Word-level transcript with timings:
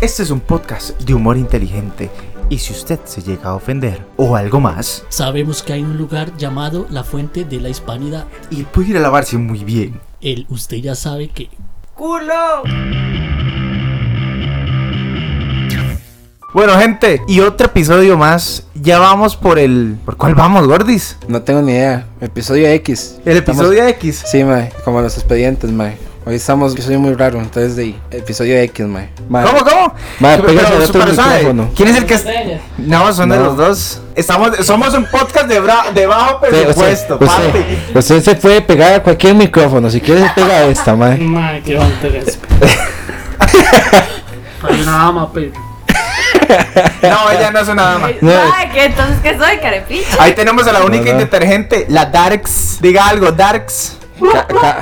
Este 0.00 0.22
es 0.22 0.30
un 0.30 0.40
podcast 0.40 0.98
de 1.00 1.14
humor 1.14 1.36
inteligente 1.36 2.10
y 2.48 2.58
si 2.58 2.72
usted 2.72 2.98
se 3.04 3.22
llega 3.22 3.50
a 3.50 3.54
ofender 3.54 4.04
o 4.16 4.36
algo 4.36 4.60
más, 4.60 5.04
Sabemos 5.08 5.62
que 5.62 5.72
hay 5.74 5.82
un 5.82 5.96
lugar 5.96 6.34
llamado 6.36 6.86
la 6.90 7.04
Fuente 7.04 7.44
de 7.44 7.60
la 7.60 7.68
Hispanidad. 7.68 8.26
y 8.50 8.62
puede 8.64 8.90
ir 8.90 8.96
a 8.96 9.00
lavarse 9.00 9.36
muy 9.36 9.64
bien. 9.64 10.00
El 10.20 10.46
usted 10.48 10.78
ya 10.78 10.94
sabe 10.94 11.28
que. 11.28 11.50
Bueno, 16.54 16.78
gente, 16.78 17.20
y 17.28 17.40
otro 17.40 17.66
episodio 17.66 18.16
más. 18.16 18.64
Ya 18.74 18.98
vamos 18.98 19.36
por 19.36 19.58
el. 19.58 19.96
¿Por 20.04 20.16
cuál 20.16 20.34
vamos, 20.34 20.66
Gordis? 20.66 21.16
No 21.28 21.42
tengo 21.42 21.60
ni 21.62 21.72
idea. 21.72 22.06
Episodio 22.20 22.66
X. 22.68 23.18
El 23.24 23.36
Estamos- 23.38 23.60
episodio 23.62 23.86
X. 23.88 24.24
Sí, 24.26 24.42
mae. 24.44 24.72
Como 24.84 25.00
los 25.02 25.16
expedientes, 25.16 25.70
mae. 25.70 25.96
Hoy 26.28 26.34
estamos. 26.34 26.74
Episodio 26.74 27.00
muy 27.00 27.14
raro. 27.14 27.38
Entonces, 27.40 27.74
de 27.74 27.94
episodio 28.10 28.58
X, 28.58 28.86
mae. 28.86 29.08
Mae. 29.30 29.46
¿Cómo, 29.46 29.64
cómo? 29.64 29.94
Mae, 30.20 30.36
Pero- 30.36 30.46
pégase 30.48 30.66
pero, 30.66 30.76
al 30.76 30.82
otro 30.82 31.06
micrófono. 31.06 31.70
¿Quién 31.74 31.88
es 31.88 31.96
el 31.96 32.04
que 32.04 32.14
es- 32.14 32.24
No, 32.76 33.10
son 33.14 33.30
de 33.30 33.38
los 33.38 33.56
dos. 33.56 34.02
Estamos, 34.14 34.54
somos 34.66 34.92
un 34.92 35.06
podcast 35.06 35.46
de, 35.46 35.62
bra- 35.62 35.90
de 35.94 36.06
bajo 36.06 36.34
Usted, 36.44 36.64
presupuesto, 36.64 37.14
usted- 37.14 37.26
papi. 37.26 37.58
usted- 37.58 37.96
usted 37.96 38.22
se 38.22 38.34
puede 38.34 38.60
pegar 38.60 38.92
a 38.92 39.02
cualquier 39.02 39.34
micrófono. 39.36 39.88
Si 39.88 40.02
quiere, 40.02 40.20
se 40.22 40.28
pega 40.34 40.48
a 40.58 40.64
esta, 40.66 40.94
mae. 40.94 41.16
Madre, 41.18 41.62
qué 41.62 41.78
falta 41.78 42.08
de 42.08 42.20
respeto. 42.20 42.66
Hay 44.64 44.80
una 44.82 45.06
ama, 45.06 45.32
pero. 45.32 45.52
No, 47.02 47.30
ella 47.30 47.50
no 47.52 47.58
es 47.60 47.68
una 47.68 47.82
dama. 47.84 48.08
No. 48.20 48.32
Ay, 48.54 48.68
¿qué? 48.74 48.84
Entonces, 48.84 49.16
¿qué 49.22 49.38
soy? 49.38 49.56
Carepicha. 49.62 50.16
Ahí 50.22 50.34
tenemos 50.34 50.66
a 50.66 50.72
la 50.72 50.80
única 50.82 51.04
No, 51.04 51.12
no. 51.12 51.20
indetergente, 51.20 51.86
la 51.88 52.04
Darks. 52.06 52.78
Diga 52.82 53.06
algo, 53.08 53.32
Darks. 53.32 53.96
Ca- 54.32 54.46
ca- 54.46 54.80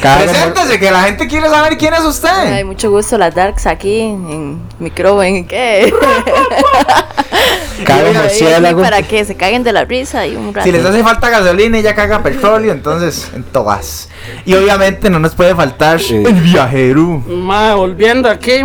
cada 0.00 0.24
Preséntese, 0.24 0.78
que 0.78 0.90
la 0.90 1.02
gente 1.02 1.26
quiere 1.28 1.48
saber 1.48 1.76
quién 1.76 1.94
es 1.94 2.00
Ay, 2.00 2.06
usted. 2.06 2.64
mucho 2.64 2.90
gusto, 2.90 3.18
las 3.18 3.34
Darks 3.34 3.66
aquí 3.66 4.00
en 4.00 4.60
micro, 4.78 5.22
¿en 5.22 5.46
qué? 5.46 5.92
vine 7.78 8.12
murciélago. 8.20 8.82
Para 8.82 9.02
que 9.02 9.24
se 9.24 9.34
caguen 9.36 9.62
de 9.62 9.72
la 9.72 9.84
risa 9.84 10.26
y 10.26 10.36
un 10.36 10.52
rato. 10.54 10.64
Si 10.66 10.72
les 10.72 10.84
hace 10.84 11.02
falta 11.02 11.28
gasolina, 11.30 11.78
ella 11.78 11.94
caga 11.94 12.22
petróleo, 12.22 12.72
entonces 12.72 13.30
en 13.34 13.42
todas. 13.44 14.08
Y 14.44 14.54
obviamente 14.54 15.10
no 15.10 15.18
nos 15.18 15.34
puede 15.34 15.54
faltar 15.54 16.00
Sí. 16.00 16.16
el 16.16 16.32
viajero. 16.34 17.22
Madre, 17.26 17.74
volviendo 17.74 18.28
aquí. 18.30 18.60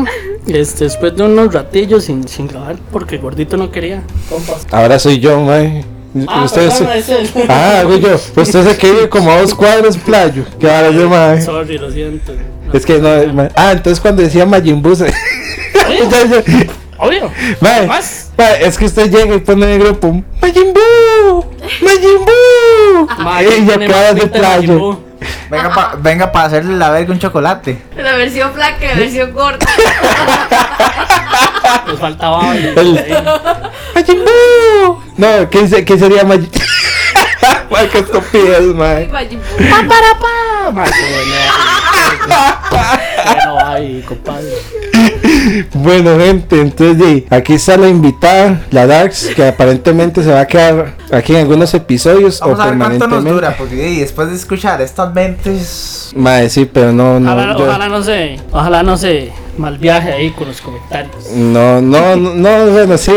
Este, 0.47 0.83
después 0.83 1.15
de 1.15 1.23
unos 1.23 1.53
ratillos 1.53 2.03
sin, 2.05 2.27
sin 2.27 2.47
grabar, 2.47 2.75
porque 2.91 3.17
gordito 3.17 3.57
no 3.57 3.71
quería. 3.71 4.03
Compas. 4.29 4.67
Ahora 4.71 4.99
soy 4.99 5.19
yo, 5.19 5.39
mae. 5.41 5.83
Ah, 6.27 6.43
Usted 6.45 6.69
perdón, 6.69 6.87
se- 6.87 6.97
es 6.99 7.09
él. 7.35 7.45
Ah, 7.49 7.81
güey, 7.85 7.99
yo. 7.99 8.15
Usted 8.15 8.67
se 8.69 8.77
quiere 8.77 9.09
como 9.09 9.31
a 9.31 9.41
dos 9.41 9.53
cuadros 9.53 9.97
playo. 9.97 10.45
Que 10.59 10.69
ahora 10.73 10.89
yo. 10.91 11.09
Sorry, 11.41 11.77
lo 11.77 11.91
siento. 11.91 12.33
Es 12.73 12.85
que 12.85 12.99
no. 12.99 13.49
Ah, 13.55 13.71
entonces 13.73 13.99
cuando 13.99 14.21
decía 14.21 14.45
Majin 14.45 14.81
Buu, 14.81 14.95
se- 14.95 15.13
Obvio. 16.97 17.29
Más. 17.59 18.31
mae, 18.37 18.65
es 18.65 18.77
que 18.77 18.85
usted 18.85 19.11
llega 19.11 19.35
y 19.35 19.39
pone 19.39 19.65
en 19.65 19.71
el 19.73 19.79
grupo 19.87 20.23
Majin 20.41 20.73
Buu, 20.73 21.45
Majin 21.81 22.25
Buu. 22.25 23.07
Madre, 23.23 23.57
Y 23.57 23.65
cara 23.65 24.13
más 24.13 24.15
de 24.15 24.27
playo. 24.27 24.99
Venga 25.49 25.69
para 25.73 25.95
venga 25.95 26.31
pa 26.31 26.43
hacerle 26.45 26.77
la 26.77 26.89
verga 26.91 27.11
un 27.11 27.19
chocolate. 27.19 27.81
La 27.97 28.15
versión 28.15 28.53
flaca 28.53 28.77
y 28.83 28.87
la 28.87 28.93
versión 28.95 29.31
corta. 29.33 29.65
Nos 31.87 31.99
faltaba. 31.99 32.55
El- 32.57 32.99
Majin 33.95 34.19
Buu. 34.25 35.01
No, 35.17 35.49
¿qué, 35.49 35.85
qué 35.85 35.97
sería 35.99 36.23
Majin? 36.23 36.49
Mae, 37.69 37.87
qué 37.89 37.99
estupidez, 37.99 38.61
mae. 38.61 39.07
Madre, 39.07 39.27
qué 39.29 41.11
bueno. 41.11 42.45
Bueno, 43.25 43.57
ay, 43.65 44.03
compadre. 44.07 44.49
Bueno, 45.73 46.17
gente, 46.19 46.61
entonces 46.61 46.97
di, 46.97 47.25
aquí 47.29 47.53
está 47.53 47.77
la 47.77 47.87
invitada, 47.89 48.61
la 48.71 48.87
Darks, 48.87 49.27
que 49.35 49.47
aparentemente 49.47 50.23
se 50.23 50.31
va 50.31 50.41
a 50.41 50.47
quedar 50.47 50.93
aquí 51.11 51.33
en 51.33 51.39
algunos 51.41 51.73
episodios 51.73 52.39
Vamos 52.39 52.59
o 52.59 52.61
a 52.61 52.65
ver 52.67 52.77
cuánto 52.77 53.07
nos 53.07 53.23
dura, 53.23 53.55
porque 53.57 53.75
después 53.75 54.29
de 54.29 54.35
escuchar 54.35 54.81
estas 54.81 55.13
mentes. 55.13 56.11
Mae, 56.15 56.49
sí, 56.49 56.65
pero 56.71 56.91
no, 56.93 57.19
no. 57.19 57.33
Ojalá, 57.33 57.57
yo- 57.57 57.65
ojalá 57.65 57.89
no 57.89 58.03
se. 58.03 58.39
Ojalá 58.51 58.83
no 58.83 58.97
se 58.97 59.31
mal 59.57 59.77
viaje 59.77 60.11
ahí 60.11 60.31
con 60.31 60.47
los 60.49 60.59
comentarios. 60.59 61.29
No, 61.33 61.81
no, 61.81 62.15
no, 62.17 62.33
no, 62.35 62.65
bueno, 62.71 62.97
sí. 62.97 63.13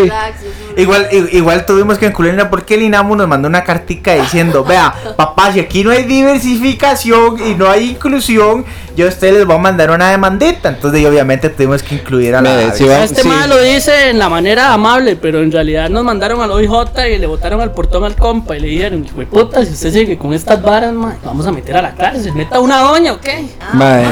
Igual, 0.76 1.08
i- 1.10 1.36
igual 1.36 1.66
tuvimos 1.66 1.98
que 1.98 2.06
incluirla 2.06 2.48
porque 2.50 2.74
el 2.74 2.82
INAMU 2.82 3.16
nos 3.16 3.26
mandó 3.26 3.48
una 3.48 3.64
cartica 3.64 4.14
diciendo, 4.14 4.62
vea, 4.64 4.94
papá, 5.16 5.52
si 5.52 5.58
aquí 5.58 5.82
no 5.82 5.90
hay 5.90 6.04
diversificación 6.04 7.36
y 7.44 7.54
no 7.54 7.68
hay 7.68 7.90
inclusión, 7.90 8.64
yo 8.96 9.06
a 9.06 9.08
ustedes 9.08 9.34
les 9.34 9.46
voy 9.46 9.56
a 9.56 9.58
mandar 9.58 9.90
una 9.90 10.10
demandita. 10.10 10.68
Entonces, 10.68 11.00
y 11.00 11.06
obviamente 11.06 11.50
tuvimos 11.50 11.82
que 11.82 11.96
incluir 11.96 12.34
a 12.34 12.40
la 12.42 12.72
si 12.72 12.84
va- 12.84 13.02
Este 13.02 13.22
sí. 13.22 13.28
mal 13.28 13.48
lo 13.48 13.60
dice 13.60 14.10
en 14.10 14.18
la 14.18 14.28
manera 14.28 14.72
amable, 14.72 15.16
pero 15.16 15.40
en 15.42 15.50
realidad 15.50 15.88
nos 15.90 16.04
mandaron 16.04 16.40
al 16.40 16.50
OIJ 16.50 16.70
y 17.14 17.18
le 17.18 17.26
botaron 17.26 17.60
al 17.60 17.72
portón 17.78 18.02
al 18.02 18.16
compa 18.16 18.56
y 18.56 18.60
le 18.60 18.66
dijeron, 18.66 19.04
hijo 19.04 19.20
de 19.20 19.26
puta, 19.26 19.64
si 19.64 19.72
usted 19.72 19.92
sigue 19.92 20.18
con 20.18 20.34
estas 20.34 20.60
varas, 20.60 20.92
ma, 20.92 21.16
vamos 21.24 21.46
a 21.46 21.52
meter 21.52 21.76
a 21.76 21.82
la 21.82 21.94
cárcel, 21.94 22.34
meta 22.34 22.58
una 22.58 22.80
doña, 22.80 23.12
¿ok? 23.12 23.28
Mae, 23.72 24.04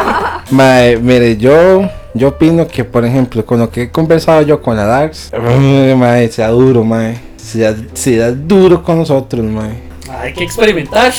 mae, 0.50 0.96
mire, 0.96 1.36
yo, 1.36 1.86
yo 2.14 2.28
opino 2.28 2.66
que, 2.66 2.82
por 2.82 3.04
ejemplo, 3.04 3.44
con 3.44 3.58
lo 3.58 3.68
que 3.68 3.82
he 3.82 3.90
conversado 3.90 4.40
yo 4.40 4.62
con 4.62 4.74
la 4.74 4.86
Darks, 4.86 5.32
eh, 5.34 5.94
mae, 5.98 6.32
sea 6.32 6.48
duro, 6.48 6.82
mae. 6.82 7.20
Sea, 7.36 7.76
sea 7.92 8.32
duro 8.32 8.82
con 8.82 8.96
nosotros, 8.96 9.44
mae. 9.44 9.82
Hay 10.18 10.32
que 10.32 10.44
experimentar. 10.44 11.12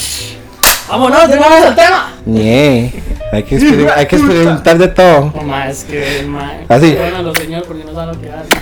Vámonos, 0.89 1.29
de 1.29 1.35
vez 1.35 1.65
al 1.67 1.75
tema. 1.75 2.13
Nie, 2.25 2.93
hay 3.31 3.43
que, 3.43 3.57
hay 3.95 4.07
que 4.07 4.15
experimentar 4.15 4.77
de 4.79 4.87
todo. 4.87 5.31
No 5.35 5.43
más 5.43 5.83
que, 5.83 6.25
ma. 6.27 6.61
Así. 6.67 6.95
Bueno, 6.95 7.21
los 7.21 7.37
señores, 7.37 7.67
porque 7.67 7.83
no 7.85 7.93
saben 7.93 8.15
lo 8.15 8.19
que 8.19 8.31
hacen. 8.31 8.59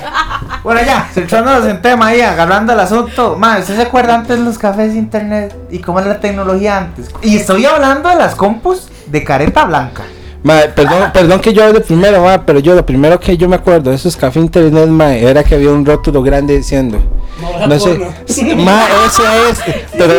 Bueno, 0.64 0.82
ya, 0.86 1.10
centrándonos 1.14 1.66
en 1.68 1.82
tema 1.82 2.08
ahí, 2.08 2.22
agarrando 2.22 2.74
el 2.74 2.80
asunto. 2.80 3.36
Man, 3.38 3.62
¿usted 3.62 3.76
se 3.76 3.82
acuerda 3.84 4.16
antes 4.16 4.38
de 4.38 4.44
los 4.44 4.58
cafés 4.58 4.94
de 4.94 5.00
internet 5.00 5.56
y 5.70 5.80
cómo 5.80 6.00
era 6.00 6.10
la 6.10 6.20
tecnología 6.20 6.78
antes? 6.78 7.10
Y 7.22 7.38
estoy 7.38 7.66
hablando 7.66 8.10
de 8.10 8.16
las 8.16 8.36
compus 8.36 8.90
de 9.08 9.24
careta 9.24 9.66
blanca. 9.66 10.04
Mae, 10.42 10.70
perdón, 10.70 11.12
perdón 11.14 11.40
que 11.42 11.52
yo 11.54 11.66
hable 11.66 11.82
primero, 11.82 12.24
mae, 12.24 12.40
pero 12.40 12.60
yo 12.60 12.74
lo 12.74 12.86
primero 12.86 13.20
que 13.20 13.36
yo 13.36 13.50
me 13.50 13.58
acuerdo 13.58 13.90
de 13.90 13.98
esos 13.98 14.16
cafés 14.16 14.42
internet, 14.42 14.88
mae, 14.88 15.22
era 15.22 15.44
que 15.44 15.56
había 15.56 15.70
un 15.70 15.86
rótulo 15.86 16.22
grande 16.22 16.56
diciendo. 16.56 16.98
No, 17.42 17.68
No 17.68 17.80
sé, 17.80 17.98
mae, 18.56 18.88
eso 19.06 19.24
es, 19.50 19.60
pero, 19.98 20.14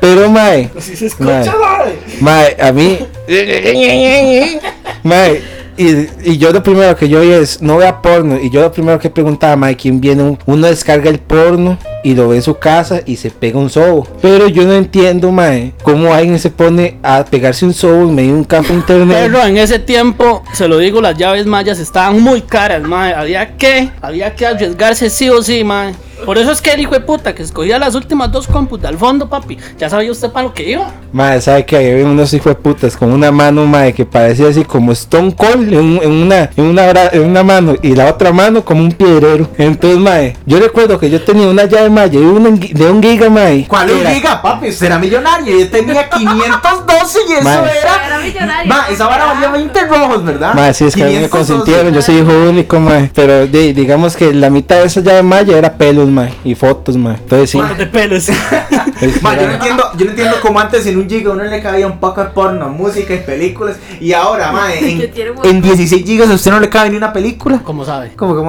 pero 0.00 0.30
mae, 0.30 0.70
Así 0.76 0.94
se 0.96 1.10
mae, 1.18 1.40
escucha, 1.42 1.56
madre. 1.58 1.98
mae, 2.20 2.56
a 2.60 2.72
mí, 2.72 2.98
mae, 5.02 5.42
y, 5.78 6.38
yo 6.38 6.52
lo 6.52 6.62
primero 6.62 6.96
que 6.96 7.08
yo 7.08 7.20
oí 7.20 7.30
es, 7.30 7.60
no 7.62 7.76
vea 7.78 8.00
porno, 8.02 8.38
y 8.40 8.50
yo 8.50 8.60
lo 8.62 8.72
primero 8.72 8.98
que 8.98 9.10
preguntaba, 9.10 9.56
mae, 9.56 9.76
¿quién 9.76 10.00
viene? 10.00 10.22
Un- 10.22 10.38
Uno 10.46 10.66
descarga 10.66 11.10
el 11.10 11.18
porno 11.18 11.78
y 12.04 12.14
lo 12.14 12.28
ve 12.28 12.36
en 12.36 12.42
su 12.42 12.54
casa 12.56 13.00
y 13.04 13.16
se 13.16 13.30
pega 13.30 13.58
un 13.58 13.68
sobo, 13.70 14.06
pero 14.22 14.48
yo 14.48 14.64
no 14.64 14.72
entiendo, 14.74 15.30
mae, 15.32 15.72
cómo 15.82 16.12
alguien 16.14 16.38
se 16.38 16.50
pone 16.50 16.98
a 17.02 17.24
pegarse 17.24 17.64
un 17.64 17.74
sobo 17.74 18.02
en 18.02 18.14
medio 18.14 18.32
de 18.32 18.38
un 18.38 18.44
campo 18.44 18.72
internet. 18.72 19.18
Pero 19.22 19.44
en 19.44 19.56
ese 19.56 19.78
tiempo, 19.78 20.42
se 20.52 20.68
lo 20.68 20.78
digo, 20.78 21.00
las 21.00 21.16
llaves 21.16 21.46
mayas 21.46 21.78
estaban 21.78 22.20
muy 22.20 22.42
caras, 22.42 22.82
mae. 22.82 23.12
Había 23.14 23.56
que, 23.56 23.90
había 24.00 24.34
que 24.34 24.46
arriesgarse 24.46 25.10
sí 25.10 25.28
o 25.30 25.42
sí, 25.42 25.64
mae. 25.64 25.94
Por 26.24 26.38
eso 26.38 26.50
es 26.50 26.60
que 26.62 26.70
el 26.72 26.80
hijo 26.80 26.92
de 26.92 27.00
puta 27.00 27.34
que 27.34 27.42
escogía 27.42 27.78
las 27.78 27.94
últimas 27.94 28.32
dos 28.32 28.46
compus 28.46 28.84
al 28.84 28.96
fondo, 28.96 29.28
papi, 29.28 29.58
ya 29.78 29.88
sabía 29.90 30.10
usted 30.10 30.30
para 30.30 30.46
lo 30.48 30.54
que 30.54 30.70
iba. 30.70 30.90
Madre, 31.12 31.40
¿sabe 31.40 31.64
que 31.66 31.76
había 31.76 32.04
unos 32.06 32.32
hijos 32.32 32.46
de 32.46 32.54
putas 32.54 32.96
con 32.96 33.12
una 33.12 33.30
mano, 33.30 33.64
madre, 33.66 33.92
que 33.92 34.04
parecía 34.06 34.48
así 34.48 34.64
como 34.64 34.92
Stone 34.92 35.34
Cold 35.36 35.72
en, 35.72 35.78
un- 35.78 36.00
en 36.02 36.10
una, 36.10 36.50
en, 36.56 36.64
una, 36.64 36.90
en 37.12 37.22
una 37.22 37.42
mano 37.42 37.74
y 37.82 37.94
la 37.94 38.06
otra 38.10 38.32
mano 38.32 38.64
como 38.64 38.80
un 38.82 38.92
piedrero? 38.92 39.48
Entonces, 39.58 39.98
madre, 39.98 40.36
yo 40.46 40.58
recuerdo 40.58 40.98
que 40.98 41.10
yo 41.10 41.22
tenía 41.22 41.48
una 41.48 41.64
llave 41.64 41.90
maya 41.90 42.18
de, 42.18 42.26
gi- 42.60 42.72
de 42.72 42.90
un 42.90 43.02
giga, 43.02 43.28
madre. 43.30 43.64
¿Cuál 43.68 43.90
un 43.90 43.98
Era- 44.00 44.10
giga, 44.10 44.42
papi? 44.42 44.68
Usted 44.68 44.86
era 44.86 44.98
millonario. 44.98 45.58
Yo 45.58 45.68
tenía 45.70 46.08
512 46.08 47.18
y 47.28 47.32
eso 47.32 47.48
era. 47.48 48.06
Era 48.06 48.18
millonario. 48.20 48.66
Ma, 48.74 48.86
esa 48.90 49.06
vara 49.06 49.26
valía 49.26 49.50
20 49.50 49.86
rojos, 49.86 50.24
¿verdad? 50.24 50.54
Madre, 50.54 50.74
sí, 50.74 50.84
es 50.86 50.94
que 50.94 51.02
a 51.02 51.06
mí 51.06 51.12
me 51.14 51.28
512. 51.28 51.52
consintieron, 51.54 51.94
yo 51.94 52.02
soy 52.02 52.16
hijo 52.18 52.32
único, 52.48 52.80
madre. 52.80 53.10
Pero 53.14 53.46
di- 53.46 53.72
digamos 53.72 54.16
que 54.16 54.32
la 54.32 54.50
mitad 54.50 54.76
de 54.76 54.84
esa 54.86 55.00
llave 55.00 55.22
maya 55.22 55.56
era 55.56 55.76
pelos, 56.06 56.12
madre, 56.12 56.34
y 56.44 56.54
fotos, 56.54 56.96
madre. 56.96 57.18
Entonces, 57.22 57.50
sí. 57.50 57.58
Fotos 57.58 57.78
de 57.78 57.86
pelos. 57.86 58.28
Ma, 59.22 59.36
yo 59.36 59.46
no 59.46 59.52
entiendo, 59.52 59.84
yo 59.98 60.04
no 60.06 60.10
entiendo 60.12 60.36
cómo 60.40 60.58
antes 60.58 60.86
en 60.86 60.96
un 60.96 61.06
giga 61.08 61.30
uno 61.30 61.44
le 61.44 61.60
cabía 61.60 61.86
un 61.86 61.98
poco 61.98 62.22
de 62.22 62.30
porno, 62.30 62.68
música 62.70 63.12
y 63.14 63.18
películas. 63.18 63.76
Y 64.00 64.12
ahora, 64.14 64.52
ma, 64.52 64.72
en, 64.80 65.10
en 65.44 65.60
16 65.62 66.04
gigas 66.04 66.30
a 66.30 66.34
usted 66.34 66.50
no 66.50 66.60
le 66.60 66.68
cabe 66.70 66.88
ni 66.90 66.96
una 66.96 67.12
película. 67.12 67.60
¿Cómo 67.62 67.84
sabe? 67.84 68.12
¿Cómo, 68.16 68.34
cómo? 68.34 68.46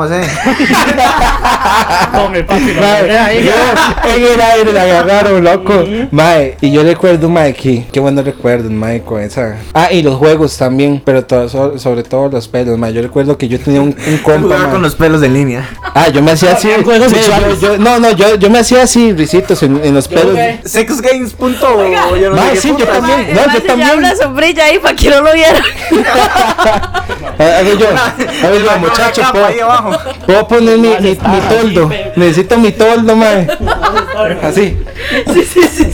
Come, 2.13 2.44
papi, 2.44 2.65
yo 2.65 2.71
en 4.15 4.24
el 4.24 4.42
aire 4.42 4.74
la 4.74 4.81
agarraron, 4.83 5.44
loco. 5.44 5.83
Mae, 6.12 6.56
y 6.62 6.71
yo 6.71 6.83
recuerdo, 6.83 7.30
mae, 7.30 7.54
que 7.54 7.86
qué 7.92 8.00
buenos 8.00 8.24
recuerdos, 8.24 8.71
mae, 8.71 9.01
con 9.01 9.21
esa. 9.21 9.57
Ah, 9.74 9.92
y 9.92 10.01
los 10.01 10.15
juegos 10.15 10.56
también, 10.57 11.01
pero 11.04 11.25
todo, 11.25 11.50
so- 11.50 11.77
sobre 11.77 12.04
todo 12.04 12.30
los 12.30 12.48
pelos, 12.48 12.77
mae. 12.77 12.94
Yo 12.94 13.01
recuerdo 13.01 13.38
que 13.38 13.48
yo 13.48 13.59
tenía 13.59 13.81
un, 13.81 13.95
un 14.07 14.18
compa, 14.19 14.69
con 14.69 14.81
los 14.81 14.95
pelos 14.95 15.21
en 15.24 15.33
línea. 15.33 15.69
Ah, 15.94 16.07
yo 16.09 16.21
me 16.21 16.31
hacía 16.31 16.54
así. 16.54 16.69
Juegos 16.83 17.12
sexuales. 17.12 17.46
Yo, 17.61 17.77
no, 17.77 17.99
no, 17.99 18.11
yo, 18.11 18.35
yo 18.35 18.49
me 18.49 18.59
hacía 18.59 18.83
así, 18.83 19.13
risitos 19.13 19.61
en, 19.63 19.83
en 19.83 19.94
los 19.94 20.07
pelos. 20.07 20.38
Sexgames. 20.65 21.33
punto, 21.33 21.85
yo 22.15 22.29
no 22.29 22.35
Ma, 22.35 22.55
sí, 22.55 22.73
yo 22.77 22.85
también. 22.85 23.33
Mae, 23.33 23.33
No, 23.33 23.53
yo 23.53 23.63
también. 23.63 23.97
una 23.97 24.15
sombrilla 24.15 24.65
ahí 24.65 24.79
para 24.79 24.95
que 24.95 25.09
no 25.09 25.21
lo 25.21 25.33
viera. 25.33 25.61
A 27.39 27.61
ver 27.61 27.77
yo, 27.77 27.88
a 28.44 28.49
ver 28.49 28.63
yo, 28.63 28.79
muchacho, 28.79 29.21
puedo, 30.25 30.47
poner 30.47 30.77
mi, 30.79 30.89
mi, 30.99 31.09
mi 31.09 31.39
toldo. 31.49 31.91
Necesito 32.15 32.57
mi 32.57 32.71
toldo, 32.71 33.15
mae. 33.15 33.47
Así. 34.41 34.77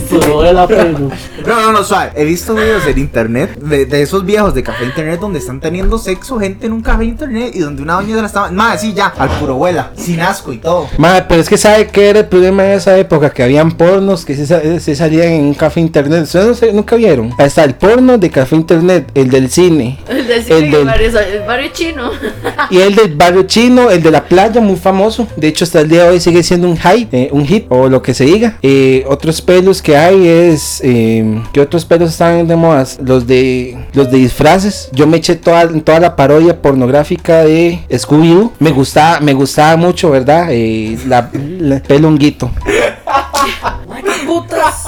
Sudó 0.09 0.41
de 0.43 0.53
la 0.53 0.67
pelo. 0.67 1.09
No, 1.45 1.61
no, 1.61 1.71
no, 1.71 1.83
suave. 1.83 2.11
He 2.15 2.23
visto 2.25 2.55
videos 2.55 2.85
en 2.87 2.97
internet 2.97 3.57
de, 3.59 3.85
de 3.85 4.01
esos 4.01 4.25
viejos 4.25 4.53
de 4.53 4.63
café 4.63 4.85
internet 4.85 5.19
donde 5.19 5.39
están 5.39 5.59
teniendo 5.59 5.97
sexo 5.97 6.39
gente 6.39 6.67
en 6.67 6.73
un 6.73 6.81
café 6.81 7.05
internet 7.05 7.51
y 7.53 7.59
donde 7.59 7.81
una 7.81 7.95
doña 7.95 8.15
se 8.15 8.21
la 8.21 8.27
estaba. 8.27 8.51
Más 8.51 8.75
así 8.75 8.93
ya, 8.93 9.07
al 9.17 9.29
puro 9.39 9.55
vuela, 9.55 9.91
sin 9.95 10.19
asco 10.21 10.53
y 10.53 10.57
todo. 10.57 10.87
Mae, 10.97 11.23
pero 11.27 11.41
es 11.41 11.49
que 11.49 11.57
sabe 11.57 11.87
que 11.87 12.09
era 12.09 12.19
el 12.19 12.25
problema 12.27 12.65
en 12.65 12.71
esa 12.73 12.97
época, 12.97 13.29
que 13.31 13.43
habían 13.43 13.71
pornos 13.71 14.25
que 14.25 14.35
se, 14.35 14.79
se 14.79 14.95
salían 14.95 15.27
en 15.29 15.41
un 15.45 15.53
café 15.53 15.79
internet. 15.79 16.23
¿Ustedes 16.23 16.45
no 16.47 16.53
se- 16.53 16.73
nunca 16.73 16.95
vieron? 16.95 17.31
Ahí 17.37 17.47
está 17.47 17.63
el 17.63 17.75
porno 17.75 18.17
de 18.17 18.29
café 18.29 18.55
internet, 18.55 19.09
el 19.15 19.29
del 19.29 19.49
cine. 19.49 19.99
El 20.07 20.27
del 20.27 20.37
El 20.37 20.43
cine, 20.43 20.55
del- 20.61 20.73
el 20.75 20.85
barrio, 20.85 21.19
el 21.19 21.39
barrio 21.47 21.69
chino. 21.73 22.11
Y 22.69 22.79
el 22.79 22.95
del 22.95 23.13
barrio 23.15 23.43
chino, 23.43 23.89
el 23.91 24.01
de 24.01 24.11
la 24.11 24.23
playa, 24.23 24.61
muy 24.61 24.77
famoso. 24.77 25.27
De 25.35 25.47
hecho, 25.47 25.65
hasta 25.65 25.81
el 25.81 25.89
día 25.89 26.03
de 26.03 26.09
hoy 26.09 26.19
sigue 26.19 26.41
siendo 26.43 26.67
un 26.67 26.77
hype, 26.77 27.23
eh, 27.23 27.29
un 27.31 27.45
hit 27.45 27.65
o 27.69 27.89
lo 27.89 28.01
que 28.01 28.13
se 28.13 28.23
diga. 28.25 28.57
Eh, 28.61 29.02
otros 29.07 29.41
pelos 29.41 29.81
que 29.81 29.97
hay 29.97 30.27
es. 30.27 30.81
Eh, 30.83 31.41
¿Qué 31.53 31.61
otros 31.61 31.85
pelos 31.85 32.11
están 32.11 32.47
de 32.47 32.55
moda? 32.55 32.85
Los 33.03 33.27
de 33.27 33.77
los 33.93 34.11
de 34.11 34.17
disfraces. 34.17 34.89
Yo 34.91 35.07
me 35.07 35.17
eché 35.17 35.35
toda, 35.35 35.67
toda 35.81 35.99
la 35.99 36.15
parodia 36.15 36.61
pornográfica 36.61 37.43
de 37.43 37.83
Scooby-Doo. 37.89 38.51
Me 38.59 38.71
gustaba, 38.71 39.19
me 39.19 39.33
gustaba 39.33 39.77
mucho, 39.77 40.09
¿verdad? 40.09 40.47
Eh, 40.49 40.97
la, 41.07 41.29
la-. 41.33 41.81
Putas. 44.25 44.85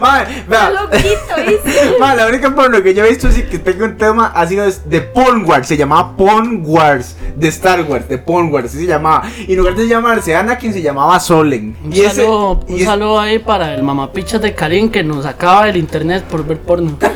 Madre, 0.00 0.44
vea. 0.48 0.70
Loquito, 0.70 1.08
¿viste? 1.46 1.96
Madre, 2.00 2.16
la 2.22 2.26
única 2.28 2.54
porno 2.54 2.82
que 2.82 2.94
yo 2.94 3.04
he 3.04 3.08
visto 3.10 3.28
así 3.28 3.42
que 3.42 3.58
tengo 3.58 3.84
un 3.84 3.96
tema 3.96 4.32
ha 4.34 4.46
sido 4.46 4.64
de 4.84 5.00
Porn 5.00 5.44
Wars. 5.44 5.66
Se 5.68 5.76
llamaba 5.76 6.16
Porn 6.16 6.62
Wars 6.64 7.16
de 7.36 7.48
Star 7.48 7.82
Wars, 7.82 8.08
de 8.08 8.18
Porn 8.18 8.52
Wars, 8.52 8.66
así 8.66 8.78
se 8.80 8.86
llamaba. 8.86 9.22
Y 9.46 9.52
en 9.52 9.58
lugar 9.58 9.74
de 9.74 9.86
llamarse 9.88 10.34
Anakin, 10.34 10.72
se 10.72 10.82
llamaba 10.82 11.18
Solen. 11.20 11.76
Un, 11.84 11.92
Y 11.92 12.00
ese. 12.00 12.16
saludo, 12.22 12.60
un 12.68 12.76
y 12.76 12.84
saludo 12.84 13.20
ahí 13.20 13.38
para 13.38 13.74
el 13.74 13.82
mamapichas 13.82 14.40
de 14.42 14.54
Karim 14.54 14.90
que 14.90 15.02
nos 15.02 15.26
acaba 15.26 15.66
del 15.66 15.76
internet 15.76 16.24
por 16.24 16.46
ver 16.46 16.58
porno. 16.58 16.98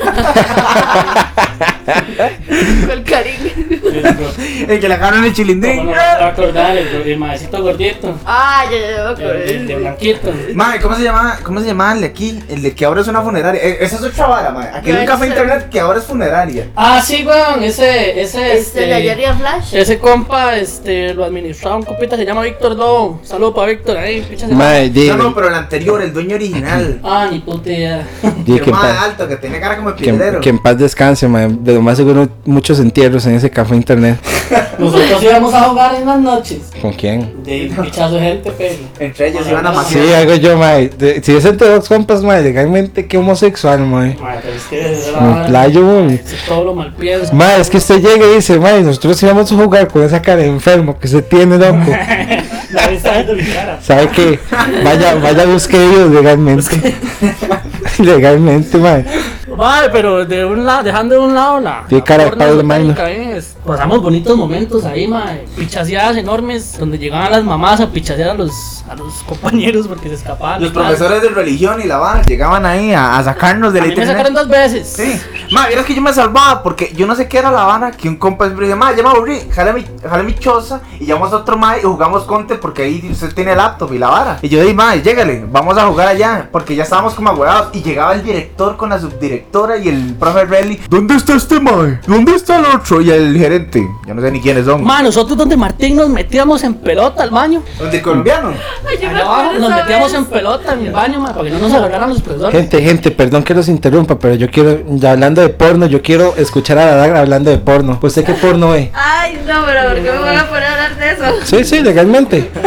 El 1.86 3.02
cariño. 3.04 3.50
el 4.68 4.80
que 4.80 4.88
le 4.88 4.94
agarraron 4.94 5.24
el 5.24 5.32
chilindrín. 5.32 5.76
¿Cómo 5.78 5.92
no 5.94 6.00
acordar? 6.26 6.76
El, 6.76 6.88
el 6.88 7.18
maecito 7.18 7.62
gordito. 7.62 8.18
Ah, 8.26 8.64
ya, 8.70 8.78
ya, 8.78 9.14
ya, 9.16 9.30
El, 9.32 9.40
el 9.50 9.66
de 9.66 9.74
blanquito. 9.76 10.32
Madre, 10.54 10.80
¿cómo 10.80 10.96
se 10.96 11.02
llama? 11.04 11.38
¿Cómo 11.42 11.60
se 11.60 11.66
llama 11.66 11.92
el 11.92 12.00
de 12.00 12.06
aquí? 12.06 12.42
El 12.48 12.62
que 12.74 12.84
ahora 12.84 13.00
es 13.00 13.08
una 13.08 13.22
funeraria. 13.22 13.60
Eh, 13.62 13.78
esa 13.80 13.96
es 13.96 14.02
otra 14.02 14.26
vara, 14.26 14.50
madre. 14.50 14.70
Aquí 14.74 14.90
hay 14.90 14.98
un 15.00 15.06
café 15.06 15.26
internet 15.26 15.68
que 15.70 15.80
ahora 15.80 15.98
es 15.98 16.04
funeraria. 16.04 16.68
Ah, 16.76 17.00
sí, 17.04 17.24
weón, 17.26 17.62
ese, 17.62 18.20
ese, 18.20 18.56
Este 18.56 18.80
de 18.86 18.94
ayer 18.94 19.18
y 19.20 19.24
a 19.24 19.34
Flash. 19.34 19.74
Ese 19.74 19.98
compa, 19.98 20.56
este, 20.56 21.14
lo 21.14 21.24
administraba 21.24 21.76
un 21.76 21.82
compita, 21.84 22.16
se 22.16 22.24
llama 22.24 22.42
Víctor 22.42 22.76
Lobo. 22.76 23.20
Saludo 23.22 23.54
para 23.54 23.68
Víctor 23.68 23.96
ahí, 23.96 24.22
pichas 24.22 24.48
No, 24.50 25.16
no, 25.16 25.34
pero 25.34 25.48
el 25.48 25.54
anterior, 25.54 26.02
el 26.02 26.12
dueño 26.12 26.36
original. 26.36 27.00
Ah, 27.04 27.28
ni 27.30 27.40
puta 27.40 27.70
idea. 27.70 28.06
Que 28.66 28.72
más 28.72 28.98
alto, 29.02 29.28
que 29.28 29.36
tiene 29.36 29.60
cara 29.60 29.76
como 29.76 29.92
de 29.92 29.96
que 29.96 30.40
que 30.40 30.48
en 30.48 30.58
paz 30.58 30.78
descanse, 30.78 31.28
mae. 31.28 31.48
De 31.48 31.74
lo 31.74 31.82
más 31.82 31.96
seguro, 31.96 32.28
muchos 32.44 32.80
entierros 32.80 33.26
en 33.26 33.34
ese 33.34 33.50
café 33.50 33.76
internet. 33.76 34.18
Nosotros 34.78 35.22
íbamos 35.22 35.54
a 35.54 35.62
jugar 35.62 35.94
en 35.94 36.06
las 36.06 36.18
noches. 36.20 36.58
¿Con 36.80 36.92
quién? 36.92 37.42
De 37.42 37.70
pichazo 37.82 38.14
de 38.16 38.20
gente, 38.20 38.52
pero. 38.56 38.74
Entre 38.98 39.28
ellos 39.28 39.46
iban 39.48 39.66
a 39.66 39.70
Sí, 39.84 39.96
maciar. 39.98 40.22
hago 40.22 40.34
yo, 40.34 40.56
mae. 40.56 40.90
Si 41.22 41.34
es 41.36 41.44
entre 41.44 41.68
dos 41.68 41.88
compas, 41.88 42.22
mae, 42.22 42.45
legalmente 42.46 43.06
que 43.06 43.19
homosexual, 43.19 43.81
mae. 43.81 44.16
Pero 44.16 44.54
es 44.54 44.64
que 44.64 45.20
Me 45.20 45.48
playo, 45.48 45.82
mae. 45.82 46.20
todo 46.46 46.64
lo 46.64 46.75
mal 46.75 46.94
piensa. 46.94 47.32
Mae, 47.32 47.60
es 47.60 47.69
que 47.69 47.78
usted 47.78 48.00
llega 48.00 48.25
y 48.26 48.37
dice, 48.37 48.58
mae, 48.58 48.82
nosotros 48.82 49.20
íbamos 49.22 49.50
a 49.50 49.56
jugar 49.56 49.88
con 49.88 50.02
esa 50.02 50.22
cara 50.22 50.43
de 50.43 50.48
enfermo 50.48 50.98
que 50.98 51.08
se 51.08 51.22
tiene, 51.22 51.58
loco. 51.58 51.76
Nadie 52.70 52.96
está 52.96 53.12
viendo 53.14 53.34
mi 53.34 53.43
cara. 53.43 53.81
¿Sabe 53.81 54.08
qué? 54.08 54.38
Vaya, 54.84 55.14
vaya, 55.16 55.46
busque 55.46 55.76
ellos 55.76 56.10
legalmente. 56.10 56.76
legalmente, 57.98 58.78
mae. 58.78 59.04
Vale, 59.56 59.88
pero 59.91 60.25
de 60.25 60.44
un 60.44 60.64
lado, 60.67 60.82
dejando 60.82 61.14
de 61.14 61.20
un 61.20 61.35
lado 61.35 61.61
la. 61.61 61.85
Cara 62.05 62.25
de 62.25 62.31
Pablo 62.62 62.93
es- 63.37 63.56
Pasamos 63.67 64.03
bonitos 64.03 64.37
momentos 64.37 64.85
ahí, 64.85 65.08
mae. 65.08 65.44
Pichaseadas 65.56 66.17
enormes 66.17 66.79
donde 66.79 66.99
llegaban 66.99 67.32
las 67.32 67.43
mamás 67.44 67.81
a 67.81 67.88
pichasear 67.91 68.31
a 68.31 68.35
los, 68.35 68.85
a 68.88 68.94
los 68.94 69.14
compañeros 69.25 69.88
porque 69.88 70.08
se 70.08 70.14
escapaban. 70.17 70.62
Los 70.62 70.73
profesores 70.73 71.23
de 71.23 71.29
religión 71.31 71.81
y 71.82 71.85
la 71.87 71.97
vara 71.99 72.23
llegaban 72.23 72.64
ahí 72.67 72.93
a, 72.93 73.19
a 73.19 73.25
sacarnos 73.25 73.73
de 73.73 73.81
A 73.81 73.82
la 73.82 73.88
mí 73.88 73.94
me 73.97 74.03
internet. 74.03 74.17
sacaron 74.17 74.35
dos 74.35 74.49
veces. 74.49 74.87
Sí, 74.88 75.20
ma, 75.50 75.66
vieras 75.66 75.84
que 75.84 75.94
yo 75.94 76.02
me 76.02 76.12
salvaba 76.12 76.62
porque 76.62 76.93
yo 76.96 77.06
no 77.06 77.14
sé 77.14 77.28
qué 77.28 77.38
era 77.38 77.50
la 77.50 77.64
vara 77.64 77.90
que 77.90 78.08
un 78.08 78.16
compa 78.16 78.46
siempre 78.46 78.66
dice, 78.66 78.76
ma, 78.76 78.94
ya 78.94 79.02
me 79.02 79.10
aburrí, 79.10 79.40
jale 79.50 79.72
mi, 79.72 79.84
jale 80.08 80.22
mi 80.22 80.34
choza 80.34 80.81
y 80.98 81.06
llamamos 81.06 81.32
a 81.32 81.37
otro 81.37 81.56
ma 81.56 81.78
y 81.78 81.82
jugamos 81.82 82.25
Conte 82.25 82.56
porque 82.56 82.82
ahí 82.82 83.08
usted 83.10 83.34
tiene 83.34 83.54
laptop 83.54 83.93
y 83.93 83.98
la 83.98 84.08
vara. 84.08 84.38
Y 84.43 84.48
yo 84.48 84.60
dije, 84.60 84.75
ma, 84.75 84.96
llégale, 84.96 85.44
vamos 85.50 85.76
a 85.78 85.87
jugar 85.87 86.08
allá 86.08 86.48
porque 86.50 86.75
ya 86.75 86.82
estábamos 86.82 87.14
como 87.14 87.31
agüeados 87.31 87.69
y 87.75 87.82
llegaba 87.82 88.14
el 88.14 88.22
director 88.22 88.76
con 88.76 88.90
la 88.90 88.98
subdirectora 88.98 89.78
y 89.78 89.88
el 89.88 90.14
profe 90.14 90.44
Relly, 90.44 90.81
¿dónde 90.88 91.16
está 91.16 91.34
este 91.34 91.60
ma? 91.60 92.00
¿Dónde 92.06 92.34
está 92.34 92.58
el 92.58 92.64
otro? 92.64 93.00
Y 93.00 93.10
el 93.10 93.37
gerente, 93.37 93.87
yo 94.06 94.14
no 94.14 94.22
sé 94.22 94.31
ni 94.31 94.40
quiénes 94.40 94.64
son. 94.64 94.84
Ma, 94.84 95.02
nosotros 95.02 95.37
donde 95.37 95.56
Martín 95.56 95.96
nos 95.96 96.08
metíamos 96.08 96.62
en 96.64 96.75
pelota 96.75 97.22
al 97.22 97.31
baño. 97.31 97.62
¿Dónde 97.78 97.99
el 97.99 98.02
colombiano? 98.02 98.52
Ay, 98.88 99.06
Allá 99.06 99.22
acuerdo 99.22 99.60
nos 99.60 99.70
metíamos 99.70 100.14
en 100.14 100.25
pelota 100.25 100.72
en 100.75 100.87
el 100.87 100.92
baño, 100.92 101.20
ma, 101.20 101.32
para 101.32 101.44
que 101.44 101.50
no 101.50 101.58
nos 101.58 101.72
agarraran 101.72 102.10
los 102.10 102.22
profesores. 102.22 102.52
Gente, 102.52 102.82
gente, 102.82 103.10
perdón 103.10 103.42
que 103.42 103.54
los 103.54 103.69
interrumpa, 103.69 104.19
pero 104.19 104.34
yo 104.34 104.50
quiero, 104.50 104.82
ya 104.88 105.12
hablando 105.12 105.42
de 105.42 105.45
porno, 105.48 105.87
yo 105.87 106.02
quiero 106.02 106.34
escuchar 106.37 106.78
a 106.78 106.87
la 106.87 106.94
Dagra 106.96 107.20
hablando 107.20 107.50
de 107.50 107.58
porno. 107.58 107.98
¿Usted 108.00 108.25
qué 108.25 108.34
porno 108.34 108.70
ve? 108.70 108.90
Ay, 108.94 109.40
no, 109.46 109.64
pero 109.66 109.88
¿por 109.88 109.94
qué 109.96 110.12
me 110.12 110.19
van 110.19 110.37
a 110.38 110.46
poner 110.48 110.64
a 110.64 110.72
hablar 110.72 110.96
de 110.96 111.10
eso? 111.12 111.25
Sí, 111.44 111.64
sí, 111.64 111.82
legalmente. 111.82 112.50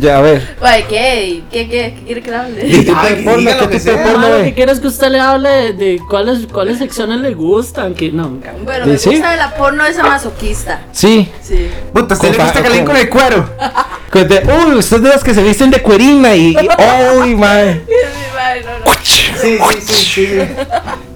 Ya, 0.00 0.18
a 0.18 0.20
ver. 0.20 0.56
Guay, 0.58 0.82
¿qué? 0.88 1.42
¿Qué, 1.50 1.68
qué? 1.68 1.94
¿Qué 1.96 2.02
quiere 2.04 2.20
que 2.22 2.30
le 2.30 2.36
hable? 2.36 2.60
¿Qué 2.60 2.78
tipo 2.82 3.00
de 3.02 3.14
porno? 3.22 3.50
¿Qué 3.70 3.78
tipo 3.78 3.90
de 3.92 3.96
porno 4.04 4.28
lo 4.28 4.44
que 4.44 4.52
quiero 4.54 4.72
es 4.72 4.80
que 4.80 4.88
usted 4.88 5.08
le 5.10 5.20
hable 5.20 5.48
de, 5.48 5.72
de 5.74 6.00
cuáles, 6.10 6.46
cuáles 6.48 6.78
secciones 6.78 7.20
le 7.20 7.32
gustan, 7.34 7.94
que 7.94 8.10
no. 8.10 8.36
Bueno, 8.64 8.86
me 8.86 8.98
¿Sí? 8.98 9.10
gusta 9.10 9.30
de 9.30 9.36
la 9.36 9.54
porno 9.54 9.86
esa 9.86 10.02
masoquista. 10.02 10.80
Sí. 10.90 11.30
Sí. 11.40 11.70
Puta, 11.92 12.14
¿usted 12.14 12.32
le 12.36 12.42
gusta 12.42 12.62
que 12.62 12.68
le 12.68 12.74
den 12.76 12.84
con 12.84 12.96
el 12.96 13.08
cuero? 13.08 13.48
Con 14.10 14.26
de- 14.28 14.42
Uy, 14.66 14.74
ustedes 14.74 15.02
de 15.04 15.08
los 15.08 15.22
que 15.24 15.32
se 15.32 15.42
visten 15.42 15.70
de 15.70 15.80
cuerina 15.80 16.34
y. 16.34 16.56
¡Uy, 17.20 17.36
mae! 17.36 17.82
Ay, 18.38 18.60
no, 18.64 18.78
no. 18.84 18.95
Sí, 19.06 19.32
sí, 19.40 19.58
sí, 19.80 20.26
sí. 20.26 20.38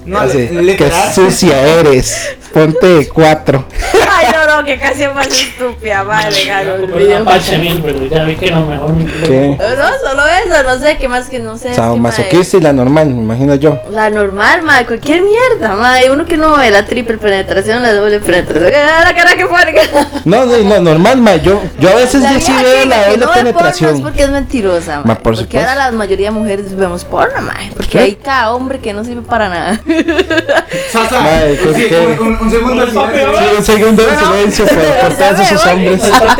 No, 0.06 0.20
Así, 0.20 0.48
qué 0.76 0.90
sucia 1.14 1.60
eres. 1.80 2.36
Ponte 2.52 2.86
de 2.86 3.08
cuatro. 3.08 3.64
Ay, 4.10 4.26
no, 4.32 4.56
no, 4.56 4.64
que 4.64 4.76
casi 4.78 5.04
es 5.04 5.14
más 5.14 5.26
estúpida, 5.28 6.02
madre, 6.02 6.44
gano 6.46 6.74
el 6.74 6.86
video. 6.86 7.20
una 7.22 7.30
pache 7.30 7.58
mil, 7.58 7.80
pero 7.84 8.06
ya 8.06 8.24
vi 8.24 8.34
que 8.34 8.50
no 8.50 8.66
mejor. 8.66 8.92
¿Qué? 9.24 9.56
No, 9.56 9.68
no, 9.76 9.88
solo 10.04 10.22
eso, 10.26 10.62
no 10.64 10.78
sé 10.84 10.96
qué 10.98 11.08
más 11.08 11.28
que 11.28 11.38
no 11.38 11.56
sé. 11.56 11.66
es 11.68 11.70
que, 11.70 11.76
Sadomasoquista 11.76 12.56
y 12.56 12.60
la 12.60 12.72
normal, 12.72 13.08
me 13.10 13.22
imagino 13.22 13.54
yo. 13.54 13.78
La 13.90 14.10
normal, 14.10 14.62
madre, 14.62 14.86
cualquier 14.86 15.22
mierda, 15.22 15.76
madre. 15.76 16.10
Uno 16.10 16.24
que 16.26 16.36
no 16.36 16.56
ve 16.56 16.70
la 16.72 16.84
triple 16.86 17.18
penetración, 17.18 17.82
la 17.82 17.92
doble 17.92 18.18
penetración. 18.18 18.72
¡Ah, 18.74 19.04
la 19.04 19.14
cara 19.14 19.36
que 19.36 19.46
pone! 19.46 19.74
No, 20.24 20.44
no, 20.44 20.58
no, 20.58 20.80
normal, 20.80 21.18
ma. 21.20 21.36
Yo, 21.36 21.62
yo 21.78 21.88
a 21.90 21.94
veces 21.94 22.22
La 22.22 22.40
sí 22.40 22.52
veo 22.52 22.84
la 22.86 23.04
doble 23.10 23.16
no 23.18 23.26
ve 23.26 23.26
porno 23.26 23.36
es 23.36 23.54
penetración. 23.54 24.02
porque 24.02 24.22
es 24.24 24.30
mentirosa, 24.30 24.98
Ma, 24.98 25.04
mae. 25.04 25.16
por 25.16 25.22
porque 25.22 25.40
supuesto. 25.42 25.70
ahora 25.70 25.86
la 25.90 25.92
mayoría 25.92 26.26
de 26.28 26.32
mujeres 26.32 26.74
vemos 26.74 27.04
porno, 27.04 27.40
mae. 27.42 27.70
Porque 27.80 27.92
¿Qué? 27.98 27.98
hay 28.04 28.14
cada 28.16 28.52
hombre 28.54 28.78
que 28.78 28.92
no 28.92 29.02
sirve 29.04 29.22
para 29.22 29.48
nada. 29.48 29.80
Salsa. 30.92 31.20
Madre, 31.20 31.56
¿con 31.56 31.74
Sí, 31.74 31.86
qué? 31.88 32.16
un, 32.20 32.26
un- 32.26 32.38
un 32.42 32.50
segundo 32.50 32.84
de 32.84 32.90
silencio. 32.92 33.38
Sí, 33.38 33.44
un 33.56 33.64
segundo 33.64 34.02
de 34.02 34.16
silencio 34.18 34.66
por, 34.66 34.76
por 35.08 35.14
todos 35.16 35.40
esos 35.40 35.66
hombres. 35.66 36.02
Se 36.02 36.08
está 36.10 36.36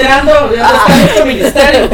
este 1.04 1.24
ministerio. 1.24 1.88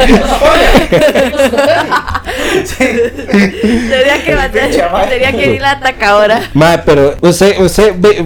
Tenía 2.77 4.25
que 4.25 4.35
matar, 4.35 5.09
tenía 5.09 5.33
que 5.33 5.55
ir 5.55 5.61
la 5.61 5.73
atacadora. 5.73 6.41
Ma, 6.55 6.83
pero 6.85 7.17
usted, 7.21 7.57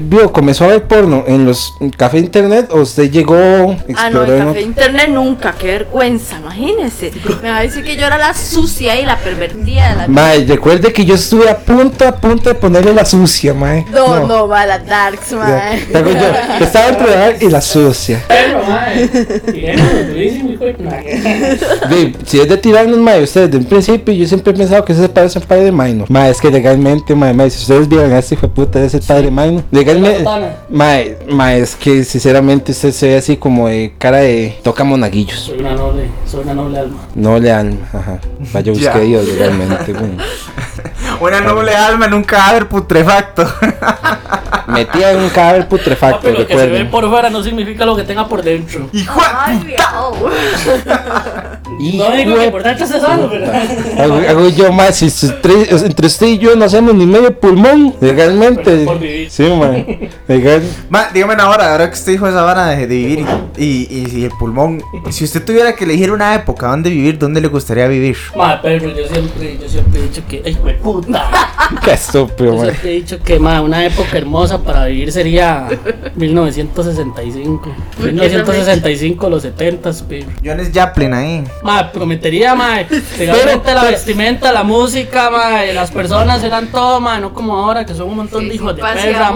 vio, 0.01 0.33
comenzó 0.33 0.65
a 0.65 0.69
ver 0.69 0.85
porno 0.85 1.25
en 1.27 1.45
los 1.47 1.75
café 1.97 2.19
internet 2.19 2.69
o 2.71 2.81
usted 2.81 3.11
llegó, 3.11 3.77
Ah, 3.97 4.11
no, 4.11 4.25
en 4.25 4.47
café 4.47 4.61
internet 4.63 5.09
nunca, 5.09 5.55
qué 5.59 5.67
vergüenza, 5.67 6.37
imagínese. 6.39 7.13
Me 7.43 7.51
va 7.51 7.59
a 7.59 7.63
decir 7.63 7.85
que 7.85 7.97
yo 7.97 8.07
era 8.07 8.19
la 8.19 8.35
sucia 8.35 8.99
y 9.01 9.05
la 9.05 9.17
pervertida. 9.17 9.95
La... 9.95 10.09
Ma, 10.09 10.31
recuerde 10.47 10.93
que 10.93 11.05
yo 11.05 11.10
estuve 11.15 11.49
a 11.49 11.57
punto, 11.59 12.07
a 12.07 12.13
punto 12.13 12.49
de 12.49 12.55
ponerle 12.55 12.93
la 12.95 13.05
sucia, 13.05 13.53
ma. 13.55 13.85
No, 13.93 14.27
no, 14.27 14.49
va 14.49 14.67
la 14.67 14.79
darks, 14.79 15.33
mae. 15.33 15.87
hago 15.95 16.11
yo. 16.11 16.65
Estaba 16.65 16.89
entre 16.89 17.11
la 17.11 17.45
y 17.45 17.49
la 17.49 17.61
sucia. 17.61 18.23
Pero, 18.29 18.63
mae. 18.65 19.07
De 21.89 22.15
si 22.27 22.41
es 22.41 22.49
de 22.49 22.57
tirarnos, 22.57 22.99
mae, 22.99 23.23
ustedes 23.23 23.51
de 23.51 23.57
un 23.59 23.65
principio 23.65 24.13
yo 24.15 24.27
siempre 24.27 24.53
he 24.53 24.57
pensado 24.57 24.85
que 24.85 24.93
ese 24.93 25.09
padre 25.09 25.29
es 25.29 25.37
el 25.37 25.43
padre 25.43 25.65
de 25.65 25.73
Minor. 25.73 26.11
Mae, 26.11 26.31
es 26.31 26.41
que 26.41 26.51
legalmente, 26.51 27.15
mae, 27.15 27.33
mae, 27.33 27.51
si 27.51 27.59
ustedes 27.61 27.89
vieran 27.89 28.13
a 28.13 28.19
este 28.19 28.35
hijo 28.35 28.47
de 28.47 28.53
puta, 28.53 28.83
es 28.83 28.95
el 28.95 29.03
padre 29.03 29.25
de 29.25 29.31
Minor. 29.31 29.63
Legalmente, 29.71 30.25
mae, 30.69 31.19
mae, 31.29 31.61
es 31.61 31.75
que 31.77 32.05
sinceramente 32.05 32.73
usted 32.73 32.93
se 32.93 33.09
ve 33.09 33.17
así 33.17 33.37
como 33.37 33.69
de 33.69 33.93
cara 33.99 34.19
de 34.19 34.59
toca 34.63 34.85
monaguillos. 34.85 35.39
Soy 35.41 35.59
una 35.61 35.75
noble, 35.75 36.09
soy 36.27 36.43
una 36.45 36.55
noble 36.55 36.79
alma. 36.79 36.99
No 37.15 37.39
le 37.39 37.51
alma, 37.53 37.89
ajá. 37.93 38.21
Vaya 38.53 38.71
busque 38.73 38.85
Ya. 38.85 38.95
a 38.95 39.01
Dios 39.01 39.27
legalmente, 39.27 39.93
güey. 39.93 40.11
Una 41.21 41.41
noble 41.41 41.77
alma 41.77 42.07
en 42.07 42.15
un 42.15 42.25
cadáver 42.25 42.67
putrefacto. 42.67 43.45
Metida 44.69 45.13
en 45.13 45.21
un 45.21 45.29
cadáver 45.31 45.63
Papi, 45.63 45.77
putrefacto, 45.77 46.31
lo 46.31 46.47
que 46.47 46.57
se 46.57 46.67
ve 46.67 46.85
por 46.87 47.09
fuera 47.11 47.29
no 47.29 47.43
significa 47.43 47.85
lo 47.85 47.95
que 47.95 48.05
tenga 48.05 48.27
por 48.27 48.43
dentro. 48.43 48.89
Hijo 48.93 49.21
de 49.21 49.27
Ay, 49.39 49.77
puta. 50.65 51.60
viejo. 51.79 52.09
No 52.11 52.17
digo 52.17 52.39
que 52.39 52.51
por 52.51 52.63
dentro 52.63 52.85
esté 52.85 53.01
sano, 53.01 53.29
pero. 53.31 53.47
Hago, 54.03 54.15
hago 54.29 54.49
yo 54.49 54.73
más, 54.73 54.97
si 54.97 55.11
su- 55.11 55.29
tre- 55.41 55.69
entre 55.85 56.07
usted 56.07 56.27
y 56.27 56.39
yo 56.39 56.55
no 56.57 56.65
hacemos 56.65 56.95
ni 56.95 57.07
medio 57.07 57.39
pulmón, 57.39 57.95
legalmente. 58.01 58.63
Pero 58.65 58.85
por 58.85 58.99
vivir. 58.99 59.31
Sí, 59.31 59.43
mae. 59.45 60.11
Legal. 60.29 60.63
Ma, 60.89 61.09
dígame 61.13 61.35
ahora, 61.39 61.73
ahora 61.73 61.89
que 61.89 61.95
usted 61.95 62.13
dijo 62.13 62.27
esa 62.29 62.43
vara 62.43 62.67
de, 62.69 62.87
de 62.87 62.97
vivir 62.97 63.27
y, 63.57 63.65
y, 63.65 64.03
y 64.03 64.07
si 64.07 64.25
el 64.25 64.31
pulmón, 64.33 64.83
si 65.11 65.25
usted 65.25 65.45
tuviera 65.45 65.75
que 65.75 65.85
elegir 65.85 66.11
una 66.13 66.35
época 66.35 66.69
donde 66.69 66.91
vivir, 66.91 67.19
¿dónde 67.19 67.41
le 67.41 67.49
gustaría 67.49 67.87
vivir? 67.89 68.17
Madre, 68.37 68.79
pero 68.81 68.97
yo 68.97 69.07
siempre, 69.09 69.59
yo 69.61 69.69
siempre 69.69 70.01
he 70.01 70.03
dicho 70.05 70.23
que. 70.29 70.43
¡Ay, 70.45 70.55
güey, 70.61 70.79
puta! 70.79 71.29
Qué 71.85 71.93
estúpido, 71.93 72.53
Yo 72.53 72.57
mae. 72.57 72.71
siempre 72.71 72.91
he 72.91 72.95
dicho 72.95 73.19
que 73.23 73.39
madre, 73.39 73.61
una 73.61 73.85
época 73.87 74.17
hermosa 74.19 74.59
para 74.63 74.87
vivir 74.87 75.13
sería 75.13 75.69
1965. 76.17 77.73
1965, 77.99 79.29
los 79.31 79.43
70, 79.43 79.91
pero. 80.09 80.27
Jones 80.45 80.71
Joplin 80.75 81.15
ahí. 81.15 81.45
Madre, 81.63 81.91
prometería, 81.93 82.55
madre. 82.55 82.87
Legalmente 83.19 83.75
la 83.75 83.85
vestimenta, 83.85 84.51
la 84.53 84.63
música, 84.63 85.29
madre. 85.31 85.75
Las 85.75 85.91
personas 85.91 86.43
eran 86.43 86.69
todo, 86.69 87.01
madre. 87.01 87.21
No 87.21 87.35
como 87.35 87.57
ahora 87.57 87.85
que 87.85 87.95
son 87.95 88.09
un 88.09 88.17
montón 88.17 88.49
de 88.49 88.55
hijos 88.55 88.75
de 88.75 88.81
perra, 88.83 89.05
era 89.05 89.33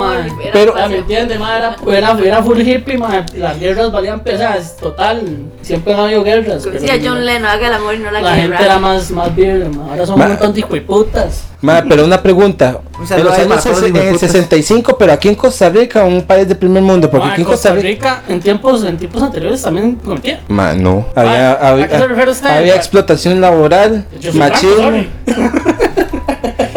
Pero- 0.52 0.74
¿Me 0.88 0.96
entiendes, 0.98 1.38
madre? 1.38 1.76
Era, 1.86 2.12
era, 2.12 2.18
era 2.26 2.42
full 2.42 2.60
hippie, 2.60 2.96
madre. 2.98 3.24
Las 3.36 3.58
guerras 3.60 3.92
valían 3.92 4.20
pesadas. 4.20 4.76
Total, 4.76 5.22
siempre 5.62 5.92
han 5.92 6.00
habido 6.00 6.24
guerras. 6.24 6.64
Decía 6.64 6.98
John 7.02 7.24
Lennon, 7.26 7.46
haga 7.50 7.66
el 7.68 7.74
amor 7.74 7.94
y 7.94 7.98
no 7.98 8.10
la, 8.10 8.20
La 8.22 8.30
guerra. 8.36 8.42
gente 8.56 8.64
era 8.64 8.78
más, 8.78 9.10
más 9.10 9.36
libre, 9.36 9.68
madre. 9.68 9.90
Ahora 9.90 10.06
son 10.06 10.18
Ma- 10.18 10.24
un 10.24 10.30
montón 10.32 10.52
de 10.54 10.60
hijueputas. 10.60 11.44
Mae, 11.64 11.82
pero 11.88 12.04
una 12.04 12.22
pregunta. 12.22 12.78
Un 12.98 13.12
En 13.12 13.24
los 13.24 13.34
años 13.38 13.66
en 13.66 13.72
el 13.72 13.88
hijueputas. 13.96 14.20
65, 14.30 14.96
pero 14.98 15.12
aquí 15.12 15.28
en 15.28 15.34
Costa 15.34 15.68
Rica, 15.70 16.04
un 16.04 16.22
país 16.22 16.46
del 16.46 16.56
primer 16.58 16.82
mundo, 16.82 17.10
porque 17.10 17.26
Ma, 17.26 17.32
aquí 17.32 17.40
en 17.40 17.46
Costa 17.46 17.70
Costa 17.70 17.82
Rica. 17.82 18.16
Rica, 18.16 18.22
en 18.32 18.40
tiempos, 18.40 18.84
en 18.84 18.96
tiempos 18.98 19.22
anteriores 19.22 19.62
también 19.62 19.96
prometía. 19.96 20.40
Ma, 20.48 20.74
no. 20.74 21.06
Había, 21.14 21.52
¿a 21.52 21.68
había, 21.70 21.88
qué 21.88 21.98
se 21.98 22.06
refiere 22.06 22.30
usted? 22.30 22.48
había 22.50 22.76
explotación 22.76 23.40
laboral, 23.40 24.04
machismo. 24.34 24.90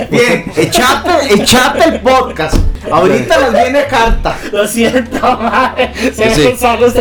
Bien, 0.09 0.45
echate, 0.55 1.33
echate 1.33 1.83
el 1.89 1.99
podcast. 1.99 2.55
Ahorita 2.89 3.37
nos 3.39 3.51
viene 3.53 3.85
carta. 3.87 4.35
Lo 4.53 4.65
siento, 4.65 5.19
madre. 5.37 5.91
Se 6.13 6.29
Sí. 6.33 6.49
me 6.49 6.55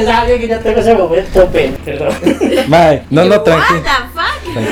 sabe 0.05 0.39
que 0.41 0.49
ya 0.49 0.59
tengo 0.59 0.81
ese 0.81 0.95
momento, 0.95 1.47
pe- 1.47 1.73
perdón. 1.85 2.09
Mae, 2.67 3.05
no, 3.11 3.25
no, 3.25 3.41
tranquilo. 3.41 3.81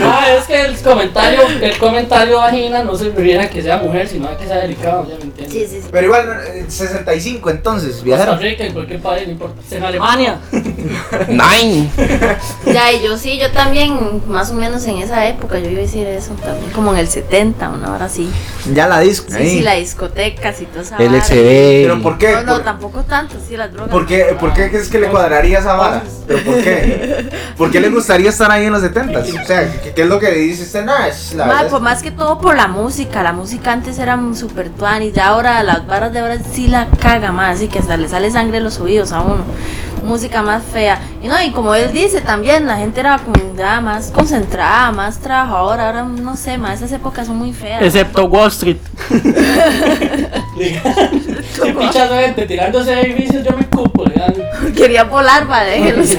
Ah, 0.05 0.27
es 0.39 0.45
que 0.47 0.61
el 0.61 0.77
comentario, 0.79 1.41
el 1.61 1.79
comentario 1.79 2.37
vagina 2.39 2.83
no 2.85 2.97
se 2.97 3.05
refiere 3.11 3.41
a 3.43 3.51
que 3.51 3.63
sea 3.63 3.79
mujer, 3.79 4.09
sino 4.09 4.29
a 4.29 4.37
que 4.37 4.47
sea 4.47 4.57
delicado, 4.59 5.07
ya 5.09 5.17
me 5.17 5.25
entiendes. 5.25 5.53
Sí, 5.53 5.67
sí, 5.69 5.81
sí. 5.83 5.89
Pero 5.91 6.07
igual, 6.07 6.41
eh, 6.55 6.65
65 6.69 7.51
entonces, 7.51 7.91
Costa 7.93 8.05
viajaron. 8.05 8.39
Rica, 8.41 8.65
en 8.65 8.73
cualquier 8.73 9.01
país, 9.01 9.27
no 9.27 9.33
importa. 9.33 9.61
En 9.71 9.85
Alemania. 9.85 10.39
Nine. 11.29 11.91
Ya, 12.67 12.91
y 12.93 13.03
yo 13.05 13.17
sí, 13.17 13.39
yo 13.39 13.51
también, 13.53 14.23
más 14.27 14.51
o 14.51 14.55
menos 14.55 14.85
en 14.87 14.99
esa 14.99 15.27
época, 15.29 15.59
yo 15.59 15.69
iba 15.71 15.79
a 15.79 15.83
decir 15.83 16.07
eso 16.07 16.33
también, 16.43 16.71
como 16.73 16.93
en 16.93 16.99
el 16.99 17.09
70, 17.09 17.69
una 17.69 17.93
hora 17.95 18.09
sí. 18.09 18.29
Ya 18.73 18.89
la 18.89 19.01
disco. 19.01 19.29
Sí, 19.31 19.37
ahí. 19.37 19.49
sí, 19.51 19.61
la 19.61 19.75
discoteca 19.75 20.53
y 20.59 20.65
toda 20.67 20.83
esa 20.83 20.97
vara. 20.99 21.05
LCD. 21.05 21.85
Pero 21.85 22.03
¿por 22.03 22.19
qué? 22.19 22.33
No, 22.33 22.43
no, 22.43 22.53
¿Por- 22.55 22.65
tampoco 22.65 23.03
tanto, 23.05 23.37
sí, 23.47 23.57
las 23.57 23.73
drogas. 23.73 23.91
¿Por 23.91 24.07
qué, 24.07 24.37
¿Por 24.41 24.53
qué 24.55 24.65
es 24.67 24.89
que 24.89 24.99
le 24.99 25.09
cuadraría 25.09 25.59
esa 25.61 25.75
vara? 25.75 26.03
¿Pero 26.27 26.43
por 26.43 26.63
qué? 26.63 27.27
¿Por 27.57 27.71
qué 27.71 27.81
le 27.81 27.91
gustaría 27.91 28.31
estar 28.31 28.51
ahí 28.51 28.65
en 28.67 28.73
los 28.73 28.83
70? 28.83 29.19
O 29.21 29.25
sea, 29.47 29.73
¿qué, 29.83 29.93
qué 29.93 30.03
es 30.03 30.09
lo 30.09 30.19
que 30.19 30.31
dice 30.33 30.63
usted? 30.63 30.85
No, 30.85 30.97
es 31.05 31.35
la 31.35 31.67
pues 31.69 31.83
más 31.83 32.03
que 32.03 32.11
todo 32.11 32.39
por 32.41 32.57
la 32.57 32.69
música. 32.69 33.23
La 33.23 33.33
música 33.33 33.73
antes 33.73 33.99
era 33.99 34.19
super 34.35 34.69
tuanis. 34.71 35.13
Ya 35.13 35.29
ahora 35.29 35.63
las 35.63 35.87
barras 35.87 36.13
de 36.13 36.21
ahora 36.21 36.39
sí 36.39 36.69
la 36.69 36.89
caga 37.01 37.33
más. 37.33 37.57
Así 37.57 37.69
que 37.69 37.79
hasta 37.79 37.97
le 37.97 38.09
sale 38.09 38.31
sangre 38.31 38.59
de 38.59 38.65
los 38.65 38.79
oídos 38.81 39.13
a 39.13 39.21
uno. 39.21 39.45
Música 40.05 40.43
más 40.43 40.63
fea. 40.63 41.01
Y 41.23 41.29
no, 41.29 41.41
y 41.43 41.51
como 41.51 41.75
él 41.75 41.91
dice 41.93 42.21
también, 42.21 42.67
la 42.67 42.77
gente 42.77 43.01
era 43.01 43.19
como 43.19 43.35
ya 43.57 43.81
más 43.81 44.11
concentrada, 44.11 44.93
más 44.93 45.19
trabajadora. 45.19 45.87
Ahora 45.87 46.03
no 46.05 46.37
sé, 46.37 46.59
más 46.59 46.79
esas 46.79 46.93
épocas 46.93 47.27
son 47.27 47.39
muy 47.39 47.53
feas. 47.53 47.83
Excepto 47.83 48.25
Wall 48.27 48.49
Street. 48.51 48.77
Si 50.57 51.73
pichas 51.73 52.11
gente 52.11 52.47
tirándose 52.47 53.01
edificios, 53.01 53.45
yo 53.45 53.57
me 53.57 53.65
cupo. 53.67 54.05
Quería 54.77 55.05
volar, 55.05 55.47
déjenlos. 55.67 56.17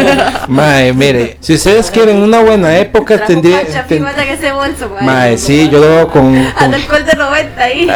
Mae, 0.48 0.92
mire, 0.92 1.36
si 1.40 1.54
ustedes 1.54 1.90
quieren 1.90 2.22
una 2.22 2.40
buena 2.40 2.76
época, 2.78 3.24
tendría. 3.24 3.62
ten- 3.86 4.04
ese 4.06 4.52
bolso, 4.52 4.88
ma. 4.90 5.00
Mae, 5.02 5.38
sí, 5.38 5.68
yo 5.70 5.78
lo 5.80 5.88
veo 5.88 6.08
con. 6.08 6.34
con- 6.34 6.64
Anda 6.64 6.76
alcohol 6.76 7.04
de 7.04 7.14
90 7.14 7.62
ahí. 7.62 7.88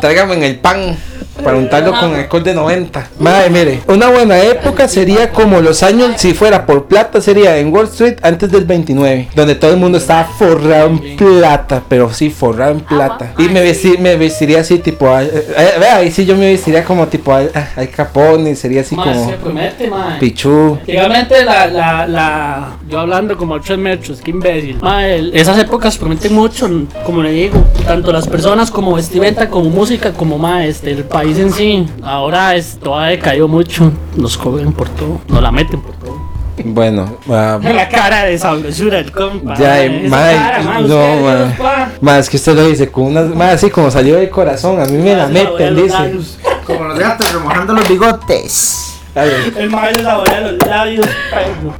Tráigame 0.00 0.34
en 0.34 0.42
el 0.44 0.58
pan 0.58 0.96
para 1.40 1.56
untarlo 1.56 1.92
con 1.92 2.14
alcohol 2.14 2.42
de 2.44 2.54
90. 2.54 3.08
Mae, 3.18 3.50
mire, 3.50 3.80
una 3.88 4.08
buena 4.08 4.38
época 4.40 4.88
sería 4.88 5.30
como 5.30 5.60
los 5.60 5.82
años, 5.82 6.12
si 6.16 6.34
fuera 6.34 6.66
por 6.66 6.86
plata, 6.86 7.20
sería 7.20 7.56
en 7.58 7.72
Wall 7.72 7.86
Street 7.86 8.16
antes 8.22 8.50
del 8.50 8.64
29, 8.64 9.28
donde 9.34 9.54
todo 9.54 9.70
el 9.72 9.76
mundo 9.78 9.98
estaba 9.98 10.24
forrado 10.24 10.88
en 10.88 11.16
plata, 11.16 11.82
pero 11.88 12.12
sí, 12.12 12.30
forrado 12.30 12.72
en 12.72 12.80
plata. 12.80 13.34
Y 13.38 13.44
me, 13.48 13.62
vesti- 13.64 13.98
me 13.98 14.16
vestiría 14.16 14.60
así, 14.60 14.78
tipo, 14.78 15.06
eh, 15.18 15.30
eh, 15.56 15.68
vea, 15.78 15.96
ahí 15.96 16.10
sí 16.10 16.24
yo 16.26 16.36
me 16.36 16.46
vestiría 16.52 16.84
como 16.84 17.06
tipo 17.08 17.32
al, 17.34 17.50
al 17.76 17.88
Capone, 17.90 18.54
sería 18.56 18.82
así 18.82 18.94
como 18.96 19.28
se 19.28 19.34
promete, 19.36 19.88
mae. 19.88 20.18
Pichu. 20.18 20.76
Antigamente 20.80 21.44
la, 21.44 21.66
la, 21.66 22.06
la, 22.06 22.68
yo 22.88 23.00
hablando 23.00 23.36
como 23.36 23.54
a 23.56 23.60
tres 23.60 23.78
metros, 23.78 24.20
qué 24.20 24.30
imbécil. 24.30 24.78
El- 25.00 25.34
esas 25.34 25.58
épocas 25.58 25.96
prometen 25.98 26.34
mucho, 26.34 26.68
como 27.04 27.22
le 27.22 27.30
digo, 27.32 27.64
tanto 27.86 28.12
las 28.12 28.26
personas 28.28 28.70
como 28.70 28.94
vestimenta, 28.94 29.48
como 29.48 29.70
música, 29.70 30.12
como 30.12 30.38
más 30.38 30.64
este, 30.64 30.90
el 30.90 31.04
país 31.04 31.29
en 31.38 31.52
sí. 31.52 31.86
Ahora 32.02 32.54
es, 32.56 32.78
todo 32.78 32.98
ha 32.98 33.08
decaído 33.08 33.48
mucho, 33.48 33.92
nos 34.16 34.36
cobran 34.36 34.72
por 34.72 34.88
todo, 34.90 35.20
nos 35.28 35.42
la 35.42 35.50
meten 35.50 35.80
por 35.80 35.94
todo. 35.96 36.30
Bueno, 36.64 37.18
ah, 37.28 37.58
La 37.62 37.88
cara 37.88 38.24
de 38.24 38.38
sabrosura 38.38 38.98
del 38.98 39.12
compa. 39.12 39.56
Ya, 39.56 39.82
esa 39.82 40.08
mae, 40.08 40.34
cara, 40.36 40.62
mae, 40.62 40.82
no, 40.82 41.54
más 42.00 42.28
que 42.28 42.36
usted 42.36 42.54
lo 42.54 42.66
dice 42.66 42.90
con 42.90 43.04
unas, 43.04 43.34
más 43.34 43.54
así 43.54 43.70
como 43.70 43.90
salió 43.90 44.16
del 44.16 44.28
corazón, 44.28 44.80
a 44.80 44.84
mí 44.84 44.98
me 44.98 45.14
la 45.14 45.26
meten, 45.28 45.76
dice. 45.76 45.88
labios. 45.88 46.38
Como 46.66 46.84
los 46.84 46.98
gatos 46.98 47.32
remojando 47.32 47.72
los 47.74 47.88
bigotes. 47.88 48.86
El 49.14 49.70
mae 49.70 49.92
le 49.92 50.02
saborea 50.02 50.40
los 50.40 50.66
labios. 50.66 51.06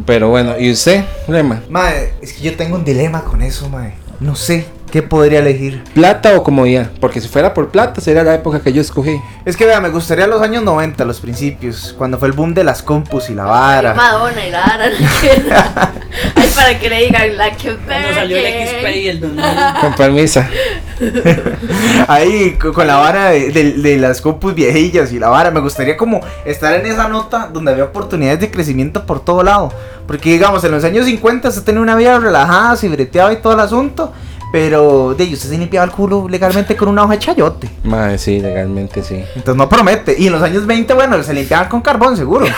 Pero 0.04 0.30
bueno, 0.30 0.58
¿y 0.58 0.72
usted, 0.72 1.04
Lema? 1.28 1.62
Mae, 1.68 2.14
es 2.20 2.32
que 2.32 2.42
yo 2.42 2.56
tengo 2.56 2.76
un 2.76 2.84
dilema 2.84 3.22
con 3.22 3.42
eso, 3.42 3.68
mae. 3.68 3.94
No 4.18 4.34
sé 4.34 4.66
qué 4.90 5.02
podría 5.02 5.38
elegir. 5.38 5.82
¿Plata 5.94 6.36
o 6.36 6.42
comodidad? 6.42 6.90
Porque 7.00 7.20
si 7.20 7.28
fuera 7.28 7.54
por 7.54 7.70
plata 7.70 8.00
sería 8.00 8.22
la 8.22 8.34
época 8.34 8.60
que 8.60 8.72
yo 8.72 8.80
escogí. 8.80 9.20
Es 9.44 9.56
que 9.56 9.64
vea, 9.66 9.80
me 9.80 9.88
gustaría 9.88 10.26
los 10.26 10.42
años 10.42 10.62
90, 10.62 11.04
los 11.04 11.20
principios, 11.20 11.94
cuando 11.96 12.18
fue 12.18 12.28
el 12.28 12.32
boom 12.34 12.52
de 12.54 12.64
las 12.64 12.82
compus 12.82 13.30
y 13.30 13.34
la 13.34 13.44
vara. 13.44 13.94
Madonna 13.94 14.46
y 14.46 14.50
la 14.50 14.64
Ara. 14.64 14.86
Ay, 16.34 16.50
para 16.54 16.78
que 16.78 16.90
le 16.90 17.04
digan 17.06 17.36
la 17.36 17.50
que 17.56 17.76
Cuando 17.76 18.08
salió 18.14 18.36
el 18.36 18.68
XP 18.68 18.96
y 18.96 19.08
el 19.08 19.20
2000. 19.20 19.44
Con 19.80 19.94
permisa. 19.94 20.48
Ahí 22.08 22.56
co- 22.60 22.72
con 22.72 22.86
la 22.86 22.96
vara 22.96 23.30
de, 23.30 23.50
de- 23.50 23.72
de 23.72 23.96
las 23.98 24.20
compus 24.20 24.54
viejillas 24.54 25.12
y 25.12 25.18
la 25.18 25.28
vara, 25.28 25.50
me 25.50 25.60
gustaría 25.60 25.96
como 25.96 26.20
estar 26.44 26.72
en 26.74 26.86
esa 26.86 27.08
nota 27.08 27.48
donde 27.52 27.72
había 27.72 27.84
oportunidades 27.84 28.40
de 28.40 28.50
crecimiento 28.50 29.06
por 29.06 29.24
todo 29.24 29.42
lado. 29.42 29.72
Porque 30.06 30.30
digamos, 30.30 30.62
en 30.64 30.72
los 30.72 30.84
años 30.84 31.06
50 31.06 31.50
se 31.50 31.60
tenía 31.62 31.80
una 31.80 31.94
vida 31.96 32.18
relajada, 32.18 32.76
se 32.76 32.88
breteaba 32.88 33.32
y 33.32 33.36
todo 33.36 33.52
el 33.54 33.60
asunto. 33.60 34.12
Pero 34.52 35.14
de 35.14 35.24
usted 35.24 35.48
se 35.48 35.58
limpiaba 35.58 35.84
el 35.84 35.92
culo 35.92 36.26
legalmente 36.28 36.76
con 36.76 36.88
una 36.88 37.04
hoja 37.04 37.12
de 37.14 37.18
chayote. 37.20 37.70
Madre, 37.84 38.18
sí, 38.18 38.40
legalmente 38.40 39.02
sí. 39.02 39.14
Entonces 39.34 39.56
no 39.56 39.68
promete. 39.68 40.16
Y 40.18 40.26
en 40.26 40.32
los 40.32 40.42
años 40.42 40.66
20, 40.66 40.92
bueno, 40.94 41.22
se 41.22 41.32
limpiaban 41.32 41.68
con 41.68 41.80
carbón, 41.80 42.16
seguro. 42.16 42.46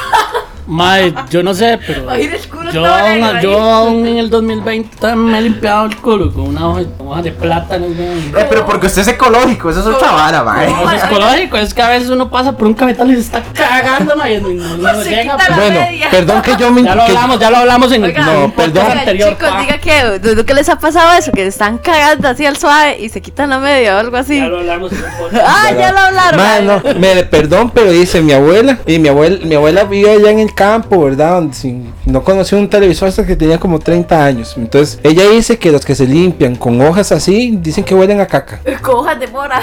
Mae, 0.66 1.12
yo 1.30 1.42
no 1.42 1.54
sé, 1.54 1.78
pero. 1.86 2.08
Oír 2.08 2.32
el 2.34 2.48
culo 2.48 2.70
Yo 2.70 2.82
todo 2.82 2.94
aún, 2.94 3.40
yo 3.40 3.60
aún 3.60 4.06
en 4.06 4.18
el 4.18 4.30
2020 4.30 4.96
también 4.98 5.32
me 5.32 5.38
he 5.38 5.42
limpiado 5.42 5.86
el 5.86 5.96
culo 5.96 6.32
con 6.32 6.42
una 6.48 6.68
hoja, 6.68 6.82
hoja 6.98 7.22
de 7.22 7.32
plátano. 7.32 7.86
Eh, 7.86 8.46
pero 8.48 8.64
porque 8.64 8.86
usted 8.86 9.02
es 9.02 9.08
ecológico, 9.08 9.70
eso 9.70 9.80
es 9.80 9.86
otra 9.86 10.12
vara, 10.12 10.42
mae. 10.44 10.70
No 10.70 10.90
es 10.92 11.02
ecológico, 11.04 11.56
es 11.56 11.74
que 11.74 11.82
a 11.82 11.88
veces 11.88 12.10
uno 12.10 12.30
pasa 12.30 12.52
por 12.56 12.68
un 12.68 12.74
cafetal 12.74 13.10
y 13.10 13.14
se 13.14 13.20
está 13.22 13.42
cagando, 13.52 14.16
mae, 14.16 14.34
y 14.36 14.40
no, 14.40 14.48
no- 14.50 14.76
no 14.76 15.02
Se 15.02 15.10
llega. 15.10 15.36
quita 15.36 15.48
la 15.50 15.56
Bueno, 15.56 15.80
media. 15.80 16.10
perdón 16.10 16.42
que 16.42 16.56
yo 16.56 16.70
me... 16.70 16.82
Ya 16.84 16.94
lo 16.94 17.02
hablamos, 17.02 17.38
ya 17.40 17.50
lo 17.50 17.56
hablamos 17.56 17.92
en 17.92 18.04
el 18.04 18.10
Oiga, 18.10 18.24
no, 18.24 18.52
perdón. 18.54 18.86
anterior. 18.90 19.28
chicos, 19.30 19.50
pa. 19.50 19.60
diga 19.60 19.78
que 19.78 20.18
¿desde 20.20 20.44
que 20.44 20.54
les 20.54 20.68
ha 20.68 20.78
pasado 20.78 21.12
eso? 21.18 21.32
Que 21.32 21.46
están 21.46 21.78
cagando 21.78 22.28
así 22.28 22.46
al 22.46 22.56
suave 22.56 22.98
y 23.00 23.08
se 23.08 23.20
quitan 23.20 23.50
la 23.50 23.58
media 23.58 23.96
o 23.96 23.98
algo 23.98 24.16
así. 24.16 24.38
Ya 24.38 24.46
lo 24.46 24.58
hablamos. 24.58 24.92
Ah, 25.44 25.70
ya 25.76 25.92
lo 25.92 25.98
hablaron. 25.98 26.40
Madre, 26.40 26.64
no, 26.94 27.00
me, 27.00 27.24
perdón, 27.24 27.70
pero 27.74 27.90
dice 27.90 28.20
mi 28.20 28.32
abuela, 28.32 28.78
y 28.86 28.98
mi 28.98 29.08
abuela, 29.08 29.38
mi 29.44 29.54
abuela 29.54 29.84
vive 29.84 30.10
allá 30.12 30.30
en 30.30 30.40
el 30.40 30.51
campo, 30.54 31.04
¿verdad? 31.04 31.34
Donde 31.34 31.54
si- 31.54 31.84
no 32.06 32.22
conoció 32.22 32.58
un 32.58 32.68
televisor 32.68 33.08
hasta 33.08 33.26
que 33.26 33.36
tenía 33.36 33.58
como 33.58 33.78
30 33.78 34.24
años. 34.24 34.54
Entonces, 34.56 34.98
ella 35.02 35.28
dice 35.30 35.58
que 35.58 35.70
los 35.72 35.84
que 35.84 35.94
se 35.94 36.06
limpian 36.06 36.56
con 36.56 36.80
hojas 36.80 37.12
así, 37.12 37.58
dicen 37.60 37.84
que 37.84 37.94
huelen 37.94 38.20
a 38.20 38.26
caca. 38.26 38.60
Con 38.82 38.96
hojas 38.96 39.18
de 39.20 39.26
mora. 39.28 39.60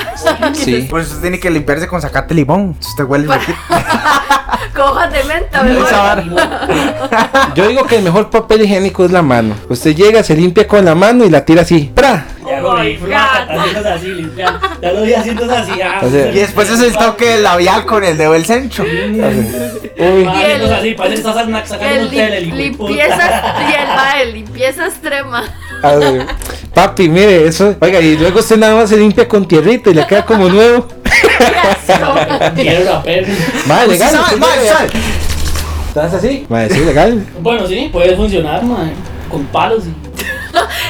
Sí. 0.53 0.81
Por 0.89 1.01
eso 1.01 1.09
usted 1.09 1.21
tiene 1.21 1.39
que 1.39 1.49
limpiarse 1.49 1.87
con 1.87 2.01
sacate 2.01 2.33
limón. 2.33 2.75
Usted 2.79 3.03
huele. 3.03 3.27
Con 4.75 4.83
hojas 4.83 5.11
de 5.11 5.23
menta, 5.23 5.63
vara. 5.91 7.51
Yo 7.55 7.67
digo 7.67 7.85
que 7.85 7.97
el 7.97 8.03
mejor 8.03 8.29
papel 8.29 8.61
higiénico 8.63 9.03
es 9.05 9.11
la 9.11 9.21
mano. 9.21 9.55
Usted 9.69 9.95
llega, 9.95 10.23
se 10.23 10.35
limpia 10.35 10.67
con 10.67 10.85
la 10.85 10.95
mano 10.95 11.25
y 11.25 11.29
la 11.29 11.43
tira 11.43 11.61
así. 11.63 11.91
¡Pra! 11.93 12.25
Haciendo 12.67 13.89
así, 13.89 14.07
limpiando. 14.07 14.59
Ya 14.81 14.91
lo 14.91 15.01
vi 15.03 15.13
haciendo 15.13 15.53
así. 15.53 15.71
ah. 15.81 16.01
O 16.03 16.09
sea, 16.09 16.31
Y 16.31 16.35
después 16.39 16.69
es 16.69 16.79
el 16.81 16.95
toque 16.95 17.25
del 17.29 17.43
labial 17.43 17.85
con 17.85 18.03
el 18.03 18.17
dedo 18.17 18.33
del 18.33 18.45
centro. 18.45 18.83
Uy. 18.83 19.21
Ah, 19.21 19.31
Y 19.97 20.01
el- 20.03 20.27
haciendo 20.27 20.75
así, 20.75 20.93
parece 20.93 21.21
que 21.21 21.29
estás 21.29 21.35
sacando 21.69 22.01
un 22.03 22.09
tele, 22.09 22.41
limpieza, 22.41 23.55
y 23.69 23.73
el 23.81 23.87
va, 23.89 24.23
limpieza 24.33 24.85
extrema. 24.87 25.43
Ver, 25.81 26.25
Papi, 26.73 27.09
mire, 27.09 27.47
eso. 27.47 27.75
Oiga, 27.79 27.99
y 27.99 28.17
luego 28.17 28.39
usted 28.39 28.57
nada 28.57 28.75
más 28.75 28.89
se 28.89 28.97
limpia 28.97 29.27
con 29.27 29.47
tierrita 29.47 29.89
y 29.89 29.93
le 29.93 30.05
queda 30.05 30.25
como 30.25 30.47
nuevo. 30.49 30.87
La 31.89 33.01
perra. 33.03 33.27
Madre, 33.65 33.87
legal. 33.87 34.15
¿Estás 35.87 36.13
así? 36.13 36.45
Madre, 36.49 36.69
sí, 36.73 36.79
legal. 36.85 37.25
Bueno, 37.41 37.67
sí, 37.67 37.89
puede 37.91 38.15
funcionar, 38.15 38.63
man. 38.63 38.91
Con 39.29 39.43
palos 39.45 39.83
y. 39.87 39.93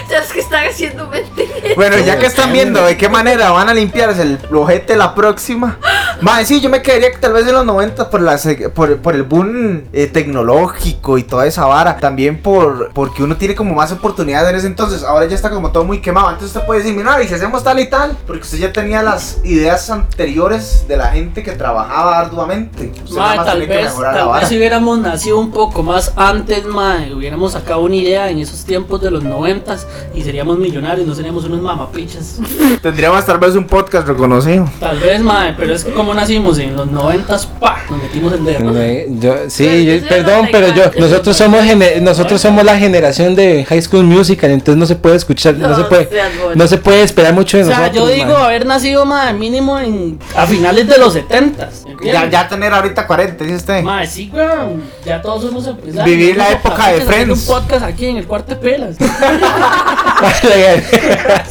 Ya 0.09 0.17
es 0.17 0.27
que 0.33 0.39
están 0.39 0.67
haciendo 0.67 1.07
mentiras. 1.07 1.75
Bueno, 1.75 1.97
ya 1.99 2.17
que 2.17 2.25
están 2.25 2.51
viendo 2.51 2.83
de 2.85 2.97
qué 2.97 3.09
manera 3.09 3.51
van 3.51 3.69
a 3.69 3.73
limpiarse 3.73 4.21
el 4.21 4.39
ojete 4.51 4.95
la 4.95 5.15
próxima. 5.15 5.77
Mae, 6.21 6.45
sí, 6.45 6.59
yo 6.59 6.69
me 6.69 6.81
quedaría 6.81 7.11
que 7.11 7.17
tal 7.17 7.33
vez 7.33 7.47
en 7.47 7.53
los 7.53 7.65
90 7.65 8.09
por, 8.09 8.21
la, 8.21 8.37
por, 8.73 8.97
por 8.97 9.15
el 9.15 9.23
boom 9.23 9.83
eh, 9.93 10.07
tecnológico 10.07 11.17
y 11.17 11.23
toda 11.23 11.45
esa 11.45 11.65
vara. 11.65 11.97
También 11.97 12.41
por 12.41 12.91
porque 12.93 13.23
uno 13.23 13.37
tiene 13.37 13.55
como 13.55 13.73
más 13.73 13.91
oportunidades 13.91 14.49
en 14.49 14.55
ese 14.55 14.67
entonces. 14.67 15.03
Ahora 15.03 15.25
ya 15.25 15.35
está 15.35 15.49
como 15.49 15.71
todo 15.71 15.85
muy 15.85 16.01
quemado. 16.01 16.29
Entonces 16.29 16.55
usted 16.55 16.65
puede 16.67 16.81
decir, 16.81 16.95
mira, 16.95 17.21
y 17.21 17.27
si 17.27 17.33
hacemos 17.35 17.63
tal 17.63 17.79
y 17.79 17.89
tal. 17.89 18.17
Porque 18.27 18.41
usted 18.43 18.57
ya 18.57 18.73
tenía 18.73 19.01
las 19.01 19.39
ideas 19.43 19.89
anteriores 19.89 20.85
de 20.87 20.97
la 20.97 21.07
gente 21.07 21.43
que 21.43 21.51
trabajaba 21.53 22.19
arduamente. 22.19 22.91
Usted 23.03 23.15
nada 23.15 23.35
más 23.35 23.45
tal 23.45 23.59
que 23.61 23.67
vez, 23.67 23.95
tal 23.95 24.33
vez 24.33 24.47
si 24.47 24.57
hubiéramos 24.57 24.99
nacido 24.99 25.39
un 25.39 25.51
poco 25.51 25.83
más 25.83 26.11
antes, 26.15 26.65
mae, 26.65 27.13
hubiéramos 27.13 27.53
sacado 27.53 27.81
una 27.81 27.95
idea 27.95 28.29
en 28.29 28.39
esos 28.39 28.65
tiempos 28.65 29.01
de 29.01 29.11
los 29.11 29.23
noventas 29.49 29.87
y 30.13 30.21
seríamos 30.21 30.57
millonarios, 30.59 31.07
no 31.07 31.15
seríamos 31.15 31.43
unos 31.45 31.61
mamapichas. 31.61 32.37
Tendríamos 32.81 33.25
tal 33.25 33.37
vez 33.39 33.55
un 33.55 33.65
podcast 33.65 34.07
reconocido. 34.07 34.69
Tal 34.79 34.99
vez, 34.99 35.21
mae, 35.21 35.53
pero 35.57 35.73
es 35.73 35.83
que 35.83 35.91
como 35.91 36.13
nacimos 36.13 36.59
en 36.59 36.75
los 36.75 36.89
noventas, 36.91 37.45
pa, 37.47 37.79
nos 37.89 38.01
metimos 38.01 38.33
el 38.33 38.45
dedo. 38.45 38.59
No, 38.59 38.73
yo, 39.19 39.35
sí, 39.49 39.65
Pero 39.67 40.01
yo- 40.01 40.07
perdón, 40.07 40.47
pero 40.51 40.67
yo, 40.73 40.83
nosotros 40.99 41.35
somos 41.35 41.61
gene- 41.63 41.99
nosotros 42.01 42.39
somos 42.41 42.63
la 42.63 42.77
generación 42.77 43.35
de 43.35 43.65
High 43.65 43.81
School 43.81 44.03
Musical, 44.05 44.51
entonces 44.51 44.77
no 44.79 44.85
se 44.85 44.95
puede 44.95 45.15
escuchar, 45.15 45.55
no, 45.55 45.69
No 45.69 45.75
se 45.75 45.83
puede, 45.85 46.09
no 46.55 46.67
se 46.67 46.77
puede 46.77 47.01
esperar 47.03 47.33
mucho 47.33 47.57
de 47.57 47.63
O 47.63 47.67
sea, 47.67 47.79
nosotros. 47.79 48.09
yo 48.09 48.15
digo 48.15 48.33
man. 48.33 48.43
haber 48.43 48.65
nacido, 48.65 49.05
mae, 49.05 49.33
mínimo 49.33 49.79
en, 49.79 50.19
a 50.35 50.45
finales 50.45 50.87
de 50.87 50.97
los 50.97 51.13
setentas. 51.13 51.85
Ya, 52.03 52.29
ya 52.29 52.47
tener 52.47 52.71
ahorita 52.73 53.05
40, 53.05 53.43
dice 53.43 53.55
usted. 53.57 53.83
Mae, 53.83 54.07
sí, 54.07 54.31
weón. 54.33 54.83
Ya 55.05 55.21
todos 55.21 55.43
somos 55.43 55.65
empresarios. 55.67 56.05
Vivir 56.05 56.37
la 56.37 56.51
época 56.51 56.87
de 56.89 57.01
Friends. 57.01 57.39
un 57.41 57.45
podcast 57.55 57.83
aquí 57.83 58.05
en 58.05 58.17
el 58.17 58.25
cuarto 58.27 58.51
de 58.51 58.55
pelas. 58.57 58.95
Legal- 60.43 60.83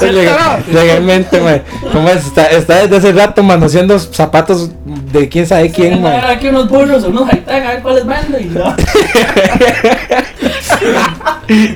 legal- 0.01 0.65
legalmente, 0.73 1.41
man. 1.41 1.63
¿Cómo 1.93 2.09
es? 2.09 2.27
Está, 2.27 2.47
está 2.47 2.75
desde 2.87 2.97
hace 2.99 3.13
rato 3.13 3.43
manoseando 3.43 3.99
zapatos 3.99 4.71
de 4.85 5.29
quién 5.29 5.47
sabe 5.47 5.71
quién, 5.73 6.03
Van 6.03 6.13
a 6.13 6.17
man. 6.17 6.21
ver 6.29 6.37
aquí 6.37 6.49
unos 6.49 6.69
burros 6.69 7.05
o 7.05 7.09
unos 7.09 7.29
high-tech, 7.31 7.65
a 7.65 7.69
ver 7.71 7.83
cuáles 7.83 8.05
vendo. 8.07 8.39
Y 8.39 8.51
ya. 8.53 8.77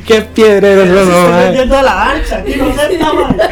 Qué 0.07 0.21
piedreros 0.35 0.89
son, 0.89 0.99
Estoy 1.09 1.31
man. 1.31 1.41
vendiendo 1.45 1.79
a 1.79 1.83
la 1.83 2.03
archa. 2.11 2.37
Aquí 2.39 2.55
no 2.57 2.67
sé 2.77 2.99
nada. 2.99 3.49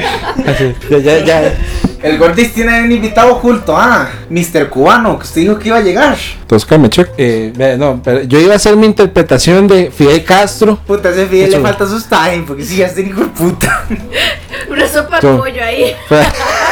Así, 0.52 0.74
ya, 0.90 0.98
ya, 0.98 1.18
ya. 1.24 1.54
El 2.02 2.18
Gordis 2.18 2.52
tiene 2.54 2.82
un 2.82 2.92
invitado 2.92 3.34
oculto, 3.36 3.76
ah, 3.76 4.08
Mr. 4.28 4.68
Cubano, 4.68 5.18
que 5.18 5.24
usted 5.24 5.40
dijo 5.42 5.58
que 5.58 5.68
iba 5.68 5.78
a 5.78 5.82
llegar. 5.82 6.16
Entonces, 6.50 6.68
calme, 6.68 6.90
check. 6.90 7.10
Eh, 7.16 7.76
no, 7.78 8.00
pero 8.02 8.22
yo 8.24 8.40
iba 8.40 8.54
a 8.54 8.56
hacer 8.56 8.74
mi 8.74 8.84
interpretación 8.84 9.68
de 9.68 9.92
Fidel 9.92 10.24
Castro. 10.24 10.80
Puta, 10.84 11.10
ese 11.10 11.26
Fidel 11.26 11.48
Eso. 11.48 11.58
le 11.58 11.62
falta 11.62 11.86
sus 11.86 12.06
time, 12.06 12.42
porque 12.44 12.64
si 12.64 12.78
ya 12.78 12.86
es 12.86 12.98
hijo 12.98 13.20
de 13.20 13.28
puta. 13.28 13.84
Una 14.68 14.88
sopa 14.88 15.20
de 15.20 15.28
pollo 15.28 15.62
ahí. 15.62 15.94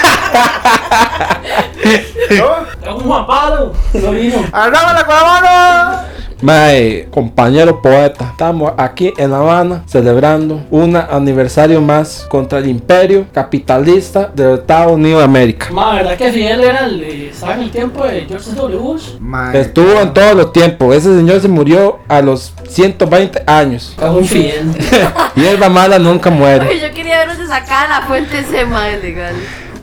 Es 2.31 2.95
un 2.95 3.01
Juan 3.01 3.27
Pablo. 3.27 3.73
Lo 3.95 4.11
vino. 4.13 4.45
¡Hablámosla, 4.53 5.05
Cubano! 5.05 6.19
Mae, 6.41 7.09
compañero 7.11 7.83
poeta, 7.83 8.29
estamos 8.31 8.73
aquí 8.77 9.13
en 9.17 9.33
La 9.33 9.39
Habana 9.39 9.83
celebrando 9.89 10.63
un 10.71 10.95
aniversario 10.95 11.81
más 11.81 12.27
contra 12.29 12.61
el 12.61 12.69
imperio 12.69 13.27
capitalista 13.33 14.31
del 14.33 14.61
Estados 14.61 14.93
Unidos 14.93 15.19
de 15.19 15.25
América. 15.25 15.67
Ma, 15.73 15.95
¿verdad 15.95 16.17
que 16.17 16.31
Fidel 16.31 16.61
era 16.61 16.87
el, 16.87 17.03
eh, 17.03 17.31
estaba 17.31 17.55
en 17.55 17.63
el 17.63 17.71
tiempo 17.73 18.05
de 18.05 18.27
George 18.29 18.53
W. 18.53 18.79
Bush? 18.79 19.15
Mae, 19.19 19.61
Estuvo 19.61 20.01
en 20.01 20.15
todos 20.15 20.37
los 20.37 20.53
tiempos. 20.53 20.95
Ese 20.95 21.17
señor 21.17 21.41
se 21.41 21.49
murió 21.49 21.99
a 22.07 22.21
los 22.23 22.53
120 22.69 23.43
años. 23.45 23.95
Cago 23.99 24.21
en 24.21 24.27
Fidel. 24.27 24.71
Y 25.35 25.45
el 25.45 25.59
mala 25.71 25.99
nunca 25.99 26.31
muere. 26.31 26.69
Oye, 26.69 26.81
yo 26.81 26.93
quería 26.95 27.19
ver 27.19 27.29
dónde 27.29 27.47
sacaban 27.47 27.91
la 27.91 28.07
fuente 28.07 28.39
ese 28.41 28.65
mae 28.65 29.01
legal. 29.01 29.35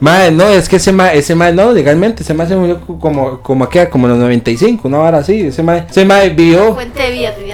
Mae, 0.06 0.30
no, 0.32 0.48
es 0.50 0.70
que 0.70 0.76
ese 0.76 0.92
mae, 0.92 1.18
ese 1.18 1.34
mae, 1.34 1.52
no, 1.52 1.72
legalmente, 1.72 2.22
ese 2.22 2.36
mae 2.36 2.48
se 2.48 2.56
murió 2.56 2.80
como, 2.80 3.40
como 3.42 3.64
aquí, 3.64 3.80
como 3.90 4.06
en 4.06 4.12
los 4.12 4.20
95, 4.20 4.88
una 4.88 5.00
hora 5.00 5.18
así. 5.18 5.48
Ese 5.48 5.64
mae, 5.64 5.88
ese 5.90 6.06
mae 6.06 6.30
vivió 6.30 6.78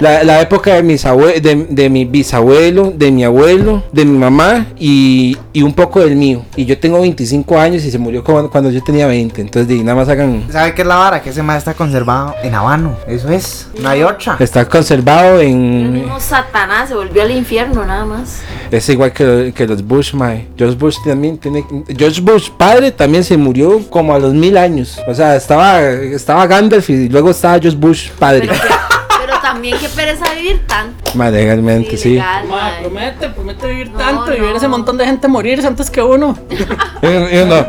la, 0.00 0.22
la 0.22 0.42
época 0.42 0.74
de 0.74 0.82
mis 0.82 1.06
abue 1.06 1.40
de, 1.40 1.66
de 1.70 1.88
mi 1.88 2.04
bisabuelo, 2.04 2.92
de 2.94 3.10
mi 3.10 3.24
abuelo, 3.24 3.82
de 3.90 4.04
mi 4.04 4.18
mamá 4.18 4.66
y, 4.78 5.34
y 5.54 5.62
un 5.62 5.72
poco 5.72 6.00
del 6.00 6.14
mío. 6.14 6.44
Y 6.54 6.66
yo 6.66 6.78
tengo 6.78 7.00
25 7.00 7.58
años 7.58 7.84
y 7.86 7.90
se 7.90 7.96
murió 7.96 8.22
cuando, 8.22 8.50
cuando 8.50 8.70
yo 8.70 8.82
tenía 8.82 9.06
20. 9.06 9.40
Entonces, 9.40 9.82
nada 9.82 9.96
más 9.96 10.10
hagan. 10.10 10.44
¿Sabe 10.52 10.74
qué 10.74 10.82
es 10.82 10.88
la 10.88 10.96
vara? 10.96 11.22
Que 11.22 11.30
ese 11.30 11.42
mae 11.42 11.56
está 11.56 11.72
conservado 11.72 12.34
en 12.42 12.54
Habano. 12.54 12.96
Eso 13.08 13.30
es. 13.30 13.68
No 13.80 13.88
hay 13.88 14.02
otra. 14.02 14.36
Está 14.38 14.66
conservado 14.68 15.40
El 15.40 15.46
en. 15.46 15.92
mismo 15.94 16.20
Satanás 16.20 16.90
se 16.90 16.94
volvió 16.94 17.22
al 17.22 17.30
infierno 17.30 17.82
nada 17.86 18.04
más. 18.04 18.42
Es 18.70 18.86
igual 18.90 19.12
que, 19.12 19.54
que 19.56 19.66
los 19.66 19.82
Bush, 19.82 20.12
mae. 20.12 20.48
George 20.58 20.76
Bush 20.76 20.96
también 21.02 21.38
tiene. 21.38 21.64
George 21.96 22.20
Bush 22.20 22.41
padre 22.50 22.90
también 22.90 23.24
se 23.24 23.36
murió 23.36 23.80
como 23.88 24.14
a 24.14 24.18
los 24.18 24.34
mil 24.34 24.56
años. 24.56 24.98
O 25.06 25.14
sea, 25.14 25.36
estaba, 25.36 25.82
estaba 25.82 26.46
Gandalf 26.46 26.88
y 26.90 27.08
luego 27.08 27.30
estaba 27.30 27.58
George 27.58 27.78
Bush 27.78 28.10
padre. 28.18 28.48
Pero 29.32 29.42
también 29.42 29.78
qué 29.78 29.88
pereza 29.88 30.24
vivir 30.34 30.60
tanto. 30.66 31.12
Mae, 31.14 31.30
legalmente, 31.30 31.96
sí. 31.96 32.10
legal, 32.14 32.46
Ma, 32.48 32.56
mae. 32.56 32.80
promete, 32.82 33.28
promete 33.30 33.66
vivir 33.66 33.90
No, 33.90 33.98
tanto 33.98 34.34
y 34.34 34.40
ver 34.40 34.56
ese 34.56 34.68
montón 34.68 34.96
de 34.96 35.04
gente 35.06 35.28
morirse 35.28 35.66
antes 35.66 35.90
que 35.90 36.02
uno. 36.02 36.36
Y 37.02 37.36
uno, 37.38 37.66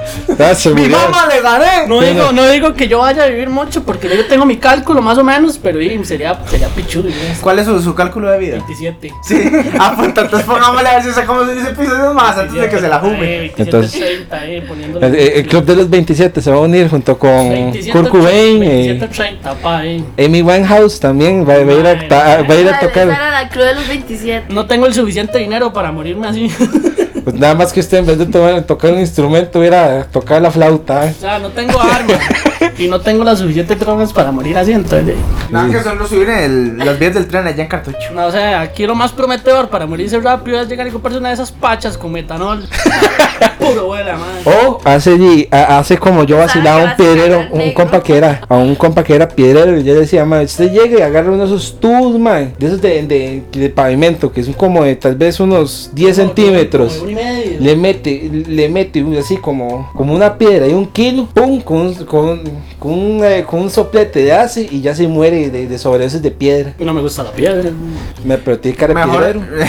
se 0.55 0.69
¡Mi 0.73 0.87
mamá 0.87 1.27
le 1.27 1.41
gané! 1.41 1.87
No 1.87 2.01
Sí, 2.01 2.07
digo, 2.07 2.31
no. 2.31 2.47
digo 2.49 2.73
que 2.73 2.87
yo 2.87 2.99
vaya 2.99 3.23
a 3.23 3.27
vivir 3.27 3.49
mucho 3.49 3.83
porque 3.83 4.07
yo 4.15 4.25
tengo 4.27 4.45
mi 4.45 4.57
cálculo 4.57 5.01
más 5.01 5.17
o 5.17 5.23
menos, 5.23 5.57
pero 5.61 5.81
y, 5.81 6.03
sería, 6.05 6.39
sería 6.49 6.67
pichudo. 6.69 7.09
¿Cuál 7.41 7.59
es 7.59 7.65
su, 7.65 7.81
su 7.81 7.93
cálculo 7.95 8.29
de 8.29 8.37
vida? 8.39 8.55
27. 8.57 9.11
Sí. 9.23 9.41
Ah, 9.79 9.93
pues 9.95 10.07
entonces 10.09 10.43
pongámosle 10.43 10.89
a 10.89 10.93
ver 10.95 11.03
si 11.03 11.11
sacamos 11.11 11.51
10 11.51 11.67
episodios 11.67 12.13
más 12.13 12.37
antes 12.37 12.53
de 12.53 12.69
que 12.69 12.79
se 12.79 12.87
la 12.87 12.99
jume. 12.99 13.19
27, 13.39 13.61
Entonces- 13.63 13.99
30, 13.99 14.45
eh, 14.47 14.61
poniéndole- 14.67 15.05
El, 15.07 15.15
el 15.15 15.47
club 15.47 15.65
de 15.65 15.75
los 15.75 15.89
27 15.89 16.41
se 16.41 16.49
va 16.51 16.57
a 16.57 16.59
unir 16.59 16.89
junto 16.89 17.17
con 17.17 17.49
27, 17.49 17.91
Kurt 17.91 18.09
Cobain, 18.09 18.59
27, 18.59 19.05
eh, 19.05 19.07
30, 19.07 19.53
pa, 19.55 19.85
eh. 19.85 20.03
Amy 20.19 20.41
Winehouse 20.41 20.99
también 20.99 21.47
va, 21.47 21.52
va 21.63 21.71
a 21.71 21.75
ir 21.75 21.87
a, 21.87 22.07
ta- 22.07 22.41
va 22.43 22.53
a, 22.53 22.57
ir 22.59 22.67
a 22.67 22.71
Esa- 22.71 22.79
tocar. 22.79 23.07
esa 23.07 23.15
era 23.15 23.31
la 23.31 23.49
club 23.49 23.65
de 23.65 23.75
los 23.75 23.87
27. 23.87 24.53
No 24.53 24.65
tengo 24.65 24.85
el 24.85 24.93
suficiente 24.93 25.37
dinero 25.37 25.71
para 25.73 25.91
morirme 25.91 26.27
así. 26.27 26.49
Pues 27.23 27.35
nada 27.35 27.55
más 27.55 27.71
que 27.71 27.79
usted 27.79 27.99
en 27.99 28.05
vez 28.05 28.17
de 28.17 28.25
tomar- 28.25 28.63
tocar 28.63 28.91
un 28.93 28.99
instrumento 28.99 29.63
era 29.63 30.01
a 30.01 30.03
tocar 30.03 30.41
la 30.41 30.51
flauta. 30.51 31.07
¿eh? 31.07 31.13
O 31.17 31.21
sea, 31.21 31.39
no 31.39 31.49
tengo 31.49 31.79
armas 31.79 32.19
y 32.77 32.87
no 32.87 32.99
tengo 33.01 33.23
las 33.23 33.39
suficientes 33.39 33.79
drogas 33.79 34.11
para 34.11 34.31
morir 34.31 34.57
así, 34.57 34.71
entonces. 34.73 35.15
Nada 35.49 35.71
que 35.71 35.81
solo 35.81 36.07
subir 36.07 36.29
en 36.29 36.39
el- 36.39 36.77
las 36.79 36.99
vías 36.99 37.13
del 37.13 37.27
tren 37.27 37.47
allá 37.47 37.63
en 37.63 37.69
Cartucho. 37.69 38.11
No, 38.13 38.25
o 38.27 38.31
sea, 38.31 38.61
aquí 38.61 38.85
lo 38.85 38.95
más 38.95 39.11
prometedor 39.11 39.69
para 39.69 39.85
morirse 39.85 40.19
rápido 40.19 40.59
es 40.61 40.67
llegar 40.67 40.87
y 40.87 40.91
comprarse 40.91 41.19
una 41.19 41.29
de 41.29 41.35
esas 41.35 41.51
pachas 41.51 41.97
con 41.97 42.11
metanol. 42.11 42.67
Puro 43.59 43.85
vuela, 43.85 44.17
madre. 44.17 44.41
O 44.45 44.79
hace, 44.83 45.47
hace 45.51 45.97
como 45.97 46.23
yo 46.25 46.37
vacilaba 46.37 46.79
¿Sabe 46.81 46.91
un 46.91 46.95
piedrero, 46.97 47.45
un 47.51 47.71
compa 47.73 48.01
que 48.03 48.17
era, 48.17 48.41
a 48.49 48.55
un 48.57 48.75
compa 48.75 49.03
que 49.03 49.15
era 49.15 49.27
piedrero, 49.29 49.77
y 49.77 49.83
yo 49.83 49.95
decía, 49.95 50.25
man, 50.25 50.43
usted 50.43 50.71
llega 50.71 50.99
y 50.99 51.01
agarra 51.01 51.29
uno 51.31 51.39
de 51.39 51.45
esos 51.45 51.79
tubos, 51.79 52.19
man, 52.19 52.53
de 52.59 52.67
esos 52.67 52.81
de, 52.81 53.03
de, 53.03 53.43
de 53.51 53.69
pavimento, 53.69 54.31
que 54.31 54.43
son 54.43 54.53
como 54.53 54.83
de 54.83 54.95
tal 54.95 55.15
vez 55.15 55.39
unos 55.39 55.91
10 55.93 56.15
centímetros. 56.15 57.03
Medio. 57.13 57.57
Le 57.59 57.75
mete, 57.75 58.29
le 58.47 58.69
mete 58.69 59.03
así 59.19 59.37
como, 59.37 59.89
como 59.95 60.13
una 60.13 60.37
piedra 60.37 60.67
y 60.67 60.73
un 60.73 60.87
kilo, 60.87 61.27
pum, 61.33 61.61
con, 61.61 61.77
un- 61.87 61.93
con, 62.05 62.41
con, 62.79 62.91
un, 62.91 63.21
eh, 63.23 63.43
con 63.47 63.61
un 63.61 63.69
soplete 63.69 64.23
de 64.23 64.31
ace 64.33 64.67
y 64.69 64.81
ya 64.81 64.93
se 64.95 65.07
muere 65.07 65.49
de, 65.49 65.67
de 65.67 65.77
sobredosis 65.77 66.21
de 66.21 66.31
piedra. 66.31 66.73
No 66.79 66.93
me 66.93 67.01
gusta 67.01 67.23
la 67.23 67.31
piedra. 67.31 67.71
Me 68.23 68.37
cara 68.73 68.93
de 68.93 69.05
Mejor. 69.05 69.19
piedrero. 69.21 69.41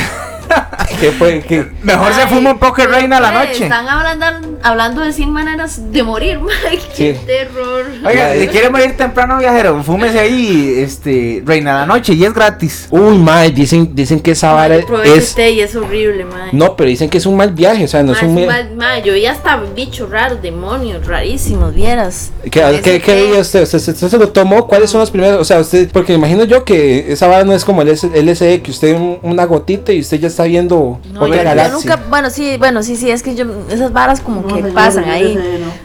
¿Qué 1.01 1.11
fue? 1.13 1.41
¿Qué? 1.41 1.67
Mejor 1.83 2.13
se 2.15 2.23
Ay, 2.23 2.29
fuma 2.29 2.53
un 2.53 2.59
poco 2.59 2.83
de 2.83 2.89
reina 2.89 3.19
a 3.19 3.21
la 3.21 3.33
mae, 3.33 3.47
noche. 3.49 3.65
Están 3.65 3.89
hablando, 3.89 4.27
hablando 4.63 5.01
de 5.03 5.13
100 5.13 5.31
maneras 5.31 5.93
de 5.93 6.03
morir, 6.03 6.39
mae. 6.41 6.79
Qué 6.97 7.15
Sí. 7.15 7.21
terror. 7.27 7.87
Oiga, 8.05 8.35
si 8.35 8.47
quiere 8.49 8.71
morir 8.71 8.97
temprano, 8.97 9.39
viajero, 9.39 9.83
fúmese 9.83 10.19
ahí, 10.19 10.75
este, 10.79 11.43
reina 11.45 11.77
a 11.77 11.81
la 11.81 11.87
noche 11.87 12.15
y 12.15 12.25
es 12.25 12.33
gratis. 12.35 12.87
Uy, 12.91 13.19
mae, 13.19 13.51
dicen, 13.51 13.95
dicen 13.95 14.21
que 14.21 14.33
esa 14.33 14.53
vara 14.53 14.77
es... 14.77 15.35
té 15.35 15.51
y 15.51 15.61
es 15.61 15.75
horrible, 15.77 16.25
mae. 16.25 16.51
No, 16.53 16.77
pero 16.77 16.89
dicen 16.89 17.11
que 17.11 17.19
es 17.19 17.27
un 17.27 17.37
mal 17.37 17.53
viaje, 17.53 17.85
o 17.85 17.89
sea, 17.89 18.03
no 18.03 18.13
es 18.13 18.23
un... 18.23 18.47
mal- 18.47 18.75
mae, 18.77 19.03
yo 19.03 19.15
ya 19.17 19.33
hasta 19.33 19.57
bichos 19.75 20.11
raros, 20.11 20.41
demonios, 20.43 21.07
rarísimos, 21.07 21.75
vieras. 21.75 22.31
¿Qué, 22.51 22.81
qué, 22.83 23.01
qué 23.01 23.33
usted? 23.41 23.63
¿Usted, 23.63 23.79
usted- 23.79 23.93
usted 23.95 24.09
se 24.09 24.19
lo 24.19 24.29
tomó? 24.31 24.67
¿Cuáles 24.67 24.91
son 24.91 25.01
los 25.01 25.11
primeros? 25.11 25.41
O 25.41 25.45
sea, 25.45 25.59
usted, 25.61 25.91
porque 25.93 26.13
imagino 26.15 26.45
yo 26.45 26.65
que 26.65 27.13
esa 27.13 27.27
vara 27.27 27.45
no 27.45 27.53
es 27.53 27.65
como 27.65 27.83
el 27.83 27.89
LSD, 27.89 28.63
que 28.63 28.71
usted 28.71 28.95
un- 28.97 29.19
una 29.23 29.45
gotita 29.45 29.93
y 29.93 30.01
usted 30.01 30.19
ya 30.21 30.29
está 30.29 30.45
viendo 30.65 31.01
No, 31.13 31.21
otra 31.23 31.37
yo, 31.37 31.43
yo 31.43 31.45
galaxia. 31.45 31.75
nunca, 31.75 31.97
bueno, 32.09 32.31
sí, 32.31 32.57
bueno, 32.59 32.83
sí, 32.83 32.97
sí, 32.97 33.11
es 33.11 33.23
que 33.23 33.35
yo, 33.35 33.45
esas 33.71 33.93
varas 33.93 34.21
como 34.21 34.47
que 34.47 34.63
pasan 34.65 35.05
ahí. 35.05 35.39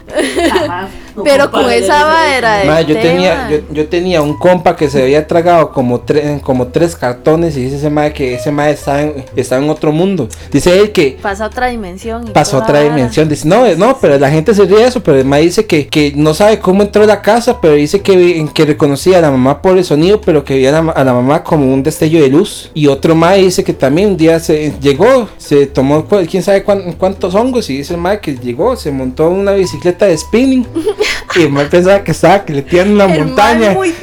Pero 1.24 1.50
con 1.50 1.70
esa 1.70 2.04
vara 2.04 2.58
de 2.58 2.64
Ma, 2.66 2.80
yo 2.82 2.98
tenía, 2.98 3.48
yo, 3.50 3.58
yo 3.72 3.88
tenía 3.88 4.22
un 4.22 4.36
compa 4.38 4.76
que 4.76 4.88
se 4.90 5.02
había 5.02 5.26
tragado 5.26 5.72
como 5.72 6.00
tres, 6.00 6.40
como 6.42 6.68
tres 6.68 6.96
cartones 6.96 7.56
y 7.56 7.64
dice 7.64 7.76
ese 7.76 7.90
mae 7.90 8.12
que 8.12 8.34
ese 8.34 8.50
mae 8.50 8.72
estaba 8.72 9.02
en, 9.02 9.24
estaba 9.36 9.62
en 9.62 9.70
otro 9.70 9.92
mundo. 9.92 10.28
Dice 10.50 10.78
él 10.78 10.92
que 10.92 11.18
Pasa 11.20 11.44
a 11.44 11.46
otra 11.48 11.68
dimensión. 11.68 12.26
y 12.28 12.30
pasó 12.30 12.52
toda 12.58 12.64
otra 12.64 12.80
vara. 12.80 12.94
dimensión. 12.94 13.28
Dice, 13.28 13.46
no, 13.48 13.66
no, 13.76 13.98
pero 14.00 14.18
la 14.18 14.30
gente 14.30 14.54
se 14.54 14.64
ríe 14.64 14.78
de 14.78 14.84
eso, 14.86 15.02
pero 15.02 15.18
el 15.18 15.24
mae 15.24 15.42
dice 15.42 15.66
que, 15.66 15.86
que 15.88 16.12
no 16.16 16.34
sabe 16.34 16.58
cómo 16.58 16.82
entró 16.82 17.02
a 17.02 17.06
la 17.06 17.22
casa, 17.22 17.60
pero 17.60 17.74
dice 17.74 18.00
que, 18.00 18.46
que 18.52 18.64
reconocía 18.64 19.18
a 19.18 19.20
la 19.20 19.30
mamá 19.30 19.60
por 19.62 19.76
el 19.78 19.84
sonido, 19.84 20.20
pero 20.20 20.44
que 20.44 20.54
veía 20.54 20.76
a 20.76 20.82
la, 20.82 20.92
a 20.92 21.04
la 21.04 21.12
mamá 21.12 21.42
como 21.44 21.72
un 21.72 21.82
destello 21.82 22.20
de 22.22 22.28
luz. 22.28 22.70
Y 22.74 22.86
otro 22.86 23.14
mae 23.14 23.42
dice 23.42 23.64
que 23.64 23.72
también 23.72 24.08
un 24.10 24.16
día 24.16 24.38
se 24.40 24.72
llegó, 24.80 25.28
se 25.38 25.66
tomó 25.66 26.06
quién 26.28 26.42
sabe 26.42 26.62
cuán- 26.64 26.92
cuántos 26.98 27.34
hongos 27.34 27.68
y 27.70 27.78
dice 27.78 27.94
el 27.94 28.00
mae 28.00 28.20
que 28.20 28.34
llegó, 28.36 28.76
se 28.76 28.90
montó 28.90 29.28
una 29.30 29.52
bicicleta 29.52 30.06
de 30.06 30.16
spinning 30.16 30.66
y 31.36 31.42
el 31.42 31.50
mae 31.50 31.66
pensaba 31.66 32.02
que 32.02 32.10
estaba 32.12 32.44
que 32.44 32.52
le 32.54 32.62
tiran 32.62 32.92
una 32.92 33.04
El 33.04 33.24
montaña. 33.26 33.70
muy 33.72 33.94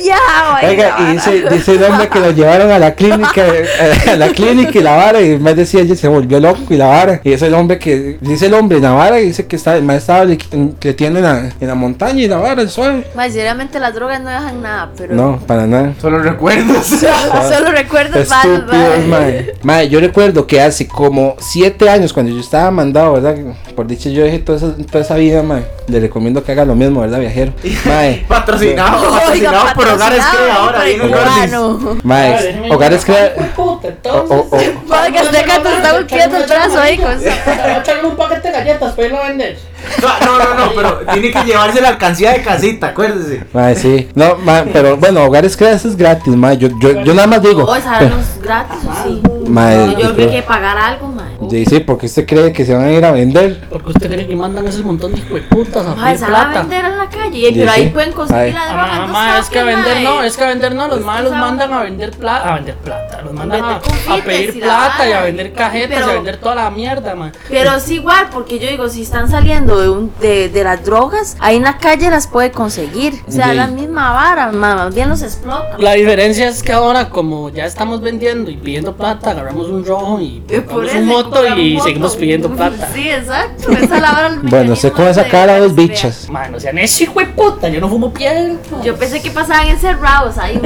Oiga, 0.63 0.95
y 0.99 1.13
dice, 1.13 1.43
dice 1.49 1.71
el 1.73 1.83
hombre 1.83 2.07
que 2.09 2.19
lo 2.19 2.31
llevaron 2.31 2.71
a 2.71 2.79
la 2.79 2.95
clínica, 2.95 3.45
eh, 3.47 3.67
a 4.11 4.15
la 4.15 4.29
clínica 4.29 4.71
y 4.77 4.81
la 4.81 4.95
vara, 4.95 5.21
y 5.21 5.31
el 5.31 5.39
más 5.39 5.55
decía, 5.55 5.81
ella 5.81 5.95
se 5.95 6.07
volvió 6.07 6.39
loco 6.39 6.61
y 6.69 6.77
la 6.77 6.87
vara. 6.87 7.21
Y 7.23 7.33
es 7.33 7.41
el 7.41 7.53
hombre 7.53 7.77
que, 7.79 8.17
dice 8.21 8.47
el 8.47 8.53
hombre, 8.53 8.79
la 8.79 8.91
vara, 8.91 9.19
y 9.19 9.27
dice 9.27 9.45
que 9.45 9.55
está, 9.55 9.75
el 9.77 9.83
más 9.83 9.97
estaba 9.97 10.25
le- 10.25 10.37
que 10.37 10.93
tiene 10.93 11.19
en 11.19 11.25
la, 11.25 11.51
en 11.59 11.67
la 11.67 11.75
montaña 11.75 12.21
y 12.21 12.27
la 12.27 12.37
vara, 12.37 12.61
el 12.61 12.69
suave. 12.69 13.05
Ma, 13.15 13.25
sinceramente 13.25 13.79
las 13.79 13.93
drogas 13.93 14.21
no 14.21 14.29
dejan 14.29 14.61
nada, 14.61 14.91
pero. 14.97 15.13
No, 15.15 15.39
para 15.45 15.67
nada. 15.67 15.93
Solo 16.01 16.19
recuerdos. 16.19 16.85
Solo 16.87 17.71
recuerdos 17.71 18.21
Estúpidos, 18.21 19.05
ma. 19.07 19.19
mae. 19.19 19.53
Mae, 19.63 19.89
yo 19.89 19.99
recuerdo 19.99 20.47
que 20.47 20.61
hace 20.61 20.87
como 20.87 21.35
siete 21.39 21.89
años, 21.89 22.13
cuando 22.13 22.31
yo 22.31 22.39
estaba 22.39 22.71
mandado, 22.71 23.13
¿verdad? 23.13 23.35
Por 23.75 23.87
dicho, 23.87 24.09
yo 24.09 24.23
dejé 24.23 24.39
toda 24.39 24.57
esa, 24.57 24.75
toda 24.89 25.03
esa 25.03 25.15
vida, 25.15 25.43
mae. 25.43 25.63
Le 25.87 25.99
recomiendo 25.99 26.43
que 26.43 26.51
haga 26.51 26.65
lo 26.65 26.75
mismo, 26.75 26.96
¿verdad, 27.01 27.19
viajero? 27.19 27.53
Mae. 27.85 28.25
Patrocinado, 28.27 28.97
Oiga, 28.97 29.19
patrocinado 29.19 29.73
por 29.75 29.87
hogares 29.87 30.25
que 30.25 30.51
ahora. 30.51 30.81
cubano. 31.01 31.97
Mae, 32.03 32.69
hogares 32.71 33.05
crea. 33.05 33.35
Puta, 33.55 33.87
O- 34.11 34.17
o- 34.17 34.47
o- 34.51 34.57
Oiga, 34.57 35.21
usted 35.21 35.45
que 35.45 35.59
te 35.59 35.69
está 35.75 35.91
golpeando 35.93 36.37
el 36.37 36.43
brazo 36.47 36.79
ahí 36.81 36.97
con 36.97 37.11
Echarle 37.21 38.05
un 38.07 38.15
paquete 38.15 38.47
de 38.47 38.53
galletas 38.53 38.93
para 38.93 39.07
irlo 39.07 39.23
a 39.23 39.27
vender. 39.27 39.57
No, 40.01 40.37
no, 40.39 40.53
no, 40.65 40.71
pero 40.75 40.99
tiene 41.13 41.31
que 41.31 41.43
llevarse 41.43 41.81
la 41.81 41.89
alcancía 41.89 42.33
de 42.33 42.41
casita, 42.43 42.87
acuérdese. 42.87 43.43
Mae, 43.53 43.75
sí. 43.75 44.09
No, 44.15 44.35
mae, 44.37 44.63
pero 44.71 44.97
bueno, 44.97 45.23
hogares 45.23 45.55
creas 45.57 45.85
es 45.85 45.95
gratis, 45.95 46.35
mae. 46.35 46.57
Yo, 46.57 46.69
yo, 46.79 47.01
yo 47.03 47.13
nada 47.13 47.27
más 47.27 47.41
digo. 47.41 47.63
Oh, 47.63 47.75
no 47.75 48.19
es 48.19 48.41
gratis, 48.41 48.77
¿o 48.87 49.03
sí? 49.07 49.21
Mae, 49.47 49.77
No, 49.77 49.91
yo 49.93 49.99
yo 49.99 50.13
creo 50.13 50.15
que 50.15 50.23
hay 50.23 50.41
que 50.41 50.47
pagar 50.47 50.77
algo, 50.77 51.07
ma. 51.07 51.23
Sí, 51.49 51.65
sí, 51.65 51.79
porque 51.79 52.07
usted 52.07 52.25
cree 52.25 52.51
que 52.51 52.65
se 52.65 52.73
van 52.73 52.85
a 52.85 52.91
ir 52.91 53.05
a 53.05 53.11
vender. 53.11 53.61
Porque 53.69 53.89
usted 53.91 54.07
cree 54.11 54.27
que 54.27 54.35
mandan 54.35 54.67
esos 54.67 54.83
montón 54.83 55.13
de 55.13 55.19
hijueputas 55.19 55.85
a 55.85 55.95
Ma, 55.95 56.03
van 56.13 56.23
a 56.23 56.27
plata. 56.27 56.59
vender 56.61 56.85
en 56.85 56.97
la 56.97 57.09
calle, 57.09 57.37
y- 57.37 57.45
Sí, 57.45 57.53
pero 57.59 57.71
ahí 57.71 57.83
sí. 57.83 57.89
pueden 57.89 58.11
conseguir 58.11 58.53
la 58.53 58.63
Ah, 58.63 58.67
droga. 58.67 58.87
ma- 58.99 59.05
en 59.05 59.11
ma, 59.11 59.39
es 59.39 59.49
que 59.49 59.59
a 59.59 59.63
vender 59.63 59.95
ma. 59.97 60.01
no, 60.03 60.23
es 60.23 60.35
que 60.37 60.43
a 60.43 60.47
vender 60.47 60.75
no, 60.75 60.87
los 60.87 60.99
que 60.99 61.21
los 61.23 61.31
mandan 61.31 61.73
a 61.73 61.83
vender 61.83 62.11
plata, 62.11 62.49
a 62.51 62.55
vender 62.55 62.75
plata, 62.75 63.21
los 63.21 63.33
mandan 63.33 63.63
a, 63.63 63.79
pedir 64.25 64.59
plata 64.59 65.07
y 65.07 65.11
a 65.13 65.21
vender 65.21 65.53
cajetas 65.53 65.99
y 65.99 66.03
a 66.09 66.13
vender 66.13 66.37
toda 66.37 66.55
la 66.55 66.69
mierda, 66.71 67.15
man. 67.15 67.31
Pero 67.49 67.75
es 67.75 67.89
igual, 67.91 68.27
porque 68.33 68.59
yo 68.59 68.67
digo, 68.69 68.89
si 68.89 69.03
están 69.03 69.29
saliendo 69.29 69.76
de, 69.79 69.89
un, 69.89 70.11
de, 70.21 70.49
de 70.49 70.63
las 70.63 70.83
drogas, 70.83 71.35
ahí 71.39 71.57
en 71.57 71.63
la 71.63 71.77
calle 71.77 72.09
las 72.09 72.27
puede 72.27 72.51
conseguir. 72.51 73.13
O 73.27 73.31
sea, 73.31 73.49
Sí. 73.51 73.55
la 73.55 73.67
misma 73.67 74.11
vara, 74.11 74.51
ma, 74.51 74.75
más 74.75 74.95
bien 74.95 75.09
los 75.09 75.21
explotan. 75.21 75.79
La 75.81 75.93
diferencia 75.93 76.47
es 76.47 76.61
que 76.63 76.71
ahora, 76.73 77.09
como 77.09 77.49
ya 77.49 77.65
estamos 77.65 78.01
vendiendo 78.01 78.49
y 78.51 78.57
pidiendo 78.57 78.95
plata, 78.95 79.31
agarramos 79.31 79.67
un 79.67 79.85
rojo 79.85 80.19
y 80.19 80.43
Eh, 80.49 80.61
compramos 80.63 80.89
eso, 80.89 80.97
un 80.99 81.05
moto 81.07 81.47
y 81.57 81.73
moto. 81.73 81.85
seguimos 81.85 82.15
pidiendo 82.15 82.49
plata. 82.49 82.89
Sí, 82.93 83.09
exacto. 83.09 83.71
Esa 83.71 83.83
es 83.83 83.89
la 84.01 84.11
vara 84.11 84.29
del 84.29 84.39
Bueno, 84.39 84.75
sé 84.75 84.87
mecanismo 84.87 84.93
con 84.93 85.07
esa 85.07 85.23
cara 85.27 85.55
que 85.55 85.59
dos 85.61 85.75
bichas. 85.75 86.29
Man, 86.29 86.55
o 86.55 86.59
sea, 86.59 86.71
ese 86.71 87.03
hijo 87.03 87.19
de 87.19 87.25
puta, 87.27 87.69
yo 87.69 87.79
no 87.81 87.89
fumo 87.89 88.13
piedra. 88.13 88.53
Yo 88.83 88.95
pensé 88.95 89.21
que 89.21 89.31
pasaban 89.31 89.67
encerrados 89.67 90.37
ahí. 90.37 90.59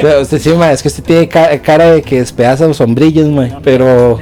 Pero 0.00 0.20
usted 0.22 0.38
sí, 0.40 0.50
mae, 0.50 0.72
es 0.74 0.82
que 0.82 0.88
usted 0.88 1.02
tiene 1.04 1.28
ca- 1.28 1.58
cara 1.62 1.92
de 1.92 2.02
que 2.02 2.18
despedaza 2.20 2.66
los 2.66 2.76
sombrillos, 2.76 3.26
mae. 3.28 3.56
Pero. 3.62 4.18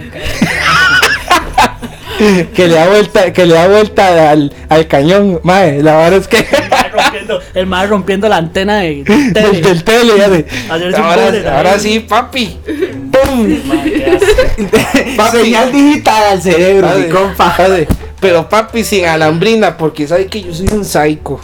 que 2.55 2.68
le 2.68 2.74
da 2.74 2.87
vuelta, 2.88 3.33
que 3.33 3.46
le 3.46 3.55
da 3.55 3.68
vuelta 3.68 4.31
al, 4.31 4.53
al 4.68 4.87
cañón, 4.88 5.40
mae. 5.42 5.83
La 5.83 5.96
verdad 5.96 6.20
es 6.20 6.29
que. 6.29 6.44
El 7.55 7.66
mae 7.66 7.87
rompiendo, 7.87 8.29
la 8.29 8.37
antena 8.37 8.79
de 8.79 9.03
del, 9.05 9.33
tele. 9.33 9.61
del 9.61 9.85
tele, 9.85 10.46
ahora, 11.48 11.79
sí, 11.79 12.00
papi. 12.00 12.59
¡Pum! 13.11 13.48
Señal 15.33 15.72
digital 15.72 16.22
al 16.33 16.42
cerebro, 16.42 16.87
mi 16.88 16.92
Padre, 16.92 17.09
compa. 17.09 17.57
padre, 17.57 17.88
Pero 18.20 18.48
papi 18.48 18.85
sin 18.85 19.07
alambrina, 19.07 19.77
porque 19.77 20.07
sabe 20.07 20.27
que 20.27 20.42
yo 20.42 20.53
soy 20.55 20.68
un 20.68 20.85
psycho. 20.85 21.40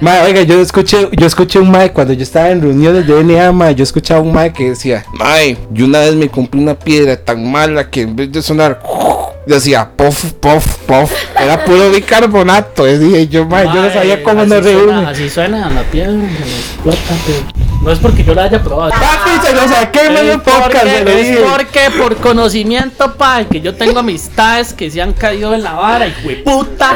Ma, 0.00 0.22
oiga, 0.24 0.42
yo 0.42 0.60
escuché, 0.60 1.08
yo 1.12 1.26
escuché 1.26 1.58
un 1.58 1.70
mae 1.70 1.92
cuando 1.92 2.12
yo 2.12 2.22
estaba 2.22 2.50
en 2.50 2.62
reuniones 2.62 3.06
de 3.06 3.22
NA, 3.24 3.52
ma, 3.52 3.70
yo 3.70 3.82
escuchaba 3.84 4.20
un 4.20 4.32
mae 4.32 4.52
que 4.52 4.70
decía, 4.70 5.04
mae, 5.12 5.56
yo 5.72 5.84
una 5.86 6.00
vez 6.00 6.14
me 6.14 6.28
compré 6.28 6.60
una 6.60 6.74
piedra 6.74 7.16
tan 7.16 7.50
mala 7.50 7.90
que 7.90 8.02
en 8.02 8.16
vez 8.16 8.32
de 8.32 8.42
sonar, 8.42 8.80
decía, 9.46 9.88
puff, 9.96 10.32
puff, 10.40 10.76
puff, 10.86 11.12
era 11.38 11.64
puro 11.64 11.90
bicarbonato, 11.90 12.84
decía 12.84 13.22
yo, 13.24 13.46
mae, 13.46 13.64
yo 13.66 13.82
no 13.82 13.92
sabía 13.92 14.22
cómo 14.22 14.44
nos 14.44 14.48
suena- 14.62 14.78
reúne. 14.80 15.06
Así 15.06 15.28
suena 15.30 15.70
la 15.70 15.82
piedra, 15.82 16.12
me 16.12 16.24
explota, 16.32 16.98
pero 17.26 17.38
no 17.82 17.90
es 17.92 17.98
porque 17.98 18.24
yo 18.24 18.34
la 18.34 18.44
haya 18.44 18.62
probado. 18.62 18.90
Papi, 18.92 19.46
se 19.46 19.52
lo 19.54 19.68
saqué 19.68 20.08
medio 20.10 20.42
podcast, 20.42 20.86
es 20.86 21.38
porque 21.40 21.80
por 21.98 22.16
conocimiento, 22.16 23.14
pa, 23.16 23.44
que 23.44 23.60
yo 23.60 23.74
tengo 23.74 23.98
amistades 24.00 24.72
que 24.72 24.90
se 24.90 25.02
han 25.02 25.12
caído 25.12 25.54
en 25.54 25.62
la 25.62 25.72
vara, 25.74 26.06
y 26.08 26.12
puta. 26.44 26.94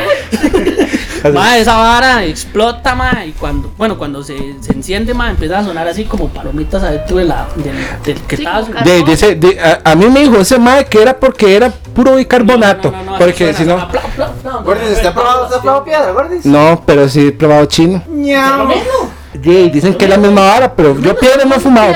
Ma, 1.32 1.56
esa 1.58 1.76
vara 1.76 2.24
explota, 2.24 2.94
ma, 2.94 3.24
y 3.24 3.32
cuando, 3.32 3.72
bueno, 3.76 3.96
cuando 3.98 4.22
se, 4.22 4.36
se 4.60 4.72
enciende, 4.72 5.14
ma, 5.14 5.30
empieza 5.30 5.58
a 5.58 5.64
sonar 5.64 5.86
así 5.88 6.04
como 6.04 6.28
palomitas 6.28 6.82
adentro 6.82 7.16
de 7.18 7.24
la, 7.24 7.46
del, 7.56 7.76
del 8.04 8.22
que 8.26 8.36
Sí, 8.36 8.44
De, 8.84 9.02
de 9.04 9.12
ese- 9.12 9.34
de- 9.34 9.60
a, 9.60 9.80
a 9.90 9.94
mí 9.94 10.06
me 10.06 10.20
dijo 10.20 10.36
ese 10.38 10.58
mae 10.58 10.84
que 10.86 11.02
era 11.02 11.16
porque 11.18 11.56
era 11.56 11.70
puro 11.70 12.16
bicarbonato. 12.16 12.90
No, 12.90 12.96
no, 12.98 13.04
no, 13.04 13.10
no, 13.10 13.16
así 13.16 13.24
porque 13.24 13.54
si 13.54 13.64
no. 13.64 13.88
Gordis, 14.64 14.90
¿usted 14.92 15.06
ha 15.06 15.14
probado, 15.14 15.84
piedra, 15.84 16.10
Gordis? 16.12 16.44
No, 16.46 16.82
pero 16.86 17.08
sí 17.08 17.28
he 17.28 17.32
probado 17.32 17.66
chino. 17.66 18.02
Sí, 19.42 19.70
dicen 19.70 19.94
que 19.94 20.04
es 20.06 20.10
la 20.10 20.16
misma 20.16 20.40
vara, 20.42 20.74
pero 20.74 20.98
yo 21.00 21.14
piedra 21.16 21.44
no 21.44 21.54
he 21.54 21.60
fumado. 21.60 21.92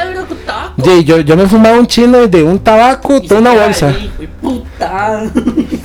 Sí, 0.82 1.04
yo, 1.04 1.18
yo 1.20 1.36
me 1.36 1.44
he 1.44 1.46
fumado 1.46 1.78
un 1.78 1.86
chino 1.86 2.26
de 2.26 2.42
un 2.42 2.58
tabaco, 2.58 3.20
toda 3.20 3.40
una 3.40 3.52
bolsa. 3.52 3.88
ahí, 3.88 4.12
puta. 4.90 5.22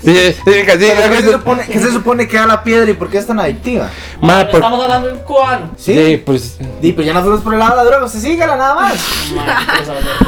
Sí, 0.03 0.13
sí, 0.15 0.35
sí, 0.45 0.51
casi- 0.65 0.85
¿Pero 0.95 1.09
¿Qué 1.15 1.21
se, 1.21 1.31
supone, 1.33 1.65
¿Qué 1.65 1.79
se 1.79 1.91
supone 1.91 2.27
que 2.27 2.37
da 2.37 2.45
la 2.47 2.63
piedra 2.63 2.89
y 2.89 2.93
por 2.93 3.09
qué 3.09 3.17
es 3.17 3.27
tan 3.27 3.39
adictiva? 3.39 3.89
Ma, 4.21 4.27
Ma, 4.37 4.45
por- 4.47 4.55
Estamos 4.55 4.83
hablando 4.83 5.07
de 5.07 5.13
un 5.15 5.19
cubano. 5.19 5.71
Sí, 5.77 6.21
pues. 6.25 6.57
Di, 6.81 6.93
pues 6.93 7.05
ya 7.05 7.13
nos 7.13 7.23
fuimos 7.23 7.41
por 7.41 7.53
el 7.53 7.59
lado 7.59 7.71
de 7.71 7.77
la 7.77 7.83
droga, 7.89 8.05
usted 8.05 8.19
sígala 8.19 8.55
nada 8.55 8.75
más. 8.75 8.93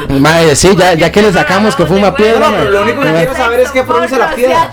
Pues. 0.06 0.20
Madre, 0.20 0.56
sí, 0.56 0.70
ya, 0.76 0.94
ya 0.94 1.10
que 1.12 1.22
le 1.22 1.32
sacamos 1.32 1.76
que 1.76 1.86
fuma 1.86 2.14
piedra, 2.14 2.40
No, 2.50 2.56
pero 2.56 2.70
lo 2.70 2.82
único 2.82 3.00
que 3.02 3.08
ma. 3.12 3.16
quiero 3.18 3.34
saber 3.36 3.60
es 3.60 3.70
qué 3.70 3.82
produce 3.84 4.18
la 4.18 4.34
piedra. 4.34 4.70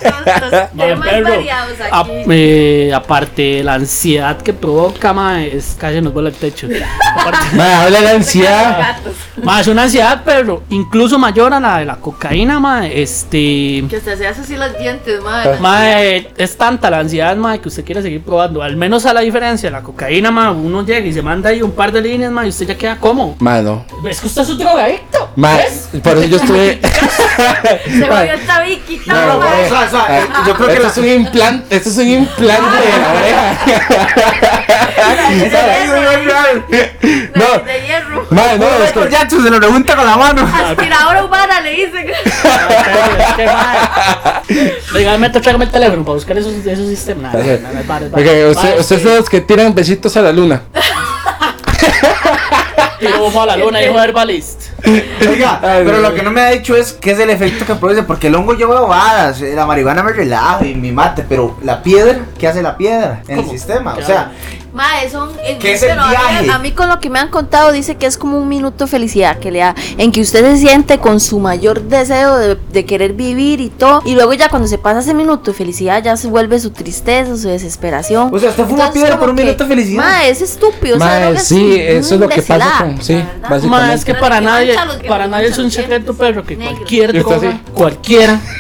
Ma, 0.73 0.83
Temas 0.86 1.07
perro, 1.07 1.29
variados 1.29 1.71
a- 1.91 1.99
aquí. 1.99 2.12
eh, 2.31 2.91
aparte 2.95 3.63
la 3.63 3.75
ansiedad 3.75 4.38
que 4.41 4.53
provoca, 4.53 5.13
ma, 5.13 5.43
es 5.43 5.75
casi 5.79 6.01
nos 6.01 6.13
vuela 6.13 6.29
el 6.29 6.36
techo. 6.36 6.67
Aparte- 7.19 7.55
Ma, 7.55 7.83
habla 7.83 8.01
de 8.01 8.10
ansiedad. 8.10 8.77
Gatos. 8.79 9.13
ma, 9.43 9.62
es 9.62 9.67
una 9.67 9.83
ansiedad, 9.83 10.21
pero 10.25 10.63
incluso 10.69 11.19
mayor 11.19 11.53
a 11.53 11.60
la 11.60 11.77
de 11.79 11.86
la 11.86 11.95
cocaína, 11.97 12.60
ma, 12.60 12.88
este... 12.88 13.83
Que 13.89 13.97
usted 13.97 14.17
se 14.17 14.28
hace 14.28 14.41
así 14.41 14.56
los 14.56 14.78
dientes, 14.78 15.21
madre. 15.21 15.58
Ma, 15.60 16.02
eh, 16.02 16.32
es 16.38 16.58
tanta 16.58 16.89
la 16.89 17.00
ansiedad, 17.00 17.36
ma, 17.36 17.58
que 17.58 17.67
usted 17.69 17.86
quiere 17.86 18.02
seguir 18.02 18.21
probando. 18.23 18.62
Al 18.62 18.76
menos 18.76 19.06
a 19.06 19.13
la 19.13 19.21
diferencia 19.21 19.69
de 19.69 19.71
la 19.71 19.82
cocaína, 19.82 20.32
ma, 20.32 20.52
uno 20.52 20.86
llega 20.86 21.06
y 21.06 21.13
se 21.13 21.21
manda 21.21 21.50
ahí 21.50 21.62
un 21.62 21.71
par 21.71 21.91
de 21.91 22.02
líneas, 22.02 22.32
ma, 22.32 22.45
y 22.45 22.50
usted 22.50 22.67
ya 22.67 22.78
queda 22.78 22.97
como. 22.97 23.36
Mano. 23.39 23.86
Es 24.10 24.19
que 24.19 24.28
usted 24.28 24.41
es 24.41 24.50
un 24.50 24.58
drogadicto. 24.58 25.30
Ma, 25.36 25.56
¿ves? 25.56 25.89
por 26.04 26.17
eso 26.17 26.28
yo 26.28 26.38
estuve. 26.38 26.80
Se 27.86 28.10
volvió 28.10 28.34
el 28.34 28.45
tabiquito, 28.45 29.13
No, 29.13 29.39
madre. 29.39 29.69
Suave, 29.69 29.89
suave, 29.89 30.21
Yo 30.47 30.56
creo 30.56 30.67
que 30.67 30.73
esto 30.73 30.84
la... 30.84 30.89
es 30.89 30.97
un 30.97 31.08
implante, 31.08 31.76
esto 31.76 31.89
es 31.89 31.97
un 31.97 32.08
implante 32.08 32.78
de 32.78 33.00
la 33.00 33.13
oreja. 33.13 33.58
Esa 35.45 35.67
la 35.67 35.80
hizo 35.84 35.95
yo, 35.95 36.23
real. 36.23 36.65
No. 37.36 37.60
De 37.63 37.82
hierro. 37.86 38.28
Mae, 38.32 38.58
no, 38.58 38.65
que, 38.93 39.10
Jackson 39.12 39.43
se 39.43 39.50
lo 39.50 39.58
pregunta 39.58 39.95
con 39.95 40.06
la 40.06 40.17
mano. 40.17 40.41
Aspiradora 40.41 41.23
humana 41.23 41.62
le 41.62 41.71
dicen. 41.71 42.08
Meto, 45.19 45.41
tráigame 45.41 45.65
el 45.65 45.71
teléfono 45.71 46.03
para 46.03 46.13
buscar 46.15 46.37
esos, 46.37 46.53
esos 46.65 46.87
sistemas. 46.87 47.33
Nah, 47.33 47.39
nah, 47.39 47.71
nah, 47.73 47.79
es 47.79 47.87
vara, 47.87 48.05
es 48.05 48.11
vara. 48.11 48.23
Porque 48.23 48.45
usted, 48.47 48.69
Mae, 48.69 48.79
usted 48.79 48.95
es 48.97 49.03
de 49.03 49.15
los 49.17 49.29
que 49.29 49.41
tiran 49.41 49.73
besitos 49.73 50.15
a 50.17 50.21
la 50.21 50.31
luna. 50.31 50.61
Luego 52.99 53.29
fue 53.29 53.43
a 53.43 53.45
la 53.45 53.57
luna, 53.57 53.83
hijo 53.83 53.99
herbalist. 53.99 54.63
Oiga, 55.29 55.59
Ay, 55.63 55.83
pero 55.85 55.99
lo 55.99 56.13
que 56.13 56.23
no 56.23 56.31
me 56.31 56.41
ha 56.41 56.49
dicho 56.49 56.75
es 56.75 56.93
qué 56.93 57.11
es 57.11 57.19
el 57.19 57.29
efecto 57.29 57.65
que 57.65 57.75
produce, 57.75 58.03
porque 58.03 58.27
el 58.27 58.35
hongo 58.35 58.55
yo 58.55 58.67
veo 58.67 58.87
varas, 58.87 59.39
la 59.41 59.65
marihuana 59.65 60.01
me 60.03 60.13
relaja 60.13 60.65
y 60.65 60.75
me 60.75 60.91
mate, 60.91 61.23
pero 61.27 61.57
la 61.63 61.83
piedra, 61.83 62.19
¿qué 62.37 62.47
hace 62.47 62.61
la 62.61 62.75
piedra 62.77 63.21
en 63.27 63.37
¿Cómo? 63.37 63.51
el 63.51 63.57
sistema? 63.57 63.95
¿Qué 63.95 64.01
O 64.01 64.05
sea, 64.05 64.31
Mae, 64.77 65.09
son. 65.09 65.31
eh, 65.43 65.57
¿Qué 65.59 65.73
es 65.73 65.81
el 65.83 65.89
pero 65.89 66.01
a 66.03 66.05
mí- 66.07 66.11
viaje? 66.11 66.51
A 66.51 66.59
mí, 66.59 66.71
con 66.71 66.87
lo 66.87 66.99
que 66.99 67.09
me 67.09 67.19
han 67.19 67.29
contado, 67.29 67.71
dice 67.71 67.95
que 67.95 68.05
es 68.05 68.15
como 68.17 68.37
un 68.37 68.47
minuto 68.47 68.85
de 68.85 68.89
felicidad 68.91 69.39
que 69.39 69.51
le 69.51 69.59
da, 69.59 69.75
en 69.97 70.11
que 70.11 70.21
usted 70.21 70.45
se 70.53 70.57
siente 70.57 70.99
con 70.99 71.19
su 71.19 71.39
mayor 71.39 71.81
deseo 71.81 72.37
de, 72.37 72.55
de 72.71 72.85
querer 72.85 73.13
vivir 73.13 73.59
y 73.59 73.69
todo. 73.69 74.01
Y 74.05 74.13
luego, 74.13 74.33
ya 74.33 74.49
cuando 74.49 74.67
se 74.67 74.77
pasa 74.77 74.99
ese 74.99 75.13
minuto 75.13 75.51
de 75.51 75.57
felicidad, 75.57 76.03
ya 76.03 76.15
se 76.15 76.27
vuelve 76.27 76.59
su 76.59 76.69
tristeza, 76.69 77.35
su 77.37 77.47
desesperación. 77.49 78.29
o 78.33 78.39
sea, 78.39 78.49
usted 78.51 78.63
fuma 78.65 78.75
Entonces, 78.85 79.01
piedra 79.01 79.19
por 79.19 79.29
un 79.31 79.35
que, 79.35 79.43
minuto 79.43 79.63
de 79.63 79.69
felicidad. 79.69 80.03
Mae, 80.03 80.29
es 80.29 80.41
estúpido. 80.41 80.97
Mae, 80.97 81.37
sí, 81.39 81.75
eso 81.79 82.15
es 82.15 82.21
lo 82.21 82.29
que 82.29 82.41
pasa 82.43 82.71
con- 82.79 83.01
sí, 83.01 83.15
básicamente. 83.41 83.67
Ma, 83.67 83.93
es 83.93 84.05
que 84.05 84.13
Pero 84.13 84.21
para 84.23 84.39
que 84.39 84.45
nadie, 84.45 84.75
para 85.07 85.27
nadie 85.27 85.47
es 85.47 85.57
un 85.57 85.71
secreto, 85.71 86.13
perro, 86.13 86.43
que 86.43 86.55
negros. 86.55 86.77
cualquier 86.77 87.17
así. 87.17 87.61
cualquiera. 87.73 88.39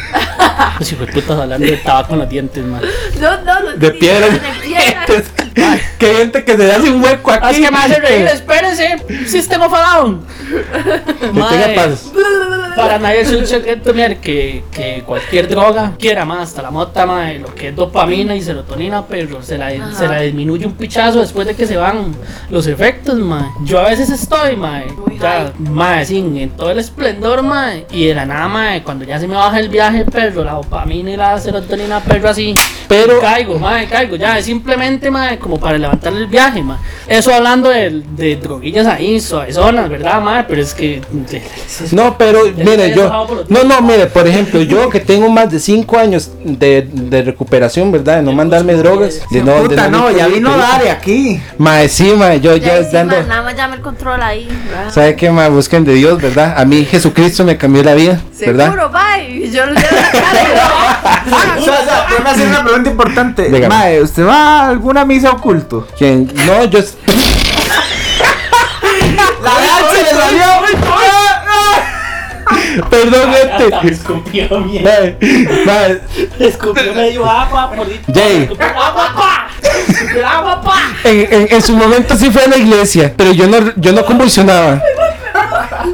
Pues 0.77 0.91
hijo 0.91 1.05
de 1.05 1.11
putas 1.11 1.39
hablando 1.39 1.65
de 1.65 1.77
tabaco 1.77 2.13
en 2.13 2.19
los 2.19 2.29
dientes, 2.29 2.63
man. 2.63 2.81
No, 3.19 3.41
no, 3.41 3.59
no. 3.63 3.71
De 3.77 3.91
piedra. 3.91 4.27
de 4.27 4.39
piedra. 4.63 5.05
Que 5.97 6.13
gente 6.15 6.43
que 6.43 6.55
se 6.57 6.71
hace 6.71 6.89
un 6.91 7.03
hueco 7.03 7.31
aquí. 7.31 7.41
Ah, 7.43 7.51
es 7.51 7.59
que 7.59 7.71
me 7.71 7.77
hace 7.77 7.99
reír, 7.99 8.27
espérese. 8.27 8.97
System 9.27 9.61
of 9.61 9.73
a 9.73 9.95
Down. 9.95 10.25
Para 12.75 12.99
nadie 12.99 13.21
es 13.21 13.31
un 13.31 13.45
secreto, 13.47 13.91
mira, 13.93 14.13
que, 14.15 14.63
que 14.71 15.01
cualquier 15.05 15.47
droga, 15.47 15.93
quiera 15.97 16.25
más, 16.25 16.49
hasta 16.49 16.61
la 16.61 16.69
mota, 16.69 17.07
mae, 17.07 17.39
lo 17.39 17.53
que 17.55 17.69
es 17.69 17.75
dopamina 17.75 18.35
y 18.35 18.41
serotonina, 18.41 19.03
pero 19.07 19.41
se 19.41 19.57
la, 19.57 19.67
Ajá. 19.69 19.91
se 19.93 20.07
la 20.07 20.21
disminuye 20.21 20.65
un 20.67 20.73
pichazo 20.73 21.19
después 21.19 21.47
de 21.47 21.55
que 21.55 21.65
se 21.65 21.75
van 21.75 22.15
los 22.51 22.67
efectos, 22.67 23.15
mae. 23.17 23.45
Yo 23.63 23.79
a 23.79 23.89
veces 23.89 24.11
estoy, 24.11 24.55
mae, 24.55 24.85
Muy 24.91 25.17
ya, 25.17 25.51
mae, 25.57 26.05
sí, 26.05 26.17
en 26.17 26.51
todo 26.51 26.69
el 26.69 26.77
esplendor, 26.77 27.41
mae, 27.41 27.87
y 27.91 28.05
de 28.05 28.13
la 28.15 28.25
nada, 28.27 28.47
mae, 28.47 28.83
cuando 28.83 29.05
ya 29.05 29.19
se 29.19 29.27
me 29.27 29.35
baja 29.35 29.59
el 29.59 29.69
viaje, 29.69 30.05
perro, 30.05 30.43
la 30.43 30.53
dopamina 30.53 31.09
y 31.09 31.17
la 31.17 31.39
serotonina, 31.39 31.99
perro, 32.01 32.29
así, 32.29 32.53
Pero- 32.87 33.19
caigo, 33.19 33.57
mae, 33.57 33.87
caigo, 33.87 34.15
ya, 34.17 34.37
es 34.37 34.45
simplemente, 34.45 35.09
mae, 35.09 35.39
como 35.47 35.59
para 35.61 35.77
levantar 35.77 36.11
el 36.11 36.27
viaje, 36.27 36.61
mae. 36.61 36.77
Eso 37.07 37.33
hablando 37.33 37.69
de, 37.69 38.03
de 38.17 38.35
droguillas 38.35 38.85
ahí, 38.85 39.19
suavezonas, 39.21 39.89
¿verdad, 39.89 40.21
mae? 40.21 40.43
Pero 40.43 40.61
es 40.61 40.73
que... 40.73 41.01
No, 41.93 42.17
pero 42.17 42.41
mire, 42.57 42.93
yo. 42.93 43.45
No, 43.47 43.63
no, 43.63 43.81
mire, 43.81 44.07
por 44.07 44.27
ejemplo, 44.27 44.61
yo 44.61 44.89
que 44.89 44.99
tengo 44.99 45.29
más 45.29 45.49
de 45.49 45.59
5 45.59 45.97
años 45.97 46.31
de, 46.43 46.87
de 46.91 47.21
recuperación, 47.21 47.93
¿verdad? 47.93 48.17
De 48.17 48.23
no 48.23 48.33
mandarme 48.33 48.73
drogas. 48.73 49.21
De 49.31 49.41
no, 49.41 49.63
de 49.63 49.69
Puta, 49.69 49.87
no, 49.87 50.11
ya 50.11 50.27
vino 50.27 50.55
Dare. 50.57 50.91
Aquí. 50.91 51.41
Mae, 51.57 51.87
sí, 51.87 52.13
mae, 52.17 52.41
yo 52.41 52.57
ya 52.57 52.79
Ya, 52.79 52.83
sí, 52.83 52.89
dando. 52.91 53.15
nada 53.23 53.41
más 53.43 53.55
llame 53.55 53.75
el 53.77 53.81
control 53.81 54.21
ahí. 54.21 54.47
¿verdad? 54.69 54.93
¿Sabe 54.93 55.15
qué, 55.15 55.31
mae? 55.31 55.49
Busquen 55.49 55.85
de 55.85 55.93
Dios, 55.93 56.21
¿verdad? 56.21 56.55
A 56.57 56.65
mí 56.65 56.83
Jesucristo 56.83 57.45
me 57.45 57.57
cambió 57.57 57.83
la 57.83 57.93
vida, 57.93 58.21
¿verdad? 58.41 58.65
Seguro, 58.65 58.89
bye. 58.91 59.49
Yo 59.49 59.65
le 59.65 59.73
doy 59.73 59.83
la 59.83 60.11
cara. 60.11 60.73
O 61.27 61.61
sea, 61.61 61.81
o 61.81 61.85
sea, 61.85 62.05
déjame 62.09 62.29
hacer 62.29 62.47
una 62.47 62.63
pregunta 62.63 62.89
importante. 62.89 63.67
Mae, 63.67 64.01
¿usted 64.01 64.25
va 64.25 64.35
a 64.61 64.69
alguna 64.69 65.03
misa 65.05 65.36
oculto? 65.37 65.87
Quien, 65.97 66.29
no, 66.45 66.65
yo. 66.65 66.79
¡La 69.43 69.91
se 69.91 70.03
le 70.03 70.09
salió! 70.09 70.47
Perdón, 72.89 73.31
Me 73.31 73.37
este. 73.41 73.87
escupió 73.91 74.59
mierda. 74.59 75.15
Me 76.39 76.45
escupió 76.47 76.93
medio 76.93 77.25
agua 77.29 77.71
ahí. 77.73 78.01
Jay. 78.13 78.37
Me 78.37 78.43
escupió 78.43 78.67
agua, 78.67 79.13
pa. 79.15 79.47
Me 79.61 79.93
escupió 79.93 80.27
agua, 80.27 80.61
pa. 80.61 80.79
en, 81.03 81.33
en, 81.33 81.47
en 81.51 81.61
su 81.61 81.75
momento 81.75 82.15
sí 82.15 82.29
fue 82.31 82.43
a 82.43 82.47
la 82.47 82.57
iglesia, 82.57 83.13
pero 83.17 83.31
yo 83.33 83.47
no, 83.47 83.73
yo 83.75 83.91
no 83.93 84.05
convulsionaba. 84.05 84.81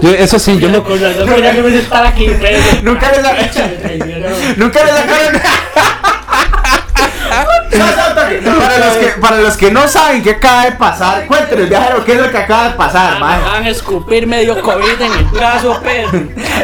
Yo, 0.02 0.12
eso 0.12 0.38
sí, 0.40 0.58
yo 0.60 0.70
no. 0.70 0.84
Con 0.84 1.00
razón 1.02 1.28
quería 1.28 1.54
que 1.54 1.62
me 1.62 1.72
sentara 1.72 2.10
aquí, 2.10 2.28
pero. 2.40 2.60
Nunca 2.84 3.12
le 3.12 3.22
sa- 3.24 3.34
Me 3.34 3.76
traicionó. 3.76 4.28
Nunca 4.58 4.84
le 4.84 4.92
sacaron. 4.92 5.42
Para, 7.80 8.78
los 8.78 8.98
que, 8.98 9.08
para 9.22 9.38
los 9.38 9.58
que 9.58 9.72
no 9.72 9.88
saben 9.88 10.24
qué 10.24 10.32
acaba 10.32 10.66
de 10.66 10.72
pasar, 10.74 11.26
cuéntenos, 11.28 11.70
viajero, 11.70 12.04
qué 12.06 12.14
es 12.14 12.22
lo 12.22 12.32
que 12.32 12.38
acaba 12.38 12.64
de 12.70 12.76
pasar, 12.76 13.14
Me 13.16 13.20
mae. 13.20 13.42
van 13.42 13.64
a 13.66 13.70
escupir 13.70 14.28
medio 14.28 14.62
COVID 14.62 15.02
en 15.02 15.14
el 15.14 15.26
brazo, 15.26 15.80
pero. 15.84 16.10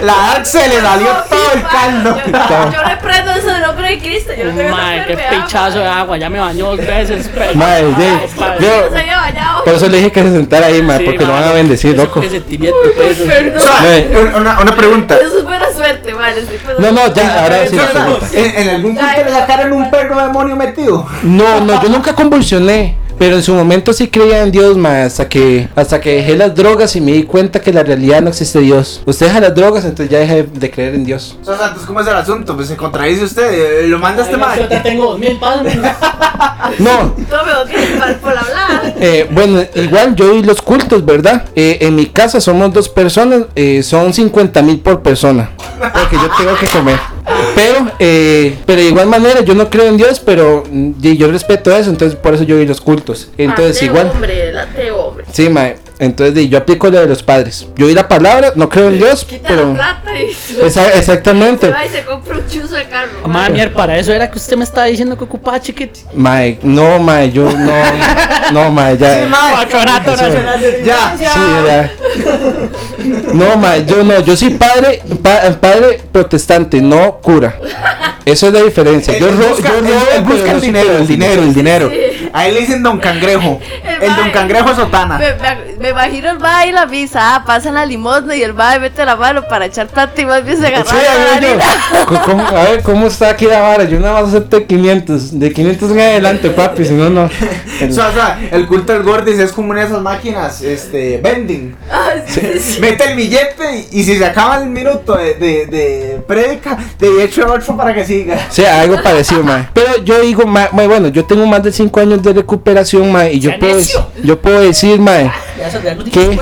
La 0.01 0.13
Dark 0.15 0.45
se 0.45 0.67
le 0.67 0.79
salió 0.81 1.07
todo 1.29 1.51
el 1.53 1.63
caldo. 1.63 2.17
Yo, 2.25 2.71
yo 2.71 2.83
le 2.87 2.97
prendo 2.97 3.31
eso 3.31 3.47
de 3.47 3.59
nombre 3.59 3.89
de 3.89 3.99
Cristo. 3.99 4.31
Yo 4.37 4.45
no 4.45 4.69
Mae, 4.69 5.05
qué 5.05 5.17
pichazo 5.17 5.79
de 5.79 5.87
agua. 5.87 6.17
Ya 6.17 6.29
me 6.29 6.39
bañó 6.39 6.67
dos 6.75 6.77
veces, 6.77 7.29
Jay, 7.35 7.55
Padre. 8.37 8.59
yo- 8.61 8.89
Se 8.91 8.99
había 8.99 9.17
bañado. 9.17 9.63
Por 9.63 9.73
eso 9.73 9.87
le 9.87 9.97
dije 9.97 10.11
que 10.11 10.23
se 10.23 10.31
sentara 10.31 10.67
ahí, 10.67 10.79
Sí, 10.99 11.03
porque 11.05 11.25
lo 11.25 11.33
van 11.33 11.43
a 11.43 11.51
bendecir, 11.51 11.95
loco. 11.97 12.21
Pues. 12.21 13.19
Una, 14.35 14.59
una 14.59 14.75
pregunta. 14.75 15.15
Eso 15.17 15.39
es 15.39 15.43
buena 15.43 15.71
suerte, 15.73 16.13
vale. 16.13 16.43
No, 16.77 16.91
no, 16.91 17.13
ya, 17.13 17.43
ahora 17.43 17.67
sí. 17.67 17.77
O 17.77 17.87
sea, 18.27 18.39
¿En, 18.39 18.55
en 18.67 18.75
algún 18.75 18.95
punto 18.95 19.11
le 19.25 19.31
sacaron 19.31 19.73
un 19.73 19.91
perro 19.91 20.21
demonio 20.21 20.55
metido? 20.55 20.98
No, 21.23 21.62
no, 21.62 21.81
yo 21.81 21.89
nunca 21.89 22.13
convulsioné. 22.13 22.95
Pero 23.19 23.36
en 23.36 23.43
su 23.43 23.53
momento 23.53 23.91
sí 23.91 24.08
creía 24.08 24.41
en 24.43 24.51
Dios, 24.51 24.77
ma, 24.77 25.03
hasta 25.03 25.27
que 25.27 25.67
hasta 25.75 25.99
que 25.99 26.15
dejé 26.15 26.38
las 26.38 26.55
drogas 26.55 26.95
y 26.95 27.01
me 27.01 27.12
di 27.12 27.23
cuenta 27.23 27.60
que 27.62 27.69
en 27.69 27.75
la 27.75 27.84
realidad 27.84 28.21
no 28.21 28.29
existe 28.29 28.60
Dios. 28.60 29.01
Usted 29.05 29.27
deja 29.27 29.41
las 29.41 29.53
drogas, 29.53 29.84
entonces 29.84 30.10
ya 30.10 30.19
deja 30.19 30.36
de 30.36 30.71
creer 30.71 30.95
en 30.95 31.05
Dios. 31.05 31.38
O 31.41 31.45
sea, 31.45 31.58
Santos, 31.58 31.84
¿cómo 31.86 31.99
es 31.99 32.08
el 32.08 32.15
asunto? 32.15 32.55
Pues 32.55 32.69
se 32.69 32.77
contradice 32.77 33.25
usted, 33.25 33.84
eh, 33.84 33.88
lo 33.88 33.99
manda 33.99 34.21
este 34.23 34.34
Yo 34.34 34.39
mae. 34.39 34.63
te 34.63 34.79
tengo 34.79 35.12
dos 35.12 35.19
mil 35.19 35.38
pasos. 35.38 35.67
No, 36.77 37.15
por 37.15 38.38
hablar. 38.38 38.93
eh, 38.99 39.27
bueno, 39.32 39.62
igual 39.75 40.15
yo 40.15 40.36
y 40.36 40.43
los 40.43 40.62
cultos, 40.62 41.03
¿verdad? 41.03 41.45
Eh, 41.55 41.79
en 41.82 41.95
mi 41.95 42.05
casa 42.05 42.39
somos 42.39 42.71
dos 42.73 42.89
personas, 42.89 43.43
eh, 43.55 43.82
son 43.82 44.13
50 44.13 44.62
mil 44.62 44.79
por 44.79 45.01
persona. 45.01 45.49
Porque 45.79 46.15
yo 46.15 46.29
tengo 46.38 46.55
que 46.58 46.67
comer. 46.67 46.99
Pero, 47.55 47.91
eh, 47.99 48.58
pero 48.65 48.82
de 48.82 48.88
igual 48.88 49.08
manera 49.08 49.41
yo 49.41 49.53
no 49.53 49.69
creo 49.69 49.88
en 49.88 49.97
Dios, 49.97 50.19
pero 50.19 50.63
mm, 50.69 51.01
yo 51.01 51.32
respeto 51.32 51.75
eso, 51.75 51.89
entonces 51.89 52.17
por 52.17 52.34
eso 52.34 52.43
yo 52.43 52.58
y 52.60 52.65
los 52.65 52.82
cultos. 52.82 53.08
Entonces 53.37 53.75
Late 53.75 53.85
igual. 53.85 54.07
hombre, 54.13 54.53
late 54.53 54.91
hombre. 54.91 55.25
Sí, 55.31 55.49
mae. 55.49 55.77
Entonces 56.01 56.49
yo 56.49 56.57
aplico 56.57 56.89
lo 56.89 56.97
de 57.01 57.07
los 57.07 57.21
padres. 57.21 57.67
Yo 57.75 57.85
oí 57.88 57.93
la 57.93 58.07
palabra, 58.07 58.53
no 58.55 58.69
creo 58.69 58.88
en 58.88 58.97
Dios, 58.99 59.25
Quita 59.25 59.49
pero... 59.49 59.73
la 59.73 60.01
plata 60.01 60.17
y 60.17 60.31
Esa- 60.65 60.93
exactamente. 60.93 61.67
se 61.67 61.73
va 61.73 61.85
y 61.85 61.89
se 61.89 62.05
compra 62.05 62.38
un 62.38 62.47
chuzo 62.47 62.75
de 62.75 62.85
carro. 62.85 63.27
Madre 63.27 63.53
mía, 63.53 63.73
para 63.73 63.97
eso 63.97 64.13
era 64.13 64.31
que 64.31 64.38
usted 64.38 64.55
me 64.55 64.63
estaba 64.63 64.88
diciendo 64.88 65.17
que 65.17 65.25
ocupaba 65.25 65.59
chiquete. 65.59 65.99
Mae, 66.13 66.57
no, 66.63 66.99
mae, 66.99 67.29
yo 67.31 67.51
no. 67.51 67.73
No, 68.53 68.71
mae, 68.71 68.97
ya. 68.97 69.23
Sí, 69.23 69.29
mae. 69.29 69.53
Patronato 69.55 70.13
Eso. 70.13 70.23
Nacional 70.23 70.62
de 70.62 70.83
Ya, 70.85 71.15
Sí, 71.17 71.23
ya. 71.67 71.91
No, 73.33 73.57
mae, 73.57 73.85
yo 73.85 74.03
no. 74.03 74.19
Yo 74.21 74.38
soy 74.38 74.51
padre, 74.51 75.01
pa- 75.21 75.51
padre 75.59 75.99
protestante, 76.12 76.81
no 76.81 77.17
cura. 77.21 77.55
Eso 78.25 78.47
es 78.47 78.53
la 78.53 78.62
diferencia. 78.63 79.17
Yo 79.17 79.27
busca, 79.31 79.69
yo 79.69 79.81
robo, 79.81 80.07
él 80.15 80.23
busca 80.23 80.45
no 80.45 80.51
el 80.55 80.62
dinero, 80.62 80.97
el 80.97 81.07
dinero, 81.07 81.41
el 81.43 81.53
dinero. 81.53 81.89
Sí. 81.89 82.29
A 82.31 82.47
él 82.47 82.53
le 82.53 82.59
dicen 82.62 82.83
Don 82.83 82.99
Cangrejo. 82.99 83.59
El 83.83 84.03
El 84.09 84.15
Don. 84.15 84.29
Cangrejo 84.31 84.75
Sotana. 84.75 85.17
Me, 85.17 85.33
me- 85.79 85.88
me 85.93 86.02
imagino 86.02 86.32
el 86.32 86.43
va 86.43 86.65
y 86.65 86.71
la 86.71 86.86
misa, 86.86 87.36
ah, 87.36 87.43
pasan 87.45 87.73
la 87.73 87.86
limosna 87.86 88.36
y 88.36 88.43
el 88.43 88.58
va 88.58 88.78
mete 88.80 89.06
la 89.06 89.15
mano 89.15 89.43
para 89.47 89.65
echar 89.65 89.88
plata 89.88 90.21
y 90.21 90.25
más 90.25 90.43
bien 90.45 90.60
se 90.60 90.67
agarra 90.67 90.86
Sí, 90.89 90.95
la 90.95 91.12
a 91.12 91.17
ver, 91.17 91.41
yo- 91.41 91.49
harina. 91.49 92.06
co- 92.06 92.21
¿cómo- 92.25 92.47
a 92.47 92.63
ver, 92.63 92.82
¿cómo 92.84 93.08
está 93.08 93.30
aquí 93.30 93.45
la 93.45 93.60
vara? 93.62 93.84
Yo 93.86 93.99
nada 93.99 94.21
más 94.21 94.30
acepto 94.34 94.65
500. 94.65 95.39
De 95.39 95.52
500 95.52 95.91
en 95.91 95.99
adelante, 95.99 96.49
papi, 96.52 96.86
si 96.86 96.93
no, 96.93 97.10
no. 97.10 97.30
O 97.89 97.91
sea, 97.93 98.08
o 98.10 98.13
sea, 98.13 98.39
el 98.52 98.67
culto 98.67 98.91
del 98.93 99.04
Gordis 99.04 99.39
es 99.39 99.52
como 99.54 99.71
una 99.71 99.80
de 99.82 99.88
esas 99.88 100.02
máquinas, 100.02 100.62
este, 100.62 101.17
vending. 101.23 101.75
Ay, 101.89 102.23
sí, 102.28 102.41
sí. 102.60 102.82
Mete 102.82 103.12
el 103.12 103.15
billete 103.15 103.88
y, 103.91 103.99
y 104.02 104.04
si 104.04 104.17
se 104.17 104.25
acaba 104.25 104.58
el 104.58 104.65
minuto 104.69 105.15
de, 105.15 105.36
de, 105.36 105.65
de 105.67 106.21
prédica, 106.28 106.78
de 106.99 107.23
hecho 107.23 107.47
otro 107.52 107.78
para 107.78 107.93
que 107.93 108.06
siga. 108.06 108.36
O 108.49 108.54
sea, 108.54 108.82
algo 108.82 109.02
parecido, 109.04 109.43
mae. 109.43 109.69
Pero 109.73 110.04
yo 110.04 110.19
digo, 110.19 110.45
mae, 110.45 110.67
bueno, 110.88 111.08
yo 111.08 111.23
tengo 111.25 111.45
más 111.45 111.63
de 111.63 111.71
5 111.71 111.99
años 112.02 112.21
de 112.21 112.34
recuperación, 112.34 113.10
mae, 113.12 113.32
y 113.34 113.39
yo 113.39 113.52
¡Sea 113.52 113.60
puedo, 113.60 113.80
yo 114.23 114.39
puedo 114.41 114.60
decir, 114.60 114.99
mae, 114.99 115.32
Ya 115.83 115.91
eso, 115.91 116.41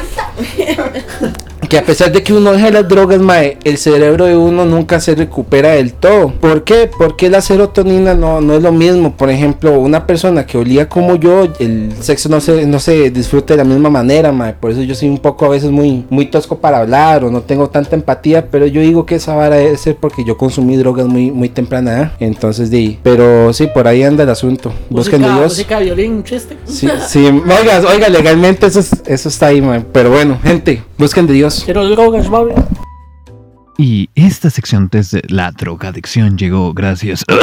ya 0.58 0.76
no 0.76 1.47
que 1.68 1.78
a 1.78 1.84
pesar 1.84 2.12
de 2.12 2.24
que 2.24 2.34
uno 2.34 2.52
deja 2.54 2.70
las 2.72 2.88
drogas, 2.88 3.20
mae, 3.20 3.58
el 3.64 3.78
cerebro 3.78 4.26
de 4.26 4.36
uno 4.38 4.66
nunca 4.66 5.00
se 5.00 5.16
recupera 5.16 5.72
del 5.72 5.94
todo. 5.94 6.32
¿Por 6.34 6.64
qué? 6.64 6.90
Porque 6.98 7.30
la 7.30 7.42
serotonina 7.42 8.14
no, 8.14 8.42
no 8.42 8.56
es 8.56 8.62
lo 8.64 8.72
mismo. 8.72 9.16
Por 9.16 9.30
ejemplo, 9.30 9.80
una 9.80 10.06
persona 10.08 10.46
que 10.46 10.58
olía 10.58 10.88
como 10.90 11.16
yo, 11.16 11.48
el 11.60 11.92
sexo 12.00 12.30
no 12.30 12.40
se, 12.42 12.66
no 12.66 12.80
se 12.80 13.10
disfruta 13.12 13.54
de 13.54 13.58
la 13.58 13.64
misma 13.64 13.90
manera, 13.90 14.32
mae. 14.32 14.54
Por 14.54 14.72
eso 14.72 14.82
yo 14.82 14.96
soy 14.96 15.10
un 15.10 15.18
poco 15.18 15.46
a 15.46 15.50
veces 15.50 15.70
muy, 15.72 16.06
muy 16.10 16.26
tosco 16.28 16.58
para 16.60 16.80
hablar 16.80 17.24
o 17.24 17.32
no 17.32 17.42
tengo 17.42 17.70
tanta 17.70 17.96
empatía, 17.96 18.48
pero 18.50 18.66
yo 18.68 18.82
digo 18.82 19.06
que 19.06 19.16
esa 19.16 19.36
vara 19.36 19.56
debe 19.58 19.78
ser 19.78 19.96
porque 19.98 20.24
yo 20.26 20.38
consumí 20.38 20.76
drogas 20.78 21.08
muy, 21.08 21.32
muy 21.32 21.50
temprana 21.50 21.92
edad. 21.94 22.12
Entonces, 22.20 22.70
di, 22.70 23.00
pero 23.04 23.52
sí, 23.54 23.68
por 23.74 23.88
ahí 23.88 24.04
anda 24.04 24.24
el 24.24 24.30
asunto. 24.30 24.72
Busquen 24.90 25.22
de 25.22 25.28
música, 25.28 25.40
Dios. 25.40 25.52
música, 25.54 25.80
violín, 25.80 26.24
chiste. 26.24 26.58
Sí, 26.66 26.88
sí, 27.08 27.26
oiga, 27.28 27.82
oiga, 27.92 28.10
legalmente 28.10 28.68
eso, 28.68 28.80
es- 28.80 29.02
eso 29.06 29.30
está 29.30 29.48
ahí, 29.48 29.62
mae. 29.62 29.84
Pero 29.92 30.12
bueno, 30.12 30.38
gente, 30.44 30.82
busquen 30.98 31.28
de 31.28 31.34
Dios. 31.34 31.57
Quiero 31.64 31.88
drogas, 31.90 32.30
baby. 32.30 32.54
Y 33.80 34.10
esta 34.16 34.50
sección 34.50 34.90
desde 34.92 35.22
la 35.28 35.52
drogadicción 35.52 36.36
llegó 36.36 36.74
gracias. 36.74 37.24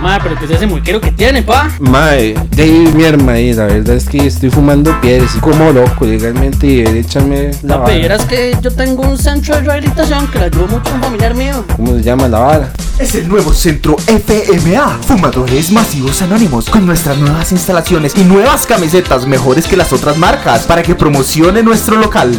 Madre, 0.00 0.20
pero 0.24 0.38
que 0.38 0.44
es 0.46 0.50
ese 0.50 0.66
muequero 0.66 1.00
que 1.00 1.12
tiene, 1.12 1.42
pa. 1.42 1.70
Mae, 1.78 2.34
de 2.50 2.62
ahí 2.62 2.90
mi 2.94 3.04
hermana, 3.04 3.32
ahí, 3.32 3.52
la 3.52 3.66
verdad 3.66 3.94
es 3.96 4.08
que 4.08 4.26
estoy 4.26 4.50
fumando 4.50 5.00
piedras 5.00 5.36
y 5.36 5.38
como 5.38 5.70
loco 5.70 6.04
legalmente 6.04 6.66
y 6.66 6.80
échame 6.80 7.50
la 7.62 7.68
La 7.68 7.76
vara. 7.76 7.94
pera 7.94 8.16
es 8.16 8.24
que 8.24 8.56
yo 8.60 8.72
tengo 8.72 9.02
un 9.02 9.16
centro 9.18 9.54
de 9.54 9.60
rehabilitación 9.62 10.26
que 10.28 10.38
le 10.40 10.44
ayudó 10.46 10.66
mucho 10.66 10.90
a 10.90 10.94
un 10.94 11.00
familiar 11.02 11.34
mío. 11.36 11.64
¿Cómo 11.76 11.94
se 11.94 12.02
llama 12.02 12.26
la 12.26 12.38
vara? 12.40 12.72
Es 12.98 13.14
el 13.14 13.28
nuevo 13.28 13.52
centro 13.52 13.96
FMA, 13.98 14.98
Fumadores 15.02 15.70
Masivos 15.70 16.20
Anónimos, 16.22 16.68
con 16.68 16.84
nuestras 16.84 17.16
nuevas 17.18 17.52
instalaciones 17.52 18.12
y 18.16 18.24
nuevas 18.24 18.66
camisetas 18.66 19.24
mejores 19.24 19.68
que 19.68 19.76
las 19.76 19.92
otras 19.92 20.16
marcas 20.18 20.62
para 20.66 20.82
que 20.82 20.96
promocione 20.96 21.62
nuestro 21.62 21.96
local. 21.96 22.36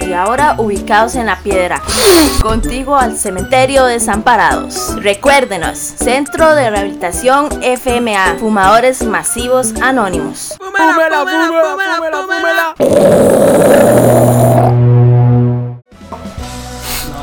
Y 0.00 0.12
ahora 0.12 0.56
ubicados 0.58 1.14
en 1.16 1.26
la 1.26 1.38
piedra, 1.38 1.82
contigo 2.42 2.96
al 2.96 3.16
cementerio 3.16 3.86
desamparados. 3.86 4.94
Recuérdenos, 5.02 5.78
Centro 5.78 6.54
de 6.54 6.70
Rehabilitación 6.70 7.48
FMA, 7.62 8.36
Fumadores 8.38 9.02
Masivos 9.04 9.74
Anónimos. 9.80 10.58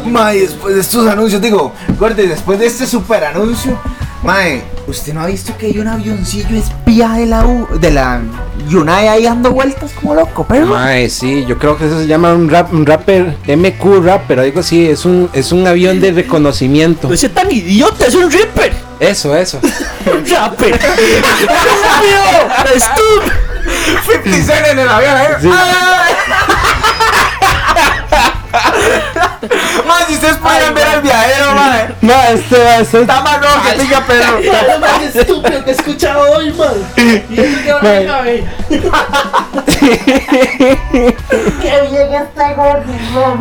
Mae, 0.06 0.40
después 0.40 0.76
de 0.76 0.82
estos 0.82 1.08
anuncios, 1.08 1.42
digo, 1.42 1.72
Gordy, 2.00 2.28
después 2.28 2.60
de 2.60 2.66
este 2.66 2.86
super 2.88 3.24
anuncio, 3.24 3.80
Mae, 4.24 4.62
¿usted 4.86 5.14
no 5.16 5.22
ha 5.22 5.26
visto 5.26 5.58
que 5.58 5.66
hay 5.66 5.80
un 5.80 5.88
avioncillo 5.88 6.56
espía 6.56 7.10
de 7.14 7.26
la 7.26 7.44
U, 7.44 7.68
de 7.80 7.90
la 7.90 8.22
Yunai 8.70 9.08
ahí 9.08 9.24
dando 9.24 9.50
vueltas 9.50 9.94
como 9.94 10.14
loco, 10.14 10.46
pero? 10.48 10.68
Mae, 10.68 11.10
sí, 11.10 11.44
yo 11.48 11.58
creo 11.58 11.76
que 11.76 11.88
eso 11.88 11.98
se 12.00 12.06
llama 12.06 12.32
un, 12.34 12.48
rap, 12.48 12.72
un 12.72 12.86
rapper, 12.86 13.36
MQ 13.48 14.06
rapper, 14.06 14.40
algo 14.42 14.60
así, 14.60 14.88
es 14.88 15.06
un, 15.06 15.28
es 15.34 15.52
un 15.52 15.66
avión 15.66 16.00
de 16.00 16.12
reconocimiento. 16.12 17.08
No 17.08 17.16
es 17.16 17.34
tan 17.34 17.52
idiota, 17.52 18.06
es 18.06 18.14
un 18.14 18.30
ripper. 18.30 18.74
Eso, 19.00 19.36
eso. 19.36 19.60
Un 20.06 20.30
rapper. 20.30 20.76
¡Estúpido! 20.76 21.56
¡Estúpido! 22.76 23.52
50 24.06 24.54
Cent 24.54 24.68
en 24.68 24.80
el 24.80 24.90
avión, 24.90 25.18
¿eh? 25.18 25.28
Sí. 25.42 25.50
Mae, 29.88 30.06
si 30.08 30.14
ustedes 30.16 30.38
pueden 30.38 30.74
ver 30.74 30.88
el 30.96 31.02
viajero, 31.02 31.54
mae. 31.56 31.88
No, 32.02 32.14
este 32.34 32.64
va 32.64 32.78
a 32.78 32.86
ser... 32.86 33.02
Está 33.02 33.22
más 33.22 33.42
rojo 33.42 33.60
que 33.70 33.84
pica 33.84 34.06
perro. 34.06 34.38
Es 34.40 34.68
lo 34.74 34.80
más 34.80 35.16
estúpido 35.16 35.64
que 35.64 35.72
he 35.72 35.74
escuchado 35.74 36.32
hoy, 36.32 36.52
man. 36.54 36.70
Y 37.30 37.40
eso 37.40 37.64
que 37.64 37.72
ahora 37.72 37.84
Man. 37.84 38.00
me 38.00 38.06
cabe. 38.06 38.44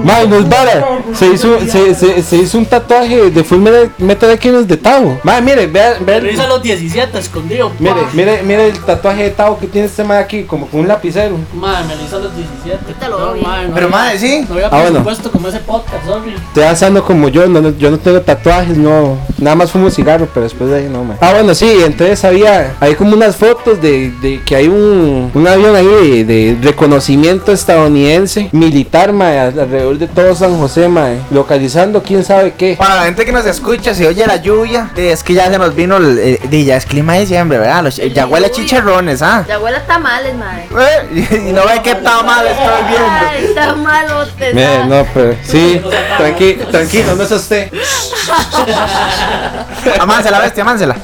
Mae, 0.04 0.26
no 0.28 0.36
es 0.38 0.48
vara. 0.48 0.84
Se 1.14 1.26
hizo, 1.26 1.60
se, 1.60 1.94
se, 1.94 2.22
se 2.22 2.36
hizo 2.36 2.58
un 2.58 2.66
tatuaje 2.66 3.30
de 3.30 3.44
Full 3.44 3.58
Metal- 3.58 3.90
Metal 3.98 4.30
Alchemist 4.30 4.68
de 4.68 4.76
Tao. 4.76 5.18
Mae, 5.22 5.40
mire, 5.42 5.66
vea, 5.66 5.96
Lo 5.98 6.04
vea. 6.06 6.30
hizo 6.30 6.42
a 6.42 6.46
los 6.48 6.62
17, 6.62 7.18
escondido. 7.18 7.72
Mire, 7.78 7.94
mire, 8.12 8.42
mire 8.42 8.68
el 8.68 8.78
tatuaje 8.80 9.24
de 9.24 9.30
Tao 9.30 9.58
que 9.58 9.66
tiene 9.66 9.86
este 9.86 10.04
mae 10.04 10.18
aquí, 10.18 10.44
como 10.44 10.66
con 10.68 10.80
un 10.80 10.88
lapicero. 10.88 11.36
Madre, 11.54 11.84
me 11.88 11.96
lo 11.96 12.02
hizo 12.04 12.16
a 12.16 12.20
los 12.20 12.36
17. 12.36 12.94
Te 12.98 13.08
lo 13.08 13.18
No, 13.18 13.26
doy. 13.26 13.40
no 13.42 13.74
Pero, 13.74 13.88
madre, 13.88 14.18
sí. 14.18 14.44
No 14.48 14.54
había 14.54 14.66
Ah, 14.66 14.70
bueno. 14.70 14.90
presupuesto 14.90 15.30
como 15.30 15.48
ese 15.48 15.60
podcast, 15.60 16.04
Estoy 16.48 16.64
asando 16.64 17.04
como 17.04 17.28
yo, 17.28 17.46
no, 17.46 17.60
no- 17.60 17.76
yo 17.78 17.90
no 17.90 17.98
tengo 17.98 18.20
tatuajes, 18.20 18.76
no, 18.76 19.18
nada 19.38 19.56
más 19.56 19.70
fumo 19.70 19.90
cigarro, 19.90 20.28
pero 20.32 20.44
después 20.44 20.70
de 20.70 20.78
ahí 20.78 20.88
no, 20.90 21.04
mae. 21.04 21.16
Ah, 21.20 21.32
bueno, 21.32 21.54
sí, 21.54 21.70
entonces 21.84 22.24
había, 22.24 22.74
hay 22.80 22.94
como 22.94 23.14
unas 23.14 23.36
fotos 23.36 23.80
de, 23.80 24.10
de 24.20 24.40
que 24.44 24.56
hay 24.56 24.68
un, 24.68 25.30
un 25.32 25.48
avión 25.48 25.74
ahí 25.76 26.22
de, 26.24 26.54
de 26.54 26.58
reconocimiento 26.62 27.52
estadounidense, 27.52 28.48
militar, 28.52 29.12
mae, 29.12 29.38
alrededor 29.38 29.98
de 29.98 30.06
todo 30.08 30.34
San 30.34 30.58
José, 30.58 30.88
mae, 30.88 31.18
localizando 31.30 32.02
quién 32.02 32.24
sabe 32.24 32.52
qué. 32.56 32.76
Para 32.78 32.96
la 32.96 33.02
gente 33.04 33.24
que 33.24 33.32
nos 33.32 33.46
escucha, 33.46 33.94
si 33.94 34.04
oye 34.06 34.26
la 34.26 34.36
lluvia, 34.36 34.90
eh, 34.96 35.12
es 35.12 35.22
que 35.22 35.34
ya 35.34 35.50
se 35.50 35.58
nos 35.58 35.74
vino 35.74 35.96
el, 35.98 36.18
eh, 36.18 36.40
de- 36.50 36.64
ya 36.64 36.76
es 36.76 36.84
clima 36.86 37.14
de 37.14 37.20
diciembre, 37.20 37.58
¿verdad? 37.58 37.84
Los- 37.84 37.96
ya 37.96 38.26
huele 38.26 38.46
a 38.46 38.50
chicharrones, 38.50 39.22
¿ah? 39.22 39.44
Ya 39.48 39.58
huele 39.58 39.76
a 39.78 39.86
tamales, 39.86 40.34
madre. 40.36 40.66
Eh, 40.78 41.26
y 41.48 41.52
no 41.52 41.62
ve 41.66 41.80
que 41.82 41.90
está 41.92 42.22
mal, 42.22 42.46
estoy 42.46 42.66
viendo. 42.88 43.08
Ay, 43.08 43.54
tamalotes. 43.54 44.54
Ah. 44.56 44.86
no, 44.88 45.06
pero 45.14 45.34
sí, 45.42 45.80
tranqui, 46.16 46.54
tranquilo, 46.70 47.14
no 47.16 47.22
es 47.22 47.30
usted. 47.30 47.70
Amánsela, 50.00 50.38
bestia, 50.40 50.62
amánsela. 50.62 50.96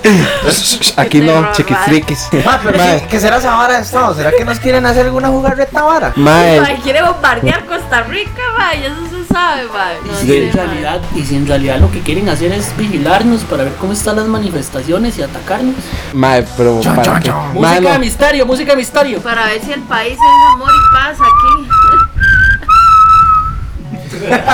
Aquí 0.96 1.20
no, 1.20 1.40
Mae. 1.42 1.52
chiquifriquis. 1.52 2.28
Ma, 2.44 2.60
pero 2.62 2.78
Mae. 2.78 3.00
¿qué, 3.02 3.06
qué 3.08 3.20
será 3.20 3.36
esa 3.38 3.54
vara 3.54 3.76
de 3.76 3.82
Estado? 3.82 4.14
¿Será 4.14 4.32
que 4.32 4.44
nos 4.44 4.58
quieren 4.60 4.84
hacer 4.86 5.06
alguna 5.06 5.28
jugarreta 5.28 5.82
vara? 5.82 6.12
Mae, 6.16 6.60
Ay, 6.60 6.80
quiere 6.82 7.02
bombardear 7.02 7.64
Costa 7.66 8.02
Rica, 8.02 8.42
mae. 8.58 8.86
Eso 8.86 8.94
se 9.10 9.32
sabe, 9.32 9.64
mae. 9.72 9.96
No 10.04 10.12
Y 10.22 10.26
sé, 10.26 10.36
en 10.38 10.44
mae. 10.46 10.52
realidad, 10.66 11.00
y 11.14 11.22
si 11.24 11.36
en 11.36 11.46
realidad 11.46 11.78
lo 11.78 11.90
que 11.90 12.00
quieren 12.00 12.28
hacer 12.28 12.52
es 12.52 12.76
vigilarnos 12.76 13.42
para 13.42 13.64
ver 13.64 13.72
cómo 13.74 13.92
están 13.92 14.16
las 14.16 14.26
manifestaciones 14.26 15.18
y 15.18 15.22
atacarnos. 15.22 15.74
mae, 16.12 16.44
pero 16.56 16.80
Chon, 16.80 16.94
para 16.96 17.12
chon, 17.12 17.20
qué? 17.22 17.28
chon. 17.28 17.52
Música 17.54 17.60
Mae, 17.60 17.80
de 17.80 17.92
no. 17.92 17.98
misterio, 17.98 18.46
música 18.46 18.70
de 18.72 18.76
misterio. 18.76 19.20
Para 19.20 19.46
ver 19.46 19.60
si 19.62 19.72
el 19.72 19.82
país 19.82 20.12
es 20.14 20.54
amor 20.54 20.70
y 20.70 20.94
paz 20.94 21.16
aquí. 21.18 21.68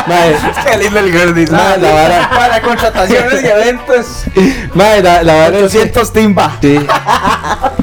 Mae, 0.07 0.37
Qué 0.65 0.77
lindo 0.79 0.99
el 1.01 1.13
Gordy. 1.13 1.47
Ma, 1.47 1.77
la 1.77 1.93
vara. 1.93 2.31
Para 2.31 2.63
contrataciones 2.63 3.43
y 3.43 3.47
eventos. 3.47 4.07
mae, 4.75 5.03
la, 5.03 5.23
la 5.23 5.51
que- 5.51 5.65
800 5.65 6.13
timba. 6.13 6.57
Sí. 6.61 6.79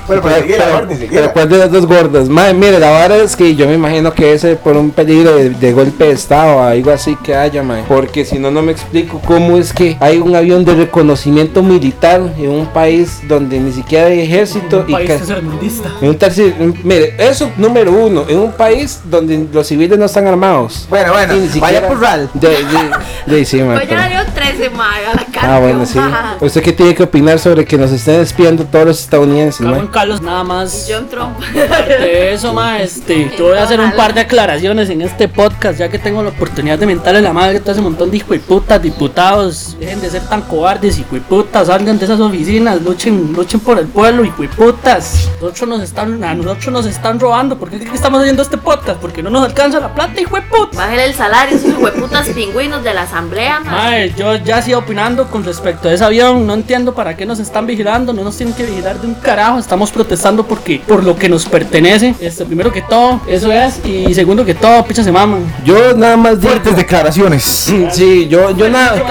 Bueno, 0.10 0.24
Pero, 0.24 0.44
pero 0.48 0.88
pero- 0.88 1.10
pero 1.12 1.34
¿cuál 1.34 1.50
de 1.50 1.58
las 1.60 1.72
dos 1.72 1.86
gordas? 1.86 2.28
Madre, 2.30 2.54
mire, 2.56 2.80
la 2.80 2.90
verdad 2.92 3.20
es 3.20 3.36
que 3.36 3.56
yo 3.56 3.68
me 3.68 3.76
imagino 3.76 4.12
que 4.12 4.34
ese 4.34 4.56
por 4.56 4.76
un 4.76 4.90
peligro 4.90 5.36
de, 5.36 5.52
de 5.52 5.72
golpe 5.72 6.06
de 6.06 6.12
estado 6.14 6.58
o 6.58 6.62
algo 6.62 6.90
así 6.92 7.16
que 7.24 7.36
haya, 7.36 7.62
mae. 7.62 7.84
Porque 7.88 8.26
si 8.26 8.40
no, 8.40 8.50
no 8.50 8.64
me 8.64 8.72
explico 8.72 9.22
cómo 9.24 9.58
es 9.58 9.72
que 9.72 9.98
hay 10.00 10.18
un 10.18 10.36
avión 10.36 10.66
de 10.66 10.74
reconocimiento 10.74 11.62
militar 11.62 12.22
en 12.40 12.50
un 12.50 12.66
país 12.66 13.20
donde 13.28 13.60
ni 13.60 13.72
siquiera 13.72 14.08
hay 14.08 14.22
ejército 14.22 14.80
Un 14.80 14.90
y 14.90 14.94
país 14.94 15.10
que... 15.12 15.18
tercermundista. 15.18 15.90
En 16.02 16.10
un 16.10 16.18
tercer- 16.18 16.56
mire, 16.84 17.14
eso 17.20 17.52
número 17.58 17.92
uno, 17.92 18.26
en 18.28 18.40
un 18.40 18.52
país 18.52 19.02
donde 19.06 19.46
los 19.54 19.68
civiles 19.68 19.98
no 20.00 20.06
están 20.06 20.26
armados. 20.26 20.88
Bueno, 20.90 21.14
bueno, 21.14 21.34
ni 21.36 21.60
vaya 21.60 21.88
por 21.88 22.02
RAL. 22.02 22.30
De, 22.34 22.50
de, 22.50 23.36
de- 23.36 23.46
sí, 23.46 23.58
mae, 23.62 23.78
Pues 23.78 23.90
pero- 23.90 24.02
ya 24.02 24.10
dio 24.24 24.34
13, 24.34 24.70
mae, 24.72 25.06
a 25.06 25.14
la 25.14 25.26
cara. 25.32 25.56
Ah, 25.56 25.60
bueno, 25.60 25.86
sí. 25.86 26.00
¿Usted 26.42 26.64
qué 26.64 26.74
tiene 26.74 26.96
que 26.96 27.04
opinar 27.04 27.38
sobre 27.38 27.64
que 27.66 27.78
nos 27.78 27.92
estén 27.92 28.22
espiando 28.22 28.66
todos 28.66 28.86
los 28.88 29.00
estadounidenses, 29.02 29.62
en 29.62 29.72
mae? 29.72 29.80
Carlos, 30.00 30.22
nada 30.22 30.46
más. 30.46 30.88
John 30.90 31.10
Trump. 31.10 31.38
De 31.42 32.32
eso, 32.32 32.54
ma, 32.54 32.80
este, 32.80 33.30
yo 33.38 33.50
voy 33.50 33.58
a 33.58 33.64
hacer 33.64 33.82
un 33.82 33.92
par 33.92 34.14
de 34.14 34.22
aclaraciones 34.22 34.90
en 34.90 35.02
este 35.02 35.28
podcast, 35.28 35.78
ya 35.78 35.90
que 35.90 36.00
tengo 36.00 36.24
la 36.24 36.30
oportunidad 36.30 36.80
de 36.80 36.86
mentarle 36.86 37.22
la 37.22 37.34
madre 37.34 37.58
a 37.58 37.60
todo 37.60 37.74
ese 37.74 37.82
montón 37.82 38.10
de 38.10 38.16
hijueputas, 38.16 38.82
diputados, 38.82 39.76
dejen 39.78 40.00
de 40.00 40.10
ser 40.10 40.22
tan 40.22 40.44
cobardes, 40.44 40.98
hijueputas, 41.00 41.68
salgan 41.68 42.00
de 42.00 42.06
esas 42.06 42.22
oficinas, 42.22 42.82
luchen, 42.82 43.34
luchen 43.34 43.60
por 43.60 43.78
el 43.78 43.88
pueblo, 43.88 44.24
hijueputas. 44.24 45.30
Nosotros 45.42 45.68
nos 45.68 45.82
están, 45.82 46.24
a 46.24 46.34
nosotros 46.34 46.72
nos 46.72 46.86
están 46.86 47.20
robando, 47.20 47.58
¿por 47.58 47.70
qué 47.70 47.84
estamos 47.94 48.22
haciendo 48.22 48.42
este 48.42 48.58
podcast? 48.58 49.02
Porque 49.02 49.22
no 49.22 49.30
nos 49.30 49.44
alcanza 49.44 49.82
la 49.82 49.94
plata, 49.94 50.22
hijueputas. 50.22 50.78
Bájale 50.78 51.08
el 51.08 51.14
salario, 51.14 51.58
esos 51.58 51.78
hueputas 51.78 52.30
pingüinos 52.30 52.86
de 52.86 52.94
la 52.94 53.02
asamblea. 53.02 53.60
Mae, 53.66 54.14
yo 54.14 54.38
ya 54.38 54.62
sigo 54.62 54.80
opinando 54.80 55.28
con 55.28 55.44
respecto 55.44 55.90
a 55.90 55.92
ese 55.92 56.06
avión. 56.06 56.48
No 56.48 56.54
entiendo 56.54 56.96
para 56.96 57.18
qué 57.18 57.26
nos 57.26 57.40
están 57.40 57.68
vigilando. 57.68 58.14
No 58.14 58.24
nos 58.24 58.38
tienen 58.38 58.56
que 58.56 58.64
vigilar 58.64 59.02
de 59.02 59.08
un 59.08 59.16
carajo. 59.16 59.60
Estamos 59.60 59.89
protestando 59.92 60.46
porque 60.46 60.82
por 60.88 61.04
lo 61.04 61.16
que 61.16 61.30
nos 61.30 61.46
pertenece. 61.46 62.16
Este, 62.20 62.46
primero 62.46 62.72
que 62.72 62.82
todo, 62.82 63.22
eso 63.28 63.52
es. 63.52 63.80
Y 63.86 64.14
segundo 64.14 64.46
que 64.46 64.54
todo, 64.56 64.84
picha 64.86 65.04
se 65.04 65.12
maman. 65.12 65.42
Yo 65.66 65.94
nada 65.96 66.18
más 66.18 66.40
digo... 66.40 66.50
Fuertes 66.54 66.76
declaraciones. 66.76 67.44
Sí, 67.92 68.28
yo, 68.28 68.52
yo 68.52 68.70
nada... 68.70 69.02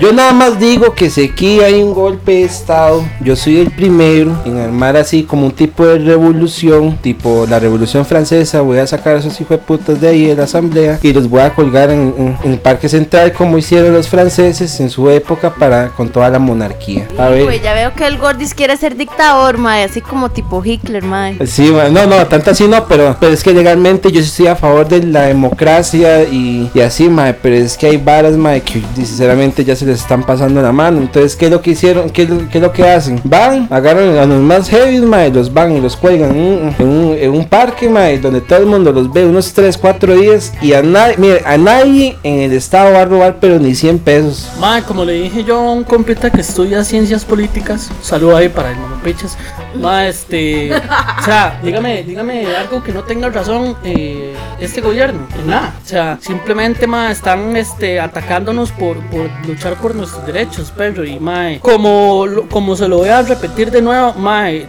Yo 0.00 0.12
nada 0.12 0.32
más 0.32 0.58
digo 0.60 0.94
que 0.94 1.10
si 1.10 1.24
aquí 1.24 1.60
hay 1.60 1.82
un 1.82 1.92
golpe 1.92 2.32
de 2.32 2.42
estado, 2.44 3.04
yo 3.20 3.34
soy 3.34 3.58
el 3.60 3.70
primero 3.70 4.32
en 4.44 4.58
armar 4.58 4.96
así 4.96 5.24
como 5.24 5.46
un 5.46 5.52
tipo 5.52 5.84
de 5.86 5.98
revolución, 5.98 6.96
tipo 6.98 7.46
la 7.48 7.58
revolución 7.58 8.04
francesa, 8.06 8.60
voy 8.60 8.78
a 8.78 8.86
sacar 8.86 9.16
a 9.16 9.18
esos 9.18 9.40
hijos 9.40 9.58
de 9.58 9.58
putas 9.58 10.00
de 10.00 10.08
ahí 10.08 10.26
de 10.26 10.36
la 10.36 10.44
asamblea 10.44 10.98
y 11.02 11.12
los 11.12 11.28
voy 11.28 11.40
a 11.40 11.52
colgar 11.54 11.90
en, 11.90 12.14
en- 12.16 12.38
en 12.44 12.52
el 12.52 12.58
parque 12.58 12.88
central 12.88 13.32
como 13.32 13.58
hicieron 13.58 13.92
los 13.92 14.08
franceses 14.08 14.78
en 14.80 14.88
su 14.90 15.10
época 15.10 15.54
para 15.54 15.88
con 15.88 16.08
toda 16.10 16.28
la 16.28 16.38
monarquía. 16.38 17.08
A 17.18 17.28
Pues 17.28 17.46
ver, 17.46 17.62
ya 17.62 17.74
veo 17.74 17.92
que 17.94 18.06
el 18.06 18.18
Gordis 18.18 18.54
quiere 18.54 18.76
ser 18.76 18.96
dictador, 18.96 19.58
mae. 19.58 19.82
Así 19.84 19.97
así 19.98 20.08
como 20.08 20.30
tipo 20.30 20.62
Hitler, 20.64 21.02
mae. 21.02 21.36
Sí, 21.46 21.70
ma, 21.72 21.88
no, 21.88 22.06
no, 22.06 22.26
tanto 22.26 22.50
así 22.52 22.66
no, 22.68 22.86
pero, 22.86 23.16
pero 23.18 23.32
es 23.32 23.42
que 23.42 23.52
legalmente 23.52 24.10
yo 24.12 24.20
estoy 24.20 24.46
a 24.46 24.54
favor 24.56 24.86
de 24.88 25.02
la 25.04 25.22
democracia 25.22 26.22
y, 26.24 26.70
y 26.72 26.80
así, 26.80 27.08
mae, 27.08 27.34
pero 27.34 27.56
es 27.56 27.76
que 27.76 27.86
hay 27.88 27.96
varas, 27.96 28.36
mae, 28.36 28.60
que 28.60 28.80
sinceramente 28.94 29.64
ya 29.64 29.74
se 29.74 29.84
les 29.86 30.00
están 30.00 30.22
pasando 30.22 30.62
la 30.62 30.70
mano. 30.72 30.98
Entonces, 30.98 31.34
¿qué 31.34 31.46
es 31.46 31.50
lo 31.50 31.60
que 31.60 31.72
hicieron? 31.72 32.10
¿Qué, 32.10 32.22
es 32.22 32.30
lo- 32.30 32.48
qué 32.48 32.58
es 32.58 32.62
lo 32.62 32.72
que 32.72 32.88
hacen? 32.88 33.20
Van, 33.24 33.66
agarran 33.70 34.16
a 34.18 34.24
los 34.24 34.40
más 34.40 34.68
heavy, 34.68 35.00
mae, 35.00 35.30
los 35.30 35.52
van 35.52 35.72
y 35.76 35.80
los 35.80 35.96
cuelgan 35.96 36.30
en 36.30 36.36
un, 36.40 36.74
en 36.78 36.88
un, 36.88 37.16
en 37.18 37.30
un 37.32 37.44
parque, 37.46 37.88
mae, 37.88 38.18
donde 38.18 38.40
todo 38.40 38.58
el 38.60 38.66
mundo 38.66 38.92
los 38.92 39.12
ve 39.12 39.26
unos 39.26 39.52
3, 39.52 39.76
4 39.78 40.14
días 40.16 40.52
y 40.62 40.72
a 40.74 40.82
nadie, 40.82 41.16
mire, 41.18 41.42
a 41.44 41.56
nadie 41.56 42.16
en 42.22 42.40
el 42.40 42.52
estado 42.52 42.92
va 42.92 43.02
a 43.02 43.04
robar, 43.04 43.36
pero 43.40 43.58
ni 43.58 43.74
100 43.74 43.98
pesos. 43.98 44.48
Mae, 44.60 44.82
como 44.82 45.04
le 45.04 45.14
dije 45.14 45.42
yo 45.44 45.56
a 45.58 45.72
un 45.72 45.82
compita 45.84 46.30
que 46.30 46.40
estudia 46.40 46.84
ciencias 46.84 47.24
políticas, 47.24 47.90
saludo 48.02 48.36
ahí 48.36 48.48
para 48.48 48.70
el 48.70 48.76
Monopichas. 48.76 49.36
Mae, 49.74 49.87
este. 50.08 50.70
O 50.74 51.22
sea, 51.24 51.60
dígame, 51.62 52.02
dígame 52.02 52.46
algo 52.56 52.82
que 52.82 52.92
no 52.92 53.02
tenga 53.02 53.28
razón 53.28 53.76
eh, 53.84 54.34
este 54.60 54.80
gobierno. 54.80 55.26
En 55.38 55.50
nada. 55.50 55.74
O 55.84 55.86
sea, 55.86 56.18
simplemente, 56.20 56.86
mae, 56.86 57.12
están 57.12 57.56
este, 57.56 58.00
atacándonos 58.00 58.72
por, 58.72 58.98
por 59.06 59.28
luchar 59.46 59.74
por 59.74 59.94
nuestros 59.94 60.26
derechos, 60.26 60.70
perro. 60.70 61.04
Y, 61.04 61.18
mae, 61.18 61.60
como, 61.60 62.24
como 62.50 62.76
se 62.76 62.88
lo 62.88 62.98
voy 62.98 63.08
a 63.08 63.22
repetir 63.22 63.70
de 63.70 63.82
nuevo, 63.82 64.14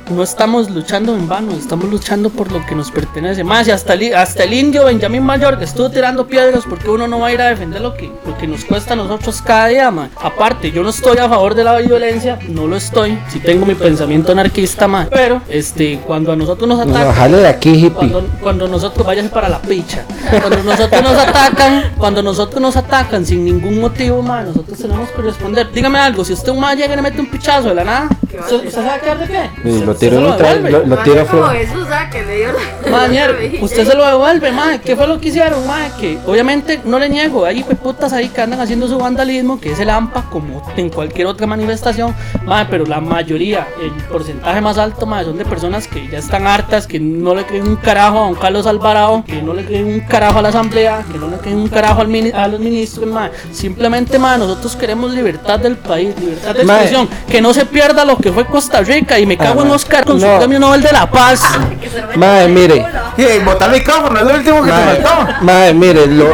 no 0.09 0.24
estamos 0.24 0.70
luchando 0.70 1.15
en 1.15 1.28
vano, 1.28 1.51
estamos 1.53 1.89
luchando 1.89 2.30
por 2.30 2.51
lo 2.51 2.65
que 2.65 2.76
nos 2.76 2.91
pertenece. 2.91 3.43
Mae, 3.43 3.65
si 3.65 3.72
hasta 3.72 3.93
el, 3.93 4.13
hasta 4.13 4.43
el 4.43 4.53
indio 4.53 4.86
Benjamín 4.86 5.24
Mayor 5.24 5.57
que 5.57 5.65
estuvo 5.65 5.89
tirando 5.89 6.28
piedras, 6.28 6.63
porque 6.67 6.89
uno 6.89 7.07
no 7.07 7.20
va 7.20 7.28
a 7.28 7.34
ir 7.34 7.41
a 7.41 7.49
defender 7.49 7.82
lo 7.82 7.95
que, 7.95 8.11
lo 8.26 8.38
que 8.38 8.47
nos 8.47 8.65
cuesta 8.65 8.93
a 8.93 8.95
nosotros 8.95 9.41
cada 9.41 9.67
día, 9.67 9.91
mae? 9.91 10.09
Aparte, 10.22 10.72
yo 10.72 10.84
no 10.84 10.89
estoy 10.89 11.17
a 11.17 11.30
favor 11.30 11.55
de 11.55 11.63
la 11.63 11.78
violencia, 11.78 12.39
no 12.47 12.67
lo 12.67 12.76
estoy. 12.76 13.17
Si 13.30 13.39
tengo 13.39 13.65
mi 13.65 13.76
pensamiento 13.76 14.32
anarquista, 14.32 14.88
mae. 15.00 15.08
Pero, 15.12 15.41
este, 15.50 16.00
cuando 16.06 16.32
a 16.32 16.36
nosotros 16.36 16.68
nos 16.68 16.80
atacan. 16.80 17.08
No, 17.08 17.14
jale 17.14 17.38
de 17.38 17.47
aquí, 17.47 17.70
hippie. 17.70 17.91
Cuando, 17.91 18.24
cuando 18.41 18.68
nosotros 18.68 19.06
váyase 19.06 19.30
para 19.30 19.50
la 19.50 19.62
picha. 19.62 20.04
Cuando 20.30 20.64
nosotros 20.64 21.02
nos 21.02 21.18
atacan, 21.18 21.84
cuando 21.97 22.24
nosotros 22.24 22.62
nos 22.62 22.78
atacan 22.78 23.26
sin 23.26 23.45
ningún 23.45 23.80
motivo, 23.80 24.22
ma, 24.22 24.41
nosotros 24.43 24.78
tenemos 24.78 25.10
que 25.10 25.22
responder. 25.22 25.72
Dígame 25.72 26.00
algo, 26.00 26.24
si 26.24 26.34
usted 26.34 26.52
un 26.52 26.60
ma 26.60 26.74
llega 26.76 26.93
y 26.93 26.95
le 26.95 27.02
mete 27.02 27.20
un 27.20 27.30
pichazo 27.30 27.70
de 27.70 27.76
la 27.76 27.84
nada, 27.84 28.10
¿usted, 28.40 28.86
va 28.88 28.94
a 28.96 29.00
quedar 29.00 29.20
de 29.20 29.28
qué? 29.28 29.70
Usted- 29.70 29.86
lo 29.86 29.96
tiro 29.96 30.34
otra- 30.34 30.54
devuelve. 30.56 30.72
lo- 30.72 30.86
lo 30.86 30.98
tiro 31.04 31.28
como 31.28 31.44
fuera. 31.46 31.60
Jesús, 31.60 31.88
ah, 31.92 32.10
que 32.10 32.24
le 32.26 32.36
dio 32.38 32.48
la- 32.52 32.92
Ma, 32.92 33.08
mier, 33.08 33.58
usted 33.62 33.88
se 33.88 33.96
lo 33.96 34.06
devuelve, 34.06 34.52
ma. 34.52 34.78
¿Qué 34.80 34.96
fue 34.96 35.08
lo 35.08 35.20
que 35.20 35.30
hicieron, 35.30 35.66
ma? 35.68 35.90
Que 36.00 36.18
obviamente 36.26 36.80
no 36.86 37.00
le 37.00 37.10
niego, 37.10 37.46
hay 37.46 37.64
putas 37.64 38.14
ahí 38.14 38.30
que 38.30 38.42
andan 38.42 38.60
haciendo 38.60 38.88
su 38.88 38.98
vandalismo, 38.98 39.60
que 39.60 39.72
es 39.72 39.80
el 39.80 39.90
AMPA, 39.90 40.26
como 40.30 40.62
en 40.76 40.90
cualquier 40.90 41.28
otra 41.28 41.48
manifestación, 41.48 42.16
ma, 42.46 42.68
pero 42.70 42.86
la 42.86 43.00
mayoría, 43.00 43.68
el 43.82 43.92
porcentaje 44.06 44.62
más 44.62 44.78
alto, 44.78 45.06
ma, 45.06 45.24
son 45.24 45.38
de 45.38 45.46
personas 45.46 45.88
que 45.88 46.08
ya 46.08 46.18
están 46.20 46.48
hartas, 46.48 46.88
que 46.88 47.00
no 47.00 47.36
le 47.36 47.46
creen 47.46 47.68
un 47.68 47.76
carajo 47.76 48.18
a 48.18 48.22
don 48.22 48.36
Carlos 48.36 48.66
Alvarado, 48.68 49.24
que 49.26 49.42
no 49.42 49.54
le 49.54 49.66
creen 49.66 49.86
un 49.86 50.00
carajo 50.02 50.40
a 50.40 50.42
la 50.42 50.50
asamblea, 50.50 51.04
que 51.12 51.18
no 51.18 51.28
le 51.30 51.38
creen 51.38 51.58
un 51.58 51.68
carajo 51.70 52.02
al 52.02 52.08
mini- 52.08 52.32
a 52.34 52.48
los 52.48 52.60
ministros, 52.60 53.08
ma. 53.08 53.30
Simplemente, 53.52 54.18
ma, 54.20 54.38
nosotros 54.38 54.76
queremos 54.76 55.12
libertad 55.14 55.60
del 55.60 55.76
país, 55.76 56.14
libertad 56.20 56.54
de 56.56 56.62
expresión, 56.64 57.10
que 57.30 57.42
no 57.42 57.54
se 57.54 57.66
pierda 57.66 58.06
lo 58.06 58.18
que 58.18 58.29
fue 58.34 58.46
Costa 58.46 58.82
Rica 58.82 59.20
y 59.20 59.26
me 59.26 59.38
cago 59.38 59.62
Ah, 59.62 59.66
en. 59.66 59.72
Oscar 59.72 60.06
con 60.06 60.20
su 60.20 60.26
No. 60.28 60.38
premio 60.40 60.60
Nobel 60.60 60.82
de 60.82 60.92
la 60.92 61.10
Paz. 61.10 61.42
Mae, 62.16 62.48
mire. 62.48 62.86
Sí, 63.18 63.26
botar 63.46 63.70
el 63.74 63.80
micrófono, 63.80 64.20
es 64.20 64.26
lo 64.26 64.34
último 64.34 64.64
que 64.64 64.72
te 64.72 64.78
Mae, 64.78 64.96
faltó. 65.02 65.34
mae, 65.46 65.74
mire, 65.74 66.08
lo, 66.08 66.26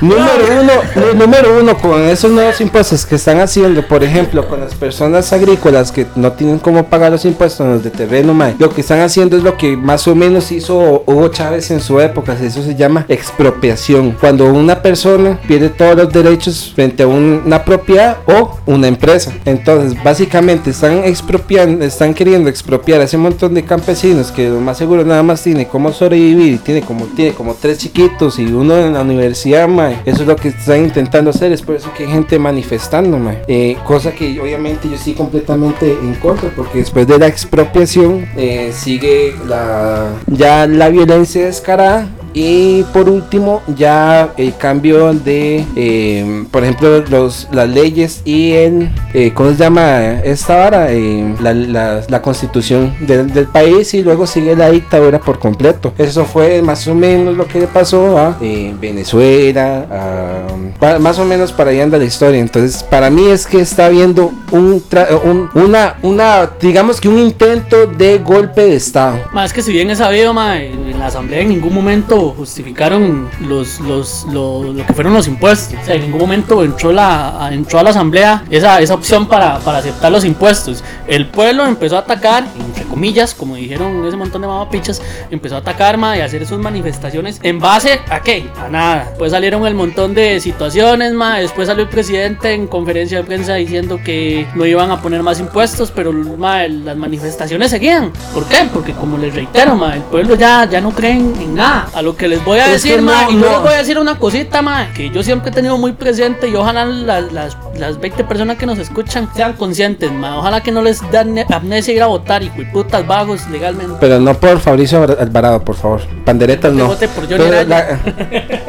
número 0.00 0.32
uno, 0.60 1.14
número 1.14 1.58
uno 1.60 1.76
con 1.76 2.02
esos 2.02 2.30
nuevos 2.30 2.60
impuestos 2.60 3.06
que 3.06 3.14
están 3.16 3.40
haciendo, 3.40 3.86
por 3.86 4.02
ejemplo, 4.04 4.46
con 4.48 4.60
las 4.60 4.74
personas 4.74 5.32
agrícolas 5.32 5.92
que 5.92 6.06
no 6.16 6.32
tienen 6.32 6.58
cómo 6.58 6.84
pagar 6.84 7.12
los 7.12 7.24
impuestos 7.24 7.64
en 7.66 7.72
los 7.74 7.84
de 7.84 7.90
terreno, 7.90 8.34
mae, 8.34 8.54
lo 8.58 8.70
que 8.70 8.80
están 8.80 9.00
haciendo 9.00 9.36
es 9.36 9.42
lo 9.42 9.56
que 9.56 9.76
más 9.76 10.06
o 10.08 10.14
menos 10.14 10.50
hizo 10.52 11.02
Hugo 11.06 11.28
Chávez 11.28 11.70
en 11.70 11.80
su 11.80 12.00
época, 12.00 12.36
eso 12.40 12.62
se 12.62 12.74
llama 12.74 13.04
expropiación, 13.08 14.12
cuando 14.20 14.46
una 14.46 14.82
persona 14.82 15.38
pierde 15.46 15.68
todos 15.70 15.96
los 15.96 16.12
derechos 16.12 16.72
frente 16.74 17.02
a 17.02 17.06
un- 17.06 17.42
una 17.46 17.64
propiedad 17.64 18.18
o 18.26 18.58
una 18.66 18.88
empresa. 18.88 19.32
Entonces, 19.44 20.02
básicamente 20.02 20.71
están 20.72 21.04
expropiando, 21.04 21.84
están 21.84 22.14
queriendo 22.14 22.48
expropiar 22.50 23.00
a 23.00 23.04
ese 23.04 23.16
montón 23.16 23.54
de 23.54 23.64
campesinos 23.64 24.32
que 24.32 24.48
lo 24.48 24.60
más 24.60 24.78
seguro 24.78 25.04
nada 25.04 25.22
más 25.22 25.42
tiene 25.42 25.66
cómo 25.68 25.92
sobrevivir 25.92 26.58
tiene 26.58 26.82
como 26.82 27.06
tiene 27.06 27.32
como 27.32 27.54
tres 27.54 27.78
chiquitos 27.78 28.38
y 28.38 28.44
uno 28.44 28.76
en 28.76 28.94
la 28.94 29.02
universidad, 29.02 29.68
mae. 29.68 29.98
Eso 30.04 30.22
es 30.22 30.28
lo 30.28 30.36
que 30.36 30.48
están 30.48 30.84
intentando 30.84 31.30
hacer, 31.30 31.52
es 31.52 31.62
por 31.62 31.76
eso 31.76 31.90
que 31.96 32.04
hay 32.04 32.10
gente 32.10 32.38
manifestando, 32.38 33.18
mae. 33.18 33.42
Eh, 33.48 33.76
cosa 33.84 34.12
que 34.12 34.40
obviamente 34.40 34.88
yo 34.88 34.96
estoy 34.96 35.14
completamente 35.14 35.92
en 35.92 36.14
contra 36.16 36.50
porque 36.54 36.78
después 36.78 37.06
de 37.06 37.18
la 37.18 37.26
expropiación 37.26 38.26
eh, 38.36 38.72
sigue 38.74 39.34
la 39.46 40.08
ya 40.26 40.66
la 40.66 40.88
violencia 40.88 41.46
descarada 41.46 42.08
y 42.34 42.82
por 42.92 43.08
último, 43.08 43.62
ya 43.76 44.32
el 44.36 44.56
cambio 44.56 45.12
de, 45.12 45.64
eh, 45.76 46.44
por 46.50 46.62
ejemplo, 46.64 47.02
los, 47.08 47.48
las 47.52 47.68
leyes 47.68 48.22
y 48.24 48.52
el, 48.52 48.90
eh, 49.14 49.32
¿cómo 49.34 49.50
se 49.50 49.56
llama 49.56 50.20
esta 50.24 50.56
vara? 50.56 50.86
Eh, 50.92 51.34
la, 51.40 51.52
la- 51.54 52.22
constitución 52.22 52.94
del, 53.00 53.32
del 53.32 53.46
país 53.46 53.92
y 53.94 54.02
luego 54.02 54.26
sigue 54.26 54.54
la 54.56 54.70
dictadura 54.70 55.18
por 55.18 55.38
completo. 55.38 55.92
Eso 55.98 56.24
fue 56.24 56.62
más 56.62 56.86
o 56.86 56.94
menos 56.94 57.36
lo 57.36 57.46
que 57.46 57.62
pasó 57.66 58.16
a 58.18 58.36
eh, 58.40 58.72
Venezuela, 58.80 60.46
a- 60.80 60.98
más 60.98 61.18
o 61.18 61.24
menos 61.24 61.52
para 61.52 61.70
allá 61.70 61.82
anda 61.84 61.98
la 61.98 62.04
historia. 62.04 62.40
Entonces, 62.40 62.82
para 62.82 63.10
mí 63.10 63.26
es 63.28 63.46
que 63.46 63.60
está 63.60 63.86
habiendo 63.86 64.32
un, 64.52 64.82
un- 65.24 65.50
una, 65.54 65.96
una, 66.02 66.50
digamos 66.60 67.00
que 67.00 67.08
un 67.08 67.18
intento 67.18 67.86
de 67.86 68.18
golpe 68.18 68.62
de 68.62 68.76
Estado. 68.76 69.18
Más 69.32 69.52
que 69.52 69.62
si 69.62 69.72
bien 69.72 69.90
es 69.90 69.98
sabido, 69.98 70.32
ma, 70.32 70.62
en 70.62 70.98
la 70.98 71.06
asamblea 71.06 71.40
en 71.40 71.48
ningún 71.48 71.74
momento 71.74 72.21
justificaron 72.30 73.28
los, 73.40 73.80
los, 73.80 74.26
lo, 74.30 74.72
lo 74.72 74.86
que 74.86 74.92
fueron 74.92 75.12
los 75.12 75.28
impuestos. 75.28 75.78
O 75.80 75.84
sea, 75.84 75.94
en 75.94 76.02
ningún 76.02 76.20
momento 76.20 76.62
entró, 76.62 76.92
la, 76.92 77.50
entró 77.52 77.78
a 77.78 77.82
la 77.82 77.90
asamblea 77.90 78.44
esa, 78.50 78.80
esa 78.80 78.94
opción 78.94 79.26
para, 79.26 79.58
para 79.58 79.78
aceptar 79.78 80.12
los 80.12 80.24
impuestos. 80.24 80.82
El 81.06 81.26
pueblo 81.26 81.66
empezó 81.66 81.96
a 81.96 82.00
atacar, 82.00 82.44
entre 82.58 82.84
comillas, 82.84 83.34
como 83.34 83.56
dijeron 83.56 84.04
ese 84.06 84.16
montón 84.16 84.42
de 84.42 84.48
mamapichas, 84.48 85.02
empezó 85.30 85.56
a 85.56 85.58
atacar, 85.58 85.96
ma, 85.98 86.16
y 86.16 86.20
a 86.20 86.24
hacer 86.26 86.46
sus 86.46 86.58
manifestaciones 86.58 87.40
en 87.42 87.58
base 87.58 88.00
a 88.08 88.20
qué? 88.20 88.48
A 88.58 88.68
nada. 88.68 89.06
Después 89.08 89.32
salieron 89.32 89.66
el 89.66 89.74
montón 89.74 90.14
de 90.14 90.40
situaciones, 90.40 91.12
ma, 91.12 91.38
después 91.38 91.68
salió 91.68 91.84
el 91.84 91.90
presidente 91.90 92.52
en 92.52 92.66
conferencia 92.66 93.18
de 93.18 93.24
prensa 93.24 93.54
diciendo 93.54 93.98
que 94.04 94.46
no 94.54 94.64
iban 94.66 94.90
a 94.90 95.00
poner 95.00 95.22
más 95.22 95.40
impuestos, 95.40 95.90
pero 95.90 96.12
ma, 96.12 96.66
las 96.68 96.96
manifestaciones 96.96 97.70
seguían. 97.70 98.12
¿Por 98.32 98.46
qué? 98.46 98.68
Porque 98.72 98.92
como 98.92 99.18
les 99.18 99.34
reitero, 99.34 99.74
ma, 99.74 99.94
el 99.94 100.02
pueblo 100.02 100.34
ya, 100.34 100.68
ya 100.68 100.80
no 100.80 100.90
creen 100.90 101.34
en 101.40 101.54
nada. 101.54 101.88
A 101.94 102.02
lo 102.02 102.11
que 102.16 102.28
les 102.28 102.44
voy 102.44 102.58
a 102.58 102.66
Es 102.66 102.82
decir, 102.82 103.00
ma, 103.02 103.22
no, 103.24 103.30
y 103.30 103.34
yo 103.34 103.40
no. 103.40 103.50
les 103.50 103.60
voy 103.60 103.72
a 103.74 103.76
decir 103.78 103.98
una 103.98 104.18
cosita, 104.18 104.62
ma, 104.62 104.88
que 104.94 105.10
yo 105.10 105.22
siempre 105.22 105.50
he 105.50 105.54
tenido 105.54 105.76
muy 105.78 105.92
presente 105.92 106.48
y 106.48 106.54
ojalá 106.54 106.84
las, 106.84 107.32
las, 107.32 107.56
las 107.76 107.98
20 108.00 108.24
personas 108.24 108.56
que 108.56 108.66
nos 108.66 108.78
escuchan 108.78 109.28
sean 109.34 109.54
conscientes, 109.54 110.10
ma. 110.12 110.38
Ojalá 110.38 110.60
que 110.62 110.70
no 110.72 110.82
les 110.82 111.00
dan 111.10 111.38
amnesia 111.52 111.94
ir 111.94 112.02
a 112.02 112.06
votar 112.06 112.42
y 112.42 112.50
putas 112.50 113.06
vagos 113.06 113.46
legalmente. 113.48 113.94
Pero 114.00 114.18
no 114.20 114.34
por 114.34 114.60
Fabricio 114.60 114.98
Alvar- 115.02 115.18
Alvarado, 115.20 115.64
por 115.64 115.76
favor. 115.76 116.00
Panderetas 116.24 116.72
no. 116.72 116.86
vote 116.86 117.08
por 117.08 117.28
Johnny 117.28 117.44
Araya. 117.44 117.98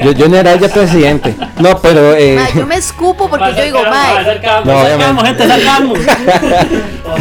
yo- 0.04 0.14
Johnny 0.18 0.38
Araya 0.38 0.70
presidente. 0.70 1.36
No, 1.60 1.78
pero 1.80 2.14
eh, 2.16 2.36
Ma, 2.40 2.60
yo 2.60 2.66
me 2.66 2.76
escupo 2.76 3.30
porque 3.30 3.54
yo 3.56 3.64
digo, 3.64 3.80
mae, 3.90 4.40
No, 4.66 4.80
gente, 5.24 5.46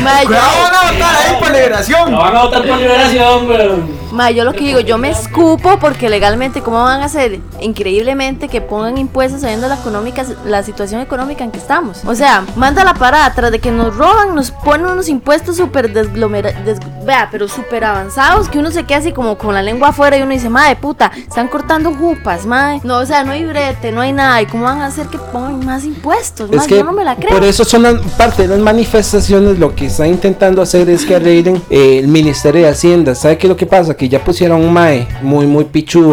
ma, 0.02 0.22
yo, 0.22 0.30
van 0.30 0.74
a 0.74 0.92
votar 0.92 1.14
ahí 1.16 1.36
por 1.40 1.50
liberación. 1.50 2.12
van 2.16 2.36
a 2.36 2.42
votar 2.44 2.66
por 2.66 2.76
liberación, 2.78 3.48
weón. 3.48 3.90
ma, 4.12 4.30
yo 4.30 4.44
lo 4.44 4.52
que 4.52 4.60
digo, 4.60 4.80
yo 4.80 4.98
me 4.98 5.10
escupo 5.10 5.78
porque 5.78 6.08
legalmente, 6.12 6.60
¿cómo 6.60 6.82
van 6.82 7.00
a 7.00 7.06
hacer? 7.06 7.40
Increíblemente 7.60 8.48
que 8.48 8.60
pongan 8.60 8.98
impuestos 8.98 9.40
sabiendo 9.40 9.66
la 9.66 9.76
económica, 9.76 10.24
la 10.44 10.62
situación 10.62 11.00
económica 11.00 11.42
en 11.42 11.50
que 11.50 11.58
estamos. 11.58 12.04
O 12.04 12.14
sea, 12.14 12.44
manda 12.54 12.84
la 12.84 12.92
parada, 12.92 13.32
tras 13.34 13.50
de 13.50 13.58
que 13.58 13.70
nos 13.70 13.96
roban, 13.96 14.34
nos 14.34 14.50
ponen 14.50 14.86
unos 14.86 15.08
impuestos 15.08 15.56
súper 15.56 15.90
desglomerados, 15.92 16.78
vea, 17.06 17.28
pero 17.32 17.48
súper 17.48 17.84
avanzados, 17.84 18.50
que 18.50 18.58
uno 18.58 18.70
se 18.70 18.84
queda 18.84 18.98
así 18.98 19.12
como 19.12 19.38
con 19.38 19.54
la 19.54 19.62
lengua 19.62 19.88
afuera 19.88 20.18
y 20.18 20.22
uno 20.22 20.32
dice, 20.32 20.50
madre 20.50 20.76
puta, 20.76 21.10
están 21.16 21.48
cortando 21.48 21.94
jupas, 21.94 22.44
madre. 22.44 22.80
No, 22.84 22.98
o 22.98 23.06
sea, 23.06 23.24
no 23.24 23.32
hay 23.32 23.44
brete, 23.44 23.90
no 23.90 24.02
hay 24.02 24.12
nada. 24.12 24.42
¿Y 24.42 24.46
cómo 24.46 24.64
van 24.64 24.82
a 24.82 24.86
hacer 24.86 25.06
que 25.06 25.18
pongan 25.18 25.64
más 25.64 25.84
impuestos? 25.84 26.50
es 26.52 26.66
que 26.66 26.76
yo 26.76 26.84
no 26.84 26.92
me 26.92 27.04
la 27.04 27.16
creo. 27.16 27.30
por 27.30 27.42
eso 27.42 27.64
son 27.64 27.82
las, 27.82 27.94
parte 28.18 28.42
de 28.42 28.48
las 28.48 28.58
manifestaciones. 28.58 29.58
Lo 29.58 29.74
que 29.74 29.86
están 29.86 30.08
intentando 30.08 30.60
hacer 30.60 30.90
es 30.90 31.06
que 31.06 31.16
arreglen 31.16 31.62
eh, 31.70 31.98
el 31.98 32.08
Ministerio 32.08 32.62
de 32.62 32.68
Hacienda. 32.68 33.14
¿Sabe 33.14 33.38
qué 33.38 33.46
es 33.46 33.48
lo 33.48 33.56
que 33.56 33.66
pasa? 33.66 33.94
Que 33.94 34.10
ya 34.10 34.22
pusieron 34.22 34.60
un 34.60 34.72
MAE 34.74 35.08
muy, 35.22 35.46
muy 35.46 35.64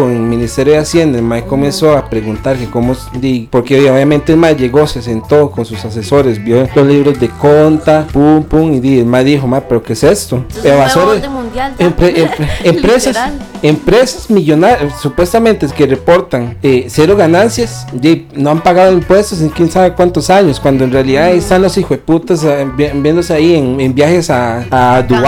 en 0.08 0.16
el 0.16 0.22
Ministerio 0.22 0.74
de 0.74 0.78
Hacienda. 0.80 1.18
El 1.18 1.24
MAE 1.24 1.44
comenzó 1.44 1.96
a 1.96 2.08
preguntar 2.08 2.56
que 2.56 2.66
cómo. 2.66 2.94
Porque 3.50 3.90
obviamente 3.90 4.32
el 4.32 4.38
MAE 4.38 4.54
llegó, 4.56 4.86
se 4.86 5.02
sentó 5.02 5.50
con 5.50 5.64
sus 5.64 5.84
asesores, 5.84 6.42
vio 6.42 6.68
los 6.74 6.86
libros 6.86 7.18
de 7.20 7.28
conta, 7.28 8.06
pum, 8.12 8.42
pum, 8.44 8.72
y 8.74 8.80
di- 8.80 8.98
el 9.00 9.06
MAE 9.06 9.24
dijo, 9.24 9.46
MAE, 9.46 9.62
¿pero 9.62 9.82
qué 9.82 9.92
es 9.94 10.02
esto? 10.04 10.44
Evasores- 10.64 11.18
orden 11.18 11.32
mundial, 11.32 11.74
ya. 11.78 11.86
empre- 11.86 12.14
empre- 12.14 12.48
empresas, 12.64 13.16
empresas 13.62 14.30
millonarias, 14.30 14.94
supuestamente 15.00 15.66
que 15.76 15.86
reportan 15.86 16.56
eh, 16.62 16.86
cero 16.88 17.16
ganancias, 17.16 17.86
y 18.02 18.26
no 18.34 18.50
han 18.50 18.62
pagado 18.62 18.92
impuestos 18.92 19.40
en 19.40 19.48
quién 19.50 19.70
sabe 19.70 19.92
cuántos 19.92 20.30
años, 20.30 20.58
cuando 20.60 20.84
en 20.84 20.92
realidad 20.92 21.24
ahí 21.26 21.38
están 21.38 21.62
los 21.62 21.76
hijueputas 21.76 22.42
eh, 22.44 22.66
vi- 22.76 22.90
viéndose 22.94 23.32
ahí 23.34 23.54
en, 23.56 23.80
en 23.80 23.94
viajes 23.94 24.30
a, 24.30 24.64
a 24.98 25.06
todo. 25.06 25.18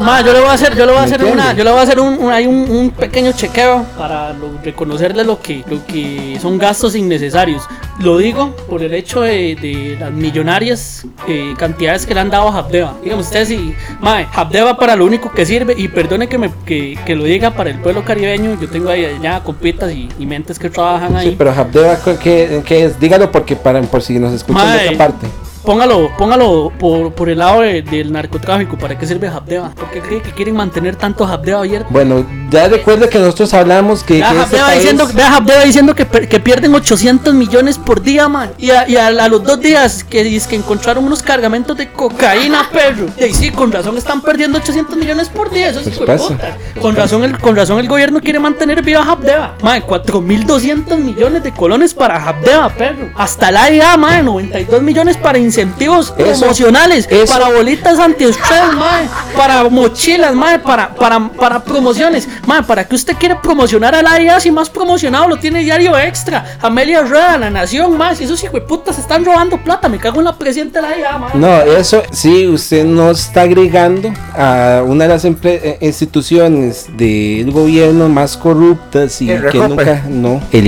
Ma, 0.00 0.20
yo 0.22 0.32
le 0.32 0.40
voy 0.40 0.48
a 0.48 0.52
hacer, 0.52 0.76
yo 0.76 0.84
le 0.86 0.92
voy 0.92 0.96
a 1.02 1.06
¿Me 1.06 1.06
hacer 1.06 1.24
una, 1.24 1.52
yo 1.54 1.64
le 1.64 1.70
voy 1.70 1.78
a 1.80 1.82
hacer 1.82 2.00
un, 2.00 2.18
un- 2.18 2.32
hay 2.32 2.46
un, 2.46 2.68
un 2.70 2.90
pequeño 2.90 3.32
chequeo 3.32 3.83
para 3.98 4.32
lo- 4.32 4.58
reconocerle 4.62 5.24
lo 5.24 5.40
que, 5.40 5.64
lo 5.68 5.84
que 5.86 6.38
son 6.40 6.58
gastos 6.58 6.94
innecesarios. 6.94 7.62
Lo 8.00 8.18
digo 8.18 8.54
por 8.68 8.82
el 8.82 8.92
hecho 8.94 9.20
de, 9.20 9.54
de 9.56 9.96
las 10.00 10.10
millonarias 10.12 11.06
eh, 11.28 11.54
cantidades 11.56 12.06
que 12.06 12.14
le 12.14 12.20
han 12.20 12.30
dado 12.30 12.48
a 12.48 12.58
Habdeba. 12.58 12.94
Dígame 13.02 13.22
ustedes 13.22 13.48
si, 13.48 13.74
mae, 14.00 14.26
Habdeba 14.34 14.76
para 14.76 14.96
lo 14.96 15.04
único 15.04 15.30
que 15.30 15.46
sirve, 15.46 15.74
y 15.76 15.88
perdone 15.88 16.28
que, 16.28 16.38
me, 16.38 16.50
que, 16.66 16.98
que 17.06 17.14
lo 17.14 17.24
diga 17.24 17.52
para 17.52 17.70
el 17.70 17.78
pueblo 17.78 18.04
caribeño, 18.04 18.58
yo 18.60 18.68
tengo 18.68 18.90
ahí 18.90 19.06
ya 19.22 19.42
compitas 19.42 19.92
y, 19.92 20.08
y 20.18 20.26
mentes 20.26 20.58
que 20.58 20.70
trabajan 20.70 21.14
ahí. 21.16 21.30
Sí, 21.30 21.34
pero 21.38 21.52
Habdeba, 21.52 21.98
¿qué, 22.20 22.62
qué 22.64 22.84
es? 22.84 22.98
Dígalo 22.98 23.30
porque 23.30 23.54
para, 23.56 23.80
por 23.82 24.02
si 24.02 24.18
nos 24.18 24.32
escuchan 24.32 24.76
de 24.76 24.86
otra 24.88 24.98
parte. 24.98 25.26
Póngalo, 25.64 26.10
póngalo 26.18 26.70
por, 26.78 27.12
por 27.14 27.28
el 27.30 27.38
lado 27.38 27.62
de- 27.62 27.80
del 27.82 28.12
narcotráfico. 28.12 28.76
¿Para 28.76 28.98
qué 28.98 29.06
sirve 29.06 29.28
Habdeba? 29.28 29.70
¿Por 29.70 29.90
qué 29.90 30.00
cree 30.00 30.20
que 30.20 30.30
quieren 30.32 30.54
mantener 30.54 30.96
tanto 30.96 31.24
Habdeba 31.26 31.60
abierto? 31.60 31.86
Bueno, 31.90 32.26
ya 32.50 32.68
recuerda 32.68 33.08
que 33.08 33.18
nosotros 33.18 33.54
hablamos 33.54 34.02
que, 34.02 34.14
Vea 34.18 34.30
que 34.30 34.34
este 34.40 34.44
Habdeba 34.56 34.66
país- 34.66 34.78
diciendo, 34.80 35.08
vea 35.14 35.36
Habdeba 35.36 35.60
diciendo 35.64 35.94
que, 35.94 36.06
que 36.06 36.40
pierden 36.40 36.74
800 36.74 37.32
millones 37.34 37.78
por 37.78 38.02
día, 38.02 38.28
man. 38.28 38.50
Y 38.58 38.70
a, 38.72 38.86
y 38.88 38.96
a- 38.96 39.06
a 39.08 39.28
los 39.28 39.42
dos 39.42 39.58
días 39.60 40.04
que 40.04 40.22
dice 40.22 40.50
que 40.50 40.56
encontraron 40.56 41.04
unos 41.04 41.22
cargamentos 41.22 41.76
de 41.78 41.90
cocaína, 41.90 42.68
perro. 42.70 43.06
Y 43.18 43.24
ahí 43.24 43.32
sí, 43.32 43.50
con 43.50 43.72
razón 43.72 43.96
están 43.96 44.20
perdiendo 44.20 44.58
800 44.58 44.96
millones 44.98 45.30
por 45.30 45.50
día. 45.50 45.70
Eso 45.70 45.80
es 45.80 45.94
supuesto. 45.96 46.28
puta. 46.28 46.56
Con 46.80 46.94
razón, 46.94 47.24
el, 47.24 47.38
con 47.38 47.56
razón 47.56 47.78
el 47.78 47.88
gobierno 47.88 48.20
quiere 48.20 48.38
mantener 48.38 48.82
viva 48.82 49.02
Habdeba. 49.02 49.54
Man, 49.62 49.82
4.200 49.86 50.98
millones 50.98 51.42
de 51.42 51.52
colones 51.52 51.94
para 51.94 52.22
Habdeba, 52.22 52.68
perro. 52.68 53.08
Hasta 53.16 53.50
la 53.50 53.70
IA, 53.70 53.96
man, 53.96 54.24
92 54.26 54.82
millones 54.82 55.16
para 55.16 55.38
incentivos 55.54 56.12
Eso- 56.18 56.40
promocionales. 56.40 57.06
eso- 57.10 57.32
Para 57.32 57.50
bolitas 57.50 57.98
antiestrés, 57.98 58.72
mae, 58.76 59.06
para 59.36 59.64
mochilas, 59.68 60.34
mae, 60.34 60.58
para, 60.58 60.94
para, 60.94 61.28
para 61.28 61.62
promociones. 61.62 62.28
Mae, 62.46 62.62
¿para 62.62 62.86
qué 62.86 62.94
usted 62.96 63.16
quiere 63.16 63.36
promocionar 63.36 63.94
al 63.94 64.06
área 64.06 64.40
si 64.40 64.50
más 64.50 64.68
promocionado 64.68 65.28
lo 65.28 65.36
tiene 65.36 65.60
Diario 65.60 65.96
Extra? 65.98 66.58
Amelia 66.60 67.02
Rueda, 67.02 67.38
La 67.38 67.50
Nación, 67.50 67.96
más. 67.96 68.18
Si 68.18 68.24
esos 68.24 68.42
hijueputas 68.42 68.98
están 68.98 69.24
robando 69.24 69.62
plata, 69.62 69.88
me 69.88 69.98
cago 69.98 70.18
en 70.20 70.24
la 70.26 70.36
presidenta 70.36 70.80
de 70.82 70.88
la 70.88 70.98
IA, 70.98 71.18
mae. 71.18 71.30
No, 71.34 71.60
eso 71.62 72.02
sí, 72.12 72.46
usted 72.46 72.84
no 72.84 73.10
está 73.10 73.42
agregando 73.42 74.12
a 74.36 74.82
una 74.84 75.04
de 75.04 75.10
las 75.10 75.24
eh, 75.24 75.78
instituciones 75.80 76.86
del 76.96 77.50
gobierno 77.52 78.08
más 78.08 78.36
corruptas 78.36 79.20
y 79.22 79.26
que 79.26 79.58
nunca, 79.58 80.02
no, 80.08 80.42
el 80.52 80.66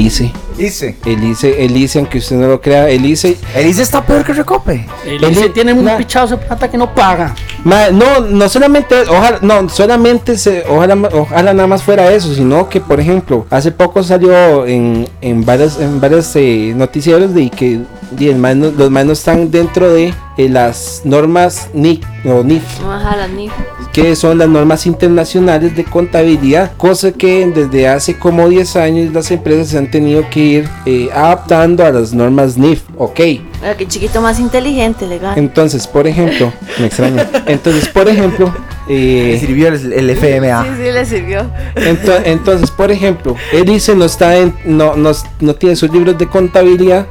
ICE, 0.59 0.97
el 1.05 1.23
ICE, 1.25 1.65
el 1.65 1.77
ICE, 1.77 1.99
aunque 1.99 2.19
usted 2.19 2.37
no 2.37 2.47
lo 2.49 2.61
crea, 2.61 2.89
el 2.89 3.05
ICE, 3.05 3.37
El 3.55 3.67
ICE 3.67 3.83
está 3.83 4.05
peor 4.05 4.25
que 4.25 4.33
Recope. 4.33 4.87
El 5.05 5.23
el- 5.23 5.33
ICE 5.33 5.49
tiene 5.51 5.73
un 5.73 5.85
la- 5.85 5.97
pichazo 5.99 6.37
de 6.37 6.47
plata 6.47 6.71
que 6.71 6.79
no 6.79 6.95
paga. 6.95 7.35
Ma- 7.67 7.91
no, 7.91 8.21
no 8.21 8.49
solamente, 8.49 8.95
ojalá, 9.09 9.39
no, 9.43 9.69
solamente 9.69 10.39
se, 10.39 10.65
ojalá, 10.69 10.97
ojalá 11.13 11.53
nada 11.53 11.67
más 11.67 11.83
fuera 11.83 12.11
eso, 12.13 12.33
sino 12.35 12.69
que, 12.69 12.81
por 12.81 13.01
ejemplo, 13.01 13.47
hace 13.51 13.73
poco 13.73 14.03
salió 14.03 14.67
en, 14.67 15.09
en 15.21 15.45
varias, 15.45 15.79
en 15.81 16.01
varias 16.01 16.35
eh, 16.37 16.73
noticieros 16.77 17.35
de 17.35 17.51
que 17.51 17.81
y 18.19 18.29
el 18.29 18.37
man 18.37 18.61
los 18.79 18.89
manos 18.91 19.19
están 19.19 19.51
dentro 19.51 19.93
de 19.93 20.15
eh, 20.39 20.49
las 20.49 21.01
normas 21.05 21.69
NIC 21.75 22.07
o 22.25 22.45
NIF. 22.45 22.63
Ojalá 22.81 23.27
ni. 23.27 23.51
que 23.93 24.15
son 24.15 24.39
las 24.39 24.49
normas 24.49 24.87
internacionales 24.87 25.75
de 25.75 25.83
contabilidad, 25.83 26.71
cosa 26.77 27.11
que 27.11 27.45
desde 27.49 27.89
hace 27.89 28.17
como 28.17 28.49
10 28.49 28.77
años 28.77 29.13
las 29.13 29.31
empresas 29.33 29.69
se 29.69 29.79
han 29.79 29.91
tenido 29.91 30.25
que 30.31 30.41
ir 30.41 30.69
eh, 30.87 31.09
adaptando 31.13 31.85
a 31.85 31.91
las 31.91 32.13
normas 32.15 32.57
NIF, 32.57 32.83
ok. 32.97 33.21
Mira, 33.61 33.77
que 33.77 33.87
chiquito 33.89 34.21
más 34.21 34.39
inteligente, 34.39 35.07
legal. 35.07 35.37
Entonces, 35.39 35.87
por 35.87 36.07
ejemplo, 36.07 36.53
me 36.79 36.87
extraña. 36.87 37.29
Entonces, 37.47 37.89
por 37.89 38.09
ejemplo, 38.09 38.55
Le 38.89 39.35
eh, 39.35 39.41
sirvió 39.41 39.69
el, 39.69 39.93
el 39.93 40.11
FMA. 40.17 40.63
Sí, 40.65 40.71
sí, 40.77 40.93
le 40.93 41.05
sirvió. 41.07 41.51
ento- 41.77 42.23
entonces, 42.25 42.71
por 42.71 42.91
ejemplo, 42.91 43.35
él 43.53 43.65
dice 43.65 43.95
no 43.95 44.05
está 44.05 44.37
en, 44.37 44.55
no, 44.65 44.95
no, 44.97 45.13
no 45.41 45.55
tiene 45.55 45.75
sus 45.77 45.91
libros 45.91 46.17
de 46.19 46.29
contabilidad 46.29 47.07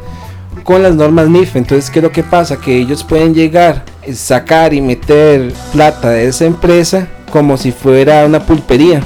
con 0.63 0.81
las 0.83 0.95
normas 0.95 1.27
NIF. 1.29 1.55
Entonces, 1.55 1.89
¿qué 1.89 1.99
es 1.99 2.03
lo 2.03 2.11
que 2.11 2.23
pasa? 2.23 2.57
Que 2.57 2.77
ellos 2.77 3.03
pueden 3.03 3.33
llegar, 3.33 3.83
eh, 4.03 4.13
sacar 4.13 4.73
y 4.73 4.81
meter 4.81 5.51
plata 5.73 6.11
de 6.11 6.27
esa 6.27 6.45
empresa 6.45 7.07
como 7.31 7.57
si 7.57 7.71
fuera 7.71 8.25
una 8.25 8.39
pulpería. 8.45 9.01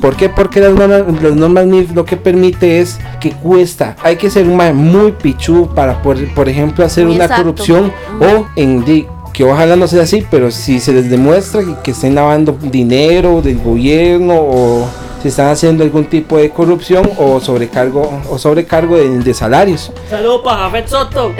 ¿Por 0.00 0.16
qué? 0.16 0.28
Porque 0.28 0.60
las 0.60 0.72
normas, 0.74 1.02
las 1.22 1.34
normas 1.34 1.66
NIF 1.66 1.92
lo 1.94 2.04
que 2.04 2.16
permite 2.16 2.80
es 2.80 2.98
que 3.20 3.32
cuesta. 3.32 3.96
Hay 4.02 4.16
que 4.16 4.30
ser 4.30 4.44
muy 4.44 5.12
pichu 5.12 5.68
para, 5.74 6.02
por, 6.02 6.16
por 6.34 6.48
ejemplo, 6.48 6.84
hacer 6.84 7.04
Muy 7.06 7.16
una 7.16 7.24
exacto. 7.24 7.42
corrupción 7.44 7.92
Ujú. 8.20 8.24
o 8.24 8.46
en 8.56 8.84
que 9.32 9.44
ojalá 9.44 9.76
no 9.76 9.86
sea 9.86 10.02
así, 10.02 10.26
pero 10.30 10.50
si 10.50 10.80
se 10.80 10.92
les 10.92 11.10
demuestra 11.10 11.62
que, 11.64 11.74
que 11.82 11.90
estén 11.92 12.14
lavando 12.14 12.56
dinero 12.60 13.40
del 13.42 13.58
gobierno 13.58 14.34
o 14.36 14.88
si 15.22 15.28
están 15.28 15.48
haciendo 15.48 15.84
algún 15.84 16.06
tipo 16.06 16.38
de 16.38 16.50
corrupción 16.50 17.08
o 17.18 17.40
sobrecargo 17.40 18.20
o 18.30 18.38
sobrecargo 18.38 18.96
de, 18.96 19.18
de 19.18 19.34
salarios. 19.34 19.92
Saludos 20.08 20.42
para 20.44 20.56
Jafet 20.58 20.88
Soto. 20.88 21.32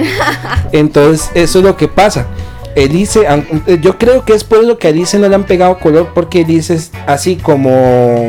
Entonces, 0.73 1.31
eso 1.35 1.59
es 1.59 1.65
lo 1.65 1.77
que 1.77 1.89
pasa. 1.89 2.27
El 2.75 2.95
ICE, 2.95 3.27
aun- 3.29 3.62
eh, 3.66 3.79
yo 3.81 3.99
creo 3.99 4.25
que 4.25 4.35
es 4.35 4.45
por 4.45 4.62
eso 4.62 4.79
que 4.79 4.89
al 4.89 4.97
ICE 4.99 5.19
no 5.19 5.29
le 5.29 5.35
han 5.35 5.45
pegado 5.45 5.79
color, 5.79 6.11
porque 6.14 6.43
el 6.43 6.51
ICE 6.51 6.75
es 6.75 6.93
así 7.07 7.37
como 7.37 7.71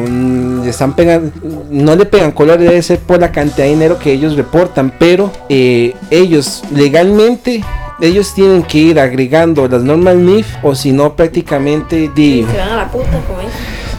mm, 0.08 0.64
le 0.64 0.70
están 0.70 0.96
pegando, 0.96 1.32
no 1.70 1.96
le 1.96 2.06
pegan 2.06 2.32
color, 2.32 2.58
debe 2.58 2.82
ser 2.82 3.00
por 3.00 3.20
la 3.20 3.32
cantidad 3.32 3.66
de 3.66 3.70
dinero 3.72 4.00
que 4.00 4.12
ellos 4.12 4.36
reportan, 4.36 4.92
pero 4.98 5.32
eh, 5.50 5.94
ellos 6.10 6.64
legalmente, 6.74 7.64
ellos 8.02 8.34
tienen 8.34 8.64
que 8.64 8.78
ir 8.80 9.00
agregando 9.00 9.68
las 9.68 9.84
normas 9.84 10.16
NIF, 10.16 10.48
o 10.64 10.74
si 10.74 10.92
no, 10.92 11.16
prácticamente 11.16 12.10
di, 12.16 12.46
Se 12.52 12.58
van 12.58 12.70
a 12.70 12.76
la 12.78 12.92
puta 12.92 13.10
con 13.28 13.40
eso. 13.42 13.50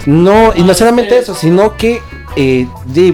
no, 0.07 0.53
y 0.57 0.62
no 0.62 0.74
solamente 0.74 1.16
eso, 1.18 1.34
sino 1.34 1.76
que 1.76 2.01
eh, 2.36 2.66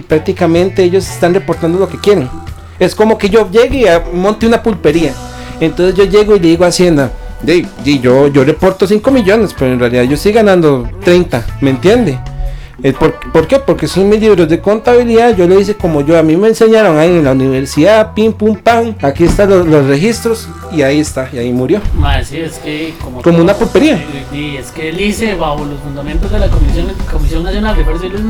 prácticamente 0.09 0.83
ellos 0.85 1.09
están 1.09 1.35
reportando 1.35 1.79
lo 1.79 1.89
que 1.89 1.99
quieren. 1.99 2.29
Es 2.79 2.95
como 2.95 3.16
que 3.18 3.29
yo 3.31 3.51
llegue 3.51 3.81
y 3.83 4.16
monte 4.16 4.47
una 4.47 4.62
pulpería. 4.62 5.14
Entonces 5.61 5.94
yo 5.94 6.04
llego 6.04 6.36
y 6.36 6.40
le 6.40 6.48
digo 6.48 6.64
a 6.64 6.68
Hacienda, 6.68 7.11
di, 7.42 7.66
yo, 8.00 8.28
yo 8.28 8.44
reporto 8.44 8.86
5 8.86 9.11
millones, 9.11 9.54
pero 9.59 9.72
en 9.72 9.80
realidad 9.80 10.04
yo 10.04 10.14
estoy 10.14 10.32
ganando 10.32 10.88
30, 11.04 11.44
¿me 11.61 11.70
entiende? 11.70 12.18
Eh, 12.83 12.93
¿por, 12.93 13.14
por 13.33 13.47
qué? 13.47 13.59
Porque 13.59 13.89
son 13.89 14.09
mis 14.09 14.20
libros 14.20 14.47
de 14.49 14.61
contabilidad, 14.61 15.35
yo 15.35 15.49
lo 15.49 15.59
hice 15.59 15.74
como 15.74 16.03
yo, 16.03 16.18
a 16.18 16.22
mí 16.22 16.37
me 16.37 16.49
enseñaron 16.49 16.99
ahí 16.99 17.09
en 17.09 17.24
la 17.24 17.33
universidad, 17.33 18.12
pim 18.12 18.35
pum 18.35 18.55
pam, 18.55 18.95
aquí 19.01 19.24
están 19.24 19.49
los, 19.49 19.66
los 19.66 19.87
registros 19.87 20.47
y 20.72 20.83
ahí 20.83 21.01
está, 21.01 21.29
y 21.33 21.39
ahí 21.39 21.53
murió. 21.53 21.81
Mae, 21.95 22.22
sí, 22.22 22.37
es 22.39 22.59
que 22.59 22.95
como, 23.03 23.22
Como 23.22 23.39
una 23.39 23.55
pulpería. 23.55 24.05
Sí, 24.31 24.59
es 24.59 24.70
que 24.72 24.91
el 24.91 25.01
ICE, 25.01 25.37
bajo 25.37 25.64
los 25.64 25.81
fundamentos 25.81 26.31
de 26.31 26.39
la 26.39 26.49
Comisión, 26.49 26.89
Comisión 27.11 27.45
Nacional 27.45 27.77
de 27.77 27.85
Fuerza 27.85 28.07
y 28.07 28.09
Luz, 28.11 28.22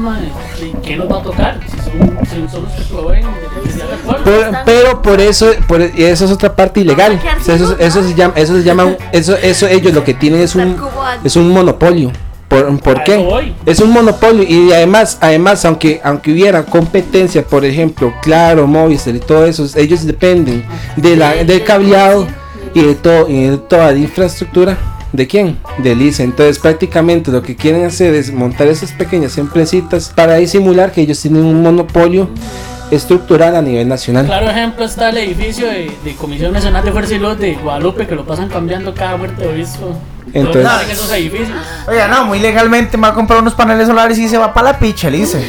¿qué 0.85 0.97
nos 0.97 1.11
va 1.11 1.19
a 1.19 1.23
tocar? 1.23 1.61
Si 1.69 1.77
son, 1.79 2.19
si 2.25 2.53
son 2.53 2.63
los 2.63 2.73
que 2.73 2.83
proveen. 2.83 3.27
Pero, 4.25 4.51
pero 4.65 5.03
por 5.03 5.21
eso, 5.21 5.51
por, 5.67 5.81
y 5.81 6.05
eso 6.05 6.25
es 6.25 6.31
otra 6.31 6.55
parte 6.55 6.81
ilegal. 6.81 7.21
O 7.41 7.45
sea, 7.45 7.57
eso, 7.57 7.77
eso 7.81 8.03
se 8.03 8.15
llama, 8.15 8.35
eso 8.37 8.55
se 8.55 8.63
llama, 8.63 8.97
eso, 9.11 9.37
eso 9.37 9.67
ellos 9.67 9.93
lo 9.93 10.05
que 10.05 10.15
tienen 10.15 10.41
es 10.41 10.55
un, 10.55 10.77
es 11.25 11.35
un 11.35 11.49
monopolio. 11.51 12.13
¿Por, 12.49 12.79
por 12.81 13.03
qué? 13.03 13.53
Es 13.67 13.81
un 13.81 13.91
monopolio 13.91 14.45
y 14.45 14.73
además, 14.73 15.19
además, 15.21 15.65
aunque, 15.65 16.01
aunque 16.05 16.33
hubiera 16.33 16.65
competencia, 16.65 17.43
por 17.43 17.65
ejemplo, 17.65 18.13
Claro, 18.23 18.67
Movistar 18.67 19.15
y 19.17 19.21
todo 19.21 19.47
eso, 19.47 19.67
ellos 19.75 20.07
dependen 20.07 20.65
de 20.97 21.17
la, 21.17 21.35
del 21.35 21.65
cableado 21.65 22.27
y 22.73 22.83
de 22.83 22.95
todo, 22.95 23.29
y 23.29 23.45
de 23.49 23.59
toda 23.59 23.91
la 23.93 23.99
infraestructura. 23.99 24.79
¿De 25.13 25.27
quién? 25.27 25.57
Del 25.79 26.03
ICE. 26.03 26.25
Entonces 26.25 26.59
prácticamente 26.59 27.31
lo 27.31 27.41
que 27.41 27.57
quieren 27.57 27.85
hacer 27.85 28.15
es 28.15 28.33
montar 28.33 28.67
esas 28.67 28.93
pequeñas 28.93 29.39
empresitas 29.39 30.13
para 30.15 30.35
disimular 30.35 30.93
que 30.93 31.01
ellos 31.01 31.21
tienen 31.21 31.43
un 31.43 31.63
monopolio 31.63 32.29
estructural 32.91 33.57
a 33.57 33.63
nivel 33.63 33.89
nacional. 33.89 34.27
Claro 34.27 34.51
ejemplo 34.51 34.85
está 34.85 35.11
el 35.11 35.19
edificio 35.19 35.67
de, 35.69 35.91
de 36.05 36.15
Comisión 36.17 36.53
Nacional 36.53 36.85
de 36.85 36.93
Fuerza 36.93 37.15
y 37.15 37.19
Luz 37.19 37.39
de 37.39 37.55
Guadalupe 37.55 38.07
que 38.07 38.15
lo 38.15 38.27
pasan 38.27 38.49
cambiando 38.49 38.95
cada 38.95 39.17
muerte 39.17 39.43
de 39.43 39.49
obispo. 39.49 39.97
Entonces- 40.33 40.91
esos 40.91 41.13
edificios. 41.13 41.51
Oiga, 41.87 42.09
no, 42.09 42.25
muy 42.27 42.41
legalmente 42.41 42.97
me 42.97 43.03
va 43.05 43.09
a 43.09 43.15
comprar 43.15 43.41
unos 43.41 43.55
paneles 43.55 43.87
solares 43.87 44.19
y 44.19 44.29
se 44.29 44.39
va 44.39 44.53
para 44.53 44.73
la 44.73 44.79
picha, 44.79 45.09
el 45.09 45.17
ICE. 45.17 45.41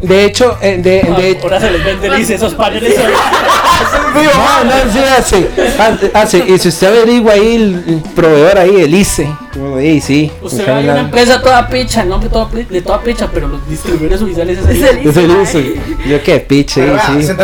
De 0.00 0.26
hecho, 0.26 0.58
eh, 0.60 0.76
de, 0.82 1.00
de 1.16 1.30
hecho, 1.30 1.44
Ahora 1.44 1.60
se 1.60 1.70
les 1.70 1.82
vende 1.82 2.08
el 2.08 2.20
ICE 2.20 2.34
esos 2.34 2.52
paneles. 2.54 2.94
no, 4.14 4.64
no, 4.64 4.92
sí, 4.92 4.98
hace, 4.98 5.50
hace, 5.78 6.10
hace, 6.12 6.38
y 6.46 6.58
si 6.58 6.68
usted 6.68 6.88
averigua 6.88 7.32
ahí 7.32 7.56
el, 7.56 7.84
el 7.88 8.02
proveedor 8.14 8.58
ahí, 8.58 8.82
el 8.82 8.94
ICE, 8.94 9.34
ahí 9.78 10.00
sí, 10.02 10.30
Usted 10.42 10.68
va 10.68 10.76
a 10.76 10.80
una 10.80 11.00
empresa 11.00 11.40
toda 11.40 11.66
picha, 11.68 12.02
el 12.02 12.10
nombre 12.10 12.28
todo 12.28 12.48
pi- 12.48 12.64
de 12.64 12.82
toda 12.82 13.00
picha, 13.00 13.28
pero 13.32 13.48
los 13.48 13.66
distribuidores 13.68 14.20
oficiales 14.20 14.58
es 14.58 14.82
el 14.82 15.08
es 15.08 15.16
el 15.16 15.42
ICE, 15.42 15.80
yo 16.06 16.22
qué 16.22 16.40
piche, 16.40 16.82
Pero 16.82 16.98
sí, 16.98 17.22
sí, 17.22 17.26
yo 17.26 17.28
un. 17.32 17.34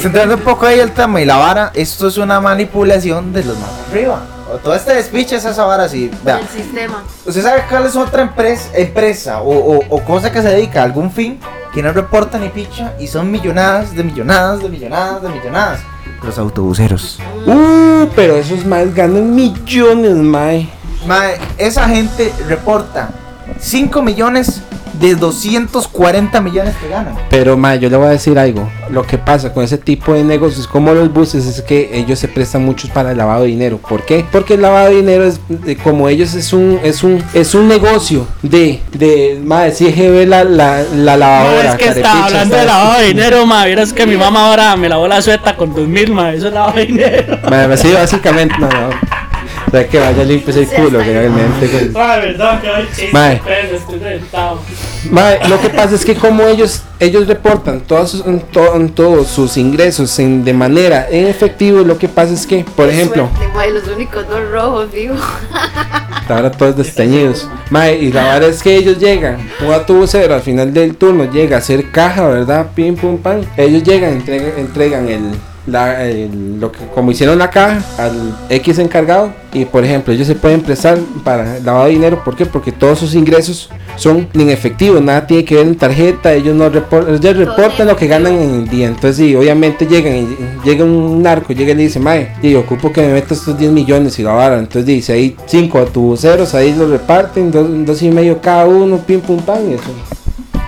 Centrando 0.00 0.34
un 0.36 0.40
poco 0.42 0.66
ahí 0.66 0.78
el 0.78 0.92
tema 0.92 1.20
y 1.20 1.24
la 1.24 1.36
vara, 1.36 1.72
esto 1.74 2.06
es 2.08 2.16
una 2.18 2.40
manipulación 2.40 3.32
de 3.32 3.44
los 3.44 3.58
más 3.58 3.68
arriba. 3.98 4.22
todo 4.62 4.74
este 4.74 4.94
despiche 4.94 5.36
es 5.36 5.44
esa 5.44 5.64
vara 5.64 5.84
así. 5.84 6.10
Vea, 6.24 6.38
El 6.38 6.48
sistema. 6.48 7.02
¿usted 7.26 7.42
sabe 7.42 7.64
cuál 7.68 7.86
es 7.86 7.96
otra 7.96 8.22
empresa, 8.22 8.68
empresa 8.74 9.40
o, 9.42 9.50
o- 9.76 9.84
o 9.88 10.04
cosa 10.04 10.30
que 10.32 10.40
se 10.42 10.48
dedica 10.48 10.80
a 10.80 10.84
algún 10.84 11.10
fin 11.10 11.38
que 11.74 11.82
no 11.82 11.92
reporta 11.92 12.38
ni 12.38 12.48
picha 12.48 12.94
y 12.98 13.06
son 13.06 13.30
millonadas 13.30 13.94
de 13.94 14.02
millonadas 14.04 14.62
de 14.62 14.68
millonadas 14.68 15.22
de 15.22 15.28
millonadas? 15.28 15.80
Los 16.22 16.38
autobuseros. 16.38 17.18
Uh, 17.46 18.06
pero 18.16 18.36
esos 18.36 18.64
más 18.64 18.92
ganan 18.94 19.34
millones, 19.34 20.14
mae. 20.16 20.68
Mae, 21.06 21.38
esa 21.58 21.88
gente 21.88 22.32
reporta 22.48 23.10
5 23.60 24.02
millones 24.02 24.62
de 25.00 25.14
240 25.14 26.40
millones 26.40 26.74
que 26.80 26.88
ganan. 26.88 27.14
Pero 27.30 27.56
mae, 27.56 27.78
yo 27.78 27.88
le 27.90 27.96
voy 27.96 28.06
a 28.06 28.10
decir 28.10 28.38
algo. 28.38 28.68
Lo 28.90 29.02
que 29.04 29.18
pasa 29.18 29.52
con 29.52 29.62
ese 29.64 29.78
tipo 29.78 30.14
de 30.14 30.24
negocios 30.24 30.66
como 30.66 30.92
los 30.94 31.12
buses 31.12 31.46
es 31.46 31.62
que 31.62 31.90
ellos 31.92 32.18
se 32.18 32.28
prestan 32.28 32.64
muchos 32.64 32.90
para 32.90 33.12
el 33.12 33.18
lavado 33.18 33.42
de 33.42 33.48
dinero. 33.48 33.78
¿Por 33.78 34.04
qué? 34.04 34.24
Porque 34.30 34.54
el 34.54 34.62
lavado 34.62 34.88
de 34.90 34.96
dinero 34.96 35.24
es 35.24 35.40
de- 35.48 35.76
como 35.76 36.08
ellos 36.08 36.34
es 36.34 36.52
un 36.52 36.80
es 36.82 37.02
un 37.02 37.22
es 37.34 37.54
un 37.54 37.68
negocio 37.68 38.26
de 38.42 38.80
de 38.92 39.40
mae, 39.44 39.72
si 39.72 39.90
ve 39.90 40.26
la 40.26 40.44
la, 40.44 40.82
la 40.82 41.12
No, 41.12 41.16
lavadora. 41.18 41.70
es 41.72 41.76
que 41.76 41.88
está 41.88 42.02
carepicha, 42.02 42.24
hablando 42.26 42.54
de 42.56 42.60
¿sabes? 42.62 42.66
lavado 42.74 43.00
de 43.00 43.06
dinero, 43.14 43.46
ma. 43.46 43.64
Vieras 43.66 43.92
que 43.92 44.06
mi 44.06 44.16
mamá 44.16 44.48
ahora 44.48 44.76
me 44.76 44.88
lavó 44.88 45.06
la 45.06 45.20
sueta 45.22 45.56
con 45.56 45.74
dos 45.74 45.86
mil, 45.86 46.12
ma. 46.12 46.32
Eso 46.32 46.48
es 46.48 46.54
lavado 46.54 46.76
de 46.76 46.86
dinero. 46.86 47.38
Mae, 47.48 47.76
sí, 47.76 47.92
básicamente 47.92 48.54
no, 48.58 48.68
no. 48.68 48.90
O 49.68 49.70
sea, 49.70 49.86
que 49.86 49.98
vaya 49.98 50.24
limpio 50.24 50.50
ese 50.50 50.66
culo 50.74 50.98
realmente. 50.98 51.68
que- 51.70 51.90
Ma, 51.90 52.16
verdad 52.16 52.60
que 52.60 52.68
hay 52.68 52.86
chiste, 52.88 53.10
Mae. 53.12 53.40
Mae, 55.10 55.48
lo 55.48 55.60
que 55.60 55.68
pasa 55.70 55.94
es 55.94 56.04
que 56.04 56.14
como 56.14 56.42
ellos 56.44 56.82
ellos 57.00 57.28
reportan 57.28 57.80
todos 57.82 58.10
sus, 58.10 58.24
to- 58.50 58.90
todos 58.94 59.28
sus 59.28 59.56
ingresos 59.56 60.18
en- 60.18 60.42
de 60.44 60.52
manera 60.52 61.06
en 61.10 61.26
efectivo, 61.28 61.80
lo 61.80 61.96
que 61.98 62.08
pasa 62.08 62.32
es 62.34 62.46
que, 62.46 62.64
por 62.76 62.88
ejemplo, 62.88 63.28
Suerte, 63.36 63.54
mae, 63.54 63.70
los 63.70 63.86
únicos 63.88 64.26
dos 64.28 64.40
rojos, 64.50 64.90
digo. 64.92 65.14
ahora 66.28 66.50
todos 66.50 66.76
desteñidos. 66.76 67.48
Mae, 67.70 67.96
y 67.98 68.12
la 68.12 68.24
verdad 68.34 68.50
es 68.50 68.62
que 68.62 68.74
ellos 68.76 68.98
llegan, 68.98 69.38
un 69.64 69.72
autobusero 69.72 70.34
al 70.34 70.42
final 70.42 70.72
del 70.74 70.96
turno 70.96 71.30
llega 71.30 71.56
a 71.56 71.58
hacer 71.60 71.90
caja, 71.90 72.26
¿verdad? 72.26 72.66
Pim 72.74 72.96
pum 72.96 73.18
pam. 73.18 73.42
Ellos 73.56 73.82
llegan, 73.84 74.14
entregan, 74.14 74.52
entregan 74.58 75.08
el, 75.08 75.22
la- 75.70 76.04
el- 76.04 76.58
lo 76.60 76.72
que 76.72 76.78
como 76.94 77.10
hicieron 77.10 77.38
la 77.38 77.50
caja 77.50 77.80
al 77.98 78.36
X 78.50 78.78
encargado 78.78 79.32
y 79.52 79.64
por 79.64 79.84
ejemplo 79.84 80.12
ellos 80.12 80.26
se 80.26 80.34
pueden 80.34 80.60
prestar 80.62 80.98
para 81.24 81.58
lavado 81.60 81.84
de 81.86 81.90
dinero, 81.92 82.22
¿por 82.24 82.36
qué? 82.36 82.46
Porque 82.46 82.72
todos 82.72 82.98
sus 82.98 83.14
ingresos 83.14 83.70
son 83.96 84.28
en 84.34 84.48
efectivo, 84.50 85.00
nada 85.00 85.26
tiene 85.26 85.44
que 85.44 85.56
ver 85.56 85.66
en 85.66 85.76
tarjeta, 85.76 86.32
ellos 86.32 86.54
no 86.54 86.68
reportan, 86.68 87.14
ellos 87.16 87.36
reportan 87.36 87.86
lo 87.88 87.96
que 87.96 88.06
ganan 88.06 88.32
en 88.34 88.54
el 88.62 88.68
día, 88.68 88.86
entonces 88.86 89.16
sí, 89.16 89.34
obviamente 89.34 89.86
llegan 89.86 90.14
y 90.16 90.36
llega 90.64 90.84
un 90.84 91.22
narco, 91.22 91.52
llega 91.52 91.72
y 91.72 91.74
le 91.74 91.82
dice, 91.84 91.98
mae, 91.98 92.32
y 92.42 92.54
ocupo 92.54 92.92
que 92.92 93.00
me 93.02 93.12
meta 93.14 93.34
estos 93.34 93.58
10 93.58 93.72
millones 93.72 94.18
y 94.18 94.22
la 94.22 94.32
vara, 94.32 94.58
entonces 94.58 94.86
dice 94.86 95.12
ahí 95.14 95.36
5 95.46 95.78
autobuseros, 95.78 96.54
ahí 96.54 96.74
los 96.74 96.90
reparten, 96.90 97.50
dos, 97.50 97.66
dos 97.84 98.00
y 98.02 98.10
medio 98.10 98.40
cada 98.40 98.66
uno, 98.66 98.98
pim 98.98 99.20
pum 99.20 99.40
pam 99.40 99.70
y 99.70 99.74
eso. 99.74 99.90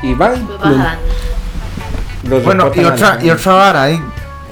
Y 0.03 0.15
van. 0.15 0.33
Los- 0.63 2.31
los 2.31 2.45
Bueno, 2.45 2.71
y 2.75 2.85
otra, 2.85 3.19
y 3.23 3.31
otra 3.31 3.53
vara 3.55 3.83
ahí, 3.85 4.01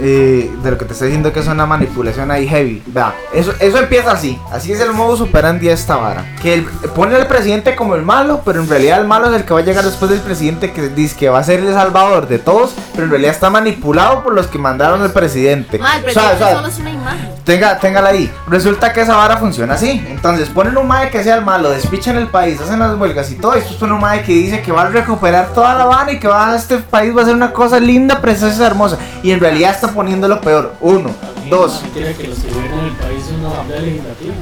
eh, 0.01 0.51
de 0.63 0.71
lo 0.71 0.79
que 0.79 0.85
te 0.85 0.93
estoy 0.93 1.09
diciendo 1.09 1.33
que 1.33 1.41
es 1.41 1.47
una 1.49 1.67
manipulación 1.67 2.31
ahí 2.31 2.47
heavy. 2.49 2.83
Vea, 2.87 3.15
eso, 3.33 3.53
eso 3.61 3.79
empieza 3.79 4.13
así. 4.13 4.39
Así 4.53 4.73
es 4.73 4.81
el 4.81 4.93
modo 4.93 5.17
superandi 5.17 5.67
de 5.67 5.73
esta 5.73 5.97
vara. 5.97 6.25
Que 6.43 6.55
el- 6.55 6.65
pone 6.95 7.15
al 7.17 7.27
presidente 7.27 7.75
como 7.77 7.95
el 7.95 8.03
malo, 8.03 8.43
pero 8.45 8.61
en 8.61 8.69
realidad 8.69 9.01
el 9.01 9.07
malo 9.07 9.29
es 9.29 9.35
el 9.35 9.45
que 9.45 9.55
va 9.55 9.61
a 9.61 9.65
llegar 9.65 9.85
después 9.85 10.11
del 10.11 10.21
presidente 10.21 10.73
que 10.73 10.89
dice 10.89 11.17
que 11.17 11.29
va 11.29 11.39
a 11.41 11.45
ser 11.45 11.61
el 11.61 11.73
salvador 11.73 12.29
de 12.29 12.39
todos, 12.39 12.73
pero 12.93 13.05
en 13.05 13.11
realidad 13.11 13.33
está 13.33 13.51
manipulado 13.51 14.23
por 14.23 14.35
los 14.35 14.47
que 14.47 14.59
mandaron 14.59 15.03
al 15.03 15.13
presidente. 15.13 15.79
Mae, 15.79 15.99
el 15.99 16.05
presidente 16.05 16.35
o 16.35 16.39
sea, 16.39 16.55
solo 16.57 16.69
es 16.69 16.79
una 16.79 16.91
imagen. 16.91 17.29
Tenga, 17.45 17.79
téngala 17.79 18.11
ahí. 18.11 18.31
Resulta 18.47 18.93
que 18.93 19.01
esa 19.01 19.17
vara 19.17 19.39
funciona 19.39 19.75
así. 19.75 20.05
Entonces 20.09 20.49
ponen 20.51 20.77
un 20.77 20.87
mae 20.87 21.11
que 21.11 21.23
sea 21.25 21.37
el 21.37 21.45
malo, 21.45 21.71
despichan 21.71 22.17
el 22.17 22.29
país, 22.29 22.61
hacen 22.61 22.79
las 22.79 22.97
huelgas 22.99 23.31
y 23.31 23.37
todo. 23.37 23.55
Esto 23.55 23.75
es 23.75 23.83
un 23.83 23.99
mae 24.01 24.23
que 24.23 24.33
dice 24.33 24.61
que 24.63 24.71
va 24.73 24.83
a 24.83 24.89
recuperar 24.89 25.49
toda 25.55 25.75
la 25.75 25.85
vara 25.87 26.13
y 26.13 26.19
que 26.21 26.29
va 26.29 26.51
a 26.53 26.57
este 26.57 26.79
país 26.79 27.17
va 27.17 27.23
a 27.23 27.25
ser 27.25 27.35
una 27.35 27.53
cosa 27.53 27.81
linda, 27.81 28.21
preciosa, 28.21 28.67
hermosa. 28.67 28.99
Y 29.23 29.31
en 29.31 29.41
realidad 29.41 29.75
está 29.75 29.88
poniendo 29.91 30.29
lo 30.29 30.41
peor. 30.41 30.75
Uno, 30.81 31.11
dos, 31.51 31.83
Quiere 31.93 32.15
que 32.15 32.29
los 32.29 32.39
que 32.39 32.51
gobiernan 32.53 32.85
el 32.87 32.93
país 32.93 33.25
es 33.27 33.33
una 33.33 33.49
asamblea 33.51 33.81
legislativa. 33.81 34.35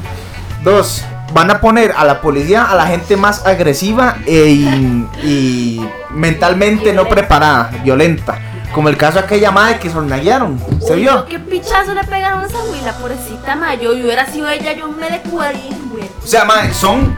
dos. 0.65 1.05
Van 1.33 1.51
a 1.51 1.61
poner 1.61 1.93
a 1.97 2.05
la 2.05 2.21
policía, 2.21 2.65
a 2.65 2.75
la 2.77 2.87
gente 2.87 3.17
más 3.17 3.45
agresiva 3.45 4.17
e 4.27 4.47
in- 4.49 5.09
y 5.23 5.81
mentalmente 6.11 6.93
no 6.93 7.07
preparada, 7.09 7.71
violenta. 7.83 8.39
Como 8.73 8.89
el 8.89 8.97
caso 8.97 9.19
de 9.19 9.25
aquella 9.25 9.51
madre 9.51 9.79
que 9.79 9.91
sornaguearon. 9.91 10.59
¿Se 10.87 10.95
Uy, 10.95 11.01
vio? 11.03 11.27
¿Qué 11.27 11.39
pichazo 11.39 11.95
le 11.95 12.05
pegaron 12.05 12.41
a 12.41 12.47
esa 12.47 12.59
huila, 12.65 12.93
pobrecita, 12.93 13.57
ma? 13.57 13.75
Yo, 13.75 13.93
hubiera 13.93 14.27
sido 14.27 14.49
ella, 14.49 14.73
yo 14.75 14.89
me 14.89 15.21
cuadrí, 15.31 15.69
güey. 15.91 16.05
O 16.23 16.27
sea, 16.27 16.45
madre, 16.45 16.73
son. 16.75 17.17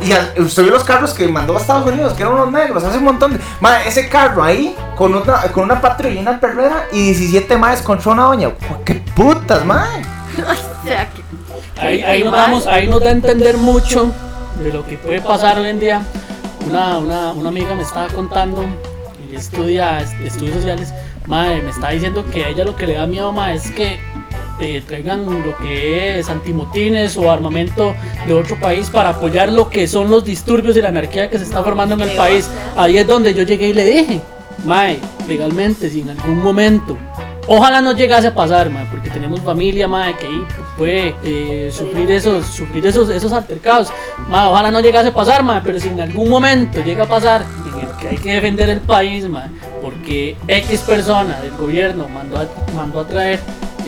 Y 0.00 0.12
al- 0.12 0.32
usted 0.38 0.62
vio 0.64 0.72
los 0.72 0.84
carros 0.84 1.14
que 1.14 1.26
mandó 1.28 1.56
a 1.56 1.60
Estados 1.60 1.90
Unidos, 1.90 2.12
que 2.12 2.22
eran 2.22 2.34
unos 2.34 2.52
negros, 2.52 2.84
hace 2.84 2.98
un 2.98 3.04
montón 3.04 3.32
de. 3.32 3.40
Madre, 3.60 3.88
ese 3.88 4.08
carro 4.08 4.42
ahí, 4.44 4.76
con 4.94 5.14
otra, 5.14 5.40
con 5.52 5.64
una 5.64 5.80
patrulla 5.80 6.14
y 6.14 6.18
una 6.18 6.38
perrera, 6.38 6.84
y 6.92 7.12
17 7.12 7.56
madres 7.56 7.80
contra 7.82 8.12
una 8.12 8.24
doña. 8.24 8.50
¡Qué 8.84 8.96
putas, 9.14 9.64
madre! 9.64 10.02
O 10.84 10.86
sea, 10.88 11.08
que. 11.10 11.22
Ahí, 11.80 12.02
ahí 12.02 12.22
nos 12.22 12.32
damos, 12.32 12.66
ahí 12.66 12.86
nos 12.86 13.00
da 13.02 13.08
a 13.08 13.12
entender 13.12 13.56
mucho 13.56 14.12
de 14.62 14.72
lo 14.72 14.86
que 14.86 14.96
puede 14.98 15.20
pasar 15.20 15.58
hoy 15.58 15.68
en 15.68 15.80
día. 15.80 16.02
Una, 16.68 16.98
una, 16.98 17.32
una 17.32 17.48
amiga 17.48 17.74
me 17.74 17.82
estaba 17.82 18.08
contando, 18.08 18.62
ella 19.28 19.38
estudia 19.38 20.00
est- 20.00 20.14
estudios 20.20 20.56
sociales, 20.56 20.92
madre, 21.26 21.62
me 21.62 21.70
está 21.70 21.90
diciendo 21.90 22.24
que 22.32 22.44
a 22.44 22.48
ella 22.48 22.64
lo 22.64 22.76
que 22.76 22.86
le 22.86 22.94
da 22.94 23.06
miedo 23.06 23.32
más 23.32 23.64
es 23.66 23.70
que 23.72 23.98
eh, 24.60 24.82
traigan 24.86 25.26
lo 25.26 25.56
que 25.58 26.18
es 26.18 26.28
antimotines 26.28 27.16
o 27.16 27.30
armamento 27.30 27.94
de 28.26 28.34
otro 28.34 28.58
país 28.58 28.90
para 28.90 29.10
apoyar 29.10 29.52
lo 29.52 29.68
que 29.68 29.86
son 29.86 30.10
los 30.10 30.24
disturbios 30.24 30.76
y 30.76 30.82
la 30.82 30.88
anarquía 30.88 31.28
que 31.28 31.38
se 31.38 31.44
está 31.44 31.62
formando 31.62 31.94
en 31.94 32.02
el 32.02 32.16
país. 32.16 32.48
Ahí 32.76 32.98
es 32.98 33.06
donde 33.06 33.34
yo 33.34 33.42
llegué 33.42 33.68
y 33.68 33.72
le 33.74 33.84
dije, 33.84 34.20
Mae, 34.64 34.98
legalmente, 35.28 35.90
si 35.90 36.00
en 36.00 36.10
algún 36.10 36.42
momento, 36.42 36.96
ojalá 37.46 37.80
no 37.80 37.92
llegase 37.92 38.28
a 38.28 38.34
pasar, 38.34 38.70
mae, 38.70 38.86
porque 38.90 39.10
tenemos 39.10 39.40
familia, 39.40 39.86
mae, 39.86 40.16
que 40.16 40.26
ahí 40.26 40.44
puede 40.76 41.14
eh, 41.22 41.70
sufrir 41.70 42.10
esos, 42.10 42.46
sufrir 42.46 42.86
esos, 42.86 43.08
esos 43.10 43.32
altercados. 43.32 43.92
Mae, 44.28 44.48
ojalá 44.48 44.70
no 44.70 44.80
llegase 44.80 45.10
a 45.10 45.14
pasar, 45.14 45.42
mae, 45.44 45.60
pero 45.62 45.78
si 45.78 45.88
en 45.88 46.00
algún 46.00 46.28
momento 46.28 46.82
llega 46.82 47.04
a 47.04 47.08
pasar 47.08 47.44
en 47.66 47.80
el 47.80 47.96
que 47.96 48.08
hay 48.08 48.16
que 48.16 48.32
defender 48.32 48.70
el 48.70 48.80
país, 48.80 49.28
mae, 49.28 49.50
porque 49.82 50.36
X 50.48 50.80
persona 50.80 51.40
del 51.40 51.52
gobierno 51.52 52.08
mandó 52.08 52.38
a, 52.38 52.48
mandó 52.74 53.00
a 53.00 53.06
traer 53.06 53.40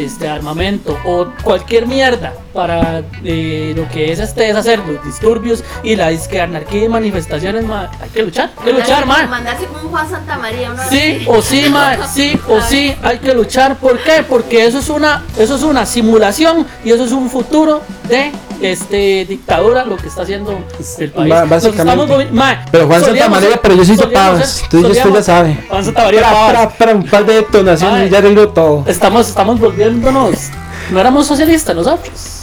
este 0.05 0.29
armamento 0.29 0.97
o 1.05 1.29
cualquier 1.43 1.87
mierda 1.87 2.33
para 2.53 3.03
eh, 3.25 3.73
lo 3.77 3.89
que 3.89 4.13
es 4.13 4.19
este 4.19 4.45
deshacer 4.45 4.81
los 4.81 5.05
disturbios 5.05 5.63
y 5.83 5.97
la 5.97 6.09
disque 6.09 6.41
anarquía 6.41 6.85
y 6.85 6.89
manifestaciones, 6.89 7.65
hay 8.01 8.09
que 8.11 8.23
luchar, 8.23 8.51
hay 8.59 8.65
que 8.65 8.73
luchar, 8.73 9.07
mae. 9.07 9.27
Mandarse 9.27 9.67
como 9.67 9.83
un 9.83 9.89
Juan 9.89 10.11
Santa 10.11 10.39
María, 10.39 10.73
una 10.73 10.85
Sí 10.89 11.25
o 11.27 11.43
sí, 11.43 11.69
mae, 11.71 11.99
sí 12.15 12.39
o 12.49 12.61
sí, 12.61 12.95
hay 13.03 13.19
que 13.19 13.35
luchar. 13.35 13.77
¿Por 13.77 13.99
qué? 13.99 14.25
Porque 14.29 14.67
eso 14.67 14.79
es 14.79 14.89
una, 14.89 15.25
eso 15.39 15.57
es 15.57 15.63
una 15.63 15.87
simulación 15.87 16.67
y 16.85 16.91
eso 16.91 17.05
es 17.05 17.13
un 17.13 17.31
futuro 17.31 17.83
de 18.09 18.33
este 18.63 19.25
dictadura 19.27 19.85
lo 19.85 19.97
que 19.97 20.09
está 20.09 20.23
haciendo 20.23 20.59
el 20.99 21.11
país. 21.11 21.29
Nos 21.35 21.49
básicamente. 21.49 22.29
mae, 22.33 22.59
Pero 22.71 22.87
Juan 22.87 23.01
Santa 23.01 23.09
solíamos 23.11 23.37
María, 23.39 23.51
ser- 23.51 23.61
pero 23.61 23.75
yo 23.75 23.85
soy 23.85 23.97
Pavas. 24.13 24.63
Entonces 24.65 24.97
usted 24.99 25.13
ya 25.15 25.23
sabe. 25.23 25.65
Juan 25.69 25.85
Santa 25.85 26.05
María 26.05 26.21
Para, 26.23 26.69
para, 26.71 26.95
un 26.95 27.05
par 27.05 27.27
de 27.27 27.35
detonaciones 27.35 28.03
Ay. 28.03 28.11
ya 28.11 28.21
todo. 28.49 28.85
Estamos, 28.87 29.29
estamos 29.29 29.59
volviéndonos. 29.61 30.51
No 30.91 31.01
éramos 31.01 31.27
socialistas 31.27 31.75
nosotros. 31.77 32.38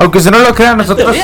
Aunque 0.00 0.18
usted 0.18 0.30
no 0.30 0.38
lo 0.38 0.54
crea, 0.54 0.74
nosotros, 0.74 1.14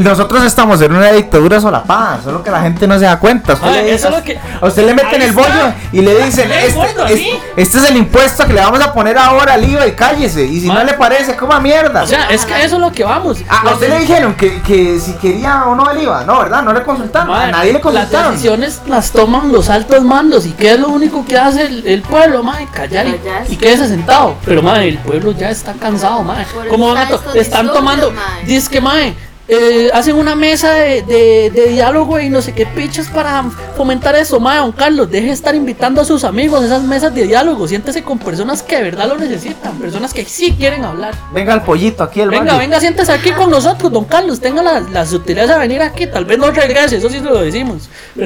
nosotros 0.00 0.42
estamos 0.44 0.80
en 0.80 0.92
una 0.94 1.12
dictadura 1.12 1.60
solapada, 1.60 2.20
solo 2.24 2.42
que 2.42 2.50
la 2.50 2.62
gente 2.62 2.86
no 2.88 2.98
se 2.98 3.04
da 3.04 3.18
cuenta. 3.18 3.52
Usted 3.52 3.66
Ay, 3.68 3.84
le 3.84 3.94
eso 3.94 4.08
dice- 4.08 4.08
es 4.08 4.14
lo 4.14 4.22
que- 4.24 4.40
A 4.62 4.66
usted 4.66 4.86
le 4.86 4.94
meten 4.94 5.20
Ahí 5.22 5.28
el 5.28 5.32
bollo 5.34 5.72
y 5.92 6.00
le 6.00 6.24
dicen, 6.24 6.48
¿Me 6.48 6.66
este, 6.66 6.80
a 6.80 7.08
este 7.56 7.78
es 7.78 7.84
el 7.90 7.96
impuesto 7.98 8.46
que 8.46 8.54
le 8.54 8.60
vamos 8.62 8.80
a 8.80 8.92
poner 8.94 9.18
ahora 9.18 9.54
al 9.54 9.64
IVA 9.68 9.86
y 9.86 9.92
cállese. 9.92 10.42
Y 10.46 10.60
si 10.62 10.68
no 10.68 10.82
le 10.82 10.94
parece, 10.94 11.36
coma 11.36 11.60
mierda. 11.60 12.02
O 12.02 12.06
sea, 12.06 12.30
es 12.30 12.44
que 12.46 12.64
eso 12.64 12.76
es 12.76 12.80
lo 12.80 12.90
que 12.92 13.04
vamos. 13.04 13.38
Ah, 13.48 13.60
a 13.60 13.64
Las 13.64 13.74
usted 13.74 13.90
le 13.90 13.98
dijeron 14.00 14.34
que, 14.34 14.62
que 14.62 14.98
si 14.98 15.12
quería 15.14 15.64
o 15.66 15.74
no 15.76 15.90
el 15.90 16.02
IVA, 16.02 16.24
no, 16.24 16.38
¿verdad? 16.40 16.62
No 16.62 16.72
le 16.72 16.82
consultaron, 16.82 17.30
a 17.36 17.50
nadie 17.50 17.66
le 17.68 17.72
Las 17.74 17.82
consultaron. 17.82 18.32
decisiones 18.32 18.80
las 18.86 19.10
toman 19.12 19.52
los 19.52 19.68
altos 19.68 20.02
mandos. 20.02 20.46
¿Y 20.46 20.52
qué 20.52 20.72
es 20.72 20.80
lo 20.80 20.88
único 20.88 21.24
que 21.26 21.38
hace 21.38 21.66
el, 21.66 21.86
el 21.86 22.00
pueblo, 22.02 22.42
madre? 22.42 22.66
Callar 22.72 23.06
y, 23.06 23.52
y 23.52 23.56
quédese 23.58 23.86
sentado. 23.88 24.36
Pero, 24.46 24.62
madre, 24.62 24.88
el 24.88 24.98
pueblo 24.98 25.32
ya 25.32 25.50
está 25.50 25.74
cansado, 25.74 26.22
madre. 26.22 26.46
¿Cómo 26.70 26.88
van 26.88 26.96
a 26.96 27.02
están 27.02 27.20
to- 27.20 27.34
Están 27.34 27.66
disturbios, 27.66 28.13
tomando. 28.14 28.46
mae. 28.80 29.14
Madre, 29.48 29.86
eh, 29.86 29.90
hacen 29.92 30.16
una 30.16 30.34
mesa 30.34 30.72
de, 30.74 31.02
de- 31.02 31.50
de 31.54 31.66
diálogo 31.68 32.18
y 32.20 32.28
no 32.30 32.40
sé 32.42 32.52
qué 32.52 32.64
pichas 32.66 33.08
para 33.08 33.44
fomentar 33.76 34.14
eso, 34.16 34.40
mae, 34.40 34.58
don 34.58 34.72
Carlos, 34.72 35.10
deje 35.10 35.26
de 35.26 35.32
estar 35.32 35.54
invitando 35.54 36.00
a 36.00 36.04
sus 36.04 36.24
amigos 36.24 36.62
a 36.62 36.66
esas 36.66 36.82
mesas 36.82 37.14
de 37.14 37.26
diálogo, 37.26 37.66
siéntese 37.68 38.02
con 38.02 38.18
personas 38.18 38.62
que 38.62 38.76
de 38.76 38.82
verdad 38.84 39.08
lo 39.08 39.16
necesitan, 39.18 39.78
personas 39.78 40.14
que 40.14 40.24
sí 40.24 40.54
quieren 40.58 40.84
hablar. 40.84 41.14
Venga 41.32 41.54
el 41.54 41.62
pollito 41.62 42.02
aquí 42.02 42.20
el 42.20 42.30
Venga, 42.30 42.56
venga, 42.56 42.80
siéntese 42.80 43.12
aquí 43.12 43.32
con 43.32 43.50
nosotros, 43.50 43.92
don 43.92 44.04
Carlos. 44.04 44.40
Tenga 44.40 44.62
la, 44.62 44.80
la 44.80 45.04
sutileza 45.06 45.54
de 45.54 45.58
venir 45.60 45.82
aquí. 45.82 46.06
Tal 46.06 46.24
vez 46.24 46.38
no 46.38 46.50
regrese, 46.50 46.96
eso 46.96 47.08
sí 47.10 47.18
se 47.18 47.24
lo 47.24 47.40
decimos. 47.42 47.88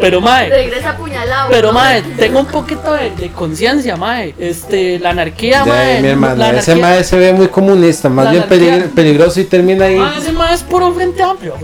Pero, 0.00 0.20
mae, 0.22 0.48
Regresa 0.48 0.90
apuñalado. 0.90 1.50
pero 1.50 1.72
mae, 1.74 2.00
tengo 2.16 2.40
un 2.40 2.46
poquito 2.46 2.94
de, 2.94 3.10
de 3.10 3.30
conciencia, 3.32 3.96
mae. 3.96 4.34
Este, 4.38 4.98
la 4.98 5.10
anarquía, 5.10 5.62
mae. 5.66 6.00
mi 6.00 6.08
hermano, 6.08 6.36
la 6.36 6.52
ese 6.58 6.74
mae 6.76 7.04
se 7.04 7.18
ve 7.18 7.34
muy 7.34 7.48
comunista, 7.48 8.08
más 8.08 8.24
La 8.24 8.30
bien 8.30 8.44
anarquía- 8.44 8.90
peligroso 8.94 9.40
y 9.40 9.44
termina 9.44 9.89
ahí. 9.90 9.98
Mae, 9.98 10.18
ese 10.18 10.32
mae 10.32 10.54
es 10.54 10.62
puro 10.62 10.92
frente 10.92 11.22
amplio. 11.22 11.54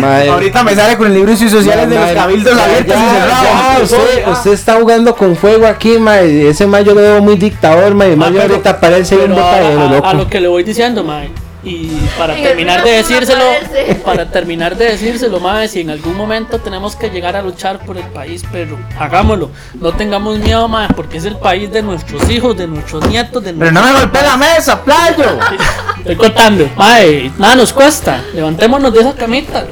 Mae, 0.00 0.28
Ahorita 0.28 0.62
me 0.64 0.74
sale 0.74 0.96
con 0.96 1.06
el 1.08 1.14
libro 1.14 1.32
y 1.32 1.36
sociales 1.36 1.88
de 1.88 1.98
los 1.98 2.10
cabildos 2.12 2.58
abiertos 2.58 2.96
y 2.96 3.10
cerrados. 3.14 3.90
ya, 3.90 3.98
usted, 3.98 4.28
usted 4.28 4.52
está 4.52 4.74
jugando 4.80 5.14
con 5.16 5.36
fuego 5.36 5.66
aquí, 5.66 5.98
mae. 5.98 6.48
Ese 6.48 6.66
mae 6.66 6.84
yo 6.84 6.94
lo 6.94 7.00
veo 7.00 7.22
muy 7.22 7.36
dictador, 7.36 7.94
mae. 7.94 8.16
Ah, 8.20 8.42
ahorita 8.42 8.80
parece 8.80 9.16
un 9.16 9.30
botadero, 9.34 9.88
loco. 9.88 10.06
a 10.06 10.14
lo 10.14 10.28
que 10.28 10.40
le 10.40 10.48
voy 10.48 10.62
diciendo, 10.62 11.02
mae. 11.04 11.30
Y 11.66 11.88
para 12.16 12.36
terminar 12.36 12.84
de 12.84 12.90
decírselo, 12.92 13.44
para 14.04 14.30
terminar 14.30 14.76
de 14.76 14.84
decírselo, 14.92 15.40
mae, 15.40 15.66
si 15.66 15.80
en 15.80 15.90
algún 15.90 16.16
momento 16.16 16.60
tenemos 16.60 16.94
que 16.94 17.10
llegar 17.10 17.34
a 17.34 17.42
luchar 17.42 17.84
por 17.84 17.96
el 17.96 18.04
país, 18.04 18.44
pero 18.52 18.78
hagámoslo. 18.96 19.50
No 19.74 19.92
tengamos 19.92 20.38
miedo, 20.38 20.68
mae, 20.68 20.88
porque 20.94 21.16
es 21.16 21.24
el 21.24 21.36
país 21.36 21.72
de 21.72 21.82
nuestros 21.82 22.30
hijos, 22.30 22.56
de 22.56 22.68
nuestros 22.68 23.04
nietos, 23.08 23.42
de 23.42 23.52
Pero 23.52 23.72
no 23.72 23.82
me 23.82 23.92
golpee 23.92 24.22
la 24.22 24.36
mesa, 24.36 24.80
playo. 24.80 25.40
Estoy 25.98 26.14
contando. 26.14 26.70
Mae, 26.76 27.32
nada 27.36 27.56
nos 27.56 27.72
cuesta. 27.72 28.22
Levantémonos 28.32 28.92
de 28.92 29.00
esa 29.00 29.14
camita. 29.14 29.66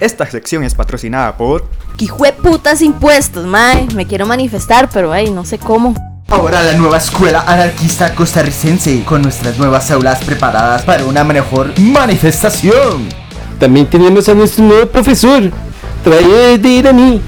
Esta 0.00 0.24
sección 0.24 0.64
es 0.64 0.74
patrocinada 0.74 1.36
por 1.36 1.68
Quijue 1.96 2.32
putas 2.32 2.80
impuestos, 2.80 3.44
mae. 3.44 3.88
Me 3.94 4.06
quiero 4.06 4.24
manifestar, 4.24 4.88
pero 4.90 5.12
ay, 5.12 5.30
no 5.30 5.44
sé 5.44 5.58
cómo. 5.58 6.15
Ahora 6.28 6.60
la 6.64 6.72
nueva 6.72 6.96
escuela 6.98 7.44
anarquista 7.46 8.12
costarricense 8.12 9.04
con 9.04 9.22
nuestras 9.22 9.58
nuevas 9.58 9.88
aulas 9.92 10.24
preparadas 10.24 10.82
para 10.82 11.04
una 11.04 11.22
mejor 11.22 11.72
manifestación. 11.78 13.08
También 13.60 13.86
tenemos 13.86 14.28
a 14.28 14.34
nuestro 14.34 14.64
nuevo 14.64 14.86
profesor, 14.86 15.52
trae 16.02 16.58
de 16.58 16.68
Iraní, 16.68 17.20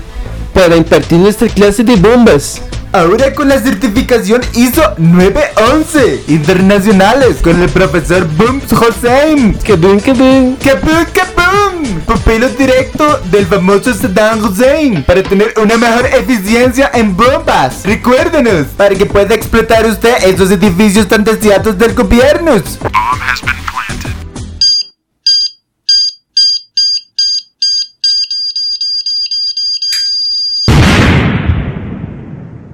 para 0.53 0.77
impartir 0.77 1.21
nuestra 1.21 1.49
clase 1.49 1.85
de 1.85 1.95
bombas. 1.95 2.61
Ahora 2.93 3.35
con 3.35 3.49
la 3.49 3.59
certificación 3.59 4.41
ISO 4.55 4.95
911 4.97 6.25
internacionales 6.29 7.37
con 7.43 7.61
el 7.63 7.69
profesor 7.69 8.27
Bums 8.27 8.73
Hossein. 8.73 9.53
Kabum, 9.55 10.01
kabum. 10.01 10.57
¡Capum, 10.57 11.05
capum! 11.13 12.01
Pupilo 12.07 12.49
directo 12.49 13.21
del 13.31 13.45
famoso 13.45 13.93
Saddam 13.93 14.43
Hussein 14.43 15.05
para 15.05 15.23
tener 15.23 15.53
una 15.63 15.77
mejor 15.77 16.07
eficiencia 16.07 16.91
en 16.95 17.15
bombas. 17.15 17.85
Recuérdenos, 17.85 18.69
para 18.77 18.95
que 18.95 19.05
pueda 19.05 19.35
explotar 19.35 19.85
usted 19.85 20.15
esos 20.25 20.51
edificios 20.51 21.07
tan 21.07 21.25
deseados 21.25 21.77
del 21.77 21.95
gobierno. 21.95 22.53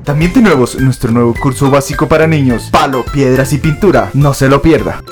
También 0.04 0.34
tenemos 0.34 0.78
nuestro 0.78 1.10
nuevo 1.10 1.34
curso 1.34 1.70
básico 1.70 2.06
para 2.06 2.26
niños, 2.26 2.68
palo, 2.70 3.06
piedras 3.06 3.54
y 3.54 3.58
pintura. 3.58 4.10
No 4.12 4.34
se 4.34 4.50
lo 4.50 4.60
pierda. 4.60 5.02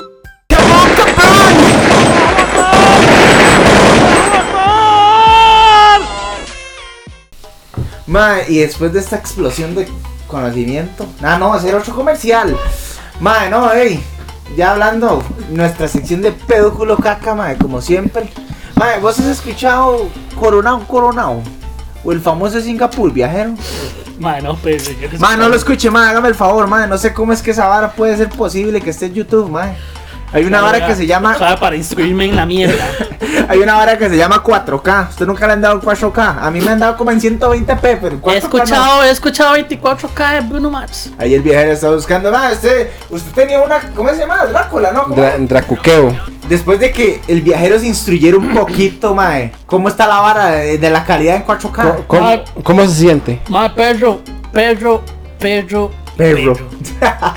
Mae, 8.05 8.45
y 8.47 8.59
después 8.59 8.93
de 8.93 8.99
esta 8.99 9.15
explosión 9.15 9.73
de 9.73 9.87
conocimiento. 10.27 11.07
Ah, 11.23 11.37
no, 11.39 11.51
hacer 11.55 11.73
otro 11.73 11.95
comercial. 11.95 12.55
Mae, 13.19 13.49
no, 13.49 13.73
ey. 13.73 14.03
Ya 14.55 14.73
hablando, 14.73 15.23
nuestra 15.49 15.87
sección 15.87 16.21
de 16.21 16.33
pedúculo 16.33 16.97
caca, 16.97 17.33
mae, 17.33 17.57
como 17.57 17.81
siempre. 17.81 18.31
Mae, 18.75 18.99
¿vos 18.99 19.19
has 19.19 19.25
escuchado 19.25 20.07
Coronao 20.39 20.87
Coronao? 20.87 21.41
O 22.03 22.11
el 22.11 22.19
famoso 22.21 22.59
Singapur 22.61 23.11
viajero. 23.11 23.53
Mae, 24.19 24.41
no, 24.41 24.55
pues. 24.55 24.87
yo. 24.99 25.07
Mae, 25.19 25.37
no 25.37 25.49
lo 25.49 25.55
escuche, 25.55 25.89
mae, 25.89 26.09
hágame 26.09 26.27
el 26.29 26.35
favor, 26.35 26.67
mae. 26.67 26.87
No 26.87 26.97
sé 26.97 27.13
cómo 27.13 27.33
es 27.33 27.41
que 27.41 27.51
esa 27.51 27.67
vara 27.67 27.91
puede 27.91 28.15
ser 28.17 28.29
posible 28.29 28.81
que 28.81 28.89
esté 28.91 29.07
en 29.07 29.13
YouTube, 29.15 29.49
mae. 29.49 29.75
Hay 30.33 30.45
una 30.45 30.61
vara 30.61 30.87
que 30.87 30.95
se 30.95 31.05
llama. 31.05 31.37
Sabe, 31.37 31.57
para 31.57 31.75
instruirme 31.75 32.25
en 32.25 32.35
la 32.35 32.45
mierda. 32.47 32.83
Hay 33.47 33.59
una 33.59 33.75
vara 33.75 33.99
que 33.99 34.09
se 34.09 34.17
llama 34.17 34.43
4K. 34.43 35.09
Usted 35.11 35.27
nunca 35.27 35.45
le 35.45 35.53
han 35.53 35.61
dado 35.61 35.79
4K. 35.79 36.37
A 36.41 36.49
mí 36.49 36.59
me 36.59 36.71
han 36.71 36.79
dado 36.79 36.97
como 36.97 37.11
en 37.11 37.21
120p, 37.21 37.99
pero 38.01 38.19
4K 38.19 38.31
He 38.31 38.31
no. 38.31 38.31
escuchado, 38.39 39.03
he 39.03 39.09
escuchado 39.11 39.55
24K 39.55 40.31
de 40.33 40.41
Bruno 40.41 40.71
Mars. 40.71 41.11
Ahí 41.19 41.35
el 41.35 41.43
viajero 41.43 41.71
está 41.73 41.91
buscando. 41.91 42.35
Ah, 42.35 42.49
usted, 42.51 42.89
usted 43.11 43.31
tenía 43.33 43.61
una. 43.61 43.79
¿Cómo 43.95 44.09
se 44.09 44.17
llama? 44.17 44.43
Drácula, 44.47 44.91
¿no? 44.91 45.05
Dra- 45.05 45.37
Dracuqueo. 45.37 46.15
Después 46.53 46.79
de 46.79 46.91
que 46.91 47.19
el 47.27 47.41
viajero 47.41 47.79
se 47.79 47.87
instruyera 47.87 48.37
un 48.37 48.53
poquito, 48.53 49.15
mae. 49.15 49.51
¿Cómo 49.65 49.87
está 49.89 50.05
la 50.05 50.19
vara 50.21 50.51
de, 50.51 50.77
de 50.77 50.89
la 50.91 51.03
calidad 51.03 51.37
en 51.37 51.45
4K? 51.45 52.05
¿Cómo, 52.05 52.27
Ah. 52.27 52.43
cómo 52.63 52.85
se 52.85 52.93
siente? 52.93 53.41
Mae, 53.49 53.71
perro, 53.71 54.21
perro, 54.51 55.01
perro, 55.39 55.89
Perro. 56.15 56.53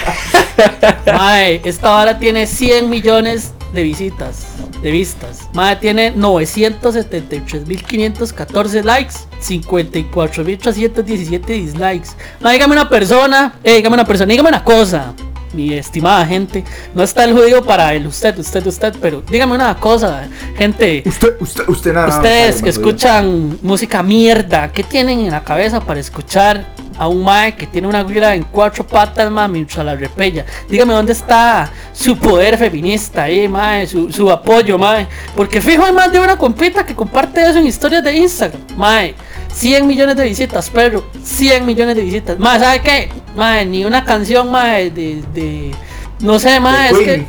Mae, 1.06 1.62
esta 1.64 1.88
vara 1.90 2.18
tiene 2.18 2.46
100 2.46 2.90
millones 2.90 3.52
de 3.72 3.82
visitas, 3.82 4.48
de 4.82 4.90
vistas. 4.90 5.48
Mae, 5.54 5.76
tiene 5.76 6.14
973.514 6.14 8.84
likes, 8.84 9.14
54.317 9.42 11.42
dislikes. 11.46 12.10
Mae, 12.40 12.52
dígame 12.54 12.74
una 12.74 12.86
persona, 12.88 13.54
eh, 13.64 13.76
dígame 13.76 13.94
una 13.94 14.04
persona, 14.04 14.30
dígame 14.30 14.50
una 14.50 14.62
cosa. 14.62 15.14
Mi 15.56 15.72
estimada 15.72 16.26
gente, 16.26 16.62
no 16.94 17.02
está 17.02 17.24
el 17.24 17.32
judío 17.32 17.64
para 17.64 17.94
el 17.94 18.06
usted, 18.06 18.38
usted, 18.38 18.66
usted, 18.66 18.94
pero 19.00 19.22
dígame 19.22 19.54
una 19.54 19.74
cosa, 19.76 20.28
gente. 20.54 21.02
Usted, 21.06 21.36
usted, 21.40 21.66
usted 21.66 21.94
nada. 21.94 22.08
Ustedes 22.08 22.60
que 22.60 22.68
escuchan 22.68 23.58
música 23.62 24.02
mierda, 24.02 24.70
¿qué 24.70 24.82
tienen 24.82 25.20
en 25.20 25.30
la 25.30 25.42
cabeza 25.42 25.80
para 25.80 25.98
escuchar 25.98 26.66
a 26.98 27.08
un 27.08 27.24
mae 27.24 27.56
que 27.56 27.66
tiene 27.66 27.88
una 27.88 28.02
güira 28.02 28.34
en 28.34 28.42
cuatro 28.44 28.86
patas, 28.86 29.30
mae, 29.30 29.48
mientras 29.48 29.84
la 29.84 29.94
repella? 29.94 30.44
Dígame 30.68 30.92
dónde 30.92 31.12
está 31.12 31.70
su 31.92 32.18
poder 32.18 32.58
feminista 32.58 33.22
ahí, 33.22 33.48
mae, 33.48 33.86
su, 33.86 34.12
su 34.12 34.30
apoyo, 34.30 34.78
mae. 34.78 35.06
Porque 35.34 35.62
fijo 35.62 35.84
hay 35.84 35.92
más 35.94 36.12
de 36.12 36.20
una 36.20 36.36
compita 36.36 36.84
que 36.84 36.94
comparte 36.94 37.42
eso 37.48 37.58
en 37.58 37.66
historias 37.66 38.04
de 38.04 38.14
Instagram, 38.14 38.60
mae. 38.76 39.14
100 39.56 39.86
millones 39.86 40.16
de 40.16 40.24
visitas, 40.24 40.68
perro. 40.68 41.04
100 41.22 41.64
millones 41.64 41.96
de 41.96 42.02
visitas. 42.02 42.38
Mae, 42.38 42.60
¿sabe 42.60 42.80
qué? 42.82 43.08
Mae, 43.34 43.64
ni 43.64 43.84
una 43.86 44.04
canción, 44.04 44.50
mae, 44.50 44.90
de, 44.90 45.22
de... 45.32 45.74
No 46.20 46.38
sé, 46.38 46.60
mae, 46.60 46.90
es 46.90 46.98
que... 46.98 47.24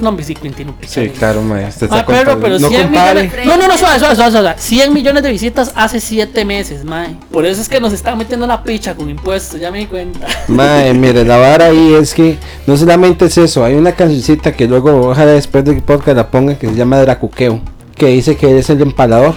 No, 0.00 0.16
sí, 0.22 0.36
Queen 0.36 0.54
tiene 0.54 0.70
un 0.70 0.76
Sí, 0.86 1.08
claro, 1.08 1.42
mae. 1.42 1.66
Usted 1.66 1.88
Ah, 1.90 2.04
pero, 2.06 2.38
pero 2.38 2.60
no 2.60 2.68
100 2.68 2.82
compare. 2.84 3.22
millones. 3.24 3.46
No, 3.46 3.56
no, 3.56 3.66
no, 3.66 3.76
suave, 3.76 3.98
suave, 3.98 4.14
suave, 4.14 4.30
suave. 4.30 4.54
100 4.56 4.92
millones 4.92 5.22
de 5.24 5.32
visitas 5.32 5.72
hace 5.74 5.98
7 5.98 6.44
meses, 6.44 6.84
mae. 6.84 7.16
Por 7.32 7.44
eso 7.44 7.60
es 7.60 7.68
que 7.68 7.80
nos 7.80 7.92
están 7.92 8.16
metiendo 8.16 8.46
la 8.46 8.62
picha 8.62 8.94
con 8.94 9.10
impuestos, 9.10 9.58
ya 9.60 9.72
me 9.72 9.78
di 9.78 9.86
cuenta. 9.86 10.28
Mae, 10.46 10.94
mire, 10.94 11.24
la 11.24 11.38
vara 11.38 11.64
ahí 11.66 11.94
es 11.94 12.14
que 12.14 12.38
no 12.68 12.76
solamente 12.76 13.24
es 13.24 13.36
eso, 13.38 13.64
hay 13.64 13.74
una 13.74 13.90
cancioncita 13.90 14.52
que 14.52 14.68
luego 14.68 15.08
ojalá 15.10 15.32
después 15.32 15.64
del 15.64 15.82
podcast 15.82 16.16
la 16.16 16.30
ponga 16.30 16.56
que 16.56 16.68
se 16.68 16.74
llama 16.76 17.00
Dracuqueo, 17.00 17.60
que 17.96 18.06
dice 18.06 18.36
que 18.36 18.48
él 18.52 18.58
es 18.58 18.70
el 18.70 18.80
empalador, 18.80 19.34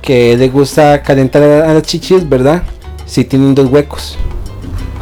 que 0.00 0.36
le 0.36 0.48
gusta 0.48 1.02
calentar 1.02 1.42
a, 1.42 1.72
las 1.72 1.82
chichis, 1.82 2.28
¿verdad? 2.28 2.62
Si 3.06 3.24
tienen 3.24 3.54
dos 3.54 3.70
huecos. 3.70 4.18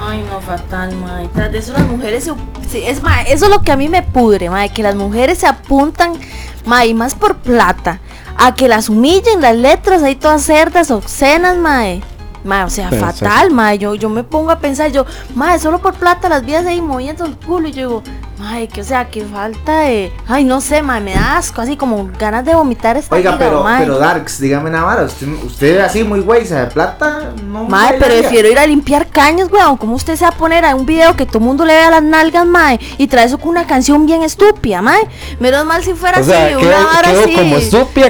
Ay, 0.01 0.24
no, 0.30 0.40
fatal, 0.40 0.94
mae. 0.96 1.28
Tras 1.28 1.53
de 1.53 1.59
eso 1.59 1.72
las 1.72 1.86
mujeres 1.86 2.24
se... 2.24 2.32
sí, 2.70 2.82
es, 2.84 3.01
eso 3.28 3.44
es 3.44 3.51
lo 3.51 3.62
que 3.62 3.72
a 3.72 3.76
mí 3.76 3.88
me 3.88 4.03
pudre, 4.03 4.49
mae. 4.49 4.70
Que 4.70 4.82
las 4.82 4.94
mujeres 4.94 5.38
se 5.38 5.46
apuntan, 5.46 6.14
mae, 6.64 6.88
y 6.88 6.94
más 6.94 7.14
por 7.14 7.38
plata. 7.38 8.01
A 8.36 8.55
que 8.55 8.68
las 8.68 8.88
humillen 8.88 9.40
las 9.40 9.57
letras 9.57 10.03
ahí 10.03 10.14
todas 10.14 10.42
cerdas, 10.42 10.90
obscenas, 10.90 11.57
mae. 11.57 12.01
Mae, 12.44 12.64
o 12.64 12.70
sea, 12.70 12.88
Pero, 12.88 13.05
fatal, 13.05 13.51
mae. 13.51 13.78
Yo, 13.78 13.94
yo 13.94 14.09
me 14.09 14.24
pongo 14.24 14.51
a 14.51 14.61
pensar, 14.61 14.92
yo, 14.92 15.05
mae, 15.34 15.59
solo 15.59 15.80
por 15.80 15.94
plata 15.94 16.28
las 16.28 16.44
vías 16.44 16.64
ahí 16.64 16.80
moviendo 16.80 17.26
el 17.26 17.36
culo. 17.36 17.68
Y 17.68 17.72
yo 17.72 17.88
digo, 17.88 18.03
mae, 18.39 18.68
que 18.68 18.80
o 18.80 18.84
sea, 18.84 19.07
que 19.09 19.24
falta 19.24 19.80
de... 19.80 20.12
Ay, 20.28 20.45
no 20.45 20.61
sé, 20.61 20.82
mae, 20.82 21.01
me 21.01 21.14
da 21.14 21.36
asco, 21.39 21.61
así 21.61 21.76
como 21.76 22.09
ganas 22.18 22.45
de 22.45 22.55
vomitar 22.55 22.97
esta 22.97 23.14
Oiga, 23.14 23.32
vida, 23.32 23.39
pero, 23.39 23.62
mae. 23.64 23.80
pero 23.84 23.99
Darks, 23.99 24.41
dígame 24.41 24.70
una 24.70 24.84
vara. 24.84 25.03
Usted, 25.05 25.26
usted 25.45 25.80
así 25.80 26.05
muy 26.05 26.20
güey, 26.20 26.45
de 26.47 26.66
plata, 26.66 27.32
no. 27.45 27.64
Mae, 27.64 27.95
pero 27.99 28.14
prefiero 28.18 28.49
ir 28.49 28.59
a 28.59 28.66
limpiar 28.66 29.09
caños, 29.09 29.51
weón. 29.51 29.76
¿Cómo 29.76 29.95
usted 29.97 30.16
se 30.16 30.24
va 30.24 30.30
a 30.30 30.36
poner 30.36 30.64
a 30.64 30.74
un 30.74 30.86
video 30.86 31.16
que 31.16 31.26
todo 31.26 31.39
el 31.39 31.45
mundo 31.45 31.64
le 31.64 31.74
vea 31.74 31.91
las 31.91 32.03
nalgas, 32.03 32.47
mae? 32.47 32.78
Y 32.97 33.07
trae 33.09 33.26
eso 33.26 33.39
con 33.39 33.51
una 33.51 33.66
canción 33.66 34.07
bien 34.07 34.22
estúpida, 34.22 34.82
mae. 34.82 35.09
Menos 35.41 35.64
mal 35.66 35.82
si 35.82 35.95
fuera 35.95 36.20
O 36.20 36.24
sea, 36.24 36.47
así, 36.47 36.55
quedo- 36.55 36.61
una 36.68 36.84
vara 36.86 37.11
quedo 37.11 37.24
así. 37.24 37.34
como 37.34 37.57
estúpida, 37.57 38.09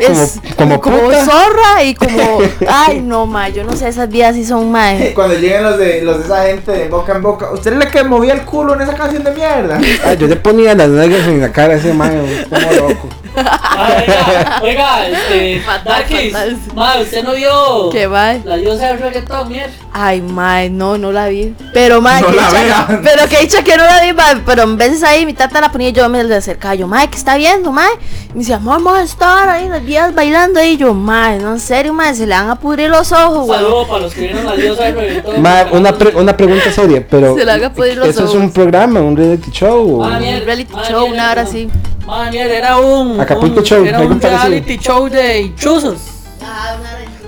como- 0.57 0.81
como 0.81 0.99
puta. 1.01 1.25
zorra 1.25 1.83
y 1.85 1.95
como. 1.95 2.39
Ay, 2.69 3.01
no, 3.01 3.27
mae. 3.27 3.53
Yo 3.53 3.65
no 3.65 3.75
sé, 3.77 3.89
esas 3.89 4.09
vidas 4.09 4.35
sí 4.35 4.45
son, 4.45 4.71
mae. 4.71 5.15
Cuando 5.15 5.35
lleguen 5.37 5.63
los 5.63 5.79
de, 5.79 6.03
los 6.03 6.19
de 6.19 6.25
esa 6.25 6.45
gente 6.47 6.73
de 6.73 6.89
boca 6.89 7.15
en 7.15 7.23
boca, 7.23 7.51
¿usted 7.51 7.73
es 7.73 7.79
la 7.79 7.91
que 7.91 8.05
movía 8.05 8.35
el 8.35 8.43
culo 8.43 8.75
en 8.75 8.83
esa 8.83 8.95
canción 8.95 9.25
de 9.25 9.31
mierda? 9.33 9.79
Yo 10.19 10.27
le 10.27 10.37
ponía 10.37 10.75
las 10.75 10.89
nalgas 10.89 11.27
en 11.27 11.41
la 11.41 11.53
cara 11.53 11.75
a 11.75 11.77
ese 11.77 11.93
mae, 11.95 12.47
como 12.49 12.89
loco. 12.89 13.09
Ah, 13.37 14.03
Oiga, 14.07 14.61
oiga, 14.63 15.09
este, 15.09 15.61
Fatal, 15.67 15.85
Darkis, 15.85 16.33
fatal. 16.33 16.57
ma, 16.75 16.97
usted 17.01 17.23
no 17.25 17.33
vio 17.35 17.91
¿Qué 17.91 18.07
va? 18.07 18.35
la 18.45 18.57
diosa 18.57 18.89
del 18.89 18.99
reggaetón, 19.01 19.49
mierda. 19.49 19.73
Ay, 19.93 20.21
mae, 20.21 20.71
no, 20.71 20.99
no 20.99 21.13
la 21.13 21.29
vi. 21.29 21.55
Pero, 21.73 22.01
mae, 22.01 22.21
No 22.23 22.29
que 22.31 22.37
la 22.37 23.01
pero 23.03 23.29
que 23.29 23.41
dicha 23.41 23.63
que 23.63 23.77
no 23.77 23.85
la 23.85 24.01
vi, 24.03 24.13
mae. 24.13 24.37
Pero 24.45 24.63
en 24.63 24.77
veces 24.77 25.03
ahí 25.03 25.25
mi 25.27 25.35
tata 25.35 25.61
la 25.61 25.71
ponía 25.71 25.89
y 25.89 25.93
yo 25.93 26.09
me 26.09 26.23
le 26.25 26.35
acercaba. 26.37 26.75
Yo, 26.75 26.87
mae, 26.87 27.09
¿qué 27.09 27.17
está 27.17 27.37
viendo, 27.37 27.71
mae? 27.73 27.89
Y 28.31 28.35
me 28.35 28.41
decía, 28.41 28.57
amor, 28.57 28.83
vamos 28.83 28.99
a 28.99 29.03
estar 29.03 29.49
ahí, 29.49 29.69
las 29.69 29.85
vías 29.85 30.15
bailando. 30.15 30.63
Y 30.63 30.77
yo, 30.77 30.95
mae, 30.95 31.39
no, 31.39 31.53
en 31.53 31.61
serio, 31.61 31.93
mae, 31.93 32.15
se 32.15 32.27
le 32.27 32.35
van 32.35 32.51
a 32.51 32.57
pudrir 32.57 32.91
los 32.91 33.11
ojos, 33.13 33.47
güey. 33.47 33.59
saludo 33.61 33.87
para 33.87 34.01
los 34.01 34.15
que 34.15 34.21
vieron 34.23 34.45
la 34.45 34.55
diosa 34.57 34.85
del 34.85 34.95
reggaetón. 34.97 35.43
Ma, 35.43 35.67
una, 35.73 35.93
pre- 35.97 36.15
una 36.17 36.37
pregunta 36.37 36.71
seria, 36.73 37.05
pero 37.09 37.37
Se 37.37 37.45
le 37.45 37.53
haga 37.53 37.73
poder 37.73 37.97
los 37.99 38.09
¿eso 38.09 38.25
es 38.25 38.31
ojos. 38.31 38.41
un 38.43 38.51
programa, 38.53 39.01
un 39.01 39.17
reality 39.17 39.51
show? 39.51 40.01
o- 40.01 40.05
Ma, 40.09 40.19
mierda, 40.19 40.39
Un 40.41 40.45
reality 40.47 40.73
show, 40.89 41.01
mierda, 41.09 41.15
una 41.15 41.31
hora 41.33 41.43
no. 41.45 41.49
así. 41.49 41.69
Ma, 42.09 42.31
mierda, 42.31 42.55
era 42.57 42.79
un. 42.79 43.21
Acapulco 43.21 43.59
un- 43.61 43.65
Show, 43.67 43.85
Era 43.85 44.01
un 44.01 44.19
reality 44.19 44.79
show 44.79 45.09
de 45.11 45.53
chuzos. 45.57 45.99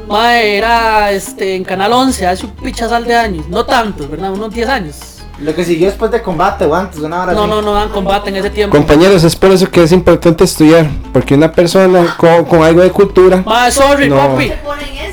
Ma, 0.09 0.39
era 0.41 1.13
este, 1.13 1.55
en 1.55 1.65
Canal 1.65 1.93
11 1.93 2.27
hace 2.27 2.47
un 2.47 2.53
pichazal 2.53 3.05
de 3.05 3.15
años. 3.15 3.47
No 3.49 3.67
tantos, 3.67 4.09
¿verdad? 4.11 4.33
Unos 4.33 4.53
10 4.55 4.69
años. 4.71 4.97
Lo 5.41 5.55
que 5.55 5.65
siguió 5.65 5.87
después 5.87 6.11
de 6.11 6.21
combate 6.21 6.67
o 6.67 6.75
antes, 6.75 6.99
una 7.01 7.23
hora 7.23 7.33
No, 7.33 7.43
así. 7.43 7.51
no, 7.51 7.63
no 7.63 7.73
dan 7.73 7.89
combate 7.89 8.29
en 8.29 8.37
ese 8.37 8.51
tiempo. 8.51 8.77
Compañeros, 8.77 9.25
es 9.25 9.35
por 9.35 9.51
eso 9.51 9.71
que 9.71 9.83
es 9.83 9.93
importante 9.93 10.45
estudiar, 10.45 10.87
porque 11.13 11.35
una 11.35 11.51
persona 11.51 12.15
con, 12.19 12.45
con 12.45 12.63
algo 12.63 12.83
de 12.83 12.91
cultura, 12.91 13.43
Ma, 13.47 13.71
sorry, 13.71 14.09
No. 14.09 14.17
papi. 14.17 14.53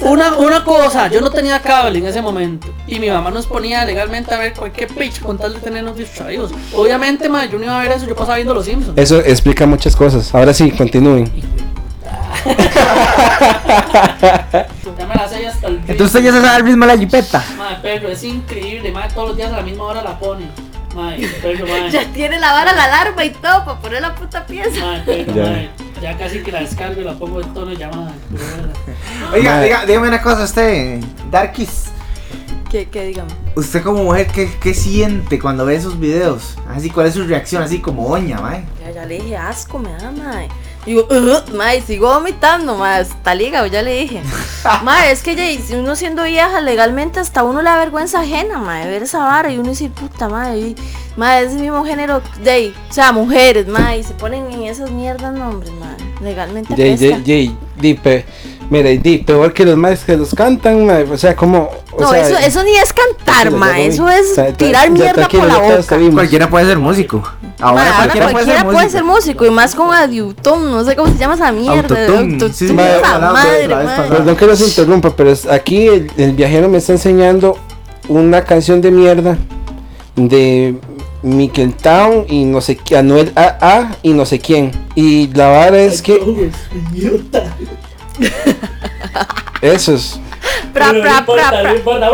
Una, 0.01 0.35
una 0.37 0.63
cosa, 0.63 1.07
yo 1.07 1.21
no 1.21 1.29
tenía 1.31 1.59
cable 1.61 1.99
en 1.99 2.05
ese 2.05 2.21
momento. 2.21 2.67
Y 2.87 2.99
mi 2.99 3.09
mamá 3.09 3.31
nos 3.31 3.47
ponía 3.47 3.83
legalmente 3.85 4.33
a 4.33 4.37
ver 4.37 4.53
cualquier 4.53 4.89
pitch 4.89 5.21
con 5.21 5.37
tal 5.37 5.53
de 5.53 5.59
tenernos 5.59 5.97
distraídos. 5.97 6.51
Obviamente, 6.73 7.29
ma, 7.29 7.45
yo 7.45 7.57
no 7.57 7.63
iba 7.65 7.79
a 7.79 7.81
ver 7.83 7.91
eso, 7.93 8.05
yo 8.05 8.15
pasaba 8.15 8.35
viendo 8.35 8.53
los 8.53 8.65
Simpsons. 8.65 8.97
eso 8.97 9.19
explica 9.19 9.65
muchas 9.65 9.95
cosas. 9.95 10.33
Ahora 10.35 10.53
sí, 10.53 10.71
continúen. 10.71 11.31
Ya 14.97 15.05
me 15.05 15.15
la 15.15 15.27
sé 15.27 15.47
hasta 15.47 15.67
el 15.67 15.81
Entonces 15.87 16.23
ya 16.23 16.31
se 16.31 16.41
sabe 16.41 16.69
el 16.69 16.79
de 16.79 16.85
la 16.87 16.97
jipeta. 16.97 17.43
Madre, 17.57 17.77
perro, 17.81 18.09
es 18.09 18.23
increíble, 18.23 18.91
madre, 18.91 19.09
todos 19.13 19.29
los 19.29 19.37
días 19.37 19.51
a 19.51 19.57
la 19.57 19.61
misma 19.63 19.83
hora 19.85 20.01
la 20.01 20.17
pone. 20.17 20.45
Madre, 20.95 21.27
perro, 21.41 21.67
madre. 21.67 21.91
Ya 21.91 22.05
tiene 22.13 22.39
la 22.39 22.53
vara, 22.53 22.73
la 22.73 22.85
alarma 22.85 23.23
y 23.25 23.29
todo 23.31 23.65
para 23.65 23.79
poner 23.79 24.01
la 24.01 24.15
puta 24.15 24.45
pieza. 24.45 24.79
Madre, 24.83 25.23
perro, 25.25 25.35
Ya. 25.35 25.43
madre. 25.43 25.69
Ya 26.01 26.15
casi 26.17 26.43
que 26.43 26.51
la 26.51 26.59
descargo 26.61 27.01
y 27.01 27.03
la 27.03 27.13
pongo 27.13 27.41
en 27.41 27.53
tono 27.53 27.67
de 27.71 27.75
llamada. 27.77 28.13
Oiga, 29.33 29.61
diga, 29.61 29.85
dígame 29.85 30.07
una 30.09 30.21
cosa, 30.21 30.43
usted, 30.43 30.99
Darkis. 31.31 31.85
¿Qué, 32.69 32.87
qué, 32.89 33.05
dígame? 33.07 33.31
Usted 33.55 33.81
como 33.81 34.03
mujer, 34.03 34.27
¿qué, 34.27 34.51
qué 34.61 34.73
siente 34.73 35.39
cuando 35.39 35.65
ve 35.65 35.75
esos 35.75 35.99
videos? 35.99 36.55
Así, 36.69 36.89
¿cuál 36.91 37.07
es 37.07 37.13
su 37.15 37.23
reacción? 37.23 37.63
Así 37.63 37.79
como 37.79 38.05
oña, 38.07 38.39
mae. 38.41 38.63
Ya, 38.83 38.91
ya 38.91 39.05
le 39.05 39.15
dije, 39.19 39.37
asco 39.37 39.79
me 39.79 39.91
da, 39.93 40.11
mae. 40.11 40.49
Digo, 40.87 41.05
"Ugh", 41.11 41.53
mae, 41.53 41.81
sigo 41.81 42.07
vomitando, 42.07 42.77
mae, 42.77 43.01
hasta 43.01 43.33
el 43.33 43.41
hígado, 43.41 43.67
ya 43.67 43.81
le 43.81 43.93
dije. 43.93 44.21
mae, 44.83 45.11
es 45.11 45.21
que 45.21 45.35
ya, 45.35 45.51
y 45.51 45.57
si 45.57 45.75
uno 45.75 45.97
siendo 45.97 46.23
vieja, 46.23 46.61
legalmente 46.61 47.19
hasta 47.19 47.43
uno 47.43 47.61
le 47.61 47.69
da 47.69 47.77
vergüenza 47.77 48.21
ajena, 48.21 48.57
mae, 48.57 48.87
ver 48.87 49.03
esa 49.03 49.19
vara 49.19 49.51
y 49.51 49.57
uno 49.57 49.71
dice, 49.71 49.89
puta, 49.89 50.29
mae, 50.29 50.57
y, 50.57 50.75
mae, 51.17 51.43
es 51.43 51.51
el 51.51 51.59
mismo 51.59 51.83
género 51.83 52.21
de 52.41 52.73
o 52.89 52.93
sea, 52.93 53.11
mujeres, 53.11 53.67
mae, 53.67 53.99
y 53.99 54.03
se 54.03 54.13
ponen 54.13 54.49
en 54.49 54.63
esas 54.63 54.89
mierdas 54.89 55.33
nombres, 55.33 55.73
mae, 55.73 55.97
legalmente 56.21 56.73
Jay. 56.73 56.97
Jay, 56.97 57.21
Jay, 57.25 57.57
di, 57.75 57.99
mira, 58.69 58.89
di, 58.89 59.19
peor 59.19 59.53
que 59.53 59.65
los 59.65 59.77
más 59.77 60.03
que 60.03 60.15
los 60.17 60.33
cantan, 60.33 60.85
ma, 60.85 60.99
o 61.11 61.17
sea, 61.17 61.35
como... 61.35 61.69
o 61.91 62.01
No, 62.01 62.09
sea, 62.11 62.27
eso, 62.27 62.37
eso 62.37 62.63
ni 62.63 62.75
es 62.75 62.93
cantar, 62.93 63.51
mae, 63.51 63.83
ya 63.89 63.93
eso 63.93 64.09
es 64.09 64.57
tirar 64.57 64.89
mierda 64.91 65.27
por 65.27 65.45
la 65.45 65.57
boca. 65.57 65.97
Cualquiera 66.13 66.49
puede 66.49 66.65
ser 66.65 66.77
músico. 66.79 67.23
Ahora, 67.59 67.91
cualquiera, 67.95 68.29
puede, 68.29 68.45
ser 68.45 68.65
puede 68.65 68.89
ser 68.89 69.03
músico 69.03 69.45
y 69.45 69.49
más 69.49 69.73
con 69.73 69.91
adiutón, 69.93 70.69
no 70.71 70.83
sé 70.83 70.95
cómo 70.95 71.11
se 71.11 71.17
llama 71.17 71.35
esa 71.35 71.51
mierda. 71.51 72.07
Autotune, 72.17 72.53
sí, 72.53 72.65
madre, 72.73 73.01
mae. 73.67 73.67
pasada. 73.69 74.07
Perdón 74.09 74.35
que 74.35 74.45
los 74.45 74.61
interrumpa, 74.61 75.15
pero 75.15 75.31
es- 75.31 75.47
aquí 75.47 75.87
el, 75.87 76.11
el 76.17 76.33
viajero 76.33 76.69
me 76.69 76.77
está 76.77 76.91
enseñando 76.93 77.57
una 78.07 78.43
canción 78.43 78.79
de 78.81 78.91
mierda 78.91 79.37
de 80.15 80.75
Michael 81.23 81.73
Town 81.73 82.25
y 82.29 82.45
no 82.45 82.61
sé 82.61 82.75
qué, 82.77 82.97
Anuel 82.97 83.31
AA 83.35 83.95
y 84.03 84.13
no 84.13 84.25
sé 84.25 84.39
quién. 84.39 84.71
Y 84.93 85.27
la 85.33 85.47
vara 85.49 85.79
es 85.79 86.01
que 86.03 86.19
eso 89.61 89.93
es. 89.95 90.19
Pra, 90.73 90.91
no 90.93 90.99
importa, 90.99 91.49
pra, 91.49 91.63
no 91.63 91.75
importa. 91.75 92.09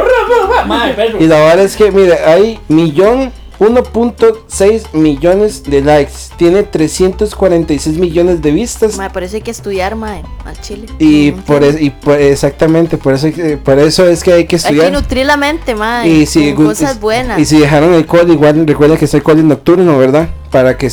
Y 1.20 1.28
la 1.28 1.40
vara 1.42 1.62
es 1.64 1.76
que, 1.76 1.92
mire, 1.92 2.18
hay 2.26 2.60
millón 2.68 3.32
1.6 3.60 4.94
millones 4.94 5.64
de 5.64 5.82
likes. 5.82 6.14
Tiene 6.38 6.64
346 6.64 7.98
millones 7.98 8.42
de 8.42 8.52
vistas. 8.52 8.94
Eso 9.00 9.36
hay 9.36 9.42
que 9.42 9.52
estudiar, 9.52 9.96
mae, 9.96 10.24
al 10.46 10.60
chile. 10.62 10.88
Y 11.00 11.32
por, 11.32 11.64
es- 11.64 11.80
y 11.82 11.90
por- 11.92 12.20
exactamente, 12.20 12.98
por 12.98 13.14
eso, 13.14 13.28
hay 13.28 13.34
que- 13.34 13.58
por 13.58 13.78
eso 13.80 14.06
es 14.08 14.24
que 14.24 14.34
hay 14.34 14.46
que 14.46 14.56
Hay 14.56 14.62
que 14.62 14.68
estudiar. 14.70 14.92
nutrir 14.92 15.26
la 15.26 15.38
mente, 15.38 15.76
mae, 15.76 16.10
Y 16.10 16.26
si, 16.26 16.54
cosas 16.54 17.00
buenas. 17.00 17.40
Y 17.40 17.46
si 17.46 17.60
dejaron 17.60 17.94
el 17.94 18.06
call, 18.06 18.30
igual 18.32 18.66
recuerden 18.66 18.98
que 18.98 19.06
está 19.06 19.18
el 19.18 19.24
call 19.24 19.48
nocturno, 19.48 19.98
¿verdad? 19.98 20.30
Para 20.54 20.78
que 20.78 20.88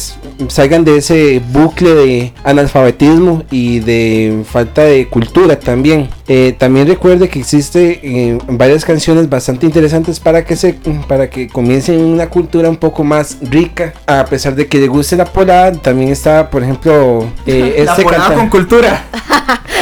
salgan 0.49 0.85
de 0.85 0.97
ese 0.97 1.41
bucle 1.53 1.95
de 1.95 2.33
analfabetismo 2.45 3.45
y 3.51 3.81
de 3.81 4.43
falta 4.51 4.83
de 4.83 5.07
cultura 5.07 5.59
también. 5.59 6.09
Eh, 6.29 6.55
también 6.59 6.89
recuerde 6.89 7.29
que 7.29 7.39
existe 7.41 8.01
eh, 8.03 8.39
varias 8.49 8.85
canciones 8.87 9.29
bastante 9.29 9.67
interesantes 9.67 10.19
para 10.19 10.45
que 10.47 10.57
se 10.57 10.77
para 11.07 11.29
que 11.29 11.47
comiencen 11.49 12.01
una 12.03 12.31
cultura 12.31 12.71
un 12.71 12.79
poco 12.79 13.05
más 13.05 13.37
rica. 13.43 13.93
A 14.07 14.25
pesar 14.25 14.55
de 14.55 14.67
que 14.67 14.79
le 14.79 14.89
guste 14.89 15.15
la 15.17 15.27
polada, 15.27 15.73
también 15.73 16.09
está, 16.09 16.49
por 16.49 16.63
ejemplo, 16.63 17.27
eh, 17.47 17.83
La 17.85 17.93
este 17.93 18.05
canta- 18.07 18.35
con 18.35 18.49
cultura. 18.49 19.05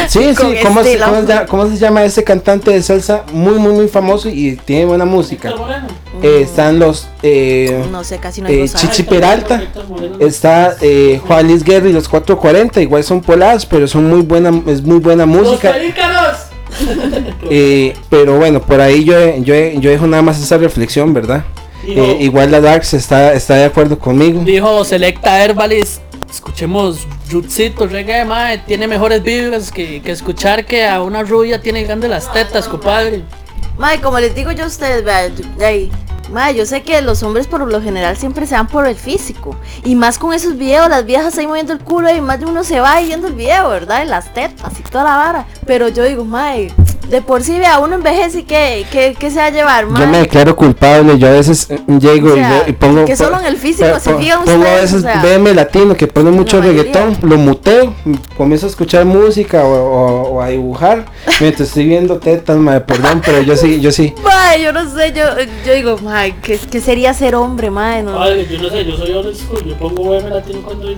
Sí, 0.08 0.20
Con 0.34 0.52
sí, 0.52 0.56
¿cómo 0.62 0.82
se, 0.82 0.92
estilo. 0.94 1.06
cómo 1.06 1.20
se 1.20 1.26
llama, 1.26 1.46
cómo 1.46 1.66
se 1.68 1.76
llama 1.76 2.02
ese 2.04 2.24
cantante 2.24 2.70
de 2.70 2.82
salsa 2.82 3.24
muy, 3.30 3.58
muy, 3.58 3.72
muy 3.74 3.88
famoso 3.88 4.30
y 4.30 4.56
tiene 4.56 4.86
buena 4.86 5.04
música? 5.04 5.52
Eh, 6.22 6.40
están 6.42 6.78
los 6.78 7.06
eh, 7.22 7.84
No 7.92 8.02
sé, 8.04 8.18
casi 8.18 8.40
no 8.42 8.48
eh. 8.48 8.68
Chichi 8.68 9.02
Peralta. 9.04 9.62
Está 10.18 10.76
eh, 10.80 11.20
Juan 11.26 11.46
Luis 11.46 11.62
Guerra 11.62 11.88
y 11.88 11.92
los 11.92 12.08
440, 12.08 12.80
igual 12.80 13.04
son 13.04 13.20
poladas, 13.20 13.64
pero 13.66 13.86
son 13.86 14.08
muy 14.08 14.22
buena, 14.22 14.50
es 14.66 14.82
muy 14.82 14.98
buena 14.98 15.26
¡Los 15.26 15.36
música. 15.36 15.74
Eh, 17.50 17.96
pero 18.10 18.36
bueno, 18.36 18.60
por 18.60 18.80
ahí 18.80 19.02
yo, 19.04 19.16
yo, 19.38 19.54
yo 19.54 19.90
dejo 19.90 20.06
nada 20.06 20.22
más 20.22 20.40
esa 20.40 20.58
reflexión, 20.58 21.14
¿verdad? 21.14 21.42
Dijo, 21.84 22.02
Eh, 22.02 22.16
igual 22.20 22.50
la 22.50 22.60
Darks 22.60 22.92
está, 22.94 23.32
está 23.32 23.54
de 23.54 23.64
acuerdo 23.64 23.98
conmigo. 23.98 24.42
dijo 24.44 24.84
Selecta 24.84 25.42
Herbalis. 25.42 26.00
Escuchemos 26.30 27.06
Rutsito, 27.30 27.86
reggae, 27.86 28.24
mae. 28.26 28.58
Tiene 28.58 28.86
mejores 28.86 29.22
vibras 29.22 29.72
que, 29.72 30.02
que 30.02 30.12
escuchar 30.12 30.66
que 30.66 30.86
a 30.86 31.00
una 31.02 31.22
rubia 31.22 31.60
tiene 31.60 31.82
grandes 31.84 32.10
las 32.10 32.30
tetas, 32.32 32.68
compadre. 32.68 33.22
Mae, 33.78 33.98
como 34.00 34.20
les 34.20 34.34
digo 34.34 34.52
yo 34.52 34.64
a 34.64 34.66
ustedes, 34.66 35.02
vea, 35.04 35.30
ahí, 35.66 35.90
mae, 36.30 36.54
yo 36.54 36.66
sé 36.66 36.82
que 36.82 37.00
los 37.02 37.22
hombres 37.22 37.46
por 37.46 37.60
lo 37.60 37.82
general 37.82 38.16
siempre 38.16 38.46
se 38.46 38.54
van 38.54 38.68
por 38.68 38.86
el 38.86 38.96
físico. 38.96 39.56
Y 39.84 39.94
más 39.94 40.18
con 40.18 40.32
esos 40.32 40.56
videos, 40.56 40.88
las 40.88 41.04
viejas 41.04 41.36
ahí 41.38 41.46
moviendo 41.46 41.72
el 41.72 41.80
culo 41.80 42.14
y 42.14 42.20
más 42.20 42.40
de 42.40 42.46
uno 42.46 42.64
se 42.64 42.80
va 42.80 43.00
viendo 43.00 43.28
el 43.28 43.34
video, 43.34 43.68
¿verdad? 43.68 44.04
Y 44.04 44.08
las 44.08 44.32
tetas 44.34 44.78
y 44.78 44.82
toda 44.82 45.04
la 45.04 45.16
vara. 45.16 45.46
Pero 45.66 45.88
yo 45.88 46.04
digo, 46.04 46.24
mae, 46.24 46.72
de 47.08 47.22
por 47.22 47.42
sí, 47.42 47.58
vea, 47.58 47.78
uno 47.78 47.94
envejece 47.94 48.40
y 48.40 48.42
que, 48.44 48.86
que, 48.90 49.14
que 49.18 49.30
se 49.30 49.36
va 49.38 49.46
a 49.46 49.50
llevar, 49.50 49.86
mae. 49.86 50.02
Yo 50.02 50.08
me 50.08 50.18
declaro 50.18 50.54
culpable, 50.56 51.18
yo 51.18 51.28
a 51.28 51.32
veces 51.32 51.68
eh, 51.70 51.80
llego 52.00 52.32
O 52.32 52.36
y 52.36 52.38
sea, 52.40 52.50
ve- 52.50 52.64
y, 52.68 52.72
pongo... 52.72 53.04
que 53.04 53.16
solo 53.16 53.38
en 53.40 53.46
el 53.46 53.56
físico 53.56 53.88
po- 53.92 54.00
se 54.00 54.14
fijan 54.16 54.44
Pongo 54.44 54.66
a 54.66 54.74
veces 54.74 54.94
o 54.94 55.00
sea, 55.00 55.22
BM 55.22 55.54
latino 55.54 55.94
que 55.96 56.06
pone 56.06 56.30
mucho 56.30 56.60
reggaetón, 56.60 57.16
lo 57.22 57.36
muteo, 57.38 57.94
comienzo 58.36 58.66
a 58.66 58.68
escuchar 58.70 59.04
música 59.04 59.64
o, 59.64 59.68
o- 59.74 60.28
o 60.34 60.42
a 60.42 60.48
dibujar 60.48 61.06
mientras 61.40 61.68
estoy 61.68 61.86
viendo 61.86 62.18
tetas, 62.18 62.56
madre, 62.56 62.80
perdón, 62.82 63.22
pero 63.24 63.40
yo 63.42 63.56
sí, 63.56 63.80
yo 63.80 63.90
sí. 63.92 64.14
Mae, 64.24 64.62
yo 64.62 64.72
no 64.72 64.88
sé, 64.94 65.12
yo, 65.12 65.24
yo 65.66 65.72
digo, 65.74 65.98
mae, 66.02 66.34
¿qué, 66.42 66.58
qué 66.58 66.80
sería 66.80 67.14
ser 67.14 67.34
hombre, 67.34 67.70
mae? 67.70 68.02
No, 68.02 68.16
Padre, 68.16 68.46
yo 68.50 68.60
no 68.62 68.68
sé, 68.70 68.84
yo 68.84 68.96
soy 68.96 69.12
old 69.12 69.34
school, 69.34 69.64
yo 69.64 69.74
pongo 69.76 70.04
BM 70.10 70.30
latino 70.30 70.60
cuando. 70.62 70.88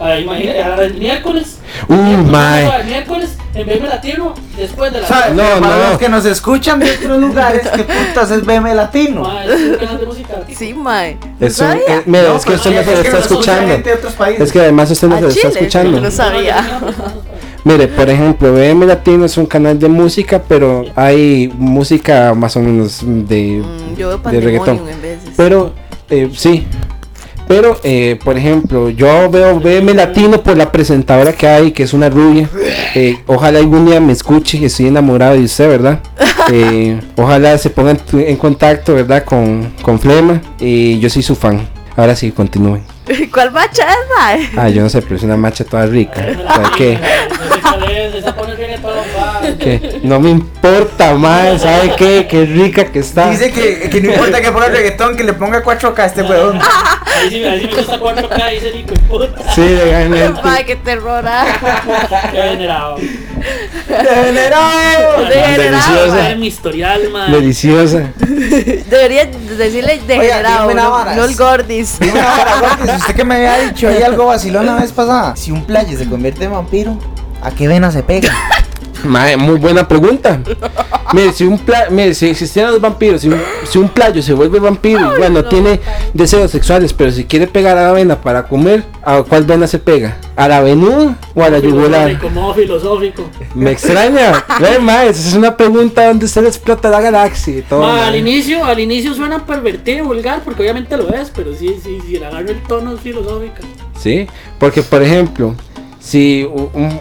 Ah, 0.00 0.18
imagínate, 0.18 0.62
ahora 0.62 0.84
el 0.84 0.94
miércoles. 0.94 1.58
Uh, 1.88 1.94
el 1.94 2.00
miércoles. 2.24 2.70
El 2.80 2.86
miércoles 2.86 3.30
en 3.54 3.66
BM 3.66 3.88
latino, 3.88 4.34
después 4.56 4.92
de 4.92 5.00
la. 5.00 5.06
¿Sabe? 5.08 5.34
No, 5.60 5.66
Para 5.68 5.90
los 5.90 5.98
que 5.98 6.08
nos 6.08 6.24
escuchan 6.24 6.78
de 6.80 6.90
otros 6.92 7.18
lugares, 7.20 7.62
¿qué 7.74 7.84
putas 8.08 8.30
es 8.30 8.44
BM 8.44 8.74
Latino? 8.74 9.28
Es 9.40 9.60
un 9.60 9.76
canal 9.76 9.98
de 10.00 10.06
música. 10.06 10.34
Sí, 10.56 10.74
mae. 10.74 11.16
Es 11.40 11.58
un- 11.60 11.66
eh, 11.72 12.02
mira, 12.06 12.28
No, 12.28 12.36
es 12.36 12.44
que 12.44 12.50
pero 12.52 12.56
usted 12.56 12.70
no 12.74 12.82
se 12.84 12.92
lo 12.94 13.00
está 13.02 13.18
escuchando. 13.18 13.72
gente 13.72 13.88
de 13.90 13.96
otros 13.96 14.12
países. 14.14 14.40
Es 14.42 14.52
que 14.52 14.60
además 14.60 14.90
usted 14.90 15.08
no 15.08 15.14
se 15.16 15.20
lo 15.22 15.28
está 15.28 15.48
escuchando. 15.48 16.00
no 16.00 16.10
sabía. 16.10 16.80
Mire, 17.64 17.88
por 17.88 18.08
ejemplo, 18.08 18.52
BM 18.52 18.86
Latino 18.86 19.24
es 19.24 19.36
un 19.36 19.44
canal 19.46 19.78
de 19.78 19.88
música, 19.88 20.40
pero 20.48 20.84
hay 20.94 21.52
música 21.58 22.32
más 22.34 22.56
o 22.56 22.60
menos 22.60 23.00
de, 23.04 23.62
Mm, 23.64 23.96
yo 23.96 24.16
de 24.16 24.40
reggaetón. 24.40 24.78
pandemonium 24.78 24.88
en 24.88 25.02
veces. 25.02 25.30
Pero, 25.36 25.72
eh, 26.08 26.30
sí. 26.34 26.66
Pero, 27.48 27.78
eh, 27.82 28.18
por 28.22 28.36
ejemplo, 28.36 28.90
yo 28.90 29.30
veo 29.30 29.58
BM 29.58 29.94
Latino 29.94 30.42
por 30.42 30.56
la 30.56 30.70
presentadora 30.70 31.32
que 31.32 31.48
hay, 31.48 31.72
que 31.72 31.82
es 31.82 31.94
una 31.94 32.10
rubia. 32.10 32.48
Eh, 32.94 33.18
ojalá 33.26 33.58
algún 33.58 33.86
día 33.86 34.00
me 34.00 34.12
escuche, 34.12 34.62
estoy 34.64 34.88
enamorado 34.88 35.34
de 35.34 35.44
usted, 35.44 35.68
¿verdad? 35.68 36.00
Eh, 36.50 36.98
ojalá 37.16 37.58
se 37.58 37.68
pongan 37.68 37.98
en 38.14 38.36
contacto, 38.36 38.94
¿verdad? 38.94 39.22
Con, 39.22 39.70
con 39.82 39.98
Flema. 39.98 40.40
Y 40.58 40.98
yo 40.98 41.10
soy 41.10 41.22
su 41.22 41.36
fan. 41.36 41.68
Ahora 41.94 42.16
sí, 42.16 42.32
continúen. 42.32 42.80
¿Cuál 43.32 43.52
macha 43.52 43.84
es, 43.84 43.98
mae? 44.16 44.50
Ah, 44.56 44.68
yo 44.68 44.82
no 44.82 44.88
sé, 44.88 45.02
pero 45.02 45.16
es 45.16 45.22
una 45.22 45.36
macha 45.36 45.64
toda 45.64 45.86
rica. 45.86 46.20
¿Sabes 46.54 46.70
qué? 46.76 46.98
Pone 48.36 48.54
reggaetón, 48.54 48.92
va. 49.16 49.40
Que 49.58 50.00
no 50.02 50.20
me 50.20 50.30
importa, 50.30 51.14
mae, 51.14 51.58
¿sabe 51.58 51.94
qué? 51.96 52.26
Qué 52.28 52.44
rica 52.44 52.84
que 52.84 52.98
está. 53.00 53.30
Dice 53.30 53.50
que, 53.50 53.88
que 53.88 54.00
no 54.00 54.12
importa 54.12 54.40
que 54.40 54.52
ponga 54.52 54.68
reggaetón, 54.68 55.16
que 55.16 55.24
le 55.24 55.32
ponga 55.32 55.62
4K 55.62 55.98
a 55.98 56.06
este 56.06 56.22
weón. 56.22 56.60
Ahí 56.60 57.30
sí, 57.30 57.44
ahí 57.44 57.60
sí 57.62 57.66
me 57.68 57.74
gusta 57.74 57.98
4K, 57.98 58.50
dice 58.52 58.72
Nico, 58.74 58.94
puta. 59.08 59.52
Sí, 59.54 59.62
legalmente. 59.62 60.42
Mae, 60.42 60.64
qué 60.64 60.76
terror, 60.76 61.24
ah. 61.26 61.46
Qué 62.30 62.38
venerado. 62.38 62.96
¡Degenerado! 63.88 65.24
Degenerado, 65.28 66.02
A 66.12 66.14
ver 66.14 66.22
mae. 66.22 66.36
mi 66.36 66.46
historial, 66.46 67.10
man. 67.10 67.32
Deliciosa. 67.32 68.12
Debería 68.18 69.26
decirle 69.56 70.00
degenerado, 70.06 70.68
dime 70.68 70.72
una 70.74 70.82
no, 70.84 70.90
vara. 70.90 71.14
no 71.14 71.24
el 71.24 71.34
gordis. 71.36 71.98
Dime 71.98 72.12
una 72.12 72.34
hora, 72.34 72.60
Gordy, 72.60 72.90
si 72.90 72.96
usted 72.96 73.14
que 73.14 73.24
me 73.24 73.34
había 73.36 73.58
dicho 73.68 73.88
ahí 73.88 74.02
algo 74.02 74.26
vacilón 74.26 74.66
la 74.66 74.74
vez 74.76 74.92
pasada. 74.92 75.36
Si 75.36 75.50
un 75.50 75.64
playo 75.64 75.96
se 75.98 76.08
convierte 76.08 76.44
en 76.44 76.52
vampiro, 76.52 76.98
¿a 77.42 77.50
qué 77.50 77.66
vena 77.68 77.90
se 77.90 78.02
pega? 78.02 78.32
Mae, 79.04 79.36
muy 79.36 79.58
buena 79.58 79.86
pregunta. 79.86 80.40
Mire, 81.12 81.32
si 81.32 81.44
un 81.44 81.58
pla 81.58 81.86
mire, 81.90 82.12
si 82.14 82.28
existieran 82.28 82.72
los 82.72 82.80
vampiros, 82.80 83.22
si 83.22 83.28
un, 83.28 83.40
si 83.64 83.78
un 83.78 83.88
playo 83.88 84.22
se 84.22 84.34
vuelve 84.34 84.58
vampiro 84.58 85.14
y 85.14 85.18
bueno, 85.18 85.42
tiene 85.44 85.80
deseos 86.12 86.50
sexuales, 86.50 86.92
pero 86.92 87.10
si 87.10 87.24
quiere 87.24 87.46
pegar 87.46 87.78
a 87.78 87.84
la 87.84 87.92
vena 87.92 88.20
para 88.20 88.46
comer, 88.46 88.84
¿a 89.02 89.22
cuál 89.22 89.44
vena 89.44 89.66
se 89.66 89.78
pega? 89.78 90.18
¿A 90.36 90.48
la 90.48 90.60
venuda 90.60 91.16
o 91.34 91.42
a 91.42 91.48
la 91.48 91.60
yugular? 91.60 92.18
Modo 92.30 92.54
filosófico. 92.54 93.24
Me 93.54 93.70
extraña. 93.70 94.44
Ve, 94.60 94.78
mae, 94.78 95.08
esa 95.08 95.28
es 95.28 95.34
una 95.34 95.56
pregunta 95.56 96.06
donde 96.06 96.28
se 96.28 96.42
le 96.42 96.48
explota 96.48 96.90
la 96.90 97.00
galaxia 97.00 97.58
y 97.58 97.62
todo. 97.62 97.80
Ma, 97.80 98.08
al 98.08 98.16
inicio, 98.16 98.64
al 98.64 98.78
inicio 98.78 99.14
suena 99.14 99.46
pervertido, 99.46 100.04
vulgar, 100.04 100.42
porque 100.44 100.62
obviamente 100.62 100.96
lo 100.96 101.08
es, 101.14 101.30
pero 101.34 101.54
sí, 101.54 101.80
sí, 101.82 101.98
sí, 102.06 102.18
le 102.18 102.26
agarro 102.26 102.50
el 102.50 102.62
tono 102.64 102.94
es 102.94 103.00
filosófico. 103.00 103.56
Sí, 103.98 104.26
porque 104.58 104.82
por 104.82 105.02
ejemplo, 105.02 105.54
si 106.08 106.48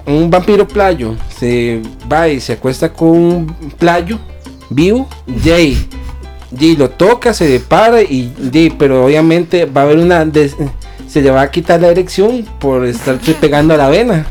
un, 0.06 0.30
vampiro 0.30 0.68
playo 0.68 1.16
se 1.40 1.82
va 2.12 2.28
y 2.28 2.42
se 2.42 2.54
acuesta 2.54 2.92
con 2.92 3.08
un 3.08 3.56
playo 3.80 4.20
vivo, 4.70 5.08
Jay, 5.42 5.78
Jay 6.54 6.76
lo 6.76 6.90
toca, 6.90 7.34
se 7.34 7.48
depara 7.48 8.02
y 8.02 8.34
Jay, 8.52 8.70
pero 8.78 9.06
obviamente 9.06 9.64
va 9.64 9.82
a 9.82 9.84
haber 9.86 10.00
una 10.00 10.30
se 11.08 11.22
le 11.22 11.32
va 11.32 11.42
a 11.42 11.50
quitar 11.50 11.80
la 11.80 11.88
erección 11.88 12.46
por 12.60 12.86
estar 12.86 13.18
pegando 13.40 13.76
a 13.76 13.78
la 13.78 13.88
vena. 13.88 14.26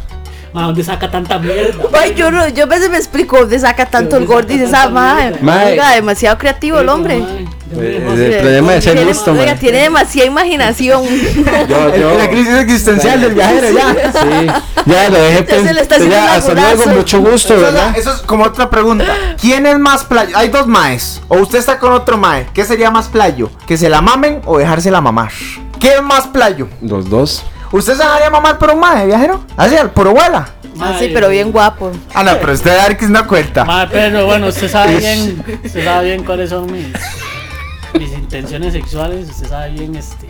Ma, 0.57 0.63
¿dónde 0.63 0.83
saca 0.83 1.11
tanta 1.11 1.39
mierda? 1.39 1.85
Ay, 2.01 2.15
yo, 2.15 2.31
no, 2.31 2.49
yo 2.49 2.63
a 2.63 2.67
veces 2.67 2.89
me 2.89 2.97
explico 2.97 3.37
dónde 3.41 3.59
saca 3.59 3.85
tanto 3.85 4.17
el 4.17 4.25
gordis 4.25 4.63
esa 4.63 4.89
madre. 4.89 5.37
Mae. 5.43 5.73
Oiga, 5.73 5.91
demasiado 5.91 6.39
creativo 6.39 6.79
el 6.79 6.89
hombre. 6.89 7.19
Eh, 7.19 8.03
el 8.07 8.39
problema 8.41 8.73
de 8.73 8.81
ser 8.81 8.95
Tiene- 8.95 9.11
listo, 9.11 9.33
oiga, 9.33 9.55
tiene 9.57 9.83
demasiada 9.83 10.27
imaginación. 10.29 11.03
Yo, 11.69 11.97
yo- 11.97 12.17
La 12.17 12.31
crisis 12.31 12.55
existencial 12.55 13.21
del 13.21 13.35
viajero, 13.35 13.71
ya. 13.71 14.13
Sí, 14.13 14.47
ya 14.87 15.11
lo 15.11 15.19
dejé 15.19 15.47
Ya 15.47 15.63
se 15.63 15.75
le 15.75 15.81
está 15.83 15.97
pensar. 15.99 16.11
Ya, 16.11 16.35
hasta 16.37 16.55
luego, 16.55 16.87
mucho 16.87 17.21
gusto, 17.21 17.55
¿verdad? 17.61 17.95
eso 17.95 18.15
es 18.15 18.21
como 18.23 18.45
otra 18.45 18.71
pregunta. 18.71 19.05
¿Quién 19.39 19.67
es 19.67 19.79
más 19.79 20.05
playo? 20.05 20.39
Hay 20.39 20.49
dos 20.49 20.67
maes. 20.67 21.21
O 21.29 21.37
usted 21.37 21.59
está 21.59 21.79
con 21.79 21.93
otro 21.93 22.17
mae. 22.17 22.47
¿Qué 22.55 22.65
sería 22.65 22.91
más 22.91 23.09
playo? 23.09 23.51
¿Que 23.67 23.77
se 23.77 23.91
la 23.91 24.01
mamen 24.01 24.41
o 24.47 24.57
dejársela 24.57 25.03
mamar? 25.03 25.33
¿Qué 25.79 25.97
es 25.97 26.03
más 26.03 26.27
playo? 26.29 26.67
Los 26.81 27.11
dos. 27.11 27.45
¿Usted 27.73 27.95
se 27.95 28.03
dejaría 28.03 28.31
mamar 28.31 28.59
por 28.59 28.71
un 28.71 28.81
mae, 28.81 29.07
viajero? 29.07 29.45
Así, 29.57 29.77
al 29.77 29.91
puro 29.91 30.11
abuela. 30.11 30.49
Así, 30.81 31.11
pero 31.13 31.29
bien 31.29 31.53
guapo. 31.53 31.91
Ah, 32.15 32.23
no, 32.23 32.33
pero 32.39 32.53
usted 32.53 32.77
Arquis 32.79 33.09
no 33.09 33.27
cuenta. 33.27 33.65
Ma, 33.65 33.89
pero 33.91 34.27
bueno, 34.27 34.49
usted 34.49 34.71
sabe 34.71 34.97
bien, 34.99 35.45
usted 35.65 35.85
sabe 35.85 36.07
bien 36.09 36.25
cuáles 36.25 36.51
son 36.51 36.71
mis, 36.71 36.89
mis 37.95 38.13
intenciones 38.13 38.75
sexuales, 38.75 39.31
usted 39.31 39.49
sabe 39.49 39.71
bien 39.71 39.95
este 39.97 40.29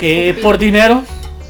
que 0.00 0.38
por 0.42 0.58
dinero. 0.58 1.04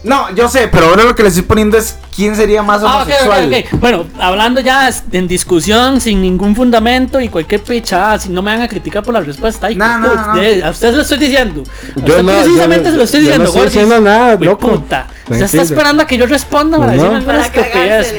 No, 0.05 0.33
yo 0.35 0.49
sé, 0.49 0.69
pero 0.69 0.89
ahora 0.89 1.05
lo 1.05 1.15
que 1.15 1.23
le 1.23 1.31
estoy 1.31 1.45
poniendo 1.45 1.79
es 1.79 1.97
quién 2.15 2.37
sería 2.37 2.63
más 2.63 2.83
Ah, 2.85 2.97
homosexual. 2.97 3.65
Bueno, 3.73 4.05
hablando 4.21 4.61
ya 4.61 4.91
en 5.13 5.27
discusión, 5.27 6.01
sin 6.01 6.21
ningún 6.21 6.55
fundamento 6.55 7.21
y 7.21 7.29
cualquier 7.31 7.63
pechada, 7.63 8.19
si 8.19 8.29
no 8.29 8.43
me 8.43 8.53
van 8.53 8.61
a 8.63 8.69
criticar 8.69 9.03
por 9.03 9.15
la 9.15 9.21
respuesta. 9.23 9.69
Ay, 9.69 9.77
No, 9.77 9.99
no, 9.99 10.15
no. 10.15 10.67
A 10.67 10.71
usted 10.71 10.91
se 10.91 10.97
lo 10.97 11.03
estoy 11.03 11.19
diciendo. 11.19 11.63
A 11.97 12.01
Yo 12.05 12.17
precisamente 12.25 12.85
yo 12.85 12.91
se 12.93 12.97
lo 12.99 13.05
estoy 13.05 13.21
yo 13.21 13.27
diciendo, 13.27 13.45
no 13.45 13.49
estoy 13.49 13.65
diciendo 13.65 14.01
nada, 14.01 14.37
loco. 14.39 14.69
puta. 14.73 15.07
Usted 15.29 15.43
está 15.43 15.63
esperando 15.63 16.03
a 16.03 16.07
que 16.07 16.19
yo 16.19 16.27
responda 16.27 16.77
para 16.79 16.93
No. 16.93 17.03
decirme 17.03 17.23
Para 17.23 17.41
estupidez. 17.47 18.15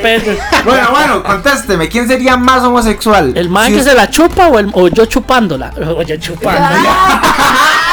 Bueno, 0.66 0.88
bueno, 0.92 1.24
contésteme, 1.24 1.88
¿quién 1.88 2.08
sería 2.08 2.36
más 2.36 2.64
homosexual? 2.64 3.32
¿El 3.36 3.48
man 3.50 3.68
Si 3.68 3.74
que 3.76 3.84
se 3.84 3.94
la 3.94 4.10
chupa 4.10 4.48
o, 4.48 4.58
el, 4.58 4.70
o 4.74 4.88
yo 4.88 5.06
chupándola? 5.06 5.72
O 5.96 6.02
yo 6.02 6.18
chupándola. 6.18 7.22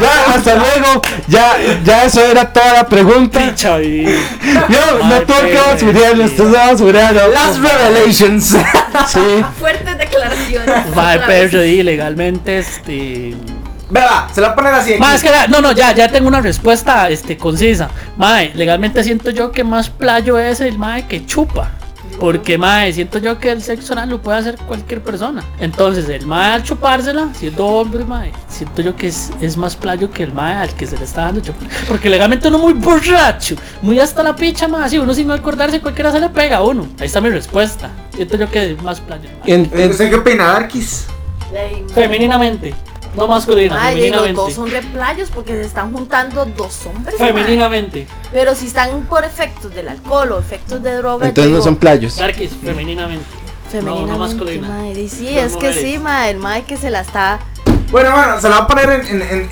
Ya, 0.00 0.34
hasta 0.34 0.54
luego. 0.54 1.02
Ya, 1.28 1.56
ya 1.84 2.04
eso 2.04 2.24
era 2.24 2.52
toda 2.52 2.72
la 2.74 2.88
pregunta. 2.88 3.54
Yo 3.54 3.78
no 3.78 5.14
Ay, 5.14 5.24
tengo 5.26 5.40
que 5.40 5.46
pero, 5.48 5.64
basurarlo, 5.66 6.26
sí. 6.26 6.30
usted 6.30 6.44
se 6.44 6.50
va 6.50 6.64
a 6.64 6.72
basurear, 6.72 7.14
loco. 7.14 7.28
Last 7.32 7.58
Revelations. 7.58 8.56
Sí. 9.08 9.44
Fuertes 9.58 9.98
declaraciones. 9.98 10.98
Va, 10.98 11.26
perro, 11.26 11.64
y 11.64 11.82
legalmente, 11.82 12.58
este. 12.58 13.34
Vea, 13.90 14.28
se 14.32 14.40
la 14.40 14.54
poner 14.54 14.72
así. 14.74 14.94
Más 14.98 15.22
que 15.22 15.30
nada, 15.30 15.48
no, 15.48 15.60
no, 15.60 15.72
ya, 15.72 15.92
ya 15.92 16.08
tengo 16.08 16.28
una 16.28 16.40
respuesta 16.40 17.08
este, 17.08 17.36
concisa. 17.36 17.90
Mae, 18.16 18.52
legalmente 18.54 19.02
siento 19.02 19.30
yo 19.30 19.50
que 19.50 19.64
más 19.64 19.90
playo 19.90 20.38
es 20.38 20.60
el 20.60 20.78
mae 20.78 21.06
que 21.06 21.26
chupa. 21.26 21.70
Porque, 22.18 22.58
mae, 22.58 22.92
siento 22.92 23.18
yo 23.18 23.38
que 23.38 23.50
el 23.50 23.62
sexo 23.62 23.92
oral 23.94 24.10
lo 24.10 24.20
puede 24.20 24.38
hacer 24.38 24.56
cualquier 24.58 25.02
persona. 25.02 25.42
Entonces, 25.58 26.08
el 26.08 26.26
mae 26.26 26.52
al 26.54 26.62
chupársela, 26.62 27.28
siendo 27.34 27.64
hombre, 27.66 28.04
mae, 28.04 28.32
siento 28.48 28.82
yo 28.82 28.94
que 28.96 29.08
es, 29.08 29.30
es 29.40 29.56
más 29.56 29.74
playo 29.76 30.10
que 30.10 30.24
el 30.24 30.32
mae 30.32 30.54
al 30.54 30.74
que 30.74 30.86
se 30.86 30.98
le 30.98 31.04
está 31.04 31.22
dando 31.22 31.40
chupar. 31.40 31.68
Porque 31.88 32.10
legalmente 32.10 32.48
uno 32.48 32.58
muy 32.58 32.74
borracho, 32.74 33.56
muy 33.80 33.98
hasta 34.00 34.22
la 34.22 34.34
picha, 34.36 34.68
mae, 34.68 34.84
así 34.84 34.98
uno 34.98 35.14
sin 35.14 35.28
no 35.28 35.34
acordarse, 35.34 35.80
cualquiera 35.80 36.12
se 36.12 36.20
le 36.20 36.28
pega 36.28 36.58
a 36.58 36.62
uno. 36.62 36.86
Ahí 36.98 37.06
está 37.06 37.20
mi 37.20 37.30
respuesta. 37.30 37.90
Siento 38.14 38.36
yo 38.36 38.50
que 38.50 38.72
es 38.72 38.82
más 38.82 39.00
playo. 39.00 39.28
En- 39.46 39.70
en- 39.72 39.90
¿Usted 39.90 40.10
qué 40.10 40.16
opina, 40.16 40.56
Arquis? 40.56 41.06
Femeninamente, 41.94 42.74
no 43.16 43.26
masculina, 43.26 43.76
Ay, 43.80 43.94
femeninamente. 43.96 44.40
dos 44.40 44.52
son 44.54 44.70
replayos 44.70 45.30
porque 45.30 45.52
se 45.52 45.62
están 45.62 45.92
juntando 45.92 46.44
dos 46.44 46.86
hombres. 46.86 47.16
Femeninamente. 47.18 48.06
Pero 48.32 48.54
si 48.54 48.66
están 48.66 49.02
por 49.02 49.24
efectos 49.24 49.74
del 49.74 49.88
alcohol 49.88 50.32
o 50.32 50.38
efectos 50.38 50.82
de 50.82 50.94
droga. 50.96 51.26
entonces 51.28 51.52
no 51.52 51.60
son 51.62 51.74
digo, 51.74 51.80
playos. 51.80 52.16
Darkis, 52.16 52.50
femeninamente. 52.62 53.24
Femeninamente, 53.70 54.12
No, 54.12 54.18
no 54.18 54.18
masculina. 54.18 54.88
y 54.90 55.08
sí, 55.08 55.34
Las 55.34 55.52
es 55.52 55.56
que 55.56 55.72
sí, 55.72 55.98
mae, 55.98 56.30
el 56.30 56.38
mae 56.38 56.62
que 56.64 56.76
se 56.76 56.90
la 56.90 57.00
está. 57.00 57.40
Bueno, 57.90 58.12
bueno, 58.12 58.40
se 58.40 58.48
la 58.48 58.56
voy 58.60 58.64
a 58.64 58.66
poner 58.68 58.90
en, 59.08 59.22
en, 59.22 59.48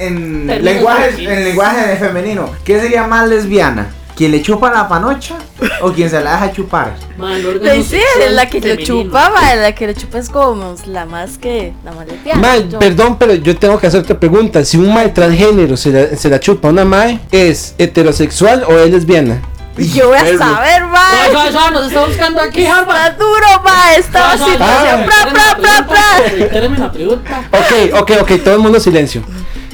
en, 0.51 0.65
lenguaje, 0.65 1.11
en 1.25 1.45
lenguaje 1.45 1.97
femenino. 1.97 2.51
¿Qué 2.65 2.81
sería 2.81 3.07
más 3.07 3.29
lesbiana? 3.29 3.89
¿Quien 4.19 4.33
le 4.33 4.43
chupa 4.43 4.69
la 4.73 4.89
panocha 4.89 5.37
o 5.81 5.93
quien 5.93 6.11
se 6.11 6.21
la 6.21 6.33
deja 6.33 6.51
chupar? 6.51 6.97
Ma, 7.17 7.37
el 7.37 7.47
órgano 7.47 7.85
Sí, 7.85 8.01
la 8.31 8.51
que 8.51 8.59
lo 8.59 8.63
femenino. 8.75 9.05
chupa, 9.05 9.31
mae, 9.31 9.57
la 9.57 9.73
que 9.77 9.87
lo 9.87 9.93
chupa 9.93 10.19
es 10.19 10.29
como 10.29 10.75
la 10.87 11.07
más 11.07 11.39
que. 11.39 11.73
La 11.85 11.93
más 11.93 12.05
lesbiana. 12.09 12.57
Yo. 12.57 12.81
perdón, 12.81 13.17
pero 13.17 13.35
yo 13.35 13.57
tengo 13.57 13.79
que 13.79 13.87
hacer 13.87 14.01
otra 14.01 14.19
pregunta. 14.19 14.65
Si 14.65 14.77
un 14.77 14.93
mae 14.93 15.11
transgénero 15.11 15.77
se 15.77 15.93
la, 15.93 16.17
se 16.17 16.29
la 16.29 16.41
chupa 16.41 16.67
a 16.67 16.73
una 16.73 16.85
mae, 16.85 17.21
¿es 17.31 17.77
heterosexual 17.79 18.65
o 18.65 18.77
es 18.77 18.91
lesbiana? 18.91 19.41
Yo 19.77 20.09
voy 20.09 20.17
a 20.17 20.37
saber, 20.37 20.85
mae. 20.87 21.31
suave, 21.31 21.53
suave, 21.53 21.71
nos 21.71 21.87
está 21.87 22.05
buscando 22.05 22.41
aquí, 22.41 22.67
Harvard. 22.67 23.13
Está 23.13 23.25
duro, 23.25 23.47
mae, 23.63 24.01
esta 24.01 24.37
suave, 24.37 24.53
situación. 24.55 25.05
Pra, 25.05 25.33
pra, 25.33 25.87
pra, 25.87 26.69
la 26.77 26.91
pregunta. 26.91 27.43
Ok, 27.53 28.01
ok, 28.01 28.11
ok, 28.23 28.43
todo 28.43 28.55
el 28.55 28.61
mundo 28.63 28.81
silencio. 28.81 29.23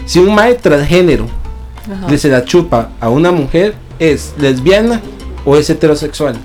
Si 0.05 0.19
un 0.19 0.35
mae 0.35 0.55
transgénero 0.55 1.31
le 2.11 2.19
se 2.19 2.29
la 2.29 2.45
chupa 2.45 2.91
a 3.01 3.09
una 3.09 3.33
mujer, 3.33 3.75
¿es 4.13 4.35
lesbiana 4.39 5.01
o 5.45 5.57
es 5.57 5.69
heterosexual? 5.71 6.37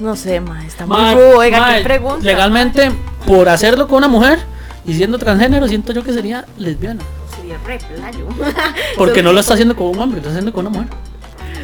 No 0.00 0.14
sé, 0.16 0.40
mae, 0.40 0.66
está 0.66 0.84
muy 0.86 0.96
Ma, 0.96 1.14
rudo. 1.14 1.38
Oiga, 1.38 1.60
ma, 1.60 1.76
qué 1.78 1.82
pregunta. 1.84 2.24
Legalmente, 2.24 2.90
por 3.26 3.48
hacerlo 3.48 3.88
con 3.88 3.98
una 3.98 4.08
mujer 4.08 4.40
y 4.86 4.92
siendo 4.94 5.18
transgénero, 5.18 5.66
siento 5.68 5.92
yo 5.92 6.02
que 6.04 6.12
sería 6.12 6.44
lesbiana. 6.58 7.00
Sería 7.36 7.56
re 7.66 7.78
playo. 7.78 8.26
Porque 8.98 9.22
no 9.22 9.32
lo 9.32 9.40
está 9.40 9.54
haciendo 9.54 9.74
con 9.74 9.86
un 9.88 9.98
hombre, 9.98 10.16
lo 10.20 10.28
está 10.28 10.30
haciendo 10.30 10.52
con 10.52 10.66
una 10.66 10.78
mujer. 10.78 10.94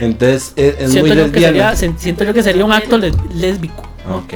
Entonces 0.01 0.53
es, 0.57 0.74
es 0.78 0.82
muy 0.84 0.93
Siento 0.93 1.09
yo, 1.09 1.32
que 1.32 1.41
lesbiana. 1.41 1.76
sería, 1.76 1.99
siento 1.99 2.24
yo 2.24 2.32
que 2.32 2.43
sería 2.43 2.64
un 2.64 2.72
acto 2.72 2.97
les- 2.97 3.14
lésbico. 3.34 3.82
Ok. 4.11 4.34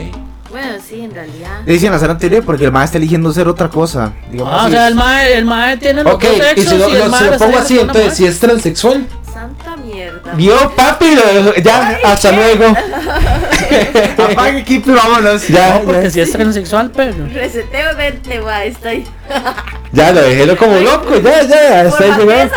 Bueno, 0.50 0.68
sí, 0.86 1.00
en 1.00 1.14
realidad. 1.14 1.60
Dicen 1.64 1.92
hacer 1.94 2.10
anterior 2.10 2.44
porque 2.44 2.66
el 2.66 2.72
maestro 2.72 2.88
está 2.88 2.98
eligiendo 2.98 3.32
ser 3.32 3.48
otra 3.48 3.70
cosa. 3.70 4.12
Digamos 4.30 4.52
Ah, 4.52 4.56
o 4.56 4.60
así. 4.66 4.72
sea, 4.72 4.88
el 4.88 4.94
mae, 4.94 5.38
el 5.38 5.44
mae 5.46 5.76
tiene 5.78 6.04
los 6.04 6.12
Ok, 6.14 6.24
dos 6.24 6.36
y 6.36 6.40
sexos 6.40 6.64
si 6.72 6.78
lo, 6.78 6.88
y 6.90 6.92
el 6.96 7.02
si 7.14 7.24
lo 7.24 7.38
pongo 7.38 7.58
así, 7.58 7.78
entonces 7.78 8.14
si 8.14 8.26
es 8.26 8.38
transexual, 8.38 9.06
Santa 9.42 9.76
mierda. 9.76 10.34
vio 10.34 10.54
papi, 10.76 11.16
ya, 11.64 11.98
hasta 12.04 12.30
luego. 12.30 12.66
Apague 14.30 14.60
equipo 14.60 14.92
y 14.92 14.94
vámonos. 14.94 15.48
Ya, 15.48 15.80
No, 15.80 15.80
porque 15.80 16.04
ya, 16.04 16.10
si 16.12 16.20
es 16.20 16.30
transexual, 16.30 16.92
pero. 16.94 17.26
Reseteo 17.26 17.96
mente, 17.96 18.40
está 18.64 18.90
ahí. 18.90 19.04
ya 19.92 20.12
lo 20.12 20.22
dejé 20.22 20.56
como 20.56 20.76
loco, 20.76 21.16
ya, 21.16 21.42
ya, 21.42 21.80
hasta 21.80 22.04
ahí 22.04 22.12
Bueno, 22.24 22.50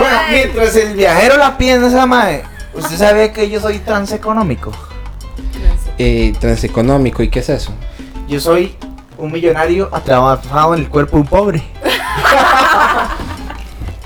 mae. 0.00 0.32
mientras 0.32 0.74
el 0.74 0.94
viajero 0.96 1.36
la 1.36 1.56
piensa, 1.56 2.06
mae. 2.06 2.42
¿Usted 2.74 2.96
sabe 2.96 3.30
que 3.30 3.48
yo 3.48 3.60
soy 3.60 3.78
transeconómico? 3.78 4.72
Eh, 5.96 6.34
transeconómico, 6.40 7.22
¿y 7.22 7.28
qué 7.30 7.38
es 7.38 7.50
eso? 7.50 7.72
Yo 8.26 8.40
soy 8.40 8.74
un 9.16 9.30
millonario 9.30 9.88
atrapado 9.92 10.74
en 10.74 10.80
el 10.80 10.88
cuerpo 10.88 11.18
de 11.18 11.22
un 11.22 11.28
pobre. 11.28 11.62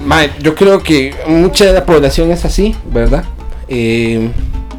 Mae, 0.04 0.30
yo 0.40 0.54
creo 0.54 0.82
que 0.82 1.14
mucha 1.26 1.66
de 1.66 1.72
la 1.74 1.84
población 1.84 2.30
es 2.30 2.44
así, 2.44 2.74
¿verdad? 2.92 3.24
Eh, 3.68 4.30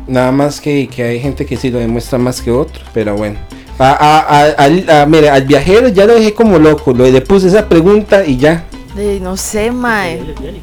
nada 0.08 0.32
más 0.32 0.60
que, 0.60 0.88
que 0.88 1.04
hay 1.04 1.20
gente 1.20 1.46
que 1.46 1.58
sí 1.58 1.70
lo 1.70 1.80
demuestra 1.80 2.18
más 2.18 2.42
que 2.42 2.52
otros, 2.52 2.84
pero 2.94 3.16
bueno. 3.16 3.40
A, 3.78 3.90
a, 3.92 4.20
a- 4.20 4.52
al- 4.66 4.90
a- 4.90 5.06
mire, 5.06 5.30
al 5.30 5.44
viajero 5.46 5.88
ya 5.90 6.06
lo 6.06 6.16
dejé 6.16 6.34
como 6.34 6.60
loco, 6.60 6.94
lo, 6.94 7.06
le 7.10 7.22
puse 7.22 7.48
esa 7.48 7.68
pregunta 7.70 8.26
y 8.26 8.38
ya. 8.38 8.66
De, 8.96 9.20
no 9.22 9.38
sé, 9.38 9.72
mae. 9.72 10.20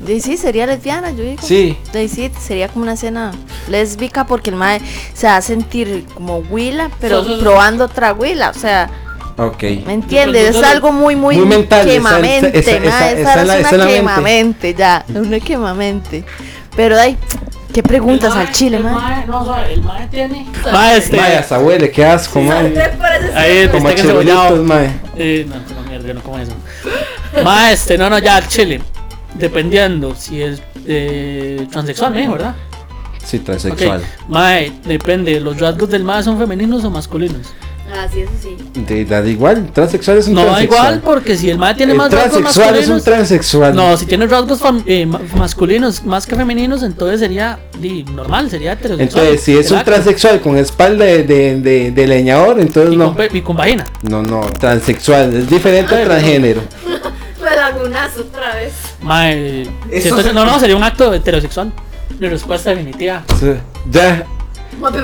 De, 0.06 0.20
sí, 0.20 0.36
sería 0.36 0.66
lesbiana, 0.66 1.10
yo 1.12 1.24
digo. 1.24 1.40
Sí. 1.42 1.76
De, 1.92 2.06
sí, 2.08 2.30
sería 2.38 2.68
como 2.68 2.82
una 2.82 2.92
escena 2.92 3.32
lésbica 3.70 4.26
porque 4.26 4.50
el 4.50 4.56
mae 4.56 4.80
se 5.14 5.26
va 5.26 5.36
a 5.36 5.40
sentir 5.40 6.04
como 6.14 6.38
huila, 6.38 6.90
pero 7.00 7.22
So- 7.24 7.36
so- 7.36 7.40
probando 7.40 7.84
otra 7.86 8.12
huila. 8.12 8.50
O 8.50 8.54
sea, 8.58 8.90
Ok. 9.38 9.62
¿me 9.86 9.92
entiendes? 9.94 10.56
Es 10.56 10.62
algo 10.64 10.90
muy, 10.92 11.14
muy, 11.16 11.36
Muy 11.36 11.46
mental, 11.46 11.80
esa- 11.80 11.88
quemamente, 11.90 12.58
esa- 12.58 12.70
esa- 12.72 12.80
mae, 12.90 13.12
esa 13.12 13.20
esa 13.32 13.40
es 13.42 13.46
la- 13.46 13.54
es 13.58 13.60
esa 13.66 13.70
es 13.70 13.78
la 13.78 13.84
una 13.84 13.84
mente. 13.86 13.94
quemamente, 14.00 14.74
ya. 14.74 15.04
Una 15.14 15.40
quemamente. 15.40 16.24
Pero, 16.76 16.98
ay, 16.98 17.16
¿qué 17.72 17.82
preguntas 17.82 18.34
al 18.34 18.50
chile, 18.52 18.78
mae? 18.80 18.92
mae, 18.94 19.26
no, 19.26 19.44
suave, 19.44 19.72
el 19.74 19.82
mae 19.82 20.06
tiene. 20.08 20.46
Mae, 20.72 20.96
este. 20.98 21.20
Hasta 21.20 21.58
huele, 21.60 21.90
qué 21.90 22.04
asco, 22.04 22.40
mae. 22.40 22.74
Ahí 23.36 23.68
Como 23.68 23.88
está 23.88 24.02
que 24.02 24.08
chibolitos, 24.08 24.64
mae. 24.64 24.90
Eh, 25.16 25.46
no, 25.48 25.54
no, 25.56 25.88
mierda, 25.88 26.08
yo 26.08 26.14
no 26.14 26.22
como 26.22 26.38
eso. 26.38 26.52
Mae, 27.44 27.72
este, 27.74 27.96
no, 27.96 28.10
no, 28.10 28.18
ya, 28.18 28.46
chile. 28.46 28.80
Dependiendo 29.34 30.14
si 30.16 30.42
es 30.42 30.60
eh, 30.86 31.66
transexual, 31.70 32.16
¿eh? 32.18 32.26
¿verdad? 32.28 32.54
Sí, 33.24 33.38
transexual. 33.40 34.02
Mae, 34.28 34.72
depende. 34.84 35.38
¿Los 35.38 35.60
rasgos 35.60 35.90
del 35.90 36.02
mae 36.02 36.22
son 36.22 36.38
femeninos 36.38 36.82
o 36.84 36.90
masculinos? 36.90 37.52
Ah, 37.90 38.06
sí, 38.12 38.20
eso 38.20 38.32
sí. 38.42 38.56
De, 38.86 39.04
da 39.04 39.26
igual, 39.26 39.70
transexual 39.72 40.18
es 40.18 40.28
un 40.28 40.34
No, 40.34 40.40
da 40.44 40.46
transexual. 40.56 40.94
igual, 40.96 41.00
porque 41.02 41.36
si 41.36 41.48
el 41.50 41.58
mae 41.58 41.74
tiene 41.74 41.92
El 41.92 41.98
más 41.98 42.12
rasgos 42.12 42.32
transexual 42.42 42.76
es 42.76 42.88
un 42.88 42.94
masculinos. 42.94 43.04
transexual. 43.04 43.74
No, 43.74 43.96
si 43.96 44.06
tiene 44.06 44.26
rasgos 44.26 44.60
eh, 44.86 45.06
ma- 45.06 45.20
masculinos 45.36 46.04
más 46.04 46.26
que 46.26 46.36
femeninos, 46.36 46.82
entonces 46.82 47.20
sería 47.20 47.58
di, 47.78 48.04
normal, 48.04 48.50
sería 48.50 48.72
heterosexual. 48.72 49.24
Entonces, 49.24 49.44
si 49.44 49.56
es 49.56 49.70
un 49.70 49.82
transexual 49.84 50.40
con 50.40 50.56
espalda 50.58 51.04
de, 51.04 51.22
de, 51.24 51.60
de- 51.60 51.90
de 51.92 52.06
leñador, 52.06 52.60
entonces 52.60 52.92
y, 52.92 52.96
no. 52.96 53.14
con, 53.16 53.36
y 53.36 53.40
con 53.40 53.56
vagina. 53.56 53.84
No, 54.02 54.22
no, 54.22 54.40
transexual, 54.58 55.34
es 55.34 55.48
diferente 55.48 55.94
Ay, 55.94 56.00
a 56.02 56.04
no. 56.04 56.10
transgénero. 56.10 56.60
Fue 57.38 57.54
lagunazo 57.56 58.20
otra 58.22 58.54
vez. 58.56 58.72
Mae, 59.00 59.62
Eso 59.62 59.70
si 59.90 59.96
entonces- 60.08 60.26
se- 60.26 60.32
no, 60.34 60.44
no, 60.44 60.58
sería 60.60 60.76
un 60.76 60.84
acto 60.84 61.12
heterosexual. 61.14 61.72
Mi 62.18 62.28
respuesta 62.28 62.70
definitiva. 62.70 63.22
Sí, 63.38 63.52
Ya, 63.90 64.24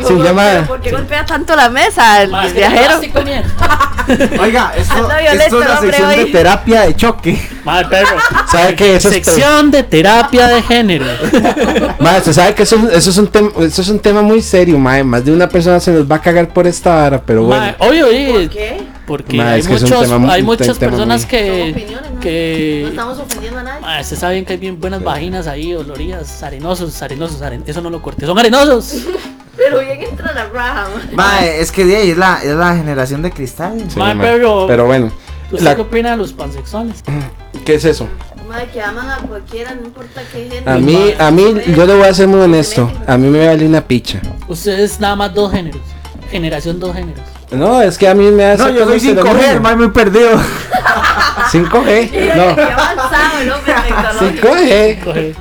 Se 0.07 0.14
llama- 0.14 0.51
pero 0.53 0.66
¿Por 0.66 0.81
qué 0.81 0.91
golpea 0.93 1.25
tanto 1.27 1.57
la 1.57 1.68
mesa 1.68 2.22
el 2.22 2.31
que 2.31 2.53
viajero? 2.53 3.01
Oiga, 4.41 4.72
esto, 4.77 5.11
es 5.11 5.53
hombre 5.53 5.93
sección 5.93 6.11
de 6.11 6.27
terapia 6.27 6.83
de 6.83 6.97
choque. 6.97 7.49
Mae, 7.64 7.85
perro. 7.87 8.16
¿sabe 8.51 8.75
qué? 8.77 8.97
Eso 8.97 9.09
es 9.09 9.14
Sección 9.14 9.70
de 9.70 9.83
terapia 9.83 10.47
de 10.49 10.62
género. 10.62 11.07
Usted 12.18 12.33
sabe 12.33 12.55
que 12.55 12.64
eso, 12.64 12.77
eso, 12.93 13.11
es 13.11 13.16
un 13.18 13.31
tem- 13.33 13.53
eso 13.62 13.81
es 13.83 13.89
un 13.89 13.99
tema 14.01 14.20
muy 14.22 14.43
serio, 14.43 14.79
mae. 14.79 15.03
Más 15.03 15.25
de 15.25 15.33
una 15.33 15.49
persona 15.49 15.81
se 15.81 15.91
nos 15.93 16.11
va 16.11 16.16
a 16.16 16.20
cagar 16.20 16.49
por 16.53 16.66
esta 16.66 16.95
vara, 16.95 17.22
pero 17.22 17.45
bueno. 17.45 17.75
Obvio, 17.79 18.09
oye, 18.09 18.31
¿Por 18.31 18.49
qué? 18.51 18.83
porque 19.07 19.41
hay, 19.41 19.62
muchos, 19.62 20.09
muy- 20.18 20.31
hay 20.31 20.43
muchas 20.43 20.77
personas 20.79 21.25
que, 21.25 21.89
¿no? 22.12 22.20
Que 22.20 22.87
estamos 22.89 23.18
ofendiendo 23.18 23.61
a 23.61 23.62
nadie. 23.62 23.81
Mae, 23.81 24.03
usted 24.03 24.16
sabe 24.18 24.35
bien 24.35 24.45
que 24.45 24.53
hay 24.53 24.59
bien 24.59 24.79
buenas 24.81 25.03
vaginas 25.03 25.47
ahí, 25.47 25.72
doloridas, 25.72 26.43
arenosos, 26.43 27.01
arenosos, 27.01 27.41
aren- 27.41 27.62
eso 27.66 27.81
no 27.81 27.89
lo 27.89 28.03
corté, 28.03 28.27
son 28.27 28.39
arenosos. 28.39 28.97
Pero 29.57 29.80
bien 29.80 30.02
entra 30.02 30.32
la 30.32 30.46
raja, 30.46 30.88
man. 30.94 31.11
Mae, 31.14 31.61
es 31.61 31.70
que 31.72 31.84
de 31.84 31.96
ahí 31.96 32.11
es 32.11 32.16
la, 32.18 32.40
es 32.42 32.55
la 32.55 32.74
generación 32.76 33.22
de 33.22 33.30
cristal. 33.30 33.82
Sí, 33.88 33.98
mae, 33.98 34.14
mae. 34.14 34.26
pero- 34.32 34.66
pero 34.66 34.86
bueno, 34.86 35.12
¿Usted 35.50 35.64
la- 35.64 35.74
qué 35.76 35.82
opina 35.82 36.11
de 36.12 36.16
los 36.16 36.32
pansexuales? 36.32 37.02
¿qué 37.64 37.74
es 37.76 37.84
eso? 37.84 38.09
Madre, 38.48 38.68
que 38.72 38.82
aman 38.82 39.09
a 39.11 39.16
cualquiera, 39.18 39.74
no 39.74 39.86
importa 39.86 40.20
qué 40.32 40.48
género. 40.50 40.70
A 40.70 40.76
mí, 40.76 41.14
a 41.18 41.30
mí, 41.30 41.55
yo 41.74 41.86
le 41.86 41.94
voy 41.96 42.07
a 42.09 42.12
ser 42.14 42.28
muy 42.28 42.40
honesto. 42.40 42.90
A 43.07 43.16
mí 43.16 43.28
me 43.28 43.46
vale 43.46 43.64
una 43.66 43.80
picha. 43.80 44.20
Ustedes 44.48 45.00
nada 45.00 45.16
más 45.16 45.32
dos 45.34 45.50
géneros, 45.50 45.80
generación 46.30 46.78
dos 46.78 46.94
géneros. 46.94 47.22
No, 47.50 47.80
es 47.80 47.96
que 47.96 48.09
a 48.09 48.14
mí 48.14 48.30
me 48.30 48.42
da 48.42 48.57
No, 48.57 48.68
yo 48.70 48.84
soy 48.84 48.96
exactamente 48.96 49.00
sin 49.32 49.38
coger, 49.40 49.61
mae, 49.61 49.76
muy 49.76 49.90
perdido. 49.90 50.38
5G. 51.50 52.34
No, 52.36 52.57
Qué 52.57 52.62
avanzado 52.62 53.38
el 53.40 53.50
hombre 53.52 53.74
tecnológico. 53.86 54.48
5G. 54.48 55.05
Coge. 55.05 55.34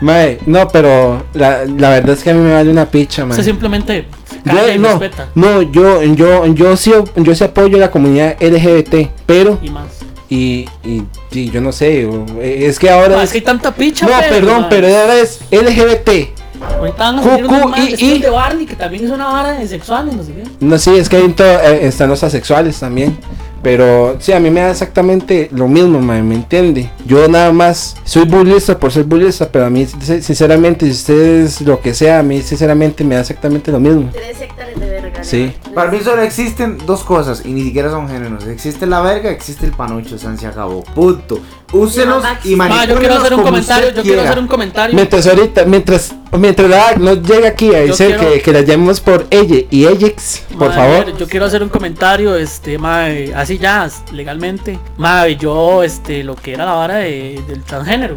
Mae, 0.00 0.38
no, 0.46 0.68
pero 0.68 1.24
la, 1.34 1.64
la 1.64 1.90
verdad 1.90 2.10
es 2.16 2.22
que 2.22 2.30
a 2.30 2.34
mí 2.34 2.40
me 2.40 2.52
vale 2.52 2.70
una 2.70 2.86
picha, 2.86 3.24
mae. 3.24 3.30
Usted 3.38 3.44
simplemente 3.44 4.06
Yo, 4.44 4.72
y 4.74 4.78
no, 4.78 4.98
respeta. 4.98 5.28
no, 5.34 5.62
yo, 5.62 6.02
yo, 6.02 6.46
yo 6.46 6.76
sí, 6.76 6.92
yo 7.16 7.34
sí 7.34 7.44
apoyo 7.44 7.78
la 7.78 7.90
comunidad 7.90 8.36
LGBT, 8.40 9.08
pero 9.26 9.58
Y 9.62 9.70
más. 9.70 9.86
y, 10.28 10.68
y, 10.84 11.02
y 11.32 11.50
yo 11.50 11.60
no 11.60 11.72
sé, 11.72 12.04
o- 12.06 12.26
es 12.42 12.78
que 12.78 12.90
ahora 12.90 13.16
Ah, 13.18 13.22
es- 13.22 13.24
es 13.24 13.32
que 13.32 13.38
hay 13.38 13.44
tanta 13.44 13.74
picha. 13.74 14.06
no, 14.06 14.12
pero, 14.18 14.34
perdón, 14.34 14.60
mae. 14.62 14.70
pero 14.70 14.86
ahora 14.88 15.16
es 15.18 15.40
LGBT. 15.50 16.30
Ahorita 16.78 16.96
van 17.12 17.18
a 17.18 17.22
salir 17.22 17.44
unos 17.46 18.20
de 18.20 18.30
Barney, 18.30 18.66
que 18.66 18.76
también 18.76 19.04
es 19.04 19.10
una 19.10 19.26
vara 19.26 19.52
de 19.52 19.68
sexuales, 19.68 20.14
no 20.14 20.22
sé 20.22 20.32
qué. 20.32 20.42
No, 20.60 20.78
sí, 20.78 20.90
es 20.96 21.08
que 21.08 21.16
hay 21.16 21.24
en 21.24 21.34
todo, 21.34 21.46
eh, 21.46 21.86
están 21.86 22.08
los 22.08 22.22
asexuales 22.24 22.78
también. 22.80 23.18
Pero 23.66 24.14
sí, 24.20 24.32
a 24.32 24.38
mí 24.38 24.48
me 24.48 24.60
da 24.60 24.70
exactamente 24.70 25.48
lo 25.50 25.66
mismo, 25.66 25.98
mae, 25.98 26.22
¿me 26.22 26.36
entiende? 26.36 26.88
Yo 27.04 27.26
nada 27.26 27.50
más 27.52 27.96
soy 28.04 28.24
bullista 28.24 28.78
por 28.78 28.92
ser 28.92 29.02
bullista, 29.02 29.48
pero 29.50 29.66
a 29.66 29.70
mí, 29.70 29.84
sin- 29.86 30.22
sinceramente, 30.22 30.86
si 30.86 30.92
ustedes 30.92 31.60
lo 31.62 31.80
que 31.80 31.92
sea, 31.92 32.20
a 32.20 32.22
mí, 32.22 32.42
sinceramente, 32.42 33.02
me 33.02 33.16
da 33.16 33.22
exactamente 33.22 33.72
lo 33.72 33.80
mismo. 33.80 34.08
Tres 34.12 34.40
hectáreas 34.40 34.78
de 34.78 34.86
verga. 34.88 35.24
Sí. 35.24 35.52
Para 35.74 35.90
mí 35.90 35.98
solo 36.00 36.22
existen 36.22 36.78
dos 36.86 37.02
cosas 37.02 37.42
y 37.44 37.48
ni 37.48 37.64
siquiera 37.64 37.90
son 37.90 38.08
géneros. 38.08 38.46
Existe 38.46 38.86
la 38.86 39.00
verga, 39.00 39.30
existe 39.32 39.66
el 39.66 39.72
panucho, 39.72 40.16
San 40.16 40.38
se 40.38 40.46
acabó. 40.46 40.84
Punto. 40.84 41.40
Úselos 41.76 42.24
y 42.44 42.56
Ma, 42.56 42.84
yo 42.86 42.96
quiero 42.98 43.14
hacer 43.14 43.34
un 43.34 43.42
comentario, 43.42 43.90
yo 43.94 44.02
quiero 44.02 44.22
hacer 44.22 44.38
un 44.38 44.46
comentario. 44.46 44.94
Mientras 44.96 45.26
ahorita, 45.26 45.64
mientras, 45.64 46.14
mientras 46.32 46.68
la 46.70 46.94
no 46.96 47.14
llega 47.14 47.48
aquí 47.48 47.74
a 47.74 47.80
decir 47.80 48.08
quiero- 48.16 48.32
que, 48.32 48.40
que 48.42 48.52
la 48.52 48.60
llamemos 48.62 49.00
por 49.00 49.26
ella 49.30 49.56
y 49.70 49.84
Ejex, 49.86 50.42
por 50.58 50.72
favor. 50.72 51.16
Yo 51.16 51.26
quiero 51.26 51.46
hacer 51.46 51.62
un 51.62 51.68
comentario, 51.68 52.34
este, 52.36 52.78
mae, 52.78 53.32
así 53.34 53.58
ya, 53.58 53.88
legalmente. 54.12 54.78
Mae, 54.96 55.36
yo, 55.36 55.82
este, 55.82 56.22
lo 56.24 56.34
que 56.36 56.52
era 56.54 56.64
la 56.64 56.72
vara 56.72 56.94
de- 56.96 57.42
del 57.46 57.62
transgénero, 57.62 58.14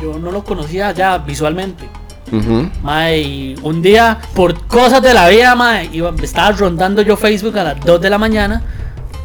yo 0.00 0.18
no 0.18 0.30
lo 0.30 0.44
conocía 0.44 0.92
ya 0.92 1.18
visualmente. 1.18 1.88
Mae, 2.82 3.18
y 3.20 3.54
un 3.62 3.80
día, 3.80 4.18
por 4.34 4.66
cosas 4.66 5.00
de 5.02 5.14
la 5.14 5.28
vida, 5.28 5.54
mae, 5.54 5.88
iba, 5.92 6.12
estaba 6.22 6.52
rondando 6.52 7.00
yo 7.02 7.16
Facebook 7.16 7.58
a 7.58 7.64
las 7.64 7.80
2 7.80 8.00
de 8.00 8.10
la 8.10 8.18
mañana 8.18 8.62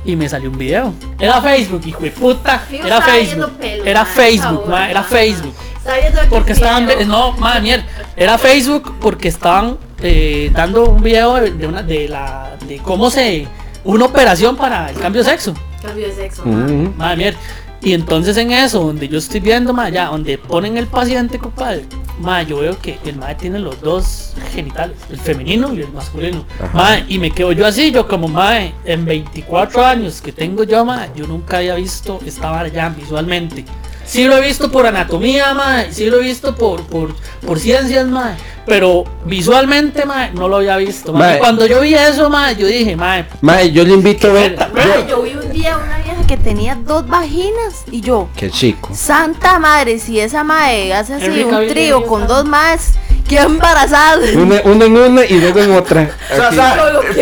y 0.05 0.15
me 0.15 0.27
salió 0.29 0.49
un 0.49 0.57
video. 0.57 0.93
Era 1.19 1.41
Facebook, 1.41 1.81
hijo 1.85 2.01
de 2.01 2.11
puta. 2.11 2.63
Era 2.71 3.01
Facebook. 3.01 3.51
pelo, 3.59 3.85
Era 3.85 4.05
Facebook, 4.05 4.63
era 4.89 5.03
Facebook. 5.03 5.53
Viendo 6.01 6.21
el 6.21 6.27
Porque 6.29 6.53
estaban, 6.53 6.85
video. 6.87 7.05
no, 7.05 7.31
madre 7.33 7.61
mierda, 7.61 7.85
era 8.15 8.37
Facebook 8.37 8.95
porque 9.01 9.27
estaban 9.27 9.77
eh, 10.01 10.49
dando 10.53 10.85
un 10.85 11.03
video 11.03 11.35
de, 11.35 11.67
una, 11.67 11.83
de 11.83 12.07
la, 12.07 12.55
de 12.67 12.77
cómo 12.77 13.09
se, 13.09 13.47
una 13.83 14.05
operación 14.05 14.55
para 14.55 14.89
el 14.91 14.97
cambio 14.97 15.23
de 15.23 15.29
sexo, 15.29 15.53
Cambio 15.81 16.07
de 16.07 16.13
sexo. 16.15 16.43
Ujú. 16.43 16.93
madre 16.97 17.17
mierda. 17.17 17.39
Y 17.81 17.91
entonces 17.93 18.37
en 18.37 18.51
eso, 18.53 18.79
donde 18.79 19.09
yo 19.09 19.17
estoy 19.17 19.41
viendo, 19.41 19.73
madre, 19.73 19.95
ya, 19.95 20.05
donde 20.05 20.37
ponen 20.37 20.77
el 20.77 20.87
paciente, 20.87 21.37
compadre, 21.37 21.83
madre, 22.19 22.47
yo 22.47 22.57
veo 22.59 22.79
que 22.79 22.99
el 23.05 23.15
madre 23.15 23.35
tiene 23.35 23.59
los 23.59 23.79
dos 23.81 24.33
genitales, 24.51 24.97
el 25.09 25.19
femenino 25.19 25.73
y 25.73 25.81
el 25.81 25.91
masculino. 25.91 26.45
Madre, 26.73 27.05
y 27.07 27.19
me 27.19 27.31
quedo 27.31 27.51
yo 27.51 27.65
así, 27.65 27.91
yo 27.91 28.07
como 28.07 28.27
madre, 28.27 28.73
en 28.85 29.05
24 29.05 29.85
años 29.85 30.21
que 30.21 30.31
tengo 30.31 30.63
yo, 30.63 30.83
madre, 30.85 31.11
yo 31.15 31.27
nunca 31.27 31.57
había 31.57 31.75
visto 31.75 32.19
esta 32.25 32.49
vara 32.49 32.67
ya 32.69 32.89
visualmente. 32.89 33.65
Sí 34.05 34.25
lo 34.25 34.37
he 34.37 34.41
visto 34.41 34.69
por 34.71 34.85
anatomía, 34.85 35.53
mae, 35.53 35.91
sí 35.93 36.05
lo 36.07 36.19
he 36.19 36.23
visto 36.23 36.55
por, 36.55 36.83
por, 36.83 37.15
por 37.45 37.59
ciencias, 37.59 38.05
mae, 38.07 38.35
pero 38.65 39.05
visualmente, 39.25 40.05
mae, 40.05 40.31
no 40.33 40.47
lo 40.47 40.57
había 40.57 40.77
visto. 40.77 41.13
mae. 41.13 41.31
Mae. 41.31 41.39
Cuando 41.39 41.65
yo 41.65 41.81
vi 41.81 41.93
eso, 41.95 42.29
mae, 42.29 42.55
yo 42.55 42.67
dije, 42.67 42.95
mae, 42.95 43.25
Mae, 43.41 43.71
yo 43.71 43.83
le 43.83 43.93
invito 43.93 44.29
a 44.29 44.33
ver. 44.33 44.57
Mae, 44.73 45.07
yo- 45.09 45.21
vi 45.21 45.33
un 45.35 45.51
día 45.51 45.77
una 45.77 45.97
vieja 45.99 46.27
que 46.27 46.37
tenía 46.37 46.75
dos 46.75 47.07
vaginas 47.07 47.85
y 47.91 48.01
yo, 48.01 48.27
Qué 48.35 48.49
chico. 48.49 48.89
santa 48.93 49.57
madre, 49.59 49.99
si 49.99 50.19
esa 50.19 50.43
madre 50.43 50.93
hace 50.93 51.13
así 51.15 51.43
un 51.43 51.67
trío 51.67 52.05
con 52.05 52.27
dos 52.27 52.43
más, 52.45 52.93
queda 53.27 53.43
embarazada. 53.43 54.19
Una, 54.35 54.61
una 54.63 54.85
en 54.85 54.97
una 54.97 55.25
y 55.25 55.39
luego 55.39 55.59
en 55.59 55.71
otra. 55.71 56.11
O 56.31 56.35
sea, 56.35 56.49
o 56.49 56.53
sea, 56.53 56.75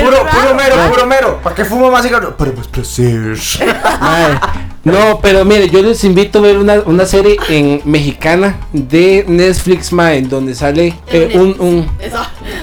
puro, 0.03 0.17
puro 0.17 0.55
mero, 0.55 0.75
mae. 0.75 0.89
puro 0.89 1.05
mero. 1.05 1.39
¿Para 1.43 1.55
qué 1.55 1.65
fumo 1.65 1.91
más 1.91 2.03
cigarro? 2.03 2.35
Para 2.35 2.51
más 2.51 2.67
placer. 2.69 3.37
No, 4.83 5.19
pero 5.21 5.45
mire, 5.45 5.69
yo 5.69 5.81
les 5.83 6.03
invito 6.03 6.39
a 6.39 6.41
ver 6.41 6.57
una, 6.57 6.79
una 6.85 7.05
serie 7.05 7.37
en 7.49 7.81
mexicana 7.85 8.57
de 8.73 9.25
Netflix, 9.27 9.93
mae, 9.93 10.23
donde 10.23 10.55
sale 10.55 10.95
eh, 11.11 11.33
un, 11.35 11.55
un, 11.59 11.87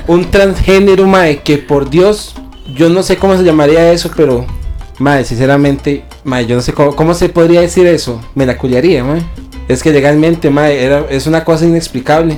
un 0.09 0.31
transgénero, 0.31 1.07
mae, 1.07 1.43
que 1.43 1.59
por 1.59 1.89
Dios, 1.89 2.35
yo 2.75 2.89
no 2.89 3.05
sé 3.05 3.19
cómo 3.19 3.37
se 3.37 3.45
llamaría 3.45 3.93
eso, 3.93 4.11
pero, 4.17 4.45
mae, 4.99 5.25
sinceramente, 5.25 6.05
mae, 6.25 6.45
yo 6.45 6.57
no 6.57 6.63
sé 6.63 6.73
cómo, 6.73 6.97
cómo 6.97 7.15
se 7.15 7.29
podría 7.29 7.61
decir 7.61 7.87
eso. 7.87 8.21
Me 8.35 8.47
la 8.47 8.59
culiaría, 8.59 9.05
mae. 9.05 9.23
Es 9.69 9.85
que 9.85 9.93
legalmente, 9.93 10.51
mae, 10.51 10.83
era, 10.83 11.05
es 11.09 11.29
una 11.29 11.45
cosa 11.45 11.67
inexplicable. 11.67 12.37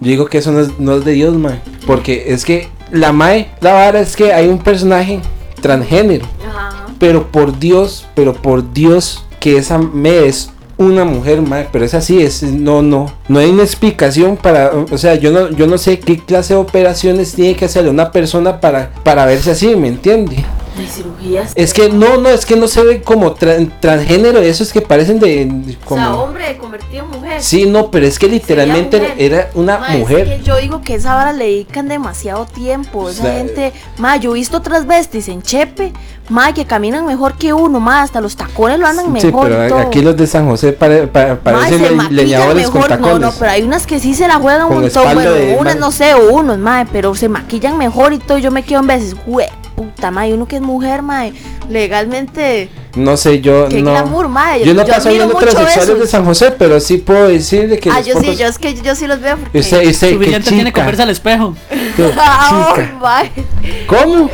Yo 0.00 0.10
digo 0.10 0.26
que 0.26 0.38
eso 0.38 0.52
no 0.52 0.60
es, 0.60 0.78
no 0.78 0.96
es 0.96 1.04
de 1.04 1.12
Dios, 1.12 1.34
mae. 1.36 1.60
Porque 1.86 2.24
es 2.28 2.44
que 2.44 2.68
la 2.90 3.12
mae, 3.12 3.50
la 3.60 3.72
vara 3.72 4.00
es 4.00 4.16
que 4.16 4.32
hay 4.32 4.48
un 4.48 4.58
personaje 4.58 5.20
transgénero. 5.60 6.26
Ajá. 6.46 6.86
Pero 6.98 7.30
por 7.30 7.58
Dios, 7.58 8.06
pero 8.14 8.34
por 8.34 8.72
Dios, 8.72 9.24
que 9.40 9.56
esa 9.56 9.78
me 9.78 10.26
es 10.26 10.50
una 10.76 11.04
mujer, 11.04 11.40
mae, 11.42 11.68
pero 11.70 11.84
es 11.84 11.94
así, 11.94 12.22
es 12.22 12.42
no 12.42 12.82
no 12.82 13.12
no 13.28 13.38
hay 13.38 13.50
una 13.50 13.62
explicación 13.62 14.36
para, 14.36 14.72
o 14.90 14.98
sea, 14.98 15.14
yo 15.14 15.30
no 15.30 15.50
yo 15.50 15.66
no 15.66 15.78
sé 15.78 16.00
qué 16.00 16.18
clase 16.18 16.54
de 16.54 16.60
operaciones 16.60 17.32
tiene 17.32 17.54
que 17.54 17.66
hacer 17.66 17.88
una 17.88 18.10
persona 18.10 18.60
para 18.60 18.90
para 19.04 19.24
verse 19.24 19.52
así, 19.52 19.76
¿me 19.76 19.88
entiende? 19.88 20.44
De 20.76 20.86
cirugías. 20.88 21.52
Es 21.54 21.72
que 21.72 21.88
no, 21.88 22.16
no, 22.16 22.28
es 22.30 22.44
que 22.44 22.56
no 22.56 22.66
se 22.66 22.82
ve 22.82 23.02
como 23.02 23.34
tran- 23.36 23.70
transgénero, 23.80 24.40
esos 24.40 24.72
que 24.72 24.80
parecen 24.80 25.20
de, 25.20 25.44
de 25.46 25.76
O 25.86 25.94
sea, 25.94 26.08
como 26.08 26.22
hombre 26.24 26.56
convertido 26.58 27.04
en 27.04 27.10
mujer. 27.10 27.42
Sí, 27.42 27.66
no, 27.66 27.90
pero 27.92 28.06
es 28.06 28.18
que 28.18 28.26
literalmente 28.28 28.98
mujer. 28.98 29.14
era 29.18 29.50
una 29.54 29.78
Ma, 29.78 29.94
es 29.94 30.00
mujer. 30.00 30.26
que 30.38 30.42
yo 30.42 30.56
digo 30.56 30.82
que 30.82 30.94
esa 30.96 31.16
hora 31.16 31.32
le 31.32 31.44
dedican 31.44 31.86
demasiado 31.88 32.46
tiempo. 32.46 33.08
Esa 33.08 33.22
O 33.22 33.24
sea, 33.26 33.34
gente, 33.36 33.72
ma, 33.98 34.16
yo 34.16 34.32
he 34.32 34.34
visto 34.34 34.56
otras 34.56 34.84
besties 34.86 35.28
en 35.28 35.42
Chepe, 35.42 35.92
ma, 36.28 36.52
que 36.52 36.64
caminan 36.64 37.06
mejor 37.06 37.34
que 37.38 37.52
uno, 37.52 37.78
ma, 37.78 38.02
hasta 38.02 38.20
los 38.20 38.34
tacones 38.36 38.80
lo 38.80 38.86
andan 38.88 39.06
Sí, 39.06 39.26
mejor. 39.28 39.50
y 39.50 39.54
pero 39.54 39.68
todo. 39.68 39.78
aquí 39.78 40.02
los 40.02 40.16
de 40.16 40.26
San 40.26 40.48
José 40.48 40.72
pare- 40.72 41.06
pa- 41.06 41.28
Ma, 41.28 41.36
parecen 41.36 41.78
se 41.78 41.90
le- 41.90 41.96
maquillan 41.96 42.16
leñadores 42.16 42.66
con 42.66 42.74
mejor, 42.82 42.90
no, 42.90 42.96
tacones. 42.96 43.20
no, 43.20 43.32
pero 43.38 43.50
hay 43.52 43.62
unas 43.62 43.86
que 43.86 44.00
sí 44.00 44.12
se 44.14 44.26
la 44.26 44.36
juegan 44.40 44.62
un 44.62 44.68
Con 44.70 44.80
montón, 44.82 45.14
bueno, 45.14 45.30
unas 45.60 45.76
no 45.76 45.92
sé, 45.92 46.14
o 46.14 46.32
unos, 46.34 46.58
ma, 46.58 46.84
pero 46.92 47.14
se 47.14 47.28
maquillan 47.28 47.78
mejor 47.78 48.12
y 48.12 48.18
todo, 48.18 48.38
yo 48.38 48.50
me 48.50 48.64
quedo 48.64 48.80
en 48.80 48.88
veces, 48.88 49.14
güey, 49.24 49.46
puta, 49.76 50.10
ma, 50.10 50.26
y 50.26 50.32
uno 50.32 50.46
que 50.46 50.56
es 50.56 50.62
mujer, 50.62 51.02
ma, 51.02 51.24
legalmente, 51.68 52.68
No 52.94 53.16
sé, 53.16 53.40
yo 53.40 53.68
qué 53.68 53.82
no. 53.82 53.90
glamour, 53.92 54.28
yo 54.64 54.74
no 54.74 54.84
paso 54.86 55.08
viendo 55.10 55.34
transexuales 55.34 55.98
de 55.98 56.06
San 56.06 56.24
José, 56.24 56.52
pero 56.52 56.78
sí 56.80 56.98
puedo 56.98 57.28
decirle 57.28 57.78
que 57.78 57.90
Ah, 57.90 58.00
yo 58.00 58.20
sí, 58.20 58.36
yo 58.36 58.46
es 58.46 58.58
que 58.58 58.74
yo 58.74 58.94
sí 58.94 59.06
los 59.06 59.20
veo 59.20 59.36
porque... 59.36 59.58
Usted, 59.58 59.86
usted, 59.88 60.12
Suficiente 60.12 60.50
tiene 60.50 60.70
verse 60.70 61.02
al 61.02 61.10
espejo. 61.10 61.54
qué 61.96 62.10
Ah, 62.18 62.72
chica. 62.74 62.92
oh. 63.00 63.86
¿Cómo? 63.86 64.30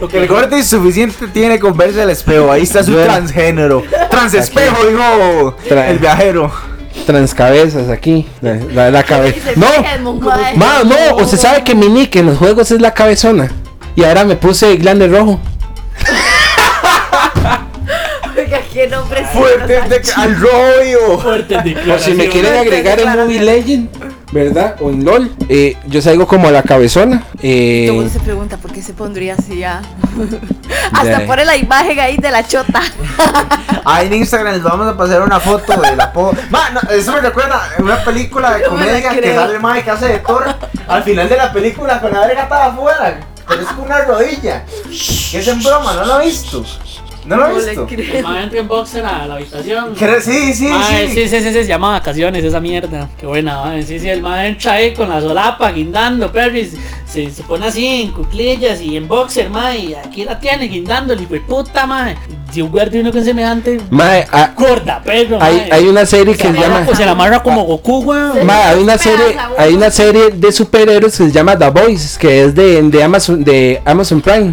Lo 0.00 0.08
que 0.08 0.18
el 0.18 0.28
gordo 0.28 0.56
es 0.56 0.66
suficiente 0.66 1.28
tiene 1.28 1.58
con 1.58 1.76
verse 1.76 2.02
al 2.02 2.10
espejo. 2.10 2.50
Ahí 2.52 2.62
está 2.62 2.82
su 2.82 2.92
Bueno. 2.92 3.06
transgénero. 3.06 3.82
Transespejo, 4.10 4.84
dijo 4.86 5.56
Tra- 5.68 5.88
el 5.88 5.98
viajero. 5.98 6.50
Transcabezas 7.06 7.88
aquí, 7.88 8.26
la, 8.42 8.54
la, 8.56 8.90
la 8.90 9.02
cabeza. 9.02 9.50
No, 9.56 9.66
"Fíjense, 9.66 10.02
mae". 10.02 10.56
ma, 10.56 10.82
no, 10.84 11.16
usted 11.16 11.38
sabe 11.38 11.64
que 11.64 11.74
mi 11.74 11.88
nick 11.88 12.14
en 12.16 12.26
los 12.26 12.36
juegos 12.38 12.70
es 12.70 12.80
la 12.82 12.92
cabezona. 12.92 13.50
Y 13.94 14.04
ahora 14.04 14.24
me 14.24 14.36
puse 14.36 14.76
glande 14.76 15.06
rojo. 15.08 15.38
Oiga, 18.36 18.60
qué 18.72 18.88
nombre 18.88 19.24
Fuerte 19.26 19.66
de- 19.88 20.12
al 20.16 20.40
rollo. 20.40 21.18
Fuertes 21.20 21.62
Por 21.86 21.98
si 22.00 22.14
me 22.14 22.28
quieren 22.28 22.56
agregar 22.58 22.98
en 23.00 23.08
Movie 23.16 23.40
Legend, 23.40 23.88
¿verdad? 24.32 24.76
O 24.80 24.88
en 24.90 25.04
LOL, 25.04 25.30
eh, 25.50 25.76
yo 25.86 26.00
salgo 26.00 26.26
como 26.26 26.50
la 26.50 26.62
cabezona. 26.62 27.22
Eh, 27.42 27.84
Todo 27.86 27.96
el 27.98 28.04
mundo 28.04 28.18
se 28.18 28.24
pregunta 28.24 28.56
por 28.56 28.72
qué 28.72 28.80
se 28.82 28.94
pondría 28.94 29.34
así 29.34 29.58
ya. 29.58 29.82
Hasta 30.92 31.18
De- 31.20 31.26
pone 31.26 31.44
la 31.44 31.56
imagen 31.56 32.00
ahí 32.00 32.16
de 32.16 32.30
la 32.30 32.46
chota. 32.46 32.80
Ahí 33.84 34.06
en 34.06 34.14
Instagram 34.14 34.54
les 34.54 34.62
vamos 34.62 34.86
a 34.86 34.96
pasar 34.96 35.22
una 35.22 35.40
foto 35.40 35.72
de 35.80 35.96
la 35.96 36.12
po. 36.12 36.32
Ma, 36.50 36.70
no, 36.70 36.80
eso 36.90 37.12
me 37.14 37.20
recuerda 37.20 37.60
una 37.80 37.96
película 38.04 38.52
de 38.52 38.62
No 38.62 38.68
comedia 38.68 39.10
que 39.10 39.34
sale 39.34 39.56
el 39.56 39.84
que 39.84 39.90
hace 39.90 40.06
de 40.08 40.18
Thor. 40.20 40.44
Al 40.86 41.02
final 41.02 41.28
de 41.28 41.36
la 41.36 41.52
película 41.52 42.00
con 42.00 42.12
la 42.12 42.20
verga 42.20 42.42
estaba 42.44 42.66
afuera. 42.66 43.18
Pero 43.46 43.62
es 43.62 43.68
una 43.78 44.02
rodilla. 44.02 44.64
Que 45.30 45.38
es 45.38 45.48
en 45.48 45.62
broma, 45.62 45.94
¿no 45.94 46.04
lo 46.04 46.20
he 46.20 46.26
visto? 46.26 46.64
¿No 47.24 47.36
lo 47.36 47.48
he 47.50 47.64
visto? 47.64 47.86
creo. 47.86 48.14
El 48.16 48.22
mae 48.24 48.42
entra 48.44 48.58
en 48.60 48.68
boxer 48.68 49.04
a 49.04 49.26
la 49.26 49.34
habitación. 49.34 49.94
Que- 49.94 50.20
Sí, 50.20 50.52
sí, 50.54 50.68
Mae, 50.68 51.08
sí. 51.08 51.14
sí, 51.14 51.28
sí, 51.28 51.36
sí, 51.40 51.44
sí, 51.48 51.52
se 51.52 51.66
llama 51.66 51.90
vacaciones 51.92 52.42
esa 52.44 52.60
mierda. 52.60 53.08
Qué 53.18 53.26
buena, 53.26 53.62
mae. 53.64 53.82
Sí, 53.82 53.98
sí, 53.98 54.08
el 54.08 54.22
mae 54.22 54.48
entra 54.48 54.72
ahí 54.72 54.92
con 54.94 55.08
la 55.08 55.20
solapa, 55.20 55.70
guindando, 55.72 56.30
perro, 56.32 56.56
y 56.58 56.70
se, 57.06 57.30
se 57.30 57.42
pone 57.44 57.66
así 57.66 57.86
en 58.02 58.10
cuclillas 58.12 58.80
y 58.80 58.96
en 58.96 59.06
boxer, 59.08 59.50
mae. 59.50 59.78
Y 59.78 59.94
aquí 59.94 60.24
la 60.24 60.38
tiene 60.38 60.66
guindando, 60.66 61.12
el 61.12 61.22
hijo 61.22 61.34
de 61.34 61.40
puta, 61.40 61.86
mae. 61.86 62.16
Si 62.52 62.60
un 62.60 62.70
guardia 62.70 63.00
uno 63.00 63.10
con 63.12 63.24
semejante 63.24 63.80
mae, 63.88 64.26
ah, 64.30 64.50
gorda, 64.54 65.00
perro, 65.02 65.38
hay, 65.40 65.56
mae. 65.56 65.72
hay 65.72 65.84
una 65.86 66.04
serie 66.04 66.34
se 66.34 66.42
que 66.42 66.48
se 66.48 66.52
llama. 66.54 66.66
amarra, 66.66 66.84
pues, 66.84 66.98
se 66.98 67.04
la 67.06 67.12
amarra 67.12 67.42
como 67.42 67.64
Goku, 67.64 68.00
weón. 68.00 68.44
Ma, 68.46 68.68
hay 68.68 68.82
una 68.82 68.98
serie, 68.98 69.36
hay 69.56 69.72
una 69.74 69.90
serie 69.90 70.30
de 70.32 70.52
superhéroes 70.52 71.16
que 71.16 71.24
se 71.24 71.32
llama 71.32 71.58
The 71.58 71.70
Boys, 71.70 72.18
que 72.18 72.44
es 72.44 72.54
de, 72.54 72.82
de 72.82 73.02
Amazon, 73.02 73.42
de 73.42 73.80
Amazon 73.86 74.20
Prime. 74.20 74.52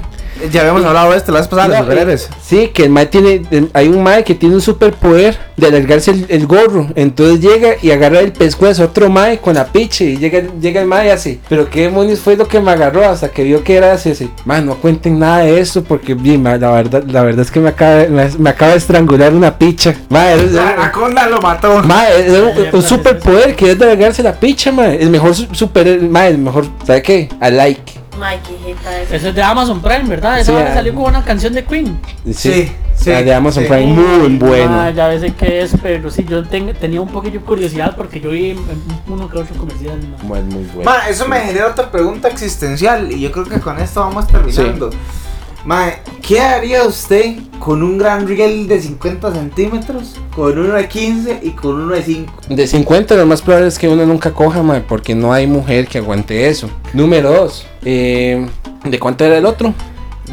Ya 0.51 0.61
habíamos 0.61 0.83
hablado 0.85 1.11
de 1.11 1.17
esto 1.17 1.31
la 1.31 1.39
vez 1.39 1.47
pasada, 1.47 1.67
los 1.67 1.77
No, 1.79 1.83
superhéroes. 1.83 2.25
eh, 2.25 2.33
Sí, 2.41 2.67
que 2.73 2.83
el 2.83 2.89
mae 2.89 3.05
tiene, 3.07 3.41
hay 3.73 3.87
un 3.87 4.01
mae 4.03 4.23
que 4.23 4.35
tiene 4.35 4.55
un 4.55 4.61
superpoder 4.61 5.37
de 5.57 5.67
alargarse 5.67 6.11
el, 6.11 6.25
el 6.29 6.47
gorro. 6.47 6.87
Entonces 6.95 7.39
llega 7.41 7.73
y 7.81 7.91
agarra 7.91 8.19
el 8.19 8.31
pescuezo 8.31 8.83
a 8.83 8.85
otro 8.87 9.09
mae 9.09 9.39
con 9.39 9.55
la 9.55 9.67
piche 9.67 10.05
y 10.05 10.17
llega, 10.17 10.41
llega 10.59 10.81
el 10.81 10.87
mae 10.87 11.07
y 11.07 11.09
así. 11.09 11.39
Pero 11.49 11.69
qué 11.69 11.81
demonios 11.83 12.19
fue 12.19 12.35
lo 12.37 12.47
que 12.47 12.59
me 12.59 12.71
agarró 12.71 13.05
hasta 13.05 13.29
que 13.29 13.43
vio 13.43 13.63
que 13.63 13.75
era 13.75 13.93
así, 13.93 14.11
así. 14.11 14.29
Man, 14.45 14.65
no 14.65 14.75
cuenten 14.75 15.19
nada 15.19 15.39
de 15.39 15.59
esto 15.59 15.83
porque 15.83 16.13
bien, 16.13 16.41
ma, 16.43 16.57
la 16.57 16.71
verdad, 16.71 17.03
la 17.05 17.23
verdad 17.23 17.41
es 17.41 17.51
que 17.51 17.59
me 17.59 17.69
acaba, 17.69 18.05
me, 18.09 18.29
me 18.37 18.49
acaba 18.49 18.71
de 18.71 18.77
estrangular 18.77 19.33
una 19.33 19.57
picha. 19.57 19.93
Ma, 20.09 20.31
es- 20.33 20.51
La 20.53 20.69
anaconda 20.71 21.27
lo 21.27 21.41
mató. 21.41 21.83
Ma, 21.83 22.07
es 22.09 22.29
un, 22.31 22.75
un 22.75 22.81
superpoder 22.83 23.55
que 23.55 23.71
es 23.71 23.77
de 23.79 23.85
alargarse 23.85 24.23
la 24.23 24.33
picha, 24.33 24.71
ma. 24.71 24.87
El 24.93 25.09
mejor 25.09 25.35
su- 25.35 25.47
super, 25.53 26.01
ma, 26.03 26.27
el 26.27 26.37
mejor, 26.37 26.65
¿sabe 26.85 27.01
qué? 27.01 27.29
I 27.41 27.51
like. 27.51 27.99
Qué 28.11 29.01
es. 29.03 29.11
Eso 29.11 29.29
es 29.29 29.35
de 29.35 29.41
Amazon 29.43 29.81
Prime, 29.81 30.03
¿verdad? 30.05 30.39
Esa 30.39 30.51
Sí, 30.51 30.57
ah. 30.67 30.73
salió 30.73 30.93
con 30.95 31.05
una 31.05 31.23
canción 31.23 31.53
de 31.53 31.63
Queen. 31.63 31.99
Sí, 32.33 32.71
sí, 32.95 33.09
La 33.09 33.23
de 33.23 33.33
Amazon 33.33 33.63
sí. 33.63 33.69
Prime, 33.69 33.85
muy 33.93 34.35
Ah, 34.35 34.37
bueno. 34.39 34.89
ya 34.91 35.07
ves 35.07 35.31
qué 35.37 35.61
es, 35.61 35.71
pero 35.81 36.09
sí, 36.09 36.25
yo 36.27 36.43
ten- 36.43 36.73
tenía 36.73 36.99
un 37.01 37.07
poquillo 37.09 37.39
de 37.39 37.45
curiosidad 37.45 37.95
porque 37.95 38.19
yo 38.19 38.31
vi 38.31 38.55
uno 39.07 39.29
que 39.29 39.37
otro 39.39 39.55
comercial. 39.55 39.99
¿no? 40.01 40.27
Muy, 40.27 40.41
muy 40.41 40.63
bueno. 40.75 40.89
Ma, 40.91 41.07
eso 41.07 41.27
me 41.27 41.39
genera 41.39 41.67
otra 41.67 41.89
pregunta 41.91 42.27
existencial 42.27 43.11
y 43.11 43.21
yo 43.21 43.31
creo 43.31 43.45
que 43.45 43.59
con 43.59 43.79
esto 43.79 44.01
vamos 44.01 44.27
terminando. 44.27 44.89
Ma, 45.69 45.91
¿qué 46.27 46.41
haría 46.41 46.81
usted 46.83 47.35
con 47.59 47.83
un 47.83 47.99
gran 47.99 48.27
riel 48.27 48.67
de 48.67 48.81
50 48.81 49.31
centímetros, 49.31 50.15
con 50.35 50.57
uno 50.57 50.73
de 50.73 50.87
15 50.87 51.41
y 51.43 51.51
con 51.51 51.75
uno 51.79 51.93
de 51.93 52.01
5? 52.01 52.33
De 52.49 52.65
50 52.65 53.15
lo 53.15 53.27
más 53.27 53.43
probable 53.43 53.67
es 53.67 53.77
que 53.77 53.87
uno 53.87 54.03
nunca 54.03 54.31
coja, 54.31 54.63
ma, 54.63 54.81
porque 54.87 55.13
no 55.13 55.31
hay 55.31 55.45
mujer 55.45 55.85
que 55.85 55.99
aguante 55.99 56.47
eso. 56.49 56.71
Número 56.93 57.31
2. 57.31 57.67
¿De 57.83 58.99
cuánto 58.99 59.25
era 59.25 59.37
el 59.37 59.45
otro? 59.45 59.75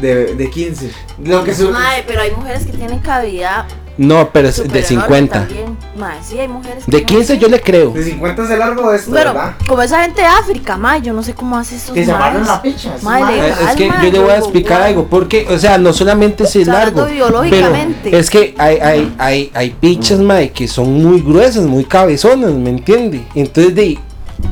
De, 0.01 0.33
de 0.33 0.49
15. 0.49 0.89
Lo 1.23 1.43
que 1.43 1.53
su- 1.53 1.69
Mae, 1.69 2.03
pero 2.07 2.21
hay 2.23 2.31
mujeres 2.31 2.65
que 2.65 2.71
tienen 2.71 2.97
cavidad. 2.97 3.65
No, 3.97 4.29
pero 4.31 4.49
es 4.49 4.57
de 4.57 4.63
enorme 4.65 4.83
50. 4.83 5.39
también. 5.39 5.77
Mae, 5.97 6.17
sí, 6.21 6.37
hay 6.39 6.47
mujeres 6.47 6.85
que 6.85 6.91
De 6.91 6.99
no 7.01 7.05
15 7.07 7.25
sé. 7.25 7.37
yo 7.39 7.47
le 7.47 7.59
creo. 7.59 7.89
De 7.91 8.03
50 8.03 8.43
es 8.43 8.49
el 8.51 8.59
largo 8.59 8.91
de 8.91 8.97
esto, 8.97 9.09
Bueno, 9.09 9.33
¿verdad? 9.33 9.55
como 9.67 9.81
esa 9.81 10.03
gente 10.03 10.21
de 10.21 10.27
África, 10.27 10.77
mae, 10.77 11.01
yo 11.01 11.13
no 11.13 11.23
sé 11.23 11.33
cómo 11.33 11.57
hace 11.57 11.77
esos 11.77 11.95
Que 11.95 12.05
se 12.05 12.11
amarran 12.11 12.45
la 12.45 12.61
picha. 12.61 12.93
Es 12.95 13.75
que 13.75 13.87
ma, 13.89 14.03
yo 14.03 14.11
le 14.11 14.19
voy 14.19 14.29
a 14.29 14.37
explicar 14.37 14.81
algo, 14.83 15.07
porque, 15.07 15.47
o 15.49 15.57
sea, 15.57 15.77
no 15.79 15.91
solamente 15.93 16.45
si 16.45 16.61
es 16.61 16.67
largo, 16.67 17.05
biológicamente. 17.05 17.99
pero 18.11 18.17
es 18.17 18.29
que 18.29 18.53
hay, 18.57 18.77
hay, 18.77 19.15
hay, 19.17 19.51
hay 19.53 19.69
pichas, 19.71 20.19
mae, 20.19 20.51
que 20.51 20.67
son 20.67 21.01
muy 21.01 21.21
gruesas, 21.21 21.63
muy 21.65 21.83
cabezonas, 21.83 22.51
¿me 22.51 22.69
entiende? 22.69 23.25
Entonces, 23.33 23.73
de 23.73 23.97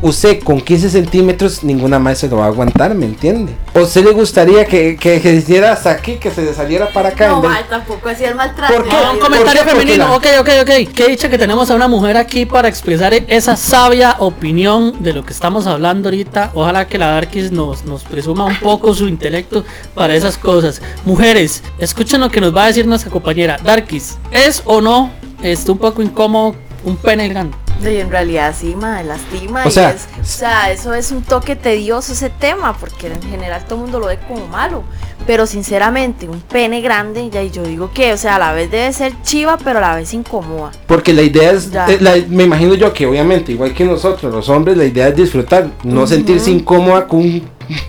usted 0.02 0.42
con 0.44 0.62
15 0.62 0.90
centímetros, 0.90 1.64
ninguna 1.64 2.00
más 2.00 2.18
se 2.20 2.28
lo 2.28 2.38
va 2.38 2.46
a 2.46 2.48
aguantar, 2.48 2.94
¿me 2.96 3.06
entiende? 3.06 3.54
¿O 3.74 3.82
usted 3.82 4.04
le 4.04 4.12
gustaría 4.12 4.66
que, 4.66 4.96
que, 4.98 5.22
que 5.22 5.34
hiciera 5.34 5.72
hasta 5.72 5.92
aquí, 5.92 6.16
que 6.16 6.32
se 6.32 6.42
le 6.44 6.54
saliera 6.54 6.90
para 6.90 7.10
acá? 7.10 7.28
No, 7.30 7.42
mae, 7.42 7.64
tampoco 7.70 8.10
hacía 8.10 8.30
el 8.30 8.36
maltrato. 8.36 8.74
¿Por 8.74 8.84
qué? 8.84 8.96
Ah, 8.96 9.12
un 9.12 9.20
¿Por 9.20 9.28
comentario 9.30 9.64
qué? 9.64 9.70
Femenino, 9.70 9.98
la- 10.10 10.16
ok, 10.16 10.26
ok, 10.42 10.50
ok. 10.62 10.94
Qué 10.94 11.08
dicha 11.08 11.30
que 11.30 11.38
tenemos 11.38 11.70
a 11.72 11.76
una 11.76 11.88
mujer 11.88 12.18
aquí 12.18 12.46
para 12.46 12.68
expresar 12.68 13.14
esa 13.14 13.56
sabia 13.56 14.16
opinión 14.20 15.04
de 15.04 15.14
lo 15.14 15.26
que 15.26 15.34
estamos 15.34 15.68
hablando 15.68 16.10
ahorita. 16.10 16.52
Ojalá 16.54 16.88
que 16.88 16.98
la 16.98 17.12
Darkis 17.12 17.52
nos, 17.52 17.86
nos 17.86 18.04
presuma 18.04 18.46
un 18.46 18.60
poco 18.60 18.94
su 18.94 19.08
intelecto 19.08 19.64
para 19.94 20.16
esas 20.16 20.38
cosas. 20.38 20.82
Mujeres, 21.06 21.64
escuchen 21.80 22.22
lo 22.22 22.30
que 22.30 22.42
nos 22.42 22.56
va 22.56 22.64
a 22.64 22.68
decir 22.68 22.86
nuestra 22.88 23.12
compañera. 23.12 23.58
Darkis, 23.64 24.18
¿es 24.32 24.62
o 24.66 24.82
no 24.82 25.12
este, 25.42 25.72
un 25.72 25.78
poco 25.78 26.02
incómodo 26.02 26.56
un 26.84 26.98
pene 26.98 27.28
grande? 27.30 27.56
Sí, 27.82 27.98
en 27.98 28.10
realidad 28.10 28.56
sí, 28.58 28.76
mae, 28.76 29.04
lastima. 29.04 29.64
O 29.66 29.68
y 29.68 29.72
sea, 29.72 29.92
es- 29.92 30.08
o 30.20 30.24
sea, 30.26 30.72
eso 30.72 30.94
es 30.94 31.12
un 31.12 31.22
toque 31.22 31.56
tedioso 31.56 32.14
ese 32.14 32.30
tema, 32.30 32.76
porque 32.78 33.08
en 33.08 33.22
general 33.22 33.64
todo 33.66 33.76
el 33.76 33.82
mundo 33.82 34.00
lo 34.00 34.08
ve 34.08 34.18
como 34.28 34.48
malo. 34.48 34.84
Pero 35.28 35.46
sinceramente, 35.46 36.28
un 36.30 36.40
pene 36.42 36.82
grande, 36.82 37.30
ya 37.30 37.42
y 37.42 37.50
yo 37.52 37.64
digo 37.64 37.92
que, 37.94 38.14
o 38.14 38.18
sea, 38.18 38.36
a 38.36 38.40
la 38.40 38.54
vez 38.54 38.70
debe 38.72 38.92
ser 38.94 39.14
chiva, 39.24 39.58
pero 39.64 39.80
a 39.80 39.82
la 39.82 39.96
vez 39.96 40.14
incomoda. 40.14 40.72
Porque 40.88 41.14
la 41.14 41.22
idea 41.24 41.52
es, 41.52 41.70
eh, 41.88 41.98
la- 42.00 42.16
me 42.30 42.44
imagino 42.44 42.76
yo 42.76 42.94
que 42.94 43.06
obviamente, 43.08 43.52
igual 43.52 43.74
que 43.74 43.84
nosotros, 43.86 44.32
los 44.34 44.48
hombres, 44.50 44.78
la 44.78 44.86
idea 44.86 45.08
es 45.10 45.16
disfrutar, 45.16 45.70
no 45.84 46.02
Ujú. 46.02 46.08
sentirse 46.08 46.52
incómoda 46.52 47.08
con, 47.08 47.42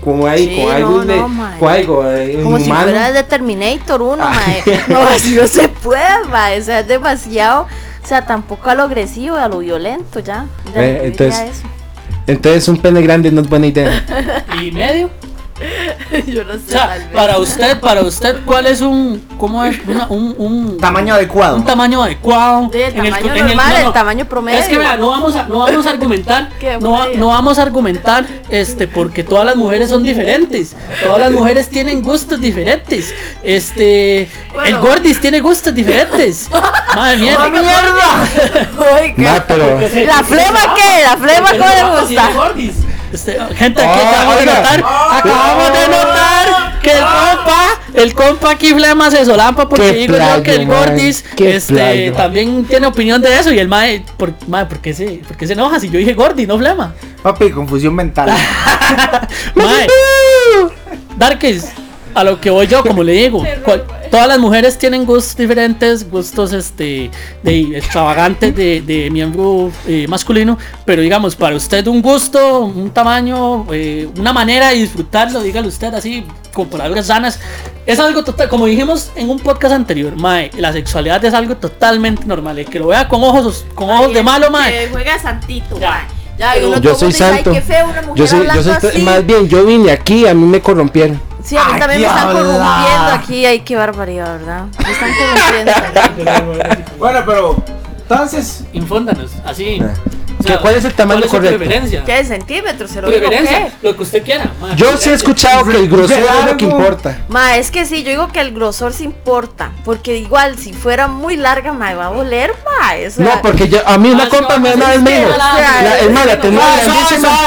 con 0.03 0.27
ahí, 0.27 0.47
Sí, 0.47 0.55
con 0.55 0.65
no, 0.65 0.71
algo, 0.71 1.05
de- 1.05 1.15
no, 1.17 1.27
mae. 1.29 1.59
con 1.59 1.69
algo 1.69 2.11
eh, 2.11 2.39
Como 2.43 2.57
si 2.57 2.65
humano. 2.65 2.83
fuera 2.83 3.11
de 3.11 3.23
Terminator 3.23 4.01
uno, 4.01 4.23
Ah. 4.23 4.33
mae. 4.65 4.83
No, 4.87 4.99
así 5.03 5.35
no 5.35 5.47
se 5.47 5.69
puede, 5.69 6.25
mae. 6.31 6.59
O 6.59 6.63
sea, 6.63 6.79
es 6.79 6.87
demasiado, 6.87 7.67
o 8.07 8.09
sea, 8.09 8.25
tampoco 8.25 8.69
a 8.69 8.73
lo 8.73 8.83
agresivo, 8.83 9.35
a 9.35 9.49
lo 9.49 9.59
violento, 9.59 10.21
ya. 10.21 10.45
Eh, 10.73 11.01
entonces- 11.03 11.57
eso. 11.57 11.67
Entonces 12.25 12.65
un 12.69 12.77
pene 12.77 13.01
grande 13.01 13.29
no 13.33 13.41
es 13.41 13.49
buena 13.49 13.67
idea. 13.67 14.45
¿Y 14.63 14.71
medio? 14.71 15.09
yo 16.27 16.43
no 16.43 16.53
sé. 16.53 16.59
O 16.67 16.69
sea, 16.69 16.87
tal 16.87 16.99
vez. 16.99 17.07
para 17.13 17.37
usted, 17.39 17.79
para 17.79 18.01
usted, 18.01 18.37
¿cuál 18.45 18.65
es 18.67 18.81
un, 18.81 19.25
cómo 19.37 19.63
es, 19.63 19.77
Una- 19.87 20.07
un, 20.07 20.35
un, 20.37 20.77
Tamaño 20.77 21.13
adecuado. 21.15 21.57
un 21.57 21.65
tamaño 21.65 22.03
adecuado? 22.03 22.69
Sí, 22.71 22.79
el 22.81 22.95
en 22.95 22.95
tamaño 23.13 23.35
en 23.35 23.47
normal, 23.47 23.69
no, 23.73 23.77
el 23.77 23.83
no. 23.85 23.93
tamaño 23.93 24.25
promedio. 24.25 24.59
Es 24.59 24.67
que 24.67 24.77
vea, 24.77 24.97
no 24.97 25.09
vamos 25.09 25.35
a, 25.35 25.43
no 25.47 25.59
vamos 25.59 25.85
a 25.85 25.89
argumentar, 25.89 26.49
no, 26.81 27.07
no 27.15 27.27
vamos 27.27 27.57
a 27.59 27.63
argumentar, 27.63 28.25
este, 28.49 28.87
porque 28.87 29.23
todas 29.23 29.45
las 29.45 29.55
mujeres 29.55 29.89
son 29.89 30.03
diferentes, 30.03 30.75
todas 31.03 31.19
las 31.19 31.31
mujeres 31.31 31.69
tienen 31.69 32.01
gustos 32.01 32.39
diferentes, 32.39 33.13
este, 33.43 34.29
Bueno. 34.53 34.67
el 34.67 34.77
gordis 34.79 35.19
tiene 35.19 35.39
gustos 35.39 35.73
diferentes, 35.73 36.49
Madre 36.95 37.17
mierda. 37.21 37.43
¡Ah, 37.45 37.49
mierda! 37.49 38.93
Oiga. 39.01 39.33
Ma, 39.33 39.43
pero. 39.47 39.79
¿La 40.05 40.23
flema 40.23 40.59
qué? 40.75 41.03
¿La 41.03 41.17
flema 41.17 41.49
cómo 41.51 41.65
le 41.95 42.01
gusta? 42.01 42.29
Este, 43.11 43.37
gente, 43.55 43.81
aquí 43.81 43.99
Ah, 44.03 44.09
acabamos 44.09 44.39
de 44.39 44.45
notar, 44.45 44.83
acabamos 45.11 45.73
de 45.73 45.87
notar 45.87 46.79
que 46.81 46.91
el 46.91 46.99
compa, 46.99 47.65
el 47.93 48.13
compa 48.13 48.51
aquí 48.51 48.73
flema 48.73 49.09
se 49.09 49.25
solampa 49.25 49.67
porque 49.69 49.93
digo 49.93 50.17
yo 50.17 50.43
que 50.43 50.55
el 50.55 50.65
Gordis 50.65 51.23
este, 51.37 51.73
playo. 51.73 52.13
también 52.13 52.65
tiene 52.65 52.87
opinión 52.87 53.21
de 53.21 53.37
eso 53.39 53.51
y 53.53 53.59
el 53.59 53.67
mae, 53.67 54.03
por, 54.17 54.33
mae, 54.47 54.65
¿por 54.65 54.79
qué 54.79 54.93
se, 54.93 55.21
por 55.27 55.37
qué 55.37 55.47
se 55.47 55.53
enoja 55.53 55.79
si 55.79 55.89
yo 55.89 55.99
dije 55.99 56.13
Gordi, 56.13 56.45
no 56.45 56.57
flema? 56.57 56.93
Papi, 57.23 57.49
confusión 57.51 57.95
mental. 57.95 58.29
Mae, 59.55 59.87
Darkis, 61.17 61.65
a 62.17 62.23
lo 62.23 62.39
que 62.41 62.49
voy 62.49 62.67
yo, 62.67 62.83
como 62.83 63.03
le 63.03 63.13
digo, 63.13 63.43
cual- 63.63 63.85
todas 64.11 64.27
las 64.27 64.39
mujeres 64.39 64.77
tienen 64.77 65.05
gustos 65.05 65.35
diferentes, 65.37 66.09
gustos 66.09 66.53
este 66.53 67.11
de 67.43 67.77
extravagantes 67.77 68.55
de, 68.55 68.81
de 68.81 69.09
miembro 69.09 69.71
eh, 69.85 70.05
masculino, 70.07 70.57
pero 70.85 71.01
digamos, 71.01 71.35
para 71.35 71.55
usted 71.55 71.85
un 71.87 72.01
gusto, 72.01 72.61
un 72.61 72.89
tamaño, 72.91 73.65
eh, 73.73 74.07
una 74.17 74.31
manera 74.33 74.69
de 74.69 74.75
disfrutarlo, 74.75 75.41
dígale 75.41 75.67
usted 75.67 75.93
así, 75.93 76.25
con 76.53 76.67
palabras 76.69 77.07
sanas, 77.07 77.39
es 77.85 77.99
algo 77.99 78.23
total, 78.23 78.49
como 78.49 78.65
dijimos 78.65 79.11
en 79.15 79.29
un 79.29 79.39
podcast 79.39 79.73
anterior, 79.75 80.15
mae, 80.15 80.49
la 80.57 80.73
sexualidad 80.73 81.23
es 81.23 81.33
algo 81.33 81.57
totalmente 81.57 82.25
normal, 82.25 82.57
el 82.59 82.65
que 82.65 82.79
lo 82.79 82.87
vea 82.87 83.07
con 83.07 83.23
ojos, 83.23 83.65
con 83.75 83.89
ojos 83.89 84.13
de 84.13 84.23
malo, 84.23 84.49
mae. 84.49 84.71
Que 84.71 84.87
juega 84.89 85.19
santito, 85.19 85.77
mae. 85.79 86.16
Ya, 86.37 86.55
y 86.55 86.59
Pero 86.59 86.67
uno 86.69 86.77
Yo 86.81 86.95
soy 86.95 87.07
dice, 87.09 87.23
"Ay, 87.25 87.33
santo. 87.35 87.51
qué 87.51 87.61
feo 87.61 87.85
una 87.85 88.01
mujer 88.01 88.15
Yo 88.15 88.27
soy, 88.27 88.45
yo 88.45 88.63
soy 88.63 88.71
así". 88.73 89.01
más 89.01 89.25
bien, 89.25 89.47
yo 89.49 89.65
vine 89.65 89.91
aquí, 89.91 90.27
a 90.27 90.33
mí 90.33 90.45
me 90.45 90.61
corrompieron. 90.61 91.19
Sí, 91.43 91.55
a 91.57 91.63
mí 91.63 91.71
Ay, 91.73 91.79
también 91.79 92.01
me 92.01 92.07
están 92.07 92.27
corrompiendo 92.33 93.11
aquí. 93.13 93.45
Ay, 93.45 93.59
qué 93.61 93.75
barbaridad, 93.75 94.37
¿verdad? 94.39 94.65
Me 94.83 94.91
están 94.91 95.11
corrompiendo. 95.17 96.83
Bueno, 96.99 97.19
pero. 97.25 97.63
Entonces. 98.01 98.63
Infóndanos, 98.73 99.31
así. 99.45 99.81
O 100.39 100.43
¿Qué- 100.43 100.57
cuál 100.57 100.75
es 100.75 100.85
el 100.85 100.93
tamaño 100.93 101.21
¿cuál 101.21 101.25
es 101.25 101.31
correcto? 101.31 101.57
preferencia? 101.57 102.03
¿Qué 102.05 102.23
centímetros? 102.23 102.91
¿Se 102.91 103.01
lo 103.01 103.07
Preferencia, 103.07 103.65
qué? 103.81 103.87
lo 103.87 103.95
que 103.97 104.03
usted 104.03 104.23
quiera. 104.23 104.51
mae, 104.61 104.75
Yo 104.75 104.95
sí 104.97 105.09
he 105.09 105.13
escuchado 105.13 105.65
que 105.65 105.77
el 105.77 105.89
grosor 105.89 106.17
es 106.19 106.45
lo 106.51 106.57
que 106.57 106.65
importa. 106.65 107.17
Ma, 107.27 107.57
es 107.57 107.71
que 107.71 107.85
sí, 107.85 108.03
yo 108.03 108.11
digo 108.11 108.27
que 108.27 108.39
el 108.41 108.53
grosor 108.53 108.93
sí 108.93 109.03
importa. 109.05 109.71
Porque 109.83 110.15
igual, 110.17 110.57
si 110.57 110.73
fuera 110.73 111.07
muy 111.07 111.37
larga, 111.37 111.73
ma, 111.73 111.93
va 111.95 112.05
a 112.05 112.09
oler, 112.11 112.51
ma. 112.65 112.93
o 113.07 113.09
sea, 113.09 113.25
No, 113.25 113.41
porque 113.41 113.67
yo, 113.67 113.79
a 113.87 113.97
mí 113.97 114.09
una 114.11 114.25
Ah, 114.25 114.29
compa 114.29 114.57
me 114.59 114.73
una 114.73 114.87
a 114.87 114.91
vez 114.91 115.01
me 115.01 115.17
dijo, 115.17 115.29
es 115.31 116.11
más, 116.11 116.25
la 116.27 116.39
tenía 116.39 116.61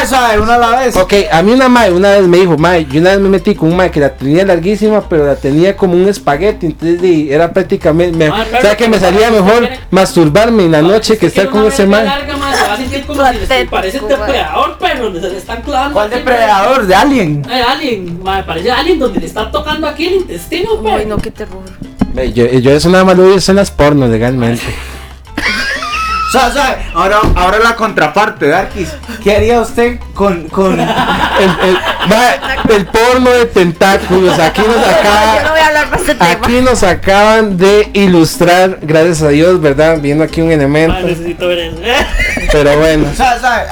suave, 0.08 0.40
una 0.40 0.54
a 0.54 0.58
la 0.58 0.70
vez. 0.80 0.96
Ok, 0.96 1.14
a 1.30 1.42
mí 1.42 1.52
una 1.52 1.68
mae 1.68 1.92
una 1.92 2.10
vez 2.10 2.22
me 2.26 2.38
dijo, 2.38 2.56
mae, 2.58 2.86
yo 2.86 3.00
una 3.00 3.10
vez 3.10 3.20
me 3.20 3.28
metí 3.28 3.54
con 3.54 3.68
un 3.70 3.76
mae 3.76 3.90
que 3.90 4.00
la 4.00 4.14
tenía 4.14 4.44
larguísima, 4.44 5.08
pero 5.08 5.26
la 5.26 5.36
tenía 5.36 5.76
como 5.76 5.94
un 5.94 6.08
espagueti, 6.08 6.66
entonces 6.66 7.00
era 7.30 7.52
prácticamente, 7.52 8.16
me, 8.16 8.26
Ah, 8.26 8.44
o 8.58 8.60
sea 8.60 8.76
que 8.76 8.88
me 8.88 8.98
salía 8.98 9.30
mejor 9.30 9.68
masturbarme 9.90 10.64
en 10.64 10.72
la 10.72 10.82
noche 10.82 11.16
que 11.18 11.26
estar 11.26 11.48
con 11.48 11.64
ese 11.66 11.86
mae. 11.86 12.08
Sentir 12.80 13.06
como 13.06 13.26
si 13.26 13.32
le 13.32 13.40
Patético, 13.40 13.70
parece 13.70 14.00
depredador, 14.00 14.78
perro, 14.78 15.04
donde 15.04 15.20
se 15.20 15.28
le 15.30 15.38
están 15.38 15.62
clavando. 15.62 15.94
¿Cuál 15.94 16.10
depredador? 16.10 16.86
¿De 16.86 16.94
Alien? 16.94 17.42
Ay, 17.48 17.62
alien, 17.68 18.22
mae, 18.22 18.42
parece 18.44 18.70
alien 18.70 18.98
donde 18.98 19.20
le 19.20 19.26
están 19.26 19.50
tocando 19.50 19.86
aquí 19.86 20.06
el 20.06 20.14
intestino, 20.14 20.70
Ay, 20.78 20.84
perro. 20.84 21.08
no, 21.08 21.16
qué 21.18 21.30
terror. 21.30 21.62
Yo, 22.34 22.46
yo 22.46 22.70
eso 22.72 22.88
nada 22.90 23.04
más 23.04 23.16
lo 23.16 23.34
hice 23.34 23.52
en 23.52 23.56
las 23.56 23.70
pornos 23.70 24.10
legalmente. 24.10 24.62
Ahora, 26.94 27.18
ahora 27.34 27.58
la 27.58 27.74
contraparte, 27.76 28.48
Darkis. 28.48 28.88
¿Qué 29.22 29.34
haría 29.36 29.60
usted 29.60 29.98
con. 30.14 30.48
con... 30.48 30.78
El, 30.78 30.88
el- 30.88 31.78
el 32.76 32.86
porno 32.86 33.30
de 33.30 33.46
tentáculos, 33.46 34.38
aquí 34.38 34.60
nos 34.62 34.76
Yo 34.76 34.80
no 34.80 34.86
acaba, 34.86 35.50
voy 35.50 35.60
a 35.60 35.66
hablar 35.66 35.90
más 35.90 36.06
de 36.06 36.14
tema. 36.14 36.30
aquí 36.30 36.60
nos 36.60 36.82
acaban 36.84 37.56
de 37.56 37.90
ilustrar, 37.94 38.78
gracias 38.82 39.22
a 39.22 39.28
Dios, 39.28 39.60
¿verdad? 39.60 39.98
Viendo 40.00 40.22
aquí 40.24 40.40
un 40.40 40.52
elemento, 40.52 40.94
necesito 41.00 41.48
ver 41.48 41.58
eso. 41.58 41.76
pero 42.52 42.78
bueno. 42.78 43.06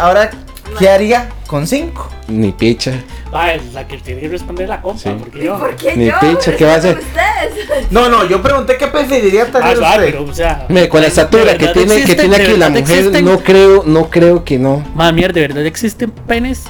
Ahora, 0.01 0.31
¿qué 0.79 0.91
haría 0.91 1.29
con 1.47 1.67
cinco? 1.67 2.11
ni 2.27 2.53
picha. 2.53 2.93
Mae, 3.33 3.61
la 3.75 3.87
que 3.87 3.99
tiene 3.99 4.23
que 4.23 4.29
responder 4.29 4.69
la 4.69 4.81
compa, 4.81 4.99
Sí. 5.03 5.11
porque 5.19 5.45
yo. 5.45 5.59
¿Por 5.59 5.77
qué 5.77 5.95
Ni 5.97 6.07
yo? 6.07 6.15
picha, 6.21 6.57
¿qué 6.57 6.65
va 6.65 6.75
a 6.75 6.77
hacer? 6.77 6.99
Ustedes. 6.99 7.91
No, 7.91 8.09
no, 8.09 8.25
yo 8.27 8.41
pregunté 8.43 8.77
qué 8.79 8.87
preferiría 8.87 9.43
Ah, 9.43 9.53
tener 9.53 9.77
suave, 9.77 9.97
usted. 10.07 10.19
pero, 10.19 10.25
o 10.25 10.35
sea. 10.35 10.67
Con 10.89 11.01
la 11.03 11.07
estatura 11.09 11.59
que 11.59 11.69
tiene, 11.69 12.03
que 12.05 12.15
tiene 12.15 12.37
aquí 12.37 12.57
la 12.57 12.71
mujer, 12.71 12.85
existen- 13.05 13.23
no 13.25 13.39
creo, 13.41 13.83
no 13.85 14.09
creo 14.09 14.45
que 14.45 14.59
no. 14.59 14.83
Madre 14.95 15.13
mierda, 15.13 15.35
de 15.35 15.49
verdad 15.49 15.67
existen 15.67 16.11
penes 16.11 16.65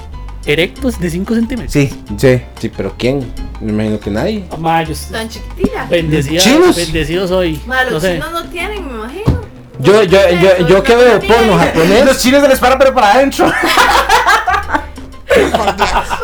erectos 0.46 0.98
de 0.98 1.10
5 1.10 1.34
centímetros. 1.34 1.72
Sí, 1.72 1.90
sí. 2.16 2.42
Sí, 2.58 2.68
pero 2.76 2.92
¿quién? 2.98 3.32
Me 3.60 3.70
imagino 3.72 4.00
que 4.00 4.10
nadie. 4.10 4.44
Madre, 4.58 4.94
yo 4.94 5.00
Tan 5.12 5.28
chiquitilla. 5.28 5.86
bendecido, 5.88 6.42
¿Chinos? 6.42 6.74
bendecido 6.76 7.28
soy. 7.28 7.60
Ma, 7.66 7.84
los 7.84 7.92
no 7.94 8.00
sé. 8.00 8.14
chinos 8.14 8.32
no 8.32 8.44
tienen, 8.50 8.84
me 8.86 8.94
imagino. 8.94 9.38
Yo, 9.80 10.02
yo, 10.02 10.18
yo, 10.30 10.66
yo 10.66 10.82
que 10.82 10.96
veo 10.96 11.20
porno 11.20 11.52
Los 11.56 11.60
japonés. 11.60 12.18
chinos 12.20 12.42
se 12.42 12.48
les 12.48 12.58
para, 12.58 12.76
pero 12.78 12.92
para 12.92 13.12
adentro. 13.14 13.46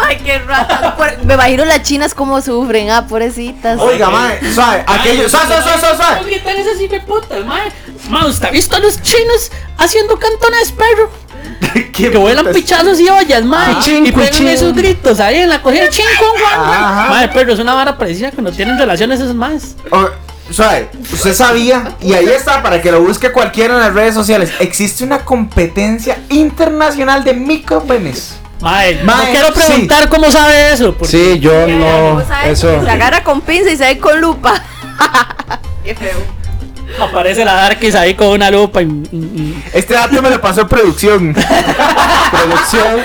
Ay, 0.03 0.17
qué 0.25 0.39
rata. 0.39 0.97
Por- 0.97 1.25
Me 1.25 1.35
imagino 1.35 1.65
las 1.65 1.83
chinas 1.83 2.15
cómo 2.15 2.41
sufren, 2.41 2.91
ah, 2.91 3.07
pobrecitas. 3.07 3.79
Oiga, 3.81 4.09
mae, 4.11 4.39
suave. 4.55 4.85
Aquello. 4.87 5.29
Suave, 5.29 5.47
suave, 5.47 5.63
suave, 5.63 5.79
suave, 5.81 5.97
suave. 5.97 6.31
¿Qué 6.31 6.39
tal 6.41 6.57
esas 6.57 6.81
hijueputas, 6.81 7.45
mae? 7.45 7.71
Mae, 8.09 8.29
¿usted 8.29 8.49
ha 8.49 8.51
visto 8.51 8.77
a 8.77 8.79
los 8.81 9.01
chinos 9.03 9.51
haciendo 9.79 10.19
cantones, 10.19 10.73
perro? 10.73 11.11
¿Qué 11.93 12.11
Que 12.11 12.17
vuelan 12.17 12.45
putas? 12.47 12.61
pichazos 12.63 12.99
y 13.01 13.09
ollas, 13.09 13.45
mae. 13.45 13.75
Cuchín, 13.75 14.07
y 14.07 14.13
pegan 14.13 14.29
cuchín. 14.31 14.49
esos 14.49 14.75
gritos 14.75 15.21
ahí 15.21 15.37
en 15.37 15.49
la 15.49 15.61
cogida 15.63 15.89
chin 15.91 16.07
con. 16.19 16.29
Juan. 16.41 17.09
Mae, 17.11 17.29
perro, 17.29 17.53
es 17.53 17.59
una 17.61 17.75
vara 17.75 17.97
parecida 17.99 18.31
cuando 18.33 18.53
tienen 18.53 18.79
relaciones 18.79 19.21
esos 19.21 19.35
más. 19.35 19.77
O- 19.91 20.11
Suave, 20.51 20.91
usted 21.11 21.33
sabía, 21.35 21.97
y 22.03 22.13
ahí 22.13 22.27
está, 22.27 22.63
para 22.63 22.83
que 22.83 22.93
lo 22.93 23.01
busque 23.01 23.33
cualquiera 23.33 23.73
en 23.75 23.81
las 23.81 23.95
redes 23.95 24.13
sociales. 24.15 24.53
Existe 24.61 25.03
una 25.03 25.25
competencia 25.25 26.19
internacional 26.29 27.25
de 27.25 27.33
micropenes. 27.33 28.35
Mae, 28.61 28.95
no 28.97 29.05
Mae, 29.05 29.31
quiero 29.33 29.53
preguntar 29.53 30.09
cómo 30.09 30.31
sabe 30.31 30.73
eso. 30.73 30.95
Porque 30.95 31.11
Sí, 31.11 31.39
yo 31.41 31.67
no. 31.67 32.21
Eso. 32.47 32.83
Se 32.83 32.91
agarra 32.91 33.23
con 33.23 33.41
pinza 33.43 33.71
y 33.71 33.77
se 33.77 33.85
ve 33.85 33.99
con 33.99 34.21
lupa. 34.21 34.63
qué 35.85 35.95
feo. 35.95 36.17
aparece 37.03 37.45
la 37.45 37.55
Darkis 37.55 37.95
ahí 37.95 38.15
con 38.15 38.29
una 38.29 38.51
lupa 38.51 38.81
y. 38.81 38.85
y- 38.87 39.17
y- 39.17 39.65
Este 39.75 39.95
dato 39.95 40.23
me 40.23 40.31
lo 40.31 40.41
pasó 40.41 40.67
producción. 40.69 41.35
Producción. 41.35 43.01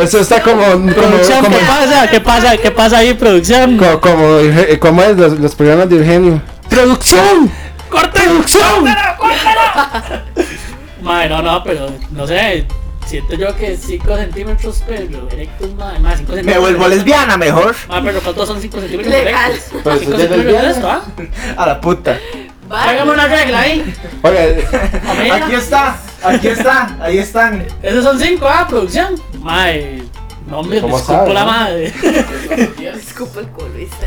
Eso 0.00 0.20
está 0.20 0.40
como. 0.42 0.62
como, 0.64 0.92
Producción, 0.92 1.44
como, 1.44 1.58
¿qué 1.58 1.64
pasa? 1.66 2.08
¿Qué 2.08 2.20
pasa? 2.20 2.56
¿Qué 2.56 2.70
pasa 2.70 2.98
ahí, 2.98 3.14
producción? 3.14 3.76
como, 3.76 4.00
como, 4.00 4.38
eh, 4.38 4.78
como 4.80 5.02
es 5.02 5.16
los, 5.16 5.38
los 5.38 5.54
programas 5.54 5.88
de 5.90 5.96
Eugenio. 5.96 6.40
¡Producción! 6.70 7.50
¡Corte! 7.90 8.20
¡Producción! 8.20 8.84
Mae, 11.02 11.28
no, 11.28 11.42
no, 11.42 11.62
pero 11.64 11.88
no 12.12 12.26
sé. 12.26 12.66
Siento 13.10 13.34
yo 13.34 13.56
que 13.56 13.76
5 13.76 14.16
centímetros, 14.16 14.84
pero 14.86 15.28
erectos, 15.32 15.74
mae. 15.74 15.98
Más 15.98 16.18
5 16.18 16.32
centímetros. 16.32 16.44
Me 16.44 16.58
vuelvo 16.60 16.86
lesbiana 16.86 17.36
mejor. 17.36 17.74
Ah, 17.88 18.00
pero 18.04 18.20
¿cuántos 18.20 18.46
son 18.46 18.60
5 18.60 18.80
centímetros 18.82 19.12
Legal. 19.12 19.50
erectos? 19.50 19.80
Pues, 19.82 19.98
5 19.98 20.10
¿usted 20.12 20.24
es 20.24 20.30
centímetros 20.30 20.62
de 20.62 20.70
esto, 20.70 20.88
¿ah? 20.88 21.04
A 21.56 21.66
la 21.66 21.80
puta. 21.80 22.20
Hágame 22.70 23.10
una 23.10 23.26
regla 23.26 23.60
ahí. 23.62 23.94
Oiga, 24.22 24.40
Aquí 25.44 25.54
está, 25.56 25.98
aquí 26.22 26.46
está, 26.46 26.96
ahí 27.00 27.18
están. 27.18 27.66
Esos 27.82 28.04
son 28.04 28.16
5, 28.16 28.46
¿ah? 28.48 28.66
Producción. 28.68 29.20
Mae. 29.40 30.04
No, 30.48 30.60
hombre, 30.60 30.80
¿Cómo 30.80 30.98
sabe, 30.98 31.32
la 31.32 31.40
no? 31.44 31.46
madre. 31.46 31.92
Disculpa 32.96 33.40
el 33.40 33.46
culo, 33.48 33.68
¿viste? 33.76 34.06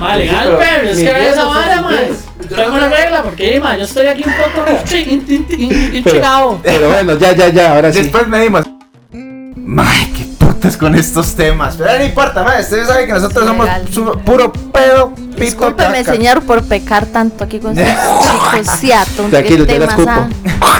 Mae, 0.00 0.18
legal, 0.20 0.44
pero 0.44 0.58
pero 0.58 0.88
es 0.88 0.96
que 0.98 1.04
ve 1.12 1.20
diez 1.20 1.32
esa 1.32 1.44
vara, 1.44 1.82
mae. 1.82 2.04
diez. 2.06 2.24
Tráigame 2.48 2.76
una 2.78 2.88
regla, 2.88 3.22
porque, 3.22 3.60
mae, 3.60 3.78
yo 3.78 3.84
estoy 3.84 4.06
aquí 4.06 4.24
un 4.26 4.32
poco 4.34 4.70
intri- 4.86 5.06
in- 5.06 5.24
in- 5.28 5.60
in- 5.60 5.96
intrigado. 5.96 6.60
pero 6.62 6.88
bueno, 6.88 7.18
ya, 7.18 7.32
ya, 7.32 7.48
ya, 7.50 7.74
ahora 7.74 7.92
sí. 7.92 8.00
Después 8.02 8.26
medimos. 8.26 8.64
May, 9.12 10.06
qué 10.16 10.24
putas 10.44 10.76
con 10.76 10.94
estos 10.94 11.34
temas. 11.34 11.76
Pero 11.76 11.98
no 11.98 12.04
importa, 12.04 12.42
mae. 12.42 12.62
Ustedes 12.62 12.86
saben 12.88 13.06
que 13.06 13.12
nosotros 13.12 13.44
somos 13.92 14.16
puro 14.24 14.52
pedo, 14.52 15.12
pito, 15.50 15.56
caca. 15.76 16.12
señor, 16.12 16.42
por 16.42 16.62
pecar 16.64 17.06
tanto 17.06 17.44
aquí 17.44 17.58
con 17.58 17.74
sus 17.74 17.84
chicos. 18.54 18.66
Tranquilo, 19.30 19.66
te 19.66 19.78
la 19.78 19.86
escupo. 19.86 20.10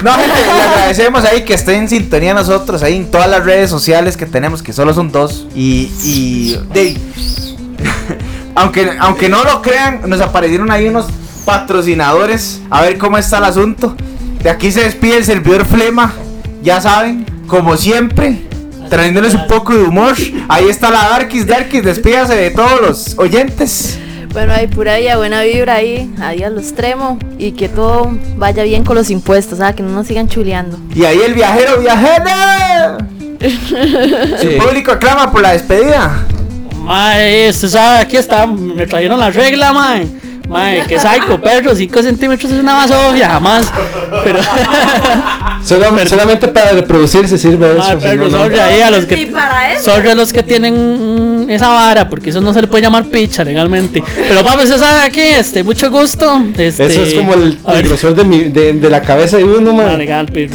No, 0.03 0.13
gente, 0.15 0.41
le 0.57 0.63
agradecemos 0.63 1.25
ahí 1.25 1.43
que 1.45 1.55
estén 1.55 1.83
en 1.83 1.89
sintonía 1.89 2.35
nosotros 2.35 2.83
ahí 2.83 2.97
en 2.97 3.11
todas 3.11 3.29
las 3.29 3.45
redes 3.45 3.71
sociales 3.71 4.17
que 4.17 4.27
tenemos, 4.27 4.63
que 4.63 4.73
solo 4.73 4.93
son 4.95 5.13
dos. 5.13 5.47
Y, 5.55 5.91
y 6.03 6.59
de- 6.73 6.97
aunque, 8.55 8.91
aunque 9.01 9.29
no 9.29 9.45
lo 9.45 9.63
crean, 9.63 10.01
nos 10.09 10.21
aparecieron 10.21 10.71
ahí 10.71 10.89
unos 10.89 11.07
patrocinadores. 11.45 12.61
A 12.71 12.83
ver 12.83 12.99
cómo 12.99 13.19
está 13.19 13.39
el 13.39 13.45
asunto. 13.45 13.97
De 14.43 14.51
aquí 14.51 14.71
se 14.73 14.83
despide 14.85 15.19
el 15.19 15.25
servidor 15.25 15.65
Flema. 15.65 16.13
Ya 16.63 16.81
saben, 16.81 17.25
como 17.47 17.77
siempre, 17.77 18.43
trayéndoles 18.91 19.35
un 19.35 19.47
poco 19.47 19.73
de 19.75 19.83
humor. 19.85 20.15
Ahí 20.49 20.69
está 20.69 20.91
la 20.91 21.09
Darkis. 21.11 21.47
Darkis, 21.47 21.83
despídase 21.85 22.35
de 22.37 22.51
todos 22.51 22.81
los 22.81 23.19
oyentes. 23.19 23.99
Bueno, 24.33 24.55
hay 24.55 24.67
pura 24.67 24.97
vida, 24.97 25.17
buena 25.19 25.43
vibra 25.43 25.75
ahí. 25.75 26.11
Adiós, 26.21 26.53
los 26.53 26.75
tremo. 26.75 27.19
Y 27.39 27.53
que 27.53 27.69
todo 27.69 28.11
vaya 28.37 28.63
bien 28.63 28.83
con 28.83 28.97
los 28.97 29.11
impuestos, 29.11 29.61
¿ah? 29.61 29.75
Que 29.75 29.83
no 29.83 29.91
nos 29.91 30.07
sigan 30.07 30.29
chuleando. 30.29 30.79
Y 30.95 31.05
ahí 31.05 31.21
el 31.21 31.35
viajero, 31.35 31.79
viajera. 31.79 32.97
Sí. 33.41 34.49
El 34.49 34.57
público 34.57 34.93
aclama 34.93 35.31
por 35.31 35.43
la 35.43 35.53
despedida. 35.53 36.25
Mae, 36.79 37.51
usted 37.51 37.69
sabe, 37.69 37.99
aquí 37.99 38.17
está, 38.17 38.47
me 38.47 38.87
trajeron 38.87 39.21
la 39.21 39.31
regla, 39.31 39.73
mae. 39.73 40.07
Mae, 40.49 40.87
que 40.87 40.99
psycho, 40.99 41.41
perro, 41.41 41.75
5 41.75 42.03
centímetros 42.03 42.51
es 42.51 42.59
una 42.59 42.75
basofia, 42.75 43.29
jamás. 43.31 43.73
Pero. 44.25 44.41
Solamente, 45.65 46.09
solamente 46.11 46.49
para 46.49 46.73
reproducirse 46.73 47.39
sirve 47.39 47.71
eso. 47.71 47.79
Mae, 47.79 48.01
si 48.01 48.07
perro, 48.07 48.29
no, 48.29 48.49
no. 48.49 48.63
ahí 48.63 48.81
a 48.81 48.91
los 48.91 49.05
Y 49.05 49.07
que. 49.07 49.27
para 49.29 49.75
eso. 49.75 49.85
Sorry 49.93 50.09
a 50.11 50.15
los 50.15 50.33
que 50.33 50.43
tienen 50.43 51.47
esa 51.49 51.69
vara, 51.69 52.09
porque 52.09 52.31
eso 52.31 52.41
no 52.41 52.53
se 52.53 52.63
le 52.63 52.67
puede 52.67 52.83
llamar 52.83 53.05
picha 53.07 53.45
legalmente. 53.45 54.03
Pero 54.29 54.43
papi, 54.45 54.65
usted 54.65 54.79
sabe 54.79 55.01
aquí, 55.03 55.21
este, 55.21 55.63
mucho 55.63 55.91
gusto. 55.91 56.43
Este, 56.59 56.87
Eso 56.87 57.03
es 57.05 57.15
como 57.15 57.35
el, 57.35 57.59
el 57.67 57.83
grosor 57.85 58.15
de, 58.15 58.25
mi, 58.25 58.45
de, 58.45 58.73
de 58.73 58.91
la 58.91 59.03
cabeza 59.03 59.37
de 59.37 59.45
uno, 59.45 59.71
Ah, 59.71 59.75
man. 59.89 59.99
legal, 59.99 60.27
perro. 60.27 60.55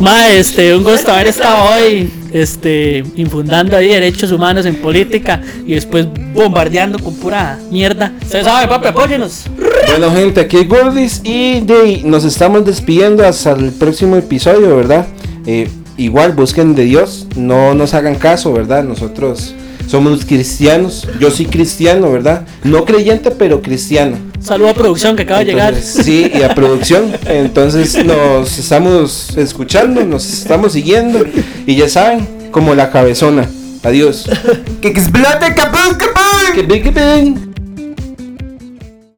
Ma, 0.00 0.28
este, 0.28 0.74
un 0.76 0.84
gusto 0.84 1.10
haber 1.10 1.28
estado 1.28 1.70
hoy, 1.74 2.10
este, 2.30 3.02
infundando 3.16 3.76
ahí 3.78 3.88
derechos 3.88 4.30
humanos 4.30 4.66
en 4.66 4.76
política 4.76 5.40
y 5.66 5.72
después 5.74 6.06
bombardeando 6.34 6.98
con 6.98 7.14
pura 7.16 7.58
mierda. 7.70 8.12
Usted 8.22 8.44
sabe, 8.44 8.68
papi, 8.68 8.88
apóyenos. 8.88 9.44
Bueno, 9.88 10.10
gente, 10.14 10.40
aquí 10.42 10.58
hay 10.58 10.64
Gordis 10.66 11.22
y 11.24 11.60
de 11.60 12.02
nos 12.04 12.24
estamos 12.24 12.66
despidiendo 12.66 13.26
hasta 13.26 13.52
el 13.52 13.70
próximo 13.72 13.95
episodio, 14.02 14.76
¿verdad? 14.76 15.06
Eh, 15.46 15.68
igual 15.96 16.32
busquen 16.32 16.74
de 16.74 16.84
Dios, 16.84 17.26
no 17.36 17.74
nos 17.74 17.94
hagan 17.94 18.16
caso, 18.16 18.52
¿verdad? 18.52 18.84
Nosotros 18.84 19.54
somos 19.86 20.24
cristianos, 20.24 21.06
yo 21.20 21.30
soy 21.30 21.46
cristiano, 21.46 22.10
¿verdad? 22.10 22.46
No 22.64 22.84
creyente, 22.84 23.30
pero 23.30 23.62
cristiano. 23.62 24.16
Saludo 24.40 24.70
a 24.70 24.74
producción 24.74 25.16
que 25.16 25.22
acaba 25.22 25.40
de 25.40 25.46
llegar. 25.46 25.74
Sí, 25.74 26.30
y 26.32 26.42
a 26.42 26.54
producción. 26.54 27.12
Entonces 27.26 28.04
nos 28.04 28.58
estamos 28.58 29.36
escuchando, 29.36 30.04
nos 30.04 30.26
estamos 30.28 30.72
siguiendo 30.72 31.24
y 31.66 31.76
ya 31.76 31.88
saben, 31.88 32.26
como 32.50 32.74
la 32.74 32.90
cabezona. 32.90 33.48
Adiós. 33.82 34.28
Que 34.80 34.88
explote. 34.88 35.54
Que. 35.54 37.45